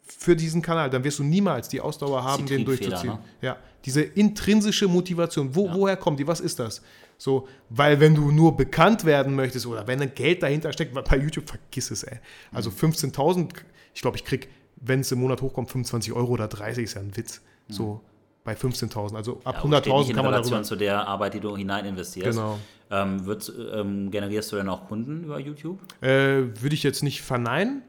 für 0.03 0.35
diesen 0.35 0.61
Kanal, 0.61 0.89
dann 0.89 1.03
wirst 1.03 1.19
du 1.19 1.23
niemals 1.23 1.69
die 1.69 1.79
Ausdauer 1.79 2.23
haben, 2.23 2.45
den 2.45 2.65
durchzuziehen. 2.65 3.13
ne? 3.13 3.19
Ja, 3.41 3.57
diese 3.85 4.01
intrinsische 4.01 4.87
Motivation, 4.87 5.55
wo, 5.55 5.71
woher 5.71 5.95
kommt 5.97 6.19
die? 6.19 6.27
Was 6.27 6.39
ist 6.39 6.59
das? 6.59 6.81
So, 7.17 7.47
weil 7.69 7.99
wenn 7.99 8.15
du 8.15 8.31
nur 8.31 8.55
bekannt 8.57 9.05
werden 9.05 9.35
möchtest 9.35 9.65
oder 9.65 9.87
wenn 9.87 10.01
ein 10.01 10.13
Geld 10.15 10.41
dahinter 10.41 10.73
steckt, 10.73 10.93
bei 10.93 11.17
YouTube 11.17 11.47
vergiss 11.49 11.91
es, 11.91 12.03
ey. 12.03 12.19
Also 12.51 12.69
15.000, 12.69 13.49
ich 13.93 14.01
glaube, 14.01 14.17
ich 14.17 14.25
krieg, 14.25 14.49
wenn 14.77 15.01
es 15.01 15.11
im 15.11 15.19
Monat 15.19 15.41
hochkommt, 15.41 15.69
25 15.69 16.13
Euro 16.13 16.31
oder 16.31 16.47
30 16.47 16.85
ist 16.85 16.93
ja 16.95 17.01
ein 17.01 17.15
Witz. 17.15 17.41
So 17.67 18.01
bei 18.49 18.55
15.000. 18.55 19.15
Also 19.15 19.39
ab 19.43 19.55
Ja, 19.57 19.61
und 19.61 19.75
steht 19.75 19.85
nicht 19.85 19.93
100.000 19.93 20.09
in 20.09 20.15
kann 20.15 20.25
man 20.25 20.33
darüber. 20.33 20.63
zu 20.63 20.75
der 20.75 21.07
Arbeit, 21.07 21.35
die 21.35 21.39
du 21.39 21.55
hinein 21.55 21.85
investierst. 21.85 22.37
Genau. 22.37 22.57
Ähm, 22.91 23.25
wird, 23.25 23.51
ähm, 23.73 24.09
generierst 24.09 24.51
du 24.51 24.55
dann 24.55 24.69
auch 24.69 24.87
Kunden 24.87 25.23
über 25.23 25.39
YouTube? 25.39 25.79
Äh, 26.01 26.07
würde 26.07 26.73
ich 26.73 26.81
jetzt 26.81 27.03
nicht 27.03 27.21
verneinen. 27.21 27.83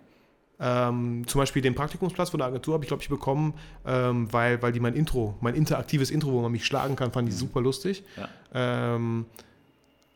Ähm, 0.63 1.27
zum 1.27 1.39
Beispiel 1.39 1.63
den 1.63 1.75
Praktikumsplatz 1.75 2.29
von 2.29 2.39
der 2.39 2.49
Agentur 2.49 2.75
habe 2.75 2.85
ich, 2.85 2.89
glaube 2.89 3.03
ich, 3.03 3.09
bekommen, 3.09 3.55
ähm, 3.87 4.31
weil, 4.31 4.61
weil 4.61 4.73
die 4.73 4.81
mein 4.81 4.93
Intro, 4.93 5.35
mein 5.41 5.55
interaktives 5.55 6.11
Intro, 6.11 6.33
wo 6.33 6.43
man 6.43 6.53
mich 6.53 6.67
schlagen 6.67 6.97
kann, 6.97 7.13
fand 7.13 7.31
ich 7.31 7.35
super 7.35 7.63
lustig. 7.63 8.05
Ja. 8.19 8.29
Ähm, 8.53 9.25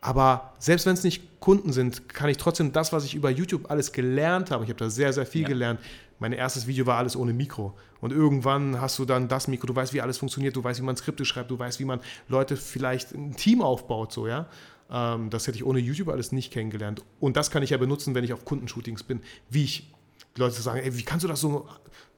aber 0.05 0.53
selbst 0.59 0.85
wenn 0.85 0.93
es 0.93 1.03
nicht 1.03 1.39
Kunden 1.39 1.73
sind, 1.73 2.07
kann 2.09 2.29
ich 2.29 2.37
trotzdem 2.37 2.71
das, 2.71 2.93
was 2.93 3.05
ich 3.05 3.15
über 3.15 3.31
YouTube 3.31 3.71
alles 3.71 3.91
gelernt 3.91 4.51
habe, 4.51 4.63
ich 4.63 4.69
habe 4.69 4.77
da 4.77 4.87
sehr, 4.91 5.11
sehr 5.13 5.25
viel 5.25 5.41
Ja. 5.41 5.47
gelernt. 5.47 5.79
Mein 6.19 6.31
erstes 6.31 6.67
Video 6.67 6.85
war 6.85 6.97
alles 6.99 7.15
ohne 7.15 7.33
Mikro. 7.33 7.75
Und 8.01 8.13
irgendwann 8.13 8.79
hast 8.79 8.99
du 8.99 9.05
dann 9.05 9.27
das 9.27 9.47
Mikro, 9.47 9.65
du 9.65 9.75
weißt, 9.75 9.93
wie 9.93 10.01
alles 10.01 10.19
funktioniert, 10.19 10.55
du 10.55 10.63
weißt, 10.63 10.79
wie 10.79 10.85
man 10.85 10.95
Skripte 10.95 11.25
schreibt, 11.25 11.49
du 11.49 11.57
weißt, 11.57 11.79
wie 11.79 11.85
man 11.85 12.01
Leute 12.27 12.55
vielleicht 12.55 13.13
ein 13.15 13.35
Team 13.35 13.63
aufbaut, 13.63 14.13
so, 14.13 14.27
ja. 14.27 14.45
Ähm, 14.91 15.31
das 15.31 15.47
hätte 15.47 15.57
ich 15.57 15.65
ohne 15.65 15.79
YouTube 15.79 16.09
alles 16.09 16.31
nicht 16.31 16.53
kennengelernt. 16.53 17.03
Und 17.19 17.35
das 17.35 17.49
kann 17.49 17.63
ich 17.63 17.71
ja 17.71 17.77
benutzen, 17.77 18.13
wenn 18.13 18.23
ich 18.23 18.31
auf 18.31 18.45
Kundenshootings 18.45 19.01
bin. 19.01 19.21
Wie 19.49 19.63
ich, 19.63 19.91
die 20.37 20.39
Leute 20.41 20.61
sagen, 20.61 20.81
ey, 20.81 20.95
wie 20.95 21.01
kannst 21.03 21.23
du 21.23 21.27
das 21.27 21.41
so, 21.41 21.67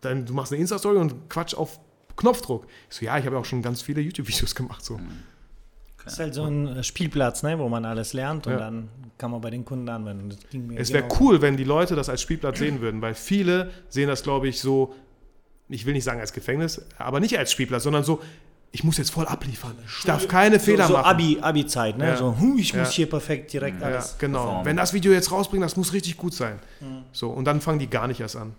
dann, 0.02 0.26
du 0.26 0.34
machst 0.34 0.52
eine 0.52 0.60
Insta-Story 0.60 0.98
und 0.98 1.30
Quatsch 1.30 1.56
auf 1.56 1.80
Knopfdruck. 2.18 2.68
Ich 2.90 2.98
so, 2.98 3.06
ja, 3.06 3.18
ich 3.18 3.26
habe 3.26 3.38
ja 3.38 3.42
auch 3.42 3.46
schon 3.46 3.62
ganz 3.62 3.82
viele 3.82 4.02
YouTube-Videos 4.02 4.54
gemacht, 4.56 4.84
so. 4.84 5.00
Das 6.08 6.14
ist 6.14 6.20
halt 6.20 6.34
so 6.34 6.44
ein 6.46 6.68
äh, 6.78 6.84
Spielplatz, 6.84 7.44
ne, 7.44 7.60
wo 7.60 7.68
man 7.70 7.86
alles 7.86 8.14
lernt 8.14 8.48
und 8.48 8.54
Ja. 8.54 8.60
dann 8.60 8.90
kann 9.18 9.32
man 9.32 9.42
bei 9.42 9.50
den 9.50 9.66
Kunden 9.66 9.90
anwenden. 9.90 10.30
Das 10.30 10.40
ging 10.50 10.68
mir 10.68 10.80
Es 10.80 10.92
wäre 10.94 11.04
genau- 11.08 11.18
cool, 11.20 11.42
wenn 11.42 11.58
die 11.58 11.64
Leute 11.64 11.96
das 11.96 12.08
als 12.10 12.22
Spielplatz 12.22 12.60
sehen 12.60 12.82
würden, 12.82 13.02
weil 13.02 13.14
viele 13.16 13.72
sehen 13.90 14.08
das, 14.08 14.24
glaube 14.24 14.48
ich, 14.48 14.60
so, 14.60 14.94
ich 15.70 15.86
will 15.86 15.94
nicht 15.94 16.04
sagen 16.04 16.20
als 16.20 16.34
Gefängnis, 16.34 16.82
aber 16.98 17.20
nicht 17.20 17.38
als 17.38 17.52
Spielplatz, 17.52 17.84
sondern 17.84 18.04
so, 18.04 18.22
ich 18.72 18.84
muss 18.84 18.98
jetzt 18.98 19.12
voll 19.12 19.26
abliefern. 19.26 19.76
Ich 19.86 20.04
darf 20.04 20.28
keine 20.28 20.60
Fehler 20.60 20.84
so, 20.88 20.94
so 20.94 20.98
machen. 21.00 21.08
Abi, 21.10 21.38
Abi-Zeit, 21.42 21.98
ne? 21.98 22.10
Ja. 22.10 22.18
So, 22.18 22.36
ich 22.58 22.74
muss 22.74 22.90
Ja. 22.90 22.94
hier 22.96 23.10
perfekt 23.10 23.52
direkt 23.54 23.82
ja, 23.82 23.88
alles. 23.88 24.18
genau. 24.20 24.40
performen. 24.40 24.66
Wenn 24.66 24.76
das 24.78 24.94
Video 24.94 25.12
jetzt 25.14 25.32
rausbringt, 25.32 25.64
das 25.64 25.76
muss 25.78 25.94
richtig 25.94 26.18
gut 26.18 26.34
sein. 26.34 26.60
So, 27.12 27.30
und 27.30 27.46
dann 27.46 27.62
fangen 27.62 27.80
die 27.80 27.90
gar 27.90 28.08
nicht 28.08 28.20
erst 28.20 28.36
an. 28.38 28.54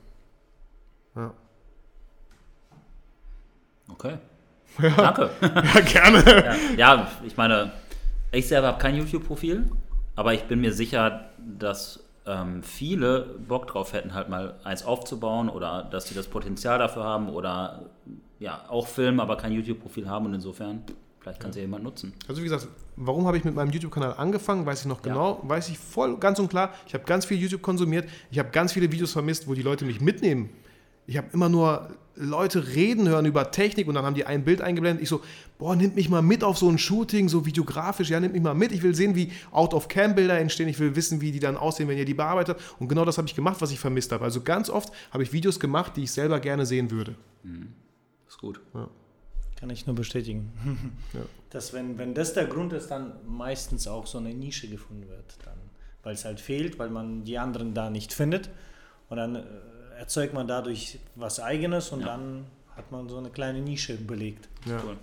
Ja. 4.81 4.91
Danke. 4.91 5.31
ja 5.43 5.81
gerne. 5.81 6.25
Ja, 6.77 6.95
ja, 6.95 7.09
ich 7.27 7.37
meine, 7.37 7.73
ich 8.33 8.47
selber 8.47 8.69
habe 8.69 8.79
kein 8.79 8.97
YouTube-Profil, 8.97 9.71
aber 10.17 10.35
ich 10.35 10.45
bin 10.45 10.61
mir 10.61 10.73
sicher, 10.73 11.31
dass 11.39 12.01
ähm, 12.27 12.63
viele 12.63 13.21
Bock 13.49 13.67
drauf 13.67 13.93
hätten, 13.93 14.15
halt 14.15 14.29
mal 14.29 14.55
eins 14.65 14.85
aufzubauen 14.85 15.49
oder 15.49 15.89
dass 15.91 16.09
sie 16.09 16.15
das 16.15 16.27
Potenzial 16.29 16.79
dafür 16.79 17.05
haben 17.05 17.29
oder 17.31 17.87
ja, 18.39 18.65
auch 18.69 18.87
filmen, 18.87 19.21
aber 19.21 19.37
kein 19.37 19.53
YouTube-Profil 19.53 20.09
haben 20.09 20.27
und 20.27 20.35
insofern, 20.35 20.83
vielleicht 21.21 21.41
kann 21.41 21.51
es 21.51 21.57
ja 21.57 21.63
jemand 21.63 21.85
nutzen. 21.85 22.13
Also 22.29 22.41
wie 22.41 22.45
gesagt, 22.45 22.69
warum 22.97 23.27
habe 23.27 23.37
ich 23.37 23.45
mit 23.45 23.55
meinem 23.55 23.71
YouTube-Kanal 23.71 24.15
angefangen, 24.17 24.67
weiß 24.67 24.83
ich 24.83 24.87
noch 24.87 25.03
genau, 25.03 25.41
weiß 25.43 25.71
ich 25.71 25.79
voll, 25.79 26.19
ganz 26.19 26.39
und 26.39 26.49
klar. 26.49 26.73
Ich 26.87 26.95
habe 26.95 27.05
ganz 27.05 27.25
viel 27.25 27.39
YouTube 27.39 27.63
konsumiert, 27.63 28.09
ich 28.31 28.39
habe 28.39 28.51
ganz 28.51 28.73
viele 28.73 28.93
Videos 28.93 29.13
vermisst, 29.13 29.49
wo 29.49 29.55
die 29.55 29.63
Leute 29.63 29.85
mich 29.85 30.01
mitnehmen. 30.01 30.51
Ich 31.09 31.17
habe 31.17 31.29
immer 31.33 31.49
nur 31.49 31.89
Leute 32.17 32.75
reden 32.75 33.09
hören 33.09 33.25
über 33.25 33.51
Technik 33.51 33.89
und 33.89 33.95
dann 33.95 34.05
haben 34.05 34.15
die 34.15 34.27
ein 34.27 34.45
Bild 34.45 34.61
eingeblendet. 34.61 35.03
Ich 35.03 35.09
so, 35.09 35.23
boah, 35.57 35.75
nimmt 35.75 35.97
mich 35.97 36.11
mal 36.11 36.21
mit 36.21 36.45
auf 36.45 36.59
so 36.59 36.69
ein 36.69 36.77
Shooting, 36.77 37.31
so 37.31 37.47
videografisch, 37.47 38.11
ja, 38.11 38.21
nimmt 38.21 38.35
mich 38.35 38.43
mal 38.43 38.55
mit. 38.55 38.73
Ich 38.73 38.83
will 38.83 38.95
sehen, 38.95 39.15
wie 39.15 39.33
Out-of-Cam-Bilder 39.51 40.39
entstehen. 40.39 40.69
Ich 40.69 40.79
will 40.79 40.97
wissen, 40.97 41.23
wie 41.23 41.33
die 41.33 41.41
dann 41.41 41.57
aussehen, 41.57 41.89
wenn 41.89 41.97
ihr 41.97 42.05
die 42.05 42.13
bearbeitet 42.13 42.57
habt. 42.57 42.81
Und 42.81 42.89
genau 42.89 43.07
das 43.07 43.17
habe 43.17 43.27
ich 43.27 43.35
gemacht, 43.35 43.61
was 43.61 43.71
ich 43.71 43.81
vermisst 43.81 44.13
habe. 44.13 44.23
Also 44.23 44.43
ganz 44.43 44.69
oft 44.69 44.93
habe 45.11 45.23
ich 45.23 45.33
Videos 45.33 45.59
gemacht, 45.59 45.97
die 45.97 46.03
ich 46.03 46.13
selber 46.13 46.41
gerne 46.41 46.67
sehen 46.67 46.91
würde. 46.91 47.15
Ist 48.29 48.39
gut. 48.39 48.61
Kann 49.57 49.71
ich 49.71 49.87
nur 49.87 49.97
bestätigen. 49.97 50.53
Ja. 51.15 51.21
Dass 51.49 51.73
wenn, 51.73 51.97
wenn 51.97 52.13
das 52.13 52.35
der 52.35 52.45
Grund 52.45 52.75
ist, 52.75 52.89
dann 52.89 53.15
meistens 53.27 53.89
auch 53.89 54.07
so 54.07 54.19
eine 54.19 54.35
Nische 54.35 54.69
gefunden 54.69 55.09
wird. 55.09 55.39
Dann, 55.47 55.57
weil 56.03 56.13
es 56.13 56.27
halt 56.27 56.41
fehlt, 56.41 56.79
weil 56.79 56.91
man 56.91 57.25
die 57.25 57.39
anderen 57.39 57.73
da 57.73 57.89
nicht 57.89 58.13
findet. 58.13 58.51
Und 59.09 59.17
dann 59.17 59.37
äh, 59.37 59.43
erzeugt 59.99 60.33
man 60.35 60.47
dadurch 60.49 60.99
was 61.17 61.41
Eigenes 61.41 61.91
und 61.91 62.01
Ja. 62.01 62.07
dann 62.07 62.45
hat 62.77 62.91
man 62.93 63.09
so 63.09 63.19
eine 63.19 63.31
kleine 63.31 63.61
Nische 63.61 63.97
belegt. 63.97 64.49
Ja. 64.67 64.81
Cool. 64.85 64.97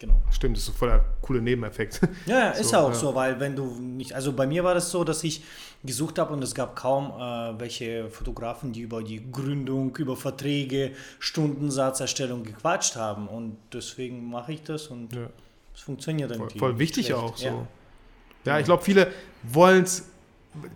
Genau. 0.00 0.14
Stimmt, 0.30 0.56
das 0.56 0.62
ist 0.62 0.66
so 0.68 0.72
voll 0.74 0.90
der 0.90 1.04
coole 1.22 1.42
Nebeneffekt. 1.42 2.00
Ja, 2.26 2.38
ja, 2.38 2.50
ist 2.52 2.68
So, 2.70 2.76
ja 2.76 2.82
auch 2.82 2.88
ja. 2.90 2.94
so, 2.94 3.14
weil 3.16 3.40
wenn 3.40 3.56
du 3.56 3.64
nicht, 3.80 4.12
also 4.12 4.32
bei 4.32 4.46
mir 4.46 4.62
war 4.62 4.74
das 4.74 4.90
so, 4.92 5.02
dass 5.02 5.24
ich 5.24 5.42
gesucht 5.82 6.20
habe 6.20 6.32
und 6.34 6.42
es 6.42 6.54
gab 6.54 6.76
kaum 6.76 7.10
äh, 7.20 7.58
welche 7.60 8.08
Fotografen, 8.08 8.72
die 8.72 8.82
über 8.82 9.02
die 9.02 9.20
Gründung, 9.32 9.96
über 9.96 10.16
Verträge, 10.16 10.92
Stundensatzerstellung 11.18 12.44
gequatscht 12.44 12.96
haben 12.96 13.26
und 13.28 13.56
deswegen 13.72 14.28
mache 14.30 14.52
ich 14.52 14.62
das 14.62 14.86
und 14.86 15.12
Ja. 15.14 15.28
es 15.74 15.80
funktioniert 15.80 16.30
Voll, 16.30 16.38
irgendwie. 16.40 16.58
voll 16.58 16.78
wichtig 16.78 17.06
schlecht. 17.06 17.20
auch 17.20 17.36
so. 17.36 17.46
Ja. 17.46 17.66
Ja, 18.44 18.58
ich 18.60 18.64
glaube, 18.64 18.82
viele 18.84 19.08
wollen 19.42 19.82
es, 19.82 20.08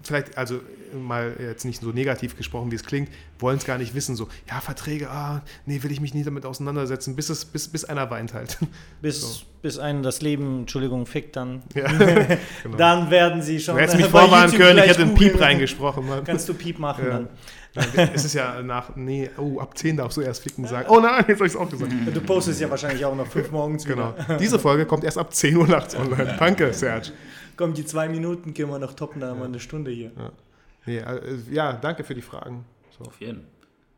vielleicht, 0.03 0.37
also 0.39 0.61
mal 0.93 1.35
jetzt 1.41 1.64
nicht 1.64 1.80
so 1.80 1.91
negativ 1.91 2.37
gesprochen, 2.37 2.70
wie 2.70 2.76
es 2.76 2.85
klingt, 2.85 3.09
wollen 3.39 3.59
es 3.59 3.64
gar 3.64 3.78
nicht 3.78 3.95
wissen. 3.95 4.16
So, 4.16 4.28
ja, 4.49 4.61
Verträge, 4.61 5.11
ah, 5.11 5.43
nee, 5.66 5.83
will 5.83 5.91
ich 5.93 6.01
mich 6.01 6.14
nie 6.14 6.24
damit 6.24 6.45
auseinandersetzen, 6.45 7.16
bis, 7.16 7.30
es, 7.30 7.45
bis, 7.45 7.68
bis 7.68 7.85
einer 7.85 8.11
weint 8.11 8.35
halt. 8.35 8.59
Bis, 9.01 9.45
bis 9.62 9.78
einen 9.78 10.03
das 10.03 10.22
Leben, 10.22 10.61
Entschuldigung, 10.61 11.07
fickt, 11.07 11.37
dann, 11.37 11.62
ja, 11.74 11.87
genau. 12.62 12.76
dann 12.76 13.11
werden 13.11 13.43
sie 13.43 13.61
schon. 13.61 13.76
du 13.76 13.83
hättest 13.83 13.97
mich 14.01 14.07
vorwarnen 14.07 14.53
können, 14.55 14.78
ich 14.78 14.91
hätte 14.91 15.03
einen 15.03 15.14
Piep 15.14 15.41
reingesprochen. 15.41 16.07
Mann. 16.07 16.24
Kannst 16.24 16.49
du 16.49 16.55
Piep 16.55 16.78
machen 16.78 17.05
Ja. 17.05 17.11
dann. 17.11 17.28
es 18.14 18.25
ist 18.27 18.35
ja 18.35 18.61
nach, 18.62 18.97
nee, 18.97 19.31
oh, 19.39 19.59
ab 19.59 19.77
10 19.79 19.97
darfst 19.97 20.16
du 20.18 20.20
erst 20.20 20.43
ficken 20.43 20.66
sagen. 20.66 20.87
Oh 20.91 21.01
nein, 21.01 21.25
jetzt 21.27 21.39
habe 21.39 21.47
ich 21.47 21.55
es 21.55 21.57
auch 21.57 21.68
gesagt. 21.70 21.91
Du 22.12 22.20
postest 22.20 22.61
ja 22.61 22.68
wahrscheinlich 22.68 23.05
auch 23.05 23.14
noch 23.16 23.27
fünf 23.27 23.51
morgens 23.51 23.85
Genau. 23.85 24.14
wieder. 24.14 24.37
Diese 24.41 24.59
Folge 24.59 24.85
kommt 24.85 25.05
erst 25.05 25.16
ab 25.18 25.33
10 25.33 25.57
Uhr 25.57 25.66
nachts 25.66 25.97
online. 25.97 26.37
Danke, 26.39 26.73
Serge. 26.75 27.12
Komm, 27.57 27.73
die 27.75 27.85
zwei 27.85 28.09
Minuten 28.09 28.53
können 28.55 28.70
wir 28.70 28.79
noch 28.79 28.95
toppen, 28.95 29.20
dann 29.20 29.31
haben 29.31 29.39
wir 29.41 29.45
eine 29.47 29.61
Stunde 29.61 29.91
hier. 29.91 30.11
Nee, 30.85 30.99
äh, 30.99 31.20
ja, 31.51 31.73
danke 31.75 32.05
für 32.05 32.14
die 32.14 32.23
Fragen. 32.23 32.64
So. 32.99 33.05
Auf 33.05 33.20
jeden. 33.20 33.47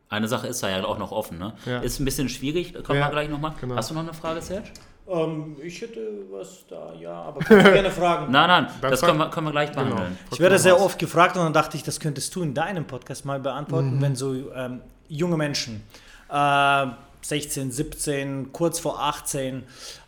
Eine 0.07 0.27
Sache 0.27 0.47
ist 0.47 0.61
da 0.61 0.69
ja 0.69 0.83
auch 0.85 0.97
noch 0.99 1.11
offen, 1.11 1.37
ne? 1.39 1.53
Ja. 1.65 1.79
Ist 1.79 1.99
ein 1.99 2.05
bisschen 2.05 2.29
schwierig, 2.29 2.73
kommen 2.83 2.99
Ja, 2.99 3.07
wir 3.07 3.11
gleich 3.11 3.29
nochmal. 3.29 3.53
genau. 3.59 3.75
Hast 3.75 3.89
du 3.89 3.95
noch 3.95 4.03
eine 4.03 4.13
Frage, 4.13 4.41
Serge? 4.41 4.67
Ähm, 5.07 5.57
ich 5.61 5.81
hätte 5.81 5.99
was 6.31 6.65
da, 6.67 6.93
ja, 6.99 7.13
aber 7.13 7.39
kannst 7.39 7.67
du 7.67 7.71
gerne 7.71 7.91
fragen. 7.91 8.25
Nein, 8.31 8.47
nein, 8.47 8.67
Dann 8.81 8.91
das 8.91 9.01
können 9.01 9.19
wir, 9.19 9.29
können 9.29 9.47
wir 9.47 9.51
gleich 9.51 9.71
behandeln. 9.71 10.17
Ich 10.31 10.39
werde 10.39 10.57
sehr 10.57 10.79
oft 10.79 10.97
gefragt 10.97 11.37
und 11.37 11.43
dann 11.43 11.53
dachte 11.53 11.77
ich, 11.77 11.83
das 11.83 11.99
könntest 11.99 12.35
du 12.35 12.41
in 12.41 12.53
deinem 12.53 12.85
Podcast 12.85 13.23
mal 13.23 13.39
beantworten, 13.39 14.01
wenn 14.01 14.15
so 14.15 14.33
ähm, 14.53 14.81
junge 15.07 15.37
Menschen, 15.37 15.83
äh, 16.29 16.87
16, 17.21 17.71
17, 17.71 18.51
kurz 18.51 18.79
vor 18.79 18.99
18, 19.01 19.63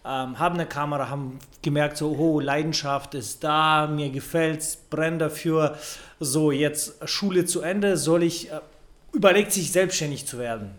ähm, 0.06 0.40
haben 0.40 0.56
eine 0.56 0.66
Kamera, 0.66 1.10
haben 1.10 1.40
gemerkt, 1.62 1.98
so, 1.98 2.16
oh, 2.18 2.40
Leidenschaft 2.40 3.16
ist 3.16 3.44
da, 3.44 3.88
mir 3.88 4.10
gefällt's, 4.10 4.78
brenn 4.90 5.20
dafür, 5.20 5.78
so, 6.20 6.52
jetzt 6.52 7.08
Schule 7.08 7.46
zu 7.46 7.62
Ende, 7.62 7.98
soll 7.98 8.24
ich, 8.24 8.52
äh, 8.52 8.60
überlegt 9.14 9.52
sich 9.52 9.72
selbstständig 9.72 10.28
zu 10.28 10.38
werden. 10.40 10.72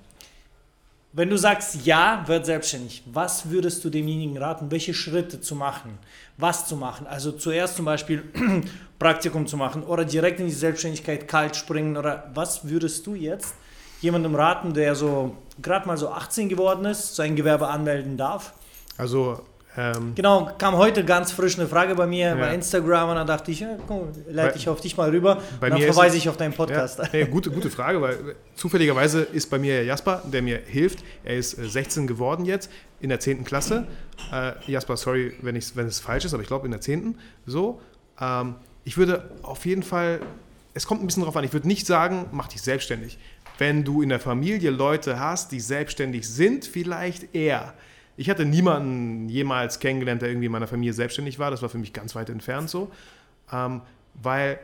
Wenn 1.12 1.30
du 1.30 1.38
sagst, 1.38 1.86
ja, 1.86 2.22
wird 2.26 2.44
selbstständig, 2.44 3.02
was 3.06 3.48
würdest 3.48 3.82
du 3.82 3.88
demjenigen 3.88 4.36
raten, 4.36 4.70
welche 4.70 4.92
Schritte 4.92 5.40
zu 5.40 5.54
machen, 5.54 5.98
was 6.36 6.68
zu 6.68 6.76
machen? 6.76 7.06
Also 7.06 7.32
zuerst 7.32 7.76
zum 7.76 7.86
Beispiel 7.86 8.24
Praktikum 8.98 9.46
zu 9.46 9.56
machen 9.56 9.84
oder 9.84 10.04
direkt 10.04 10.38
in 10.38 10.46
die 10.46 10.52
Selbstständigkeit 10.52 11.26
kalt 11.26 11.56
springen 11.56 11.96
oder 11.96 12.30
was 12.34 12.68
würdest 12.68 13.06
du 13.06 13.14
jetzt 13.14 13.54
jemandem 14.02 14.34
raten, 14.34 14.74
der 14.74 14.94
so 14.94 15.34
gerade 15.62 15.86
mal 15.88 15.96
so 15.96 16.10
18 16.10 16.50
geworden 16.50 16.84
ist, 16.84 17.16
sein 17.16 17.36
Gewerbe 17.36 17.68
anmelden 17.68 18.18
darf? 18.18 18.52
Also 18.98 19.40
Ähm, 19.78 20.12
Genau, 20.16 20.50
kam 20.58 20.76
heute 20.76 21.04
ganz 21.04 21.30
frisch 21.30 21.56
eine 21.56 21.68
Frage 21.68 21.94
bei 21.94 22.06
mir 22.06 22.28
Ja. 22.30 22.34
bei 22.34 22.52
Instagram 22.54 23.10
und 23.10 23.14
dann 23.14 23.26
dachte 23.28 23.52
ich, 23.52 23.60
ja, 23.60 23.76
komm, 23.86 24.08
leite 24.28 24.50
Bei- 24.50 24.56
ich 24.56 24.68
auf 24.68 24.80
dich 24.80 24.96
mal 24.96 25.08
rüber 25.10 25.36
und 25.60 25.70
dann 25.70 25.80
verweise 25.80 26.16
ich 26.16 26.28
auf 26.28 26.36
deinen 26.36 26.52
Podcast. 26.52 26.98
Ja, 26.98 27.04
nee, 27.12 27.24
gute, 27.26 27.50
gute 27.50 27.70
Frage, 27.70 28.00
weil 28.02 28.14
äh, 28.14 28.16
zufälligerweise 28.56 29.22
ist 29.22 29.48
bei 29.50 29.58
mir 29.58 29.84
Jasper, 29.84 30.22
der 30.26 30.42
mir 30.42 30.58
hilft. 30.66 31.04
Er 31.22 31.36
ist 31.36 31.56
äh, 31.58 31.68
16 31.68 32.06
geworden 32.08 32.44
jetzt 32.44 32.70
in 33.00 33.08
der 33.10 33.20
10. 33.20 33.44
Klasse. 33.44 33.86
Äh, 34.32 34.52
Jasper, 34.66 34.96
sorry, 34.96 35.34
wenn, 35.42 35.54
ich's, 35.54 35.76
wenn 35.76 35.86
es 35.86 36.00
falsch 36.00 36.24
ist, 36.24 36.34
aber 36.34 36.42
ich 36.42 36.48
glaube 36.48 36.66
in 36.66 36.72
der 36.72 36.80
10. 36.80 37.16
So. 37.46 37.80
Ähm, 38.20 38.56
ich 38.84 38.96
würde 38.96 39.30
auf 39.42 39.64
jeden 39.64 39.84
Fall, 39.84 40.18
es 40.74 40.86
kommt 40.86 41.02
ein 41.02 41.06
bisschen 41.06 41.22
drauf 41.22 41.36
an, 41.36 41.44
ich 41.44 41.52
würde 41.52 41.68
nicht 41.68 41.86
sagen, 41.86 42.26
mach 42.32 42.48
dich 42.48 42.62
selbstständig. 42.62 43.16
Wenn 43.58 43.84
du 43.84 44.02
in 44.02 44.08
der 44.08 44.18
Familie 44.20 44.70
Leute 44.70 45.20
hast, 45.20 45.52
die 45.52 45.60
selbstständig 45.60 46.28
sind, 46.28 46.64
vielleicht 46.64 47.34
eher. 47.34 47.74
Ich 48.18 48.28
hatte 48.28 48.44
niemanden 48.44 49.28
jemals 49.28 49.78
kennengelernt, 49.78 50.22
der 50.22 50.28
irgendwie 50.28 50.46
in 50.46 50.52
meiner 50.52 50.66
Familie 50.66 50.92
selbstständig 50.92 51.38
war. 51.38 51.52
Das 51.52 51.62
war 51.62 51.68
für 51.68 51.78
mich 51.78 51.92
ganz 51.92 52.16
weit 52.16 52.28
entfernt 52.30 52.68
so. 52.68 52.90
Ähm, 53.52 53.80
weil 54.20 54.58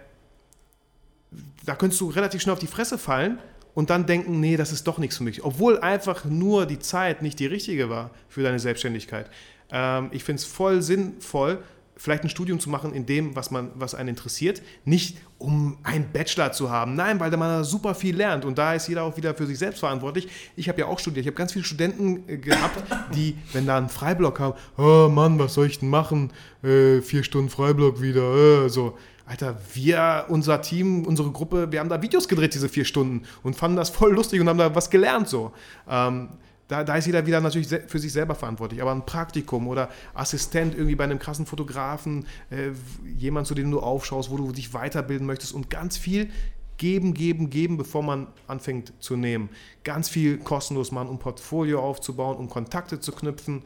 da 1.65 1.77
könntest 1.77 2.01
du 2.01 2.09
relativ 2.09 2.43
schnell 2.43 2.53
auf 2.53 2.59
die 2.59 2.67
Fresse 2.67 2.99
fallen 2.99 3.39
und 3.73 3.91
dann 3.91 4.07
denken, 4.07 4.41
nee, 4.41 4.57
das 4.57 4.73
ist 4.73 4.89
doch 4.89 4.99
nichts 4.99 5.19
für 5.19 5.23
mich. 5.23 5.45
Obwohl 5.45 5.79
einfach 5.79 6.25
nur 6.25 6.67
die 6.67 6.81
Zeit 6.81 7.23
nicht 7.23 7.39
die 7.39 7.47
richtige 7.47 7.89
war 7.89 8.11
für 8.29 8.43
deine 8.43 8.59
Selbstständigkeit. 8.59 9.31
Ähm, 9.71 10.09
ich 10.11 10.25
finde 10.25 10.41
es 10.41 10.45
voll 10.45 10.83
sinnvoll, 10.83 11.63
vielleicht 11.97 12.25
ein 12.25 12.29
Studium 12.29 12.61
zu 12.61 12.71
machen 12.71 12.93
in 12.93 13.07
dem, 13.07 13.37
was, 13.37 13.51
man, 13.51 13.71
was 13.75 13.95
einen 13.95 14.11
interessiert. 14.11 14.63
Nicht 14.85 15.19
um 15.39 15.79
einen 15.83 16.11
Bachelor 16.13 16.53
zu 16.53 16.71
haben, 16.71 16.95
nein, 16.95 17.21
weil 17.21 17.31
man 17.31 17.49
da 17.49 17.65
super 17.65 17.95
viel 17.95 18.17
lernt 18.17 18.45
und 18.45 18.57
da 18.57 18.75
ist 18.75 18.89
jeder 18.89 19.03
auch 19.03 19.17
wieder 19.17 19.35
für 19.35 19.47
sich 19.47 19.59
selbst 19.59 19.81
verantwortlich. 19.81 20.29
Ich 20.57 20.69
habe 20.69 20.81
ja 20.81 20.87
auch 20.87 20.99
studiert, 20.99 21.25
ich 21.25 21.27
habe 21.27 21.37
ganz 21.37 21.53
viele 21.53 21.65
Studenten 21.65 22.29
äh, 22.29 22.39
gehabt, 22.39 22.83
die, 23.15 23.37
wenn 23.53 23.67
da 23.67 23.77
ein 23.77 23.89
Freiblock 23.89 24.37
kam, 24.37 24.55
oh 24.79 25.09
Mann, 25.09 25.39
was 25.39 25.55
soll 25.55 25.67
ich 25.67 25.81
denn 25.81 25.91
machen? 25.91 26.33
Äh, 26.63 27.01
vier 27.01 27.25
Stunden 27.25 27.51
Freiblock 27.51 28.01
wieder, 28.01 28.65
äh, 28.65 28.69
so. 28.69 28.97
Alter, 29.27 29.59
wir, 29.73 30.27
unser 30.29 30.61
Team, 30.61 31.07
unsere 31.07 31.31
Gruppe, 31.31 31.73
wir 31.73 31.81
haben 31.81 31.89
da 31.89 32.03
Videos 32.03 32.29
gedreht, 32.29 32.55
diese 32.55 32.69
vier 32.69 32.85
Stunden 32.85 33.23
und 33.43 33.57
fanden 33.57 33.77
das 33.77 33.89
voll 33.89 34.13
lustig 34.13 34.41
und 34.41 34.49
haben 34.49 34.59
da 34.59 34.75
was 34.75 34.91
gelernt 34.91 35.29
so. 35.29 35.53
Ähm, 35.89 36.29
da, 36.69 36.83
da 36.83 36.97
ist 36.97 37.07
jeder 37.07 37.27
wieder 37.27 37.41
natürlich 37.41 37.69
für 37.87 37.99
sich 37.99 38.13
selber 38.13 38.35
verantwortlich. 38.35 38.81
Aber 38.81 38.93
ein 38.93 39.05
Praktikum 39.05 39.69
oder 39.69 39.91
Assistent 40.15 40.75
irgendwie 40.75 40.95
bei 40.95 41.05
einem 41.05 41.19
krassen 41.19 41.47
Fotografen, 41.47 42.27
äh, 42.51 42.71
jemand, 43.17 43.47
zu 43.47 43.55
dem 43.55 43.71
du 43.71 43.81
aufschaust, 43.81 44.31
wo 44.31 44.37
du 44.37 44.51
dich 44.53 44.73
weiterbilden 44.73 45.27
möchtest 45.27 45.53
und 45.53 45.69
ganz 45.69 45.97
viel 45.97 46.31
geben, 46.77 47.15
geben, 47.15 47.51
geben, 47.51 47.77
bevor 47.77 48.03
man 48.03 48.29
anfängt 48.47 48.93
zu 48.99 49.17
nehmen. 49.17 49.51
Ganz 49.85 50.09
viel 50.09 50.39
kostenlos 50.39 50.91
machen, 50.91 51.09
um 51.09 51.19
Portfolio 51.19 51.81
aufzubauen, 51.83 52.37
um 52.37 52.49
Kontakte 52.49 52.99
zu 52.99 53.13
knüpfen. 53.13 53.63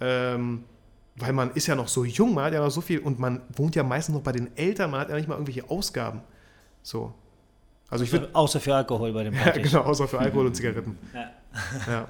Ähm, 0.00 0.64
weil 1.16 1.32
man 1.32 1.52
ist 1.52 1.66
ja 1.66 1.76
noch 1.76 1.88
so 1.88 2.04
jung, 2.04 2.34
man 2.34 2.44
hat 2.44 2.54
ja 2.54 2.60
noch 2.60 2.70
so 2.70 2.80
viel 2.80 2.98
und 2.98 3.18
man 3.18 3.40
wohnt 3.54 3.76
ja 3.76 3.84
meistens 3.84 4.16
noch 4.16 4.22
bei 4.22 4.32
den 4.32 4.56
Eltern, 4.56 4.90
man 4.90 5.00
hat 5.00 5.10
ja 5.10 5.16
nicht 5.16 5.28
mal 5.28 5.34
irgendwelche 5.34 5.70
Ausgaben. 5.70 6.20
So. 6.82 7.14
Also 7.88 8.04
ich 8.04 8.10
würde, 8.10 8.30
Außer 8.32 8.58
für 8.58 8.74
Alkohol 8.74 9.12
bei 9.12 9.24
dem 9.24 9.34
ja, 9.34 9.42
Partys. 9.42 9.70
genau, 9.70 9.84
außer 9.84 10.08
für 10.08 10.18
Alkohol 10.18 10.46
und 10.46 10.56
Zigaretten. 10.56 10.98
Ja. 11.12 11.30
Ja. 11.86 12.08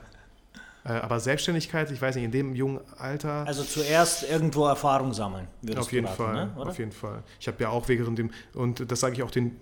Äh, 0.85 0.93
aber 0.93 1.19
Selbstständigkeit, 1.19 1.91
ich 1.91 2.01
weiß 2.01 2.15
nicht, 2.17 2.25
in 2.25 2.31
dem 2.31 2.55
jungen 2.55 2.81
Alter. 2.99 3.47
Also 3.47 3.65
zuerst 3.65 4.29
irgendwo 4.31 4.67
Erfahrung 4.67 5.15
sammeln. 5.15 5.49
Auf 5.77 5.93
jeden 5.93 6.07
raten, 6.07 6.17
Fall, 6.17 6.35
ne? 6.35 6.53
Auf 6.57 6.79
jeden 6.79 6.93
Fall. 6.93 7.23
Ich 7.41 7.49
habe 7.49 7.63
ja 7.63 7.71
auch 7.71 7.89
während 7.89 8.19
dem, 8.19 8.31
und 8.53 8.91
das 8.91 9.01
sage 9.01 9.15
ich 9.15 9.23
auch 9.23 9.31
den, 9.31 9.57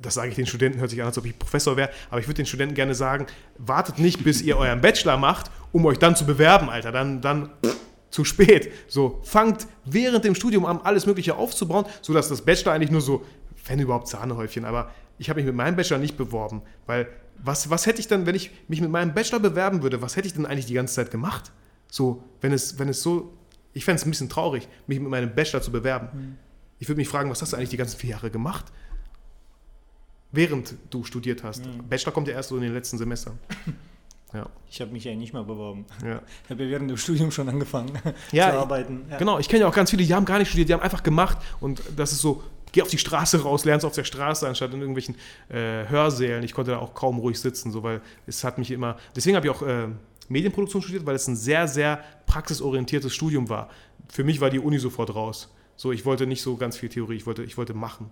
das 0.00 0.14
sage 0.14 0.28
ich 0.28 0.36
den 0.36 0.46
Studenten, 0.46 0.78
hört 0.78 0.90
sich 0.90 1.00
an, 1.00 1.08
als 1.08 1.18
ob 1.18 1.24
ich 1.24 1.36
Professor 1.36 1.76
wäre, 1.76 1.90
aber 2.10 2.20
ich 2.20 2.28
würde 2.28 2.36
den 2.36 2.46
Studenten 2.46 2.76
gerne 2.76 2.94
sagen, 2.94 3.26
wartet 3.58 3.98
nicht, 3.98 4.22
bis 4.22 4.40
ihr 4.40 4.56
euren 4.56 4.80
Bachelor 4.80 5.16
macht, 5.16 5.50
um 5.72 5.84
euch 5.84 5.98
dann 5.98 6.14
zu 6.14 6.24
bewerben, 6.24 6.70
Alter, 6.70 6.92
dann, 6.92 7.20
dann 7.20 7.50
zu 8.10 8.24
spät. 8.24 8.72
So, 8.86 9.20
fangt 9.24 9.66
während 9.84 10.24
dem 10.24 10.36
Studium 10.36 10.64
an, 10.64 10.80
alles 10.84 11.06
Mögliche 11.06 11.34
aufzubauen, 11.34 11.86
sodass 12.02 12.28
das 12.28 12.42
Bachelor 12.42 12.72
eigentlich 12.72 12.92
nur 12.92 13.00
so, 13.00 13.24
wenn 13.66 13.80
überhaupt 13.80 14.06
Sahnehäufchen, 14.06 14.64
aber 14.64 14.92
ich 15.18 15.28
habe 15.28 15.40
mich 15.40 15.46
mit 15.46 15.56
meinem 15.56 15.74
Bachelor 15.74 15.98
nicht 15.98 16.16
beworben, 16.16 16.62
weil 16.86 17.08
was, 17.42 17.70
was 17.70 17.86
hätte 17.86 18.00
ich 18.00 18.08
dann, 18.08 18.26
wenn 18.26 18.34
ich 18.34 18.50
mich 18.68 18.80
mit 18.80 18.90
meinem 18.90 19.14
Bachelor 19.14 19.40
bewerben 19.40 19.82
würde, 19.82 20.02
was 20.02 20.16
hätte 20.16 20.26
ich 20.26 20.34
denn 20.34 20.46
eigentlich 20.46 20.66
die 20.66 20.74
ganze 20.74 20.94
Zeit 20.94 21.10
gemacht? 21.10 21.52
So, 21.90 22.22
wenn 22.40 22.52
es, 22.52 22.78
wenn 22.78 22.88
es 22.88 23.02
so, 23.02 23.32
ich 23.72 23.84
fände 23.84 24.00
es 24.00 24.06
ein 24.06 24.10
bisschen 24.10 24.28
traurig, 24.28 24.68
mich 24.86 25.00
mit 25.00 25.08
meinem 25.10 25.34
Bachelor 25.34 25.62
zu 25.62 25.70
bewerben. 25.72 26.38
Ich 26.78 26.88
würde 26.88 26.98
mich 26.98 27.08
fragen, 27.08 27.30
was 27.30 27.40
hast 27.42 27.52
du 27.52 27.56
eigentlich 27.56 27.70
die 27.70 27.76
ganzen 27.76 27.98
vier 27.98 28.10
Jahre 28.10 28.30
gemacht? 28.30 28.66
Während 30.30 30.74
du 30.90 31.04
studiert 31.04 31.42
hast. 31.42 31.62
Bachelor 31.88 32.12
kommt 32.12 32.28
ja 32.28 32.34
erst 32.34 32.50
so 32.50 32.56
in 32.56 32.62
den 32.62 32.74
letzten 32.74 32.98
Semestern. 32.98 33.38
Ja, 34.34 34.46
Ich 34.68 34.78
habe 34.82 34.90
mich 34.92 35.04
ja 35.04 35.14
nicht 35.14 35.32
mal 35.32 35.42
beworben. 35.42 35.86
ja. 36.04 36.20
Ich 36.44 36.50
habe 36.50 36.62
ja 36.64 36.68
während 36.68 36.90
dem 36.90 36.98
Studium 36.98 37.30
schon 37.30 37.48
angefangen 37.48 37.98
Ja, 38.30 38.50
zu 38.52 38.58
arbeiten. 38.58 39.06
Ja. 39.10 39.16
Genau, 39.16 39.38
ich 39.38 39.48
kenne 39.48 39.62
ja 39.62 39.66
auch 39.68 39.74
ganz 39.74 39.88
viele, 39.88 40.04
die 40.04 40.14
haben 40.14 40.26
gar 40.26 40.38
nicht 40.38 40.48
studiert, 40.48 40.68
die 40.68 40.74
haben 40.74 40.82
einfach 40.82 41.02
gemacht 41.02 41.38
und 41.60 41.80
das 41.96 42.12
ist 42.12 42.20
so, 42.20 42.42
geh 42.72 42.82
auf 42.82 42.88
die 42.88 42.98
Straße 42.98 43.42
raus, 43.42 43.64
lernst 43.64 43.84
auf 43.86 43.94
der 43.94 44.04
Straße 44.04 44.46
anstatt 44.46 44.72
in 44.72 44.80
irgendwelchen 44.80 45.14
äh, 45.48 45.86
Hörsälen. 45.88 46.42
Ich 46.44 46.52
konnte 46.52 46.72
da 46.72 46.78
auch 46.78 46.94
kaum 46.94 47.18
ruhig 47.18 47.40
sitzen, 47.40 47.70
so, 47.72 47.82
weil 47.82 48.00
es 48.26 48.44
hat 48.44 48.58
mich 48.58 48.70
immer, 48.70 48.96
deswegen 49.16 49.36
habe 49.36 49.46
ich 49.46 49.52
auch 49.52 49.62
äh, 49.62 49.88
Medienproduktion 50.28 50.82
studiert, 50.82 51.06
weil 51.06 51.14
es 51.16 51.26
ein 51.26 51.36
sehr, 51.36 51.66
sehr 51.68 52.02
praxisorientiertes 52.26 53.14
Studium 53.14 53.48
war. 53.48 53.68
Für 54.10 54.24
mich 54.24 54.40
war 54.40 54.50
die 54.50 54.58
Uni 54.58 54.78
sofort 54.78 55.14
raus. 55.14 55.52
So, 55.76 55.92
ich 55.92 56.04
wollte 56.04 56.26
nicht 56.26 56.42
so 56.42 56.56
ganz 56.56 56.76
viel 56.76 56.88
Theorie, 56.88 57.16
ich 57.16 57.26
wollte, 57.26 57.44
ich 57.44 57.56
wollte 57.56 57.72
machen. 57.72 58.10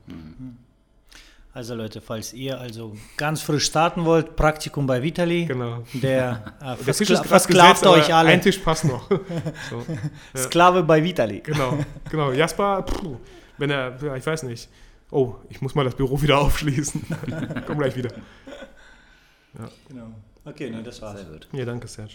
Also 1.52 1.74
Leute, 1.74 2.00
falls 2.02 2.32
ihr 2.34 2.60
also 2.60 2.94
ganz 3.16 3.40
frisch 3.40 3.64
starten 3.64 4.04
wollt, 4.04 4.36
Praktikum 4.36 4.86
bei 4.86 5.02
Vitali, 5.02 5.46
Genau. 5.46 5.84
der 5.94 6.54
äh, 6.60 6.76
Der 6.84 6.94
Tisch 6.94 7.08
ist 7.10 7.24
versklavt 7.24 7.80
gesetzt, 7.82 7.86
euch 8.08 8.14
alle. 8.14 8.28
ein 8.28 8.42
Tisch 8.42 8.58
passt 8.58 8.84
noch. 8.84 9.08
so. 9.70 9.84
Sklave 10.36 10.82
bei 10.82 11.02
Vitali. 11.02 11.40
Genau, 11.40 11.78
genau. 12.10 12.30
Jasper, 12.32 12.82
puh, 12.82 13.16
wenn 13.58 13.70
er, 13.70 13.96
ja, 14.02 14.16
ich 14.16 14.26
weiß 14.26 14.44
nicht. 14.44 14.68
Oh, 15.10 15.36
ich 15.48 15.60
muss 15.60 15.74
mal 15.74 15.84
das 15.84 15.94
Büro 15.94 16.20
wieder 16.20 16.38
aufschließen. 16.40 17.04
Komm 17.66 17.78
gleich 17.78 17.96
wieder. 17.96 18.10
Genau. 19.88 20.12
Okay, 20.44 20.70
ne, 20.70 20.82
das 20.82 21.00
war's. 21.02 21.20
Sehr 21.20 21.30
gut. 21.30 21.48
Ja, 21.52 21.64
danke, 21.64 21.88
Serge. 21.88 22.14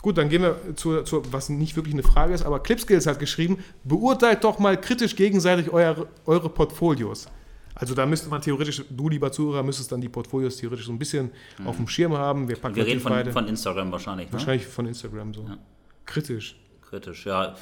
Gut, 0.00 0.18
dann 0.18 0.28
gehen 0.28 0.42
wir 0.42 0.74
zu, 0.74 1.02
zu, 1.02 1.22
was 1.32 1.48
nicht 1.48 1.76
wirklich 1.76 1.94
eine 1.94 2.02
Frage 2.02 2.34
ist, 2.34 2.44
aber 2.44 2.60
Clipskills 2.60 3.06
hat 3.06 3.20
geschrieben, 3.20 3.58
beurteilt 3.84 4.42
doch 4.42 4.58
mal 4.58 4.80
kritisch 4.80 5.14
gegenseitig 5.14 5.70
eure, 5.70 6.08
eure 6.26 6.48
Portfolios. 6.48 7.28
Also 7.74 7.94
da 7.94 8.04
müsste 8.04 8.28
man 8.28 8.42
theoretisch, 8.42 8.84
du 8.90 9.08
lieber 9.08 9.30
Zuhörer, 9.30 9.62
müsstest 9.62 9.92
dann 9.92 10.00
die 10.00 10.08
Portfolios 10.08 10.56
theoretisch 10.56 10.86
so 10.86 10.92
ein 10.92 10.98
bisschen 10.98 11.30
auf 11.64 11.76
dem 11.76 11.86
Schirm 11.88 12.14
haben. 12.16 12.48
Wir 12.48 12.56
packen 12.56 12.74
Wir 12.74 12.84
reden 12.84 13.00
von, 13.00 13.12
beide. 13.12 13.32
von 13.32 13.46
Instagram 13.46 13.92
wahrscheinlich. 13.92 14.26
Ne? 14.26 14.32
wahrscheinlich 14.32 14.66
von 14.66 14.86
Instagram 14.86 15.32
so. 15.32 15.42
Ja. 15.44 15.56
Kritisch. 16.04 16.56
Kritisch, 16.82 17.24
ja. 17.24 17.54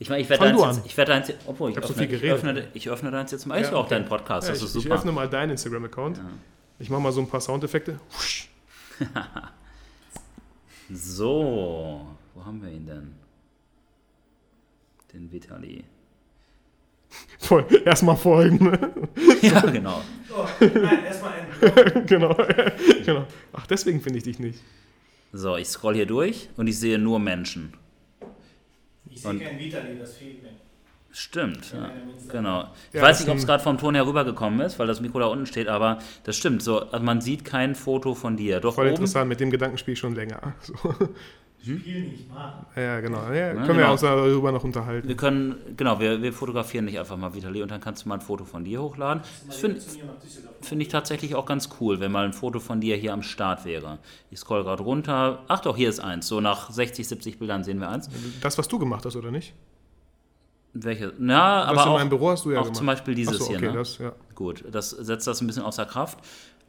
Ich 0.00 0.08
meine, 0.08 0.22
ich 0.22 0.30
werde 0.30 0.50
du 0.50 0.64
jetzt, 0.64 0.80
ich 0.86 0.96
werde 0.96 1.12
jetzt, 1.12 1.34
obwohl 1.46 1.70
ich, 1.70 1.76
so 1.76 1.82
öffne, 1.82 1.94
viel 1.94 2.04
ich, 2.04 2.10
geredet. 2.10 2.36
öffne, 2.38 2.68
ich 2.72 2.88
öffne 2.88 3.10
deins 3.10 3.32
jetzt 3.32 3.44
mal. 3.44 3.60
Ja, 3.60 3.68
ja 3.68 3.74
auch 3.76 3.84
okay. 3.84 3.96
dein 3.96 4.06
Podcast, 4.06 4.48
Ja, 4.48 4.54
das 4.54 4.62
ich, 4.62 4.68
ist 4.68 4.76
ich 4.76 4.82
super. 4.84 4.94
öffne 4.94 5.12
mal 5.12 5.28
deinen 5.28 5.50
Instagram-Account. 5.50 6.22
Ich 6.78 6.88
mache 6.88 7.02
mal 7.02 7.12
so 7.12 7.20
ein 7.20 7.28
paar 7.28 7.40
Soundeffekte. 7.40 8.00
So, 10.92 12.04
wo 12.34 12.44
haben 12.44 12.60
wir 12.62 12.70
ihn 12.70 12.84
denn? 12.84 13.14
Den 15.12 15.30
Vitali. 15.30 15.84
Voll, 17.38 17.64
erstmal 17.84 18.16
folgen. 18.16 18.64
ne? 18.64 18.92
ja, 19.42 19.60
genau. 19.60 20.02
genau. 22.06 22.36
genau. 23.04 23.26
Ach, 23.52 23.66
deswegen 23.68 24.00
finde 24.00 24.18
ich 24.18 24.24
dich 24.24 24.40
nicht. 24.40 24.58
So, 25.32 25.56
ich 25.56 25.68
scroll 25.68 25.94
hier 25.94 26.06
durch 26.06 26.48
und 26.56 26.66
ich 26.66 26.76
sehe 26.78 26.98
nur 26.98 27.20
Menschen. 27.20 27.72
Ich 29.10 29.22
sehe 29.22 29.38
kein 29.38 29.58
Vitali, 29.58 29.98
das 29.98 30.16
fehlt 30.16 30.42
mir. 30.42 30.50
Stimmt, 31.12 31.72
ja. 31.72 31.90
Genau. 32.28 32.68
Ich 32.90 32.94
Ja, 32.94 33.02
weiß 33.02 33.18
nicht, 33.20 33.28
ob 33.28 33.36
es 33.36 33.44
gerade 33.44 33.62
vom 33.62 33.78
Ton 33.78 33.96
herübergekommen 33.96 34.60
ist, 34.60 34.78
weil 34.78 34.86
das 34.86 35.00
Mikro 35.00 35.18
da 35.18 35.26
unten 35.26 35.44
steht, 35.46 35.66
aber 35.66 35.98
das 36.22 36.36
stimmt. 36.36 36.62
So, 36.62 36.78
also 36.90 37.04
man 37.04 37.20
sieht 37.20 37.44
kein 37.44 37.74
Foto 37.74 38.14
von 38.14 38.36
dir. 38.36 38.60
Doch 38.60 38.76
Voll 38.76 38.84
oben. 38.86 38.94
interessant, 38.94 39.28
mit 39.28 39.40
dem 39.40 39.50
Gedanken 39.50 39.76
spiele 39.76 39.94
ich 39.94 39.98
schon 39.98 40.14
länger. 40.14 40.54
So. 40.62 40.74
Spiel 41.62 42.04
nicht, 42.08 42.28
Mann. 42.32 42.64
Ja, 42.74 43.00
genau. 43.00 43.18
Ja, 43.32 43.52
können 43.52 43.66
genau. 43.66 43.78
wir 43.78 43.90
uns 43.92 44.00
darüber 44.00 44.50
noch 44.52 44.64
unterhalten. 44.64 45.06
Wir 45.08 45.16
können, 45.16 45.56
genau, 45.76 46.00
wir, 46.00 46.22
wir 46.22 46.32
fotografieren 46.32 46.86
dich 46.86 46.98
einfach 46.98 47.16
mal, 47.16 47.34
Vitali, 47.34 47.62
und 47.62 47.70
dann 47.70 47.80
kannst 47.80 48.04
du 48.04 48.08
mal 48.08 48.14
ein 48.16 48.20
Foto 48.22 48.44
von 48.44 48.64
dir 48.64 48.80
hochladen. 48.80 49.22
Das 49.46 49.56
finde 49.56 49.80
find 50.62 50.82
ich 50.82 50.88
tatsächlich 50.88 51.34
auch 51.34 51.44
ganz 51.46 51.68
cool, 51.80 52.00
wenn 52.00 52.12
mal 52.12 52.24
ein 52.24 52.32
Foto 52.32 52.60
von 52.60 52.80
dir 52.80 52.96
hier 52.96 53.12
am 53.12 53.22
Start 53.22 53.64
wäre. 53.64 53.98
Ich 54.30 54.38
scroll 54.38 54.62
gerade 54.64 54.82
runter. 54.82 55.44
Ach 55.48 55.60
doch, 55.60 55.76
hier 55.76 55.88
ist 55.90 56.00
eins. 56.00 56.26
So 56.28 56.40
nach 56.40 56.70
60, 56.70 57.06
70 57.06 57.38
Bildern 57.38 57.62
sehen 57.64 57.78
wir 57.80 57.88
eins. 57.90 58.08
Das, 58.40 58.56
was 58.56 58.66
du 58.68 58.78
gemacht 58.78 59.04
hast, 59.04 59.16
oder 59.16 59.30
nicht? 59.30 59.52
Welche? 60.72 61.12
Na, 61.18 61.62
Was 61.62 61.66
aber 61.68 61.82
in 61.82 61.88
auch, 61.88 61.98
meinem 61.98 62.08
Büro 62.10 62.30
hast 62.30 62.44
du 62.44 62.52
ja 62.52 62.58
auch 62.60 62.62
gemacht. 62.62 62.76
zum 62.76 62.86
Beispiel 62.86 63.14
dieses 63.16 63.36
Ach 63.40 63.40
so, 63.40 63.48
hier. 63.48 63.56
okay, 63.56 63.66
Ne? 63.68 63.72
das, 63.72 63.98
ja. 63.98 64.12
Gut, 64.36 64.64
das 64.70 64.90
setzt 64.90 65.26
das 65.26 65.40
ein 65.40 65.48
bisschen 65.48 65.64
außer 65.64 65.84
Kraft. 65.84 66.18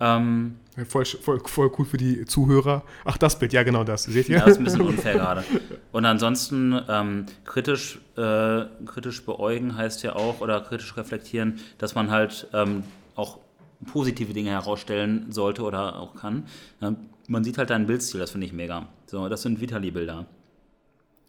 Ähm, 0.02 0.56
Voll, 0.88 1.04
voll, 1.04 1.42
voll 1.46 1.72
cool 1.78 1.86
für 1.86 1.98
die 1.98 2.26
Zuhörer. 2.26 2.84
Ach, 3.04 3.18
das 3.18 3.38
Bild, 3.38 3.52
ja, 3.52 3.64
genau 3.64 3.84
das. 3.84 4.04
Seht 4.04 4.30
ihr? 4.30 4.38
Ja, 4.38 4.46
das 4.46 4.54
ist 4.54 4.58
ein 4.60 4.64
bisschen 4.64 4.82
unfair 4.82 5.14
gerade. 5.18 5.44
Und 5.92 6.06
ansonsten 6.06 6.80
ähm, 6.88 7.26
kritisch, 7.44 8.00
äh, 8.16 8.64
kritisch 8.86 9.26
beäugen 9.26 9.76
heißt 9.76 10.02
ja 10.04 10.16
auch, 10.16 10.40
oder 10.40 10.62
kritisch 10.62 10.96
reflektieren, 10.96 11.60
dass 11.78 11.94
man 11.94 12.10
halt 12.10 12.48
ähm, 12.54 12.84
auch 13.16 13.40
positive 13.86 14.34
Dinge 14.34 14.52
herausstellen 14.52 15.26
sollte 15.30 15.64
oder 15.64 16.00
auch 16.00 16.16
kann. 16.16 16.46
Man 17.28 17.44
sieht 17.44 17.58
halt 17.58 17.70
deinen 17.70 17.86
Bildstil, 17.88 18.20
das 18.20 18.32
finde 18.32 18.48
ich 18.48 18.54
mega. 18.54 18.88
So, 19.08 19.28
das 19.28 19.42
sind 19.42 19.60
Vitali-Bilder. 19.60 20.26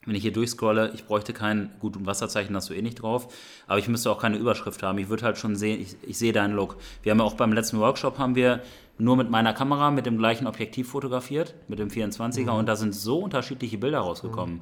Wenn 0.04 0.14
ich 0.16 0.22
hier 0.22 0.32
durchscrolle, 0.32 0.90
ich 0.94 1.04
bräuchte 1.04 1.32
kein, 1.32 1.70
gut, 1.78 1.94
ein 1.96 2.06
Wasserzeichen 2.06 2.54
hast 2.56 2.68
du 2.70 2.74
eh 2.74 2.82
nicht 2.82 3.02
drauf, 3.02 3.32
aber 3.68 3.78
ich 3.78 3.86
müsste 3.88 4.10
auch 4.10 4.18
keine 4.20 4.36
Überschrift 4.36 4.82
haben. 4.82 4.98
Ich 4.98 5.08
würde 5.08 5.24
halt 5.24 5.38
schon 5.38 5.54
sehen, 5.56 5.80
ich, 5.80 5.96
ich 6.02 6.18
sehe 6.18 6.32
deinen 6.32 6.54
Look. 6.54 6.76
Wir 7.02 7.12
haben 7.12 7.18
ja 7.18 7.24
auch 7.24 7.34
beim 7.34 7.52
letzten 7.52 7.78
Workshop 7.78 8.18
haben 8.18 8.34
wir 8.34 8.62
nur 8.98 9.16
mit 9.16 9.30
meiner 9.30 9.52
Kamera, 9.54 9.90
mit 9.90 10.04
dem 10.06 10.18
gleichen 10.18 10.46
Objektiv 10.46 10.88
fotografiert, 10.90 11.54
mit 11.68 11.78
dem 11.78 11.88
24er 11.88 12.50
und 12.50 12.66
da 12.66 12.76
sind 12.76 12.94
so 12.94 13.20
unterschiedliche 13.20 13.78
Bilder 13.78 14.00
rausgekommen. 14.00 14.60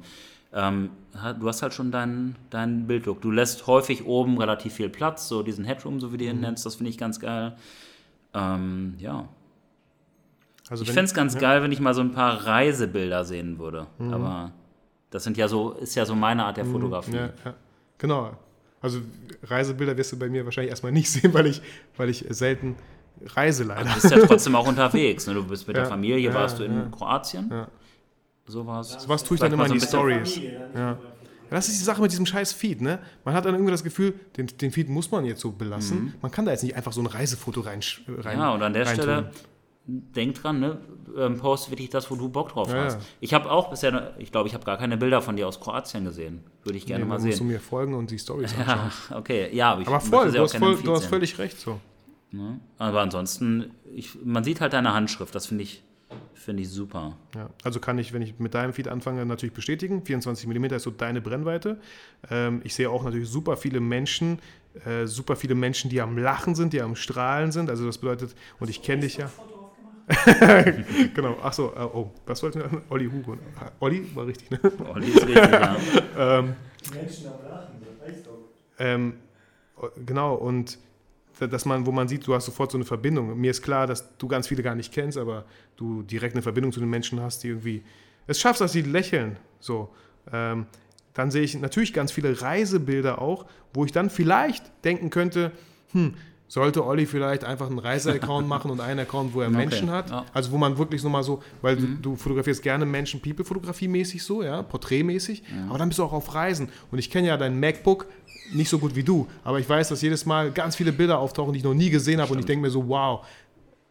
Ähm, 0.53 0.89
ha- 1.19 1.33
du 1.33 1.47
hast 1.47 1.61
halt 1.61 1.73
schon 1.73 1.91
deinen 1.91 2.35
dein 2.49 2.85
Bildlook. 2.85 3.21
Du 3.21 3.31
lässt 3.31 3.67
häufig 3.67 4.05
oben 4.05 4.37
relativ 4.37 4.73
viel 4.73 4.89
Platz, 4.89 5.27
so 5.27 5.43
diesen 5.43 5.63
Headroom, 5.65 5.99
so 5.99 6.11
wie 6.13 6.17
du 6.17 6.25
ihn 6.25 6.39
nennst, 6.41 6.65
das 6.65 6.75
finde 6.75 6.89
ich 6.89 6.97
ganz 6.97 7.19
geil. 7.19 7.55
Ähm, 8.33 8.95
ja. 8.99 9.27
Also 10.69 10.83
Ich 10.83 10.89
fände 10.91 11.05
es 11.05 11.13
ganz 11.13 11.33
ja. 11.35 11.39
geil, 11.39 11.63
wenn 11.63 11.71
ich 11.71 11.79
mal 11.79 11.93
so 11.93 12.01
ein 12.01 12.11
paar 12.11 12.45
Reisebilder 12.45 13.25
sehen 13.25 13.59
würde. 13.59 13.87
Aber 13.99 14.51
das 15.11 15.23
sind 15.23 15.37
ja 15.37 15.47
so, 15.47 15.73
ist 15.73 15.95
ja 15.95 16.05
so 16.05 16.15
meine 16.15 16.43
Art 16.45 16.57
der 16.57 16.65
Fotografie. 16.65 17.15
Ja, 17.15 17.29
ja. 17.45 17.53
Genau. 17.99 18.31
Also 18.81 18.99
Reisebilder 19.43 19.95
wirst 19.95 20.11
du 20.11 20.17
bei 20.17 20.27
mir 20.27 20.43
wahrscheinlich 20.43 20.71
erstmal 20.71 20.91
nicht 20.91 21.09
sehen, 21.11 21.33
weil 21.33 21.45
ich, 21.45 21.61
weil 21.97 22.09
ich 22.09 22.25
selten 22.29 22.75
reise 23.35 23.63
leider. 23.63 23.83
Du 23.89 23.93
bist 23.93 24.09
ja 24.09 24.25
trotzdem 24.25 24.55
auch 24.55 24.67
unterwegs. 24.73 25.27
Ne? 25.27 25.35
Du 25.35 25.43
bist 25.43 25.67
mit 25.67 25.75
der 25.77 25.83
Ja, 25.83 25.89
Familie, 25.89 26.17
hier 26.17 26.29
ja, 26.31 26.35
warst 26.35 26.57
du 26.57 26.63
in 26.63 26.75
ja. 26.75 26.87
Kroatien. 26.89 27.49
Ja. 27.51 27.67
So 28.47 28.65
war 28.65 28.81
es. 28.81 28.93
So 28.93 29.07
was 29.07 29.23
tue 29.23 29.35
ich 29.35 29.41
dann 29.41 29.53
immer 29.53 29.67
in 29.67 29.73
die 29.73 29.79
Stories. 29.79 30.37
Ja. 30.37 30.97
Ja, 31.51 31.57
das 31.57 31.67
ist 31.67 31.79
die 31.79 31.83
Sache 31.83 32.01
mit 32.01 32.11
diesem 32.11 32.25
scheiß 32.25 32.53
Feed, 32.53 32.79
ne? 32.81 32.99
Man 33.25 33.33
hat 33.33 33.43
dann 33.45 33.53
irgendwie 33.53 33.71
das 33.71 33.83
Gefühl, 33.83 34.13
den, 34.37 34.47
den 34.47 34.71
Feed 34.71 34.87
muss 34.87 35.11
man 35.11 35.25
jetzt 35.25 35.41
so 35.41 35.51
belassen. 35.51 36.13
Man 36.21 36.31
kann 36.31 36.45
da 36.45 36.51
jetzt 36.51 36.63
nicht 36.63 36.75
einfach 36.77 36.93
so 36.93 37.01
ein 37.01 37.07
Reisefoto 37.07 37.59
rein, 37.59 37.81
rein 38.07 38.37
Mhm. 38.37 38.41
Ja, 38.41 38.53
und 38.53 38.63
an 38.63 38.73
der. 38.73 38.85
Stelle, 38.85 39.31
denk 39.87 40.35
dran, 40.35 40.59
ne? 40.59 40.77
ähm, 41.17 41.37
post 41.37 41.69
wirklich 41.71 41.89
das, 41.89 42.09
wo 42.11 42.15
du 42.15 42.29
Bock 42.29 42.49
drauf 42.49 42.69
Ja, 42.71 42.85
hast. 42.85 42.95
ja. 42.95 43.05
Ich 43.19 43.33
habe 43.33 43.49
auch 43.51 43.69
bisher, 43.69 44.13
ich 44.19 44.31
glaube, 44.31 44.47
ich 44.47 44.53
habe 44.53 44.63
gar 44.63 44.77
keine 44.77 44.95
Bilder 44.97 45.21
von 45.21 45.35
dir 45.35 45.47
aus 45.47 45.59
Kroatien 45.59 46.05
gesehen. 46.05 46.43
Würde 46.63 46.77
ich 46.77 46.85
gerne 46.85 47.03
Nee, 47.03 47.09
mal 47.09 47.17
dann 47.17 47.25
musst 47.25 47.39
du 47.39 47.43
sehen. 47.43 47.47
mir 47.51 47.59
folgen 47.59 47.93
und 47.95 48.09
die 48.11 48.19
Stories 48.19 48.53
anschauen. 48.57 48.91
Ja, 49.09 49.17
okay, 49.17 49.49
ja, 49.53 49.71
aber 49.73 49.81
ich 49.81 49.87
Aber 49.87 49.99
voll, 49.99 50.31
du 50.31 50.39
hast, 50.39 50.55
voll 50.57 50.75
du 50.77 50.91
hast 50.93 51.01
sehen. 51.01 51.09
völlig 51.09 51.37
recht 51.39 51.59
so. 51.59 51.79
Ne? 52.31 52.59
Aber 52.77 53.01
ansonsten, 53.01 53.71
ich, 53.93 54.17
man 54.23 54.43
sieht 54.43 54.61
halt 54.61 54.71
deine 54.73 54.93
Handschrift, 54.93 55.35
das 55.35 55.47
finde 55.47 55.63
ich, 55.63 55.83
finde 56.33 56.61
ich 56.63 56.69
super. 56.69 57.17
Ja, 57.35 57.49
also 57.63 57.79
kann 57.81 57.97
ich, 57.97 58.13
wenn 58.13 58.21
ich 58.21 58.39
mit 58.39 58.53
deinem 58.53 58.71
Feed 58.71 58.87
anfange, 58.87 59.25
natürlich 59.25 59.53
bestätigen. 59.53 60.05
24 60.05 60.47
mm 60.47 60.65
ist 60.65 60.83
so 60.83 60.91
deine 60.91 61.19
Brennweite. 61.19 61.77
Ähm, 62.29 62.61
ich 62.63 62.73
sehe 62.73 62.89
auch 62.89 63.03
natürlich 63.03 63.27
super 63.27 63.57
viele 63.57 63.81
Menschen, 63.81 64.39
äh, 64.85 65.07
super 65.07 65.35
viele 65.35 65.55
Menschen, 65.55 65.89
die 65.89 65.99
am 65.99 66.17
Lachen 66.17 66.55
sind, 66.55 66.71
die 66.71 66.81
am 66.81 66.95
Strahlen 66.95 67.51
sind. 67.51 67.69
Also 67.69 67.85
das 67.85 67.97
bedeutet, 67.97 68.33
und 68.61 68.69
ich 68.69 68.81
kenne 68.81 69.01
dich 69.01 69.17
ja. 69.17 69.29
genau, 71.13 71.37
ach 71.41 71.53
so, 71.53 71.73
äh, 71.75 71.79
oh, 71.81 72.11
was 72.25 72.41
wollten 72.43 72.59
wir? 72.59 72.81
Olli 72.89 73.05
Hugo. 73.05 73.37
Ah, 73.59 73.71
Olli 73.79 74.09
war 74.15 74.27
richtig, 74.27 74.49
ne? 74.51 74.59
Olli 74.93 75.07
ist 75.07 75.25
richtig, 75.25 75.35
ja. 75.51 75.77
ähm, 76.39 76.55
ähm, 78.79 79.13
genau, 80.05 80.35
und 80.35 80.77
da- 81.39 81.47
dass 81.47 81.65
man, 81.65 81.85
wo 81.85 81.91
man 81.91 82.07
sieht, 82.07 82.25
du 82.27 82.33
hast 82.33 82.45
sofort 82.45 82.71
so 82.71 82.77
eine 82.77 82.85
Verbindung. 82.85 83.39
Mir 83.39 83.51
ist 83.51 83.61
klar, 83.61 83.87
dass 83.87 84.17
du 84.17 84.27
ganz 84.27 84.47
viele 84.47 84.63
gar 84.63 84.75
nicht 84.75 84.93
kennst, 84.93 85.17
aber 85.17 85.45
du 85.77 86.01
direkt 86.03 86.35
eine 86.35 86.41
Verbindung 86.41 86.71
zu 86.71 86.79
den 86.79 86.89
Menschen 86.89 87.21
hast, 87.21 87.43
die 87.43 87.49
irgendwie 87.49 87.83
es 88.27 88.39
schaffst, 88.39 88.61
dass 88.61 88.71
sie 88.73 88.81
lächeln. 88.81 89.37
So. 89.59 89.89
Ähm, 90.31 90.65
dann 91.13 91.31
sehe 91.31 91.41
ich 91.43 91.55
natürlich 91.59 91.93
ganz 91.93 92.11
viele 92.11 92.41
Reisebilder 92.41 93.21
auch, 93.21 93.45
wo 93.73 93.85
ich 93.85 93.91
dann 93.91 94.09
vielleicht 94.09 94.71
denken 94.85 95.09
könnte, 95.09 95.51
hm, 95.91 96.13
sollte 96.51 96.85
Olli 96.85 97.05
vielleicht 97.05 97.45
einfach 97.45 97.67
einen 97.67 97.79
Reiseaccount 97.79 98.45
machen 98.55 98.71
und 98.71 98.81
einen 98.81 98.99
Account, 98.99 99.33
wo 99.33 99.39
er 99.39 99.49
Menschen 99.49 99.89
hat. 99.89 100.09
ja. 100.09 100.25
Also 100.33 100.51
wo 100.51 100.57
man 100.57 100.77
wirklich 100.77 101.01
nochmal 101.01 101.23
so, 101.23 101.41
weil 101.61 101.77
du, 101.77 101.87
du 101.87 102.15
fotografierst 102.17 102.61
gerne 102.61 102.85
Menschen, 102.85 103.21
People-Fotografie 103.21 103.87
mäßig 103.87 104.21
so, 104.21 104.43
ja, 104.43 104.61
porträtmäßig, 104.61 105.43
aber 105.69 105.77
dann 105.77 105.87
bist 105.87 105.99
du 105.99 106.03
auch 106.03 106.11
auf 106.11 106.35
Reisen. 106.35 106.67
Und 106.91 106.99
ich 106.99 107.09
kenne 107.09 107.29
ja 107.29 107.37
dein 107.37 107.57
MacBook 107.57 108.05
nicht 108.53 108.67
so 108.67 108.79
gut 108.79 108.97
wie 108.97 109.03
du, 109.03 109.29
aber 109.45 109.61
ich 109.61 109.69
weiß, 109.69 109.87
dass 109.87 110.01
jedes 110.01 110.25
Mal 110.25 110.51
ganz 110.51 110.75
viele 110.75 110.91
Bilder 110.91 111.19
auftauchen, 111.19 111.53
die 111.53 111.59
ich 111.59 111.63
noch 111.63 111.73
nie 111.73 111.89
gesehen 111.89 112.19
habe 112.19 112.33
und 112.33 112.39
ich 112.39 112.45
denke 112.45 112.63
mir 112.63 112.69
so, 112.69 112.85
wow. 112.85 113.25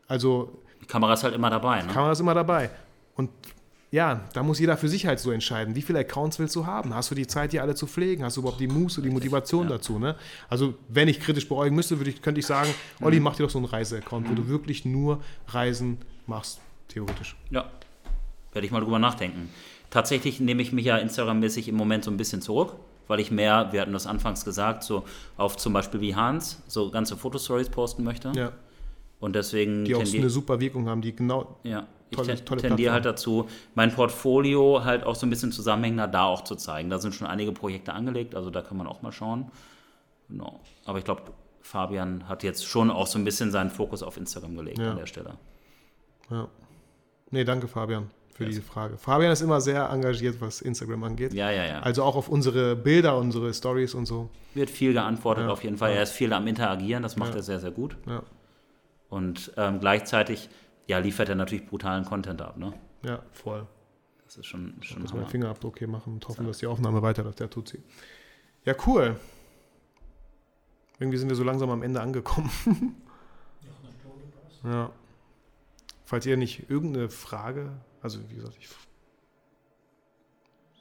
Also 0.07 0.59
Die 0.83 0.87
Kamera 0.87 1.15
ist 1.15 1.25
halt 1.25 1.35
immer 1.35 1.49
dabei, 1.49 1.81
ne? 1.81 1.89
kann 1.89 2.03
man 2.03 2.11
das 2.11 2.21
immer 2.21 2.35
dabei. 2.35 2.69
Und 3.17 3.31
ja, 3.93 4.21
da 4.33 4.43
muss 4.43 4.61
jeder 4.61 4.77
für 4.77 4.89
sich 4.89 5.07
halt 5.07 5.19
so 5.19 5.33
entscheiden, 5.33 5.75
wie 5.75 5.83
viele 5.83 5.99
Accounts 5.99 6.39
willst 6.39 6.55
du 6.55 6.65
haben? 6.65 6.95
Hast 6.95 7.11
du 7.11 7.17
die 7.17 7.27
Zeit, 7.27 7.53
die 7.53 7.59
alle 7.59 7.75
zu 7.75 7.89
pflegen? 7.89 8.23
Hast 8.23 8.37
du 8.37 8.41
überhaupt 8.43 8.61
die 8.61 8.69
Muße, 8.69 9.03
die 9.03 9.11
Motivation 9.11 9.69
dazu? 9.69 9.99
Ne? 9.99 10.15
Also, 10.49 10.75
wenn 10.89 11.09
ich 11.09 11.19
kritisch 11.19 11.49
beäugen 11.49 11.75
müsste, 11.75 11.99
würde 11.99 12.11
ich, 12.11 12.23
könnte 12.23 12.39
ich 12.39 12.47
sagen, 12.47 12.73
Olli, 13.01 13.19
mach 13.19 13.35
dir 13.35 13.43
doch 13.43 13.51
so 13.51 13.59
einen 13.59 13.67
Reiseaccount, 13.67 14.31
wo 14.31 14.35
du 14.35 14.49
wirklich 14.49 14.85
nur 14.85 15.21
Reisen 15.49 15.99
machst, 16.27 16.61
theoretisch. 16.87 17.37
Ja, 17.51 17.69
werde 18.53 18.65
ich 18.65 18.73
mal 18.73 18.81
drüber 18.81 19.01
nachdenken. 19.01 19.51
Tatsächlich 19.91 20.39
nehme 20.39 20.63
ich 20.63 20.73
mich 20.73 20.85
ja 20.85 20.97
Instagram-mäßig 20.97 21.69
im 21.69 21.75
Moment 21.75 22.05
so 22.05 22.13
ein 22.13 22.17
bisschen 22.17 22.43
zurück, 22.43 22.75
weil 23.09 23.19
ich 23.19 23.33
mehr, 23.33 23.73
wir 23.73 23.81
hatten 23.81 23.93
das 23.93 24.07
anfangs 24.07 24.45
gesagt, 24.45 24.85
so 24.85 25.03
auf 25.37 25.57
zum 25.57 25.73
Beispiel 25.73 26.01
wie 26.01 26.15
Hans, 26.15 26.63
so 26.69 26.93
ganze 26.93 27.17
Fotostories 27.17 27.69
posten 27.69 28.05
möchte. 28.05 28.31
Ja, 28.37 28.53
Und 29.21 29.35
deswegen 29.37 29.85
die 29.85 29.95
auch 29.95 30.05
so 30.05 30.17
eine 30.17 30.31
super 30.31 30.61
Wirkung 30.61 30.89
haben, 30.89 31.03
die 31.03 31.15
genau. 31.15 31.59
ja, 31.63 31.87
ich 32.11 32.17
tolle- 32.17 32.35
ten- 32.37 32.45
tolle 32.47 32.61
tendiere 32.63 32.93
halt 32.95 33.05
dazu, 33.05 33.47
mein 33.75 33.93
Portfolio 33.95 34.83
halt 34.85 35.05
auch 35.05 35.15
so 35.15 35.27
ein 35.27 35.31
bisschen 35.31 35.53
zusammenhängender 35.53 36.09
da 36.09 36.25
auch 36.25 36.43
zu 36.43 36.57
zeigen. 36.57 36.89
Da 36.91 36.99
sind 36.99 37.15
schon 37.15 37.27
einige 37.27 37.53
Projekte 37.53 37.93
angelegt, 37.93 38.35
also 38.35 38.51
da 38.51 38.63
kann 38.63 38.77
man 38.79 38.87
auch 38.87 39.03
mal 39.03 39.13
schauen. 39.13 39.51
Genau. 40.29 40.61
Aber 40.87 40.99
ich 40.99 41.05
glaube, 41.05 41.23
Fabian 41.61 42.29
hat 42.29 42.43
jetzt 42.43 42.65
schon 42.67 42.91
auch 42.91 43.07
so 43.07 43.19
ein 43.19 43.25
bisschen 43.25 43.51
seinen 43.51 43.71
Fokus 43.71 44.03
auf 44.03 44.17
Instagram 44.17 44.57
gelegt 44.57 44.79
Ja. 44.79 44.93
an 44.93 44.97
der 44.97 45.07
Stelle. 45.07 45.35
Ja. 46.31 46.49
Nee, 47.31 47.45
danke, 47.45 47.69
Fabian, 47.69 48.11
für 48.35 48.47
diese 48.47 48.63
Frage. 48.63 48.97
Fabian 48.97 49.31
ist 49.33 49.43
immer 49.43 49.61
sehr 49.61 49.89
engagiert, 49.91 50.41
was 50.41 50.63
Instagram 50.63 51.05
angeht. 51.05 51.35
Ja, 51.35 51.51
ja, 51.51 51.65
ja. 51.67 51.81
Also 51.81 52.03
auch 52.05 52.17
auf 52.17 52.29
unsere 52.29 52.75
Bilder, 52.75 53.17
unsere 53.19 53.53
Stories 53.53 53.95
und 53.95 54.07
so. 54.07 54.31
Wird 54.55 54.71
viel 54.71 54.95
geantwortet 54.95 55.45
Ja, 55.45 55.51
auf 55.53 55.63
jeden 55.63 55.77
Fall. 55.77 55.91
ja. 55.91 55.97
Er 55.99 56.03
ist 56.05 56.13
viel 56.13 56.33
am 56.33 56.47
Interagieren, 56.47 57.03
das 57.03 57.17
macht 57.17 57.31
Ja. 57.33 57.37
er 57.37 57.43
sehr, 57.43 57.61
sehr 57.61 57.71
gut. 57.71 57.97
Ja, 58.07 58.23
Und 59.11 59.53
ähm, 59.57 59.81
gleichzeitig 59.81 60.49
ja, 60.87 60.99
liefert 60.99 61.29
er 61.29 61.35
natürlich 61.35 61.67
brutalen 61.67 62.05
Content 62.05 62.41
ab. 62.41 62.57
Ne? 62.57 62.73
ja 63.03 63.23
voll. 63.33 63.67
Das 64.25 64.37
ist 64.37 64.47
schon, 64.47 64.81
schon 64.83 65.03
Muss 65.03 65.13
meinen. 65.13 65.27
Fingerabdruck 65.27 65.79
hier 65.79 65.89
machen 65.89 66.15
und 66.15 66.29
hoffen, 66.29 66.47
dass 66.47 66.59
die 66.59 66.67
Aufnahme 66.67 67.03
weiterläuft. 67.03 67.41
Ja, 67.41 67.49
tut 67.49 67.69
sie. 67.69 67.83
Ja, 68.65 68.75
cool. 68.87 69.19
Irgendwie 71.01 71.19
sind 71.19 71.29
wir 71.29 71.37
so 71.37 71.43
langsam 71.43 71.71
am 71.71 71.83
Ende 71.83 72.01
angekommen. 72.01 72.51
ja. 74.65 74.93
Falls 76.05 76.27
ihr 76.27 76.37
nicht 76.37 76.71
irgendeine 76.71 77.09
Frage, 77.09 77.73
also 78.03 78.21
wie 78.29 78.35
gesagt, 78.35 78.57
ich, 78.61 78.69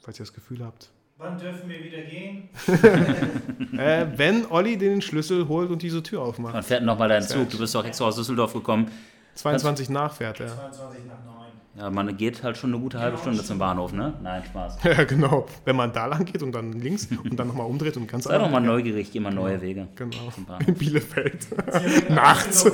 falls 0.01 0.19
ihr 0.19 0.23
das 0.23 0.33
Gefühl 0.33 0.63
habt, 0.63 0.91
Wann 1.21 1.37
dürfen 1.37 1.67
wir 1.67 1.83
wieder 1.83 2.01
gehen? 2.03 2.47
äh, 3.77 4.05
wenn 4.15 4.45
Olli 4.45 4.77
den 4.77 5.01
Schlüssel 5.01 5.49
holt 5.49 5.69
und 5.69 5.81
diese 5.81 6.01
Tür 6.01 6.21
aufmacht. 6.21 6.55
Dann 6.55 6.63
fährt 6.63 6.83
nochmal 6.83 7.09
dein 7.09 7.23
Zug. 7.23 7.49
Du 7.49 7.57
bist 7.57 7.75
doch 7.75 7.83
extra 7.83 8.05
aus 8.05 8.15
Düsseldorf 8.15 8.53
gekommen. 8.53 8.89
22 9.35 9.89
nachfährt 9.89 10.39
er. 10.39 10.47
22 10.47 11.01
nach 11.07 11.25
9. 11.25 11.45
Ja, 11.75 11.89
man 11.89 12.15
geht 12.15 12.41
halt 12.41 12.55
schon 12.55 12.73
eine 12.73 12.81
gute 12.81 12.99
halbe 12.99 13.17
Stunde 13.17 13.43
zum 13.43 13.59
Bahnhof, 13.59 13.91
ne? 13.91 14.13
Nein, 14.23 14.43
Spaß. 14.45 14.77
Ja, 14.85 15.03
genau. 15.03 15.45
Wenn 15.65 15.75
man 15.75 15.91
da 15.91 16.05
lang 16.05 16.23
geht 16.23 16.41
und 16.41 16.53
dann 16.53 16.71
links 16.71 17.09
und 17.11 17.37
dann 17.37 17.47
nochmal 17.47 17.67
umdreht 17.67 17.97
und 17.97 18.07
ganz 18.07 18.23
Sei 18.23 18.37
doch 18.37 18.49
mal 18.49 18.61
neugierig, 18.61 19.11
geh 19.11 19.19
mal 19.19 19.33
neue 19.33 19.61
Wege. 19.61 19.89
Genau. 19.95 20.31
In 20.65 20.73
Bielefeld. 20.73 21.47
Nachts. 22.09 22.71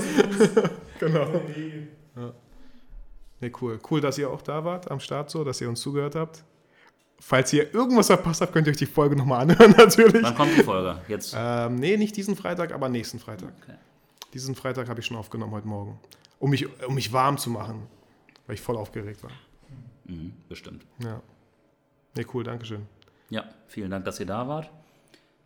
genau. 0.99 1.41
Ja. 2.15 2.31
Nee, 3.41 3.51
cool. 3.59 3.79
Cool, 3.89 4.01
dass 4.01 4.19
ihr 4.19 4.29
auch 4.29 4.43
da 4.43 4.63
wart 4.63 4.91
am 4.91 4.99
Start 4.99 5.31
so, 5.31 5.43
dass 5.43 5.59
ihr 5.61 5.67
uns 5.67 5.81
zugehört 5.81 6.13
habt. 6.13 6.43
Falls 7.19 7.51
ihr 7.53 7.73
irgendwas 7.73 8.07
verpasst 8.07 8.41
habt, 8.41 8.53
könnt 8.53 8.67
ihr 8.67 8.71
euch 8.71 8.77
die 8.77 8.85
Folge 8.85 9.15
nochmal 9.15 9.41
anhören, 9.41 9.71
natürlich. 9.77 10.21
Wann 10.21 10.35
kommt 10.35 10.57
die 10.57 10.63
Folge? 10.63 10.99
Jetzt. 11.07 11.33
Ähm, 11.37 11.75
nee, 11.75 11.97
nicht 11.97 12.15
diesen 12.15 12.35
Freitag, 12.35 12.71
aber 12.71 12.89
nächsten 12.89 13.19
Freitag. 13.19 13.53
Okay. 13.63 13.77
Diesen 14.33 14.53
Freitag 14.55 14.89
habe 14.89 14.99
ich 14.99 15.05
schon 15.05 15.17
aufgenommen 15.17 15.53
heute 15.53 15.67
Morgen. 15.67 15.99
Um 16.39 16.49
mich, 16.49 16.67
um 16.85 16.93
mich 16.93 17.13
warm 17.13 17.37
zu 17.37 17.49
machen, 17.49 17.87
weil 18.45 18.55
ich 18.55 18.61
voll 18.61 18.75
aufgeregt 18.75 19.23
war. 19.23 19.31
Mhm, 20.05 20.33
bestimmt. 20.49 20.85
Ja. 20.99 21.21
Nee, 22.15 22.25
cool, 22.33 22.43
Dankeschön. 22.43 22.85
Ja, 23.29 23.45
vielen 23.67 23.89
Dank, 23.89 24.05
dass 24.05 24.19
ihr 24.19 24.25
da 24.25 24.47
wart. 24.47 24.69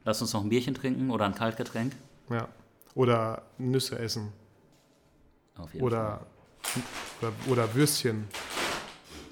Lasst 0.04 0.22
uns 0.22 0.34
noch 0.34 0.44
ein 0.44 0.50
Bierchen 0.50 0.74
trinken 0.74 1.12
oder 1.12 1.26
ein 1.26 1.36
Kaltgetränk. 1.36 1.96
Ja. 2.30 2.48
Oder 2.96 3.44
Nüsse 3.58 3.98
essen. 4.00 4.34
Auf 5.58 5.74
jeden 5.74 5.90
Fall. 5.90 6.00
Oder, 6.00 6.26
oder, 7.22 7.34
oder 7.48 7.76
Würstchen. 7.76 8.28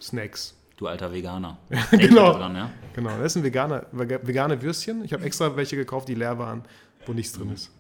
Snacks. 0.01 0.56
Du 0.78 0.88
alter 0.88 1.12
Veganer. 1.12 1.58
Genau. 1.91 2.34
Dran, 2.34 2.56
ja? 2.56 2.70
Genau, 2.94 3.12
das 3.20 3.34
sind 3.34 3.44
vegane, 3.44 3.86
vegane 3.91 4.62
Würstchen. 4.62 5.04
Ich 5.04 5.12
habe 5.12 5.26
extra 5.26 5.56
welche 5.56 5.76
gekauft, 5.76 6.08
die 6.08 6.16
leer 6.16 6.38
waren, 6.38 6.64
wo 7.06 7.14
nichts 7.14 7.34
drin 7.34 7.52
ist. 7.52 7.72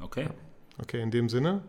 Okay. 0.00 0.26
Okay, 0.82 1.00
in 1.00 1.10
dem 1.10 1.28
Sinne 1.28 1.62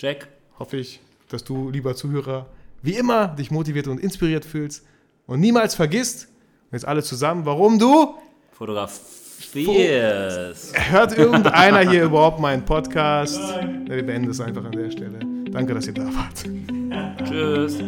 Jack, 0.00 0.28
hoffe 0.58 0.78
ich, 0.78 1.00
dass 1.28 1.44
du, 1.44 1.70
lieber 1.70 1.94
Zuhörer, 1.94 2.46
wie 2.82 2.96
immer 2.96 3.28
dich 3.28 3.50
motiviert 3.50 3.86
und 3.86 4.00
inspiriert 4.00 4.44
fühlst 4.44 4.84
und 5.26 5.40
niemals 5.40 5.74
vergisst, 5.74 6.28
jetzt 6.72 6.86
alle 6.86 7.02
zusammen, 7.02 7.44
warum 7.44 7.78
du 7.78 8.14
fotografierst. 8.52 10.90
hört 10.90 11.12
irgendeiner 11.18 11.88
hier 11.88 12.04
überhaupt 12.04 12.40
meinen 12.40 12.64
Podcast? 12.64 13.38
Ja, 13.38 13.94
wir 13.94 14.06
beenden 14.06 14.28
das 14.28 14.40
einfach 14.40 14.64
an 14.64 14.72
der 14.72 14.90
Stelle. 14.90 15.18
Danke, 15.50 15.74
dass 15.74 15.86
ihr 15.86 15.94
da 15.94 16.06
wart. 16.06 16.44
Tschüss. 17.28 17.78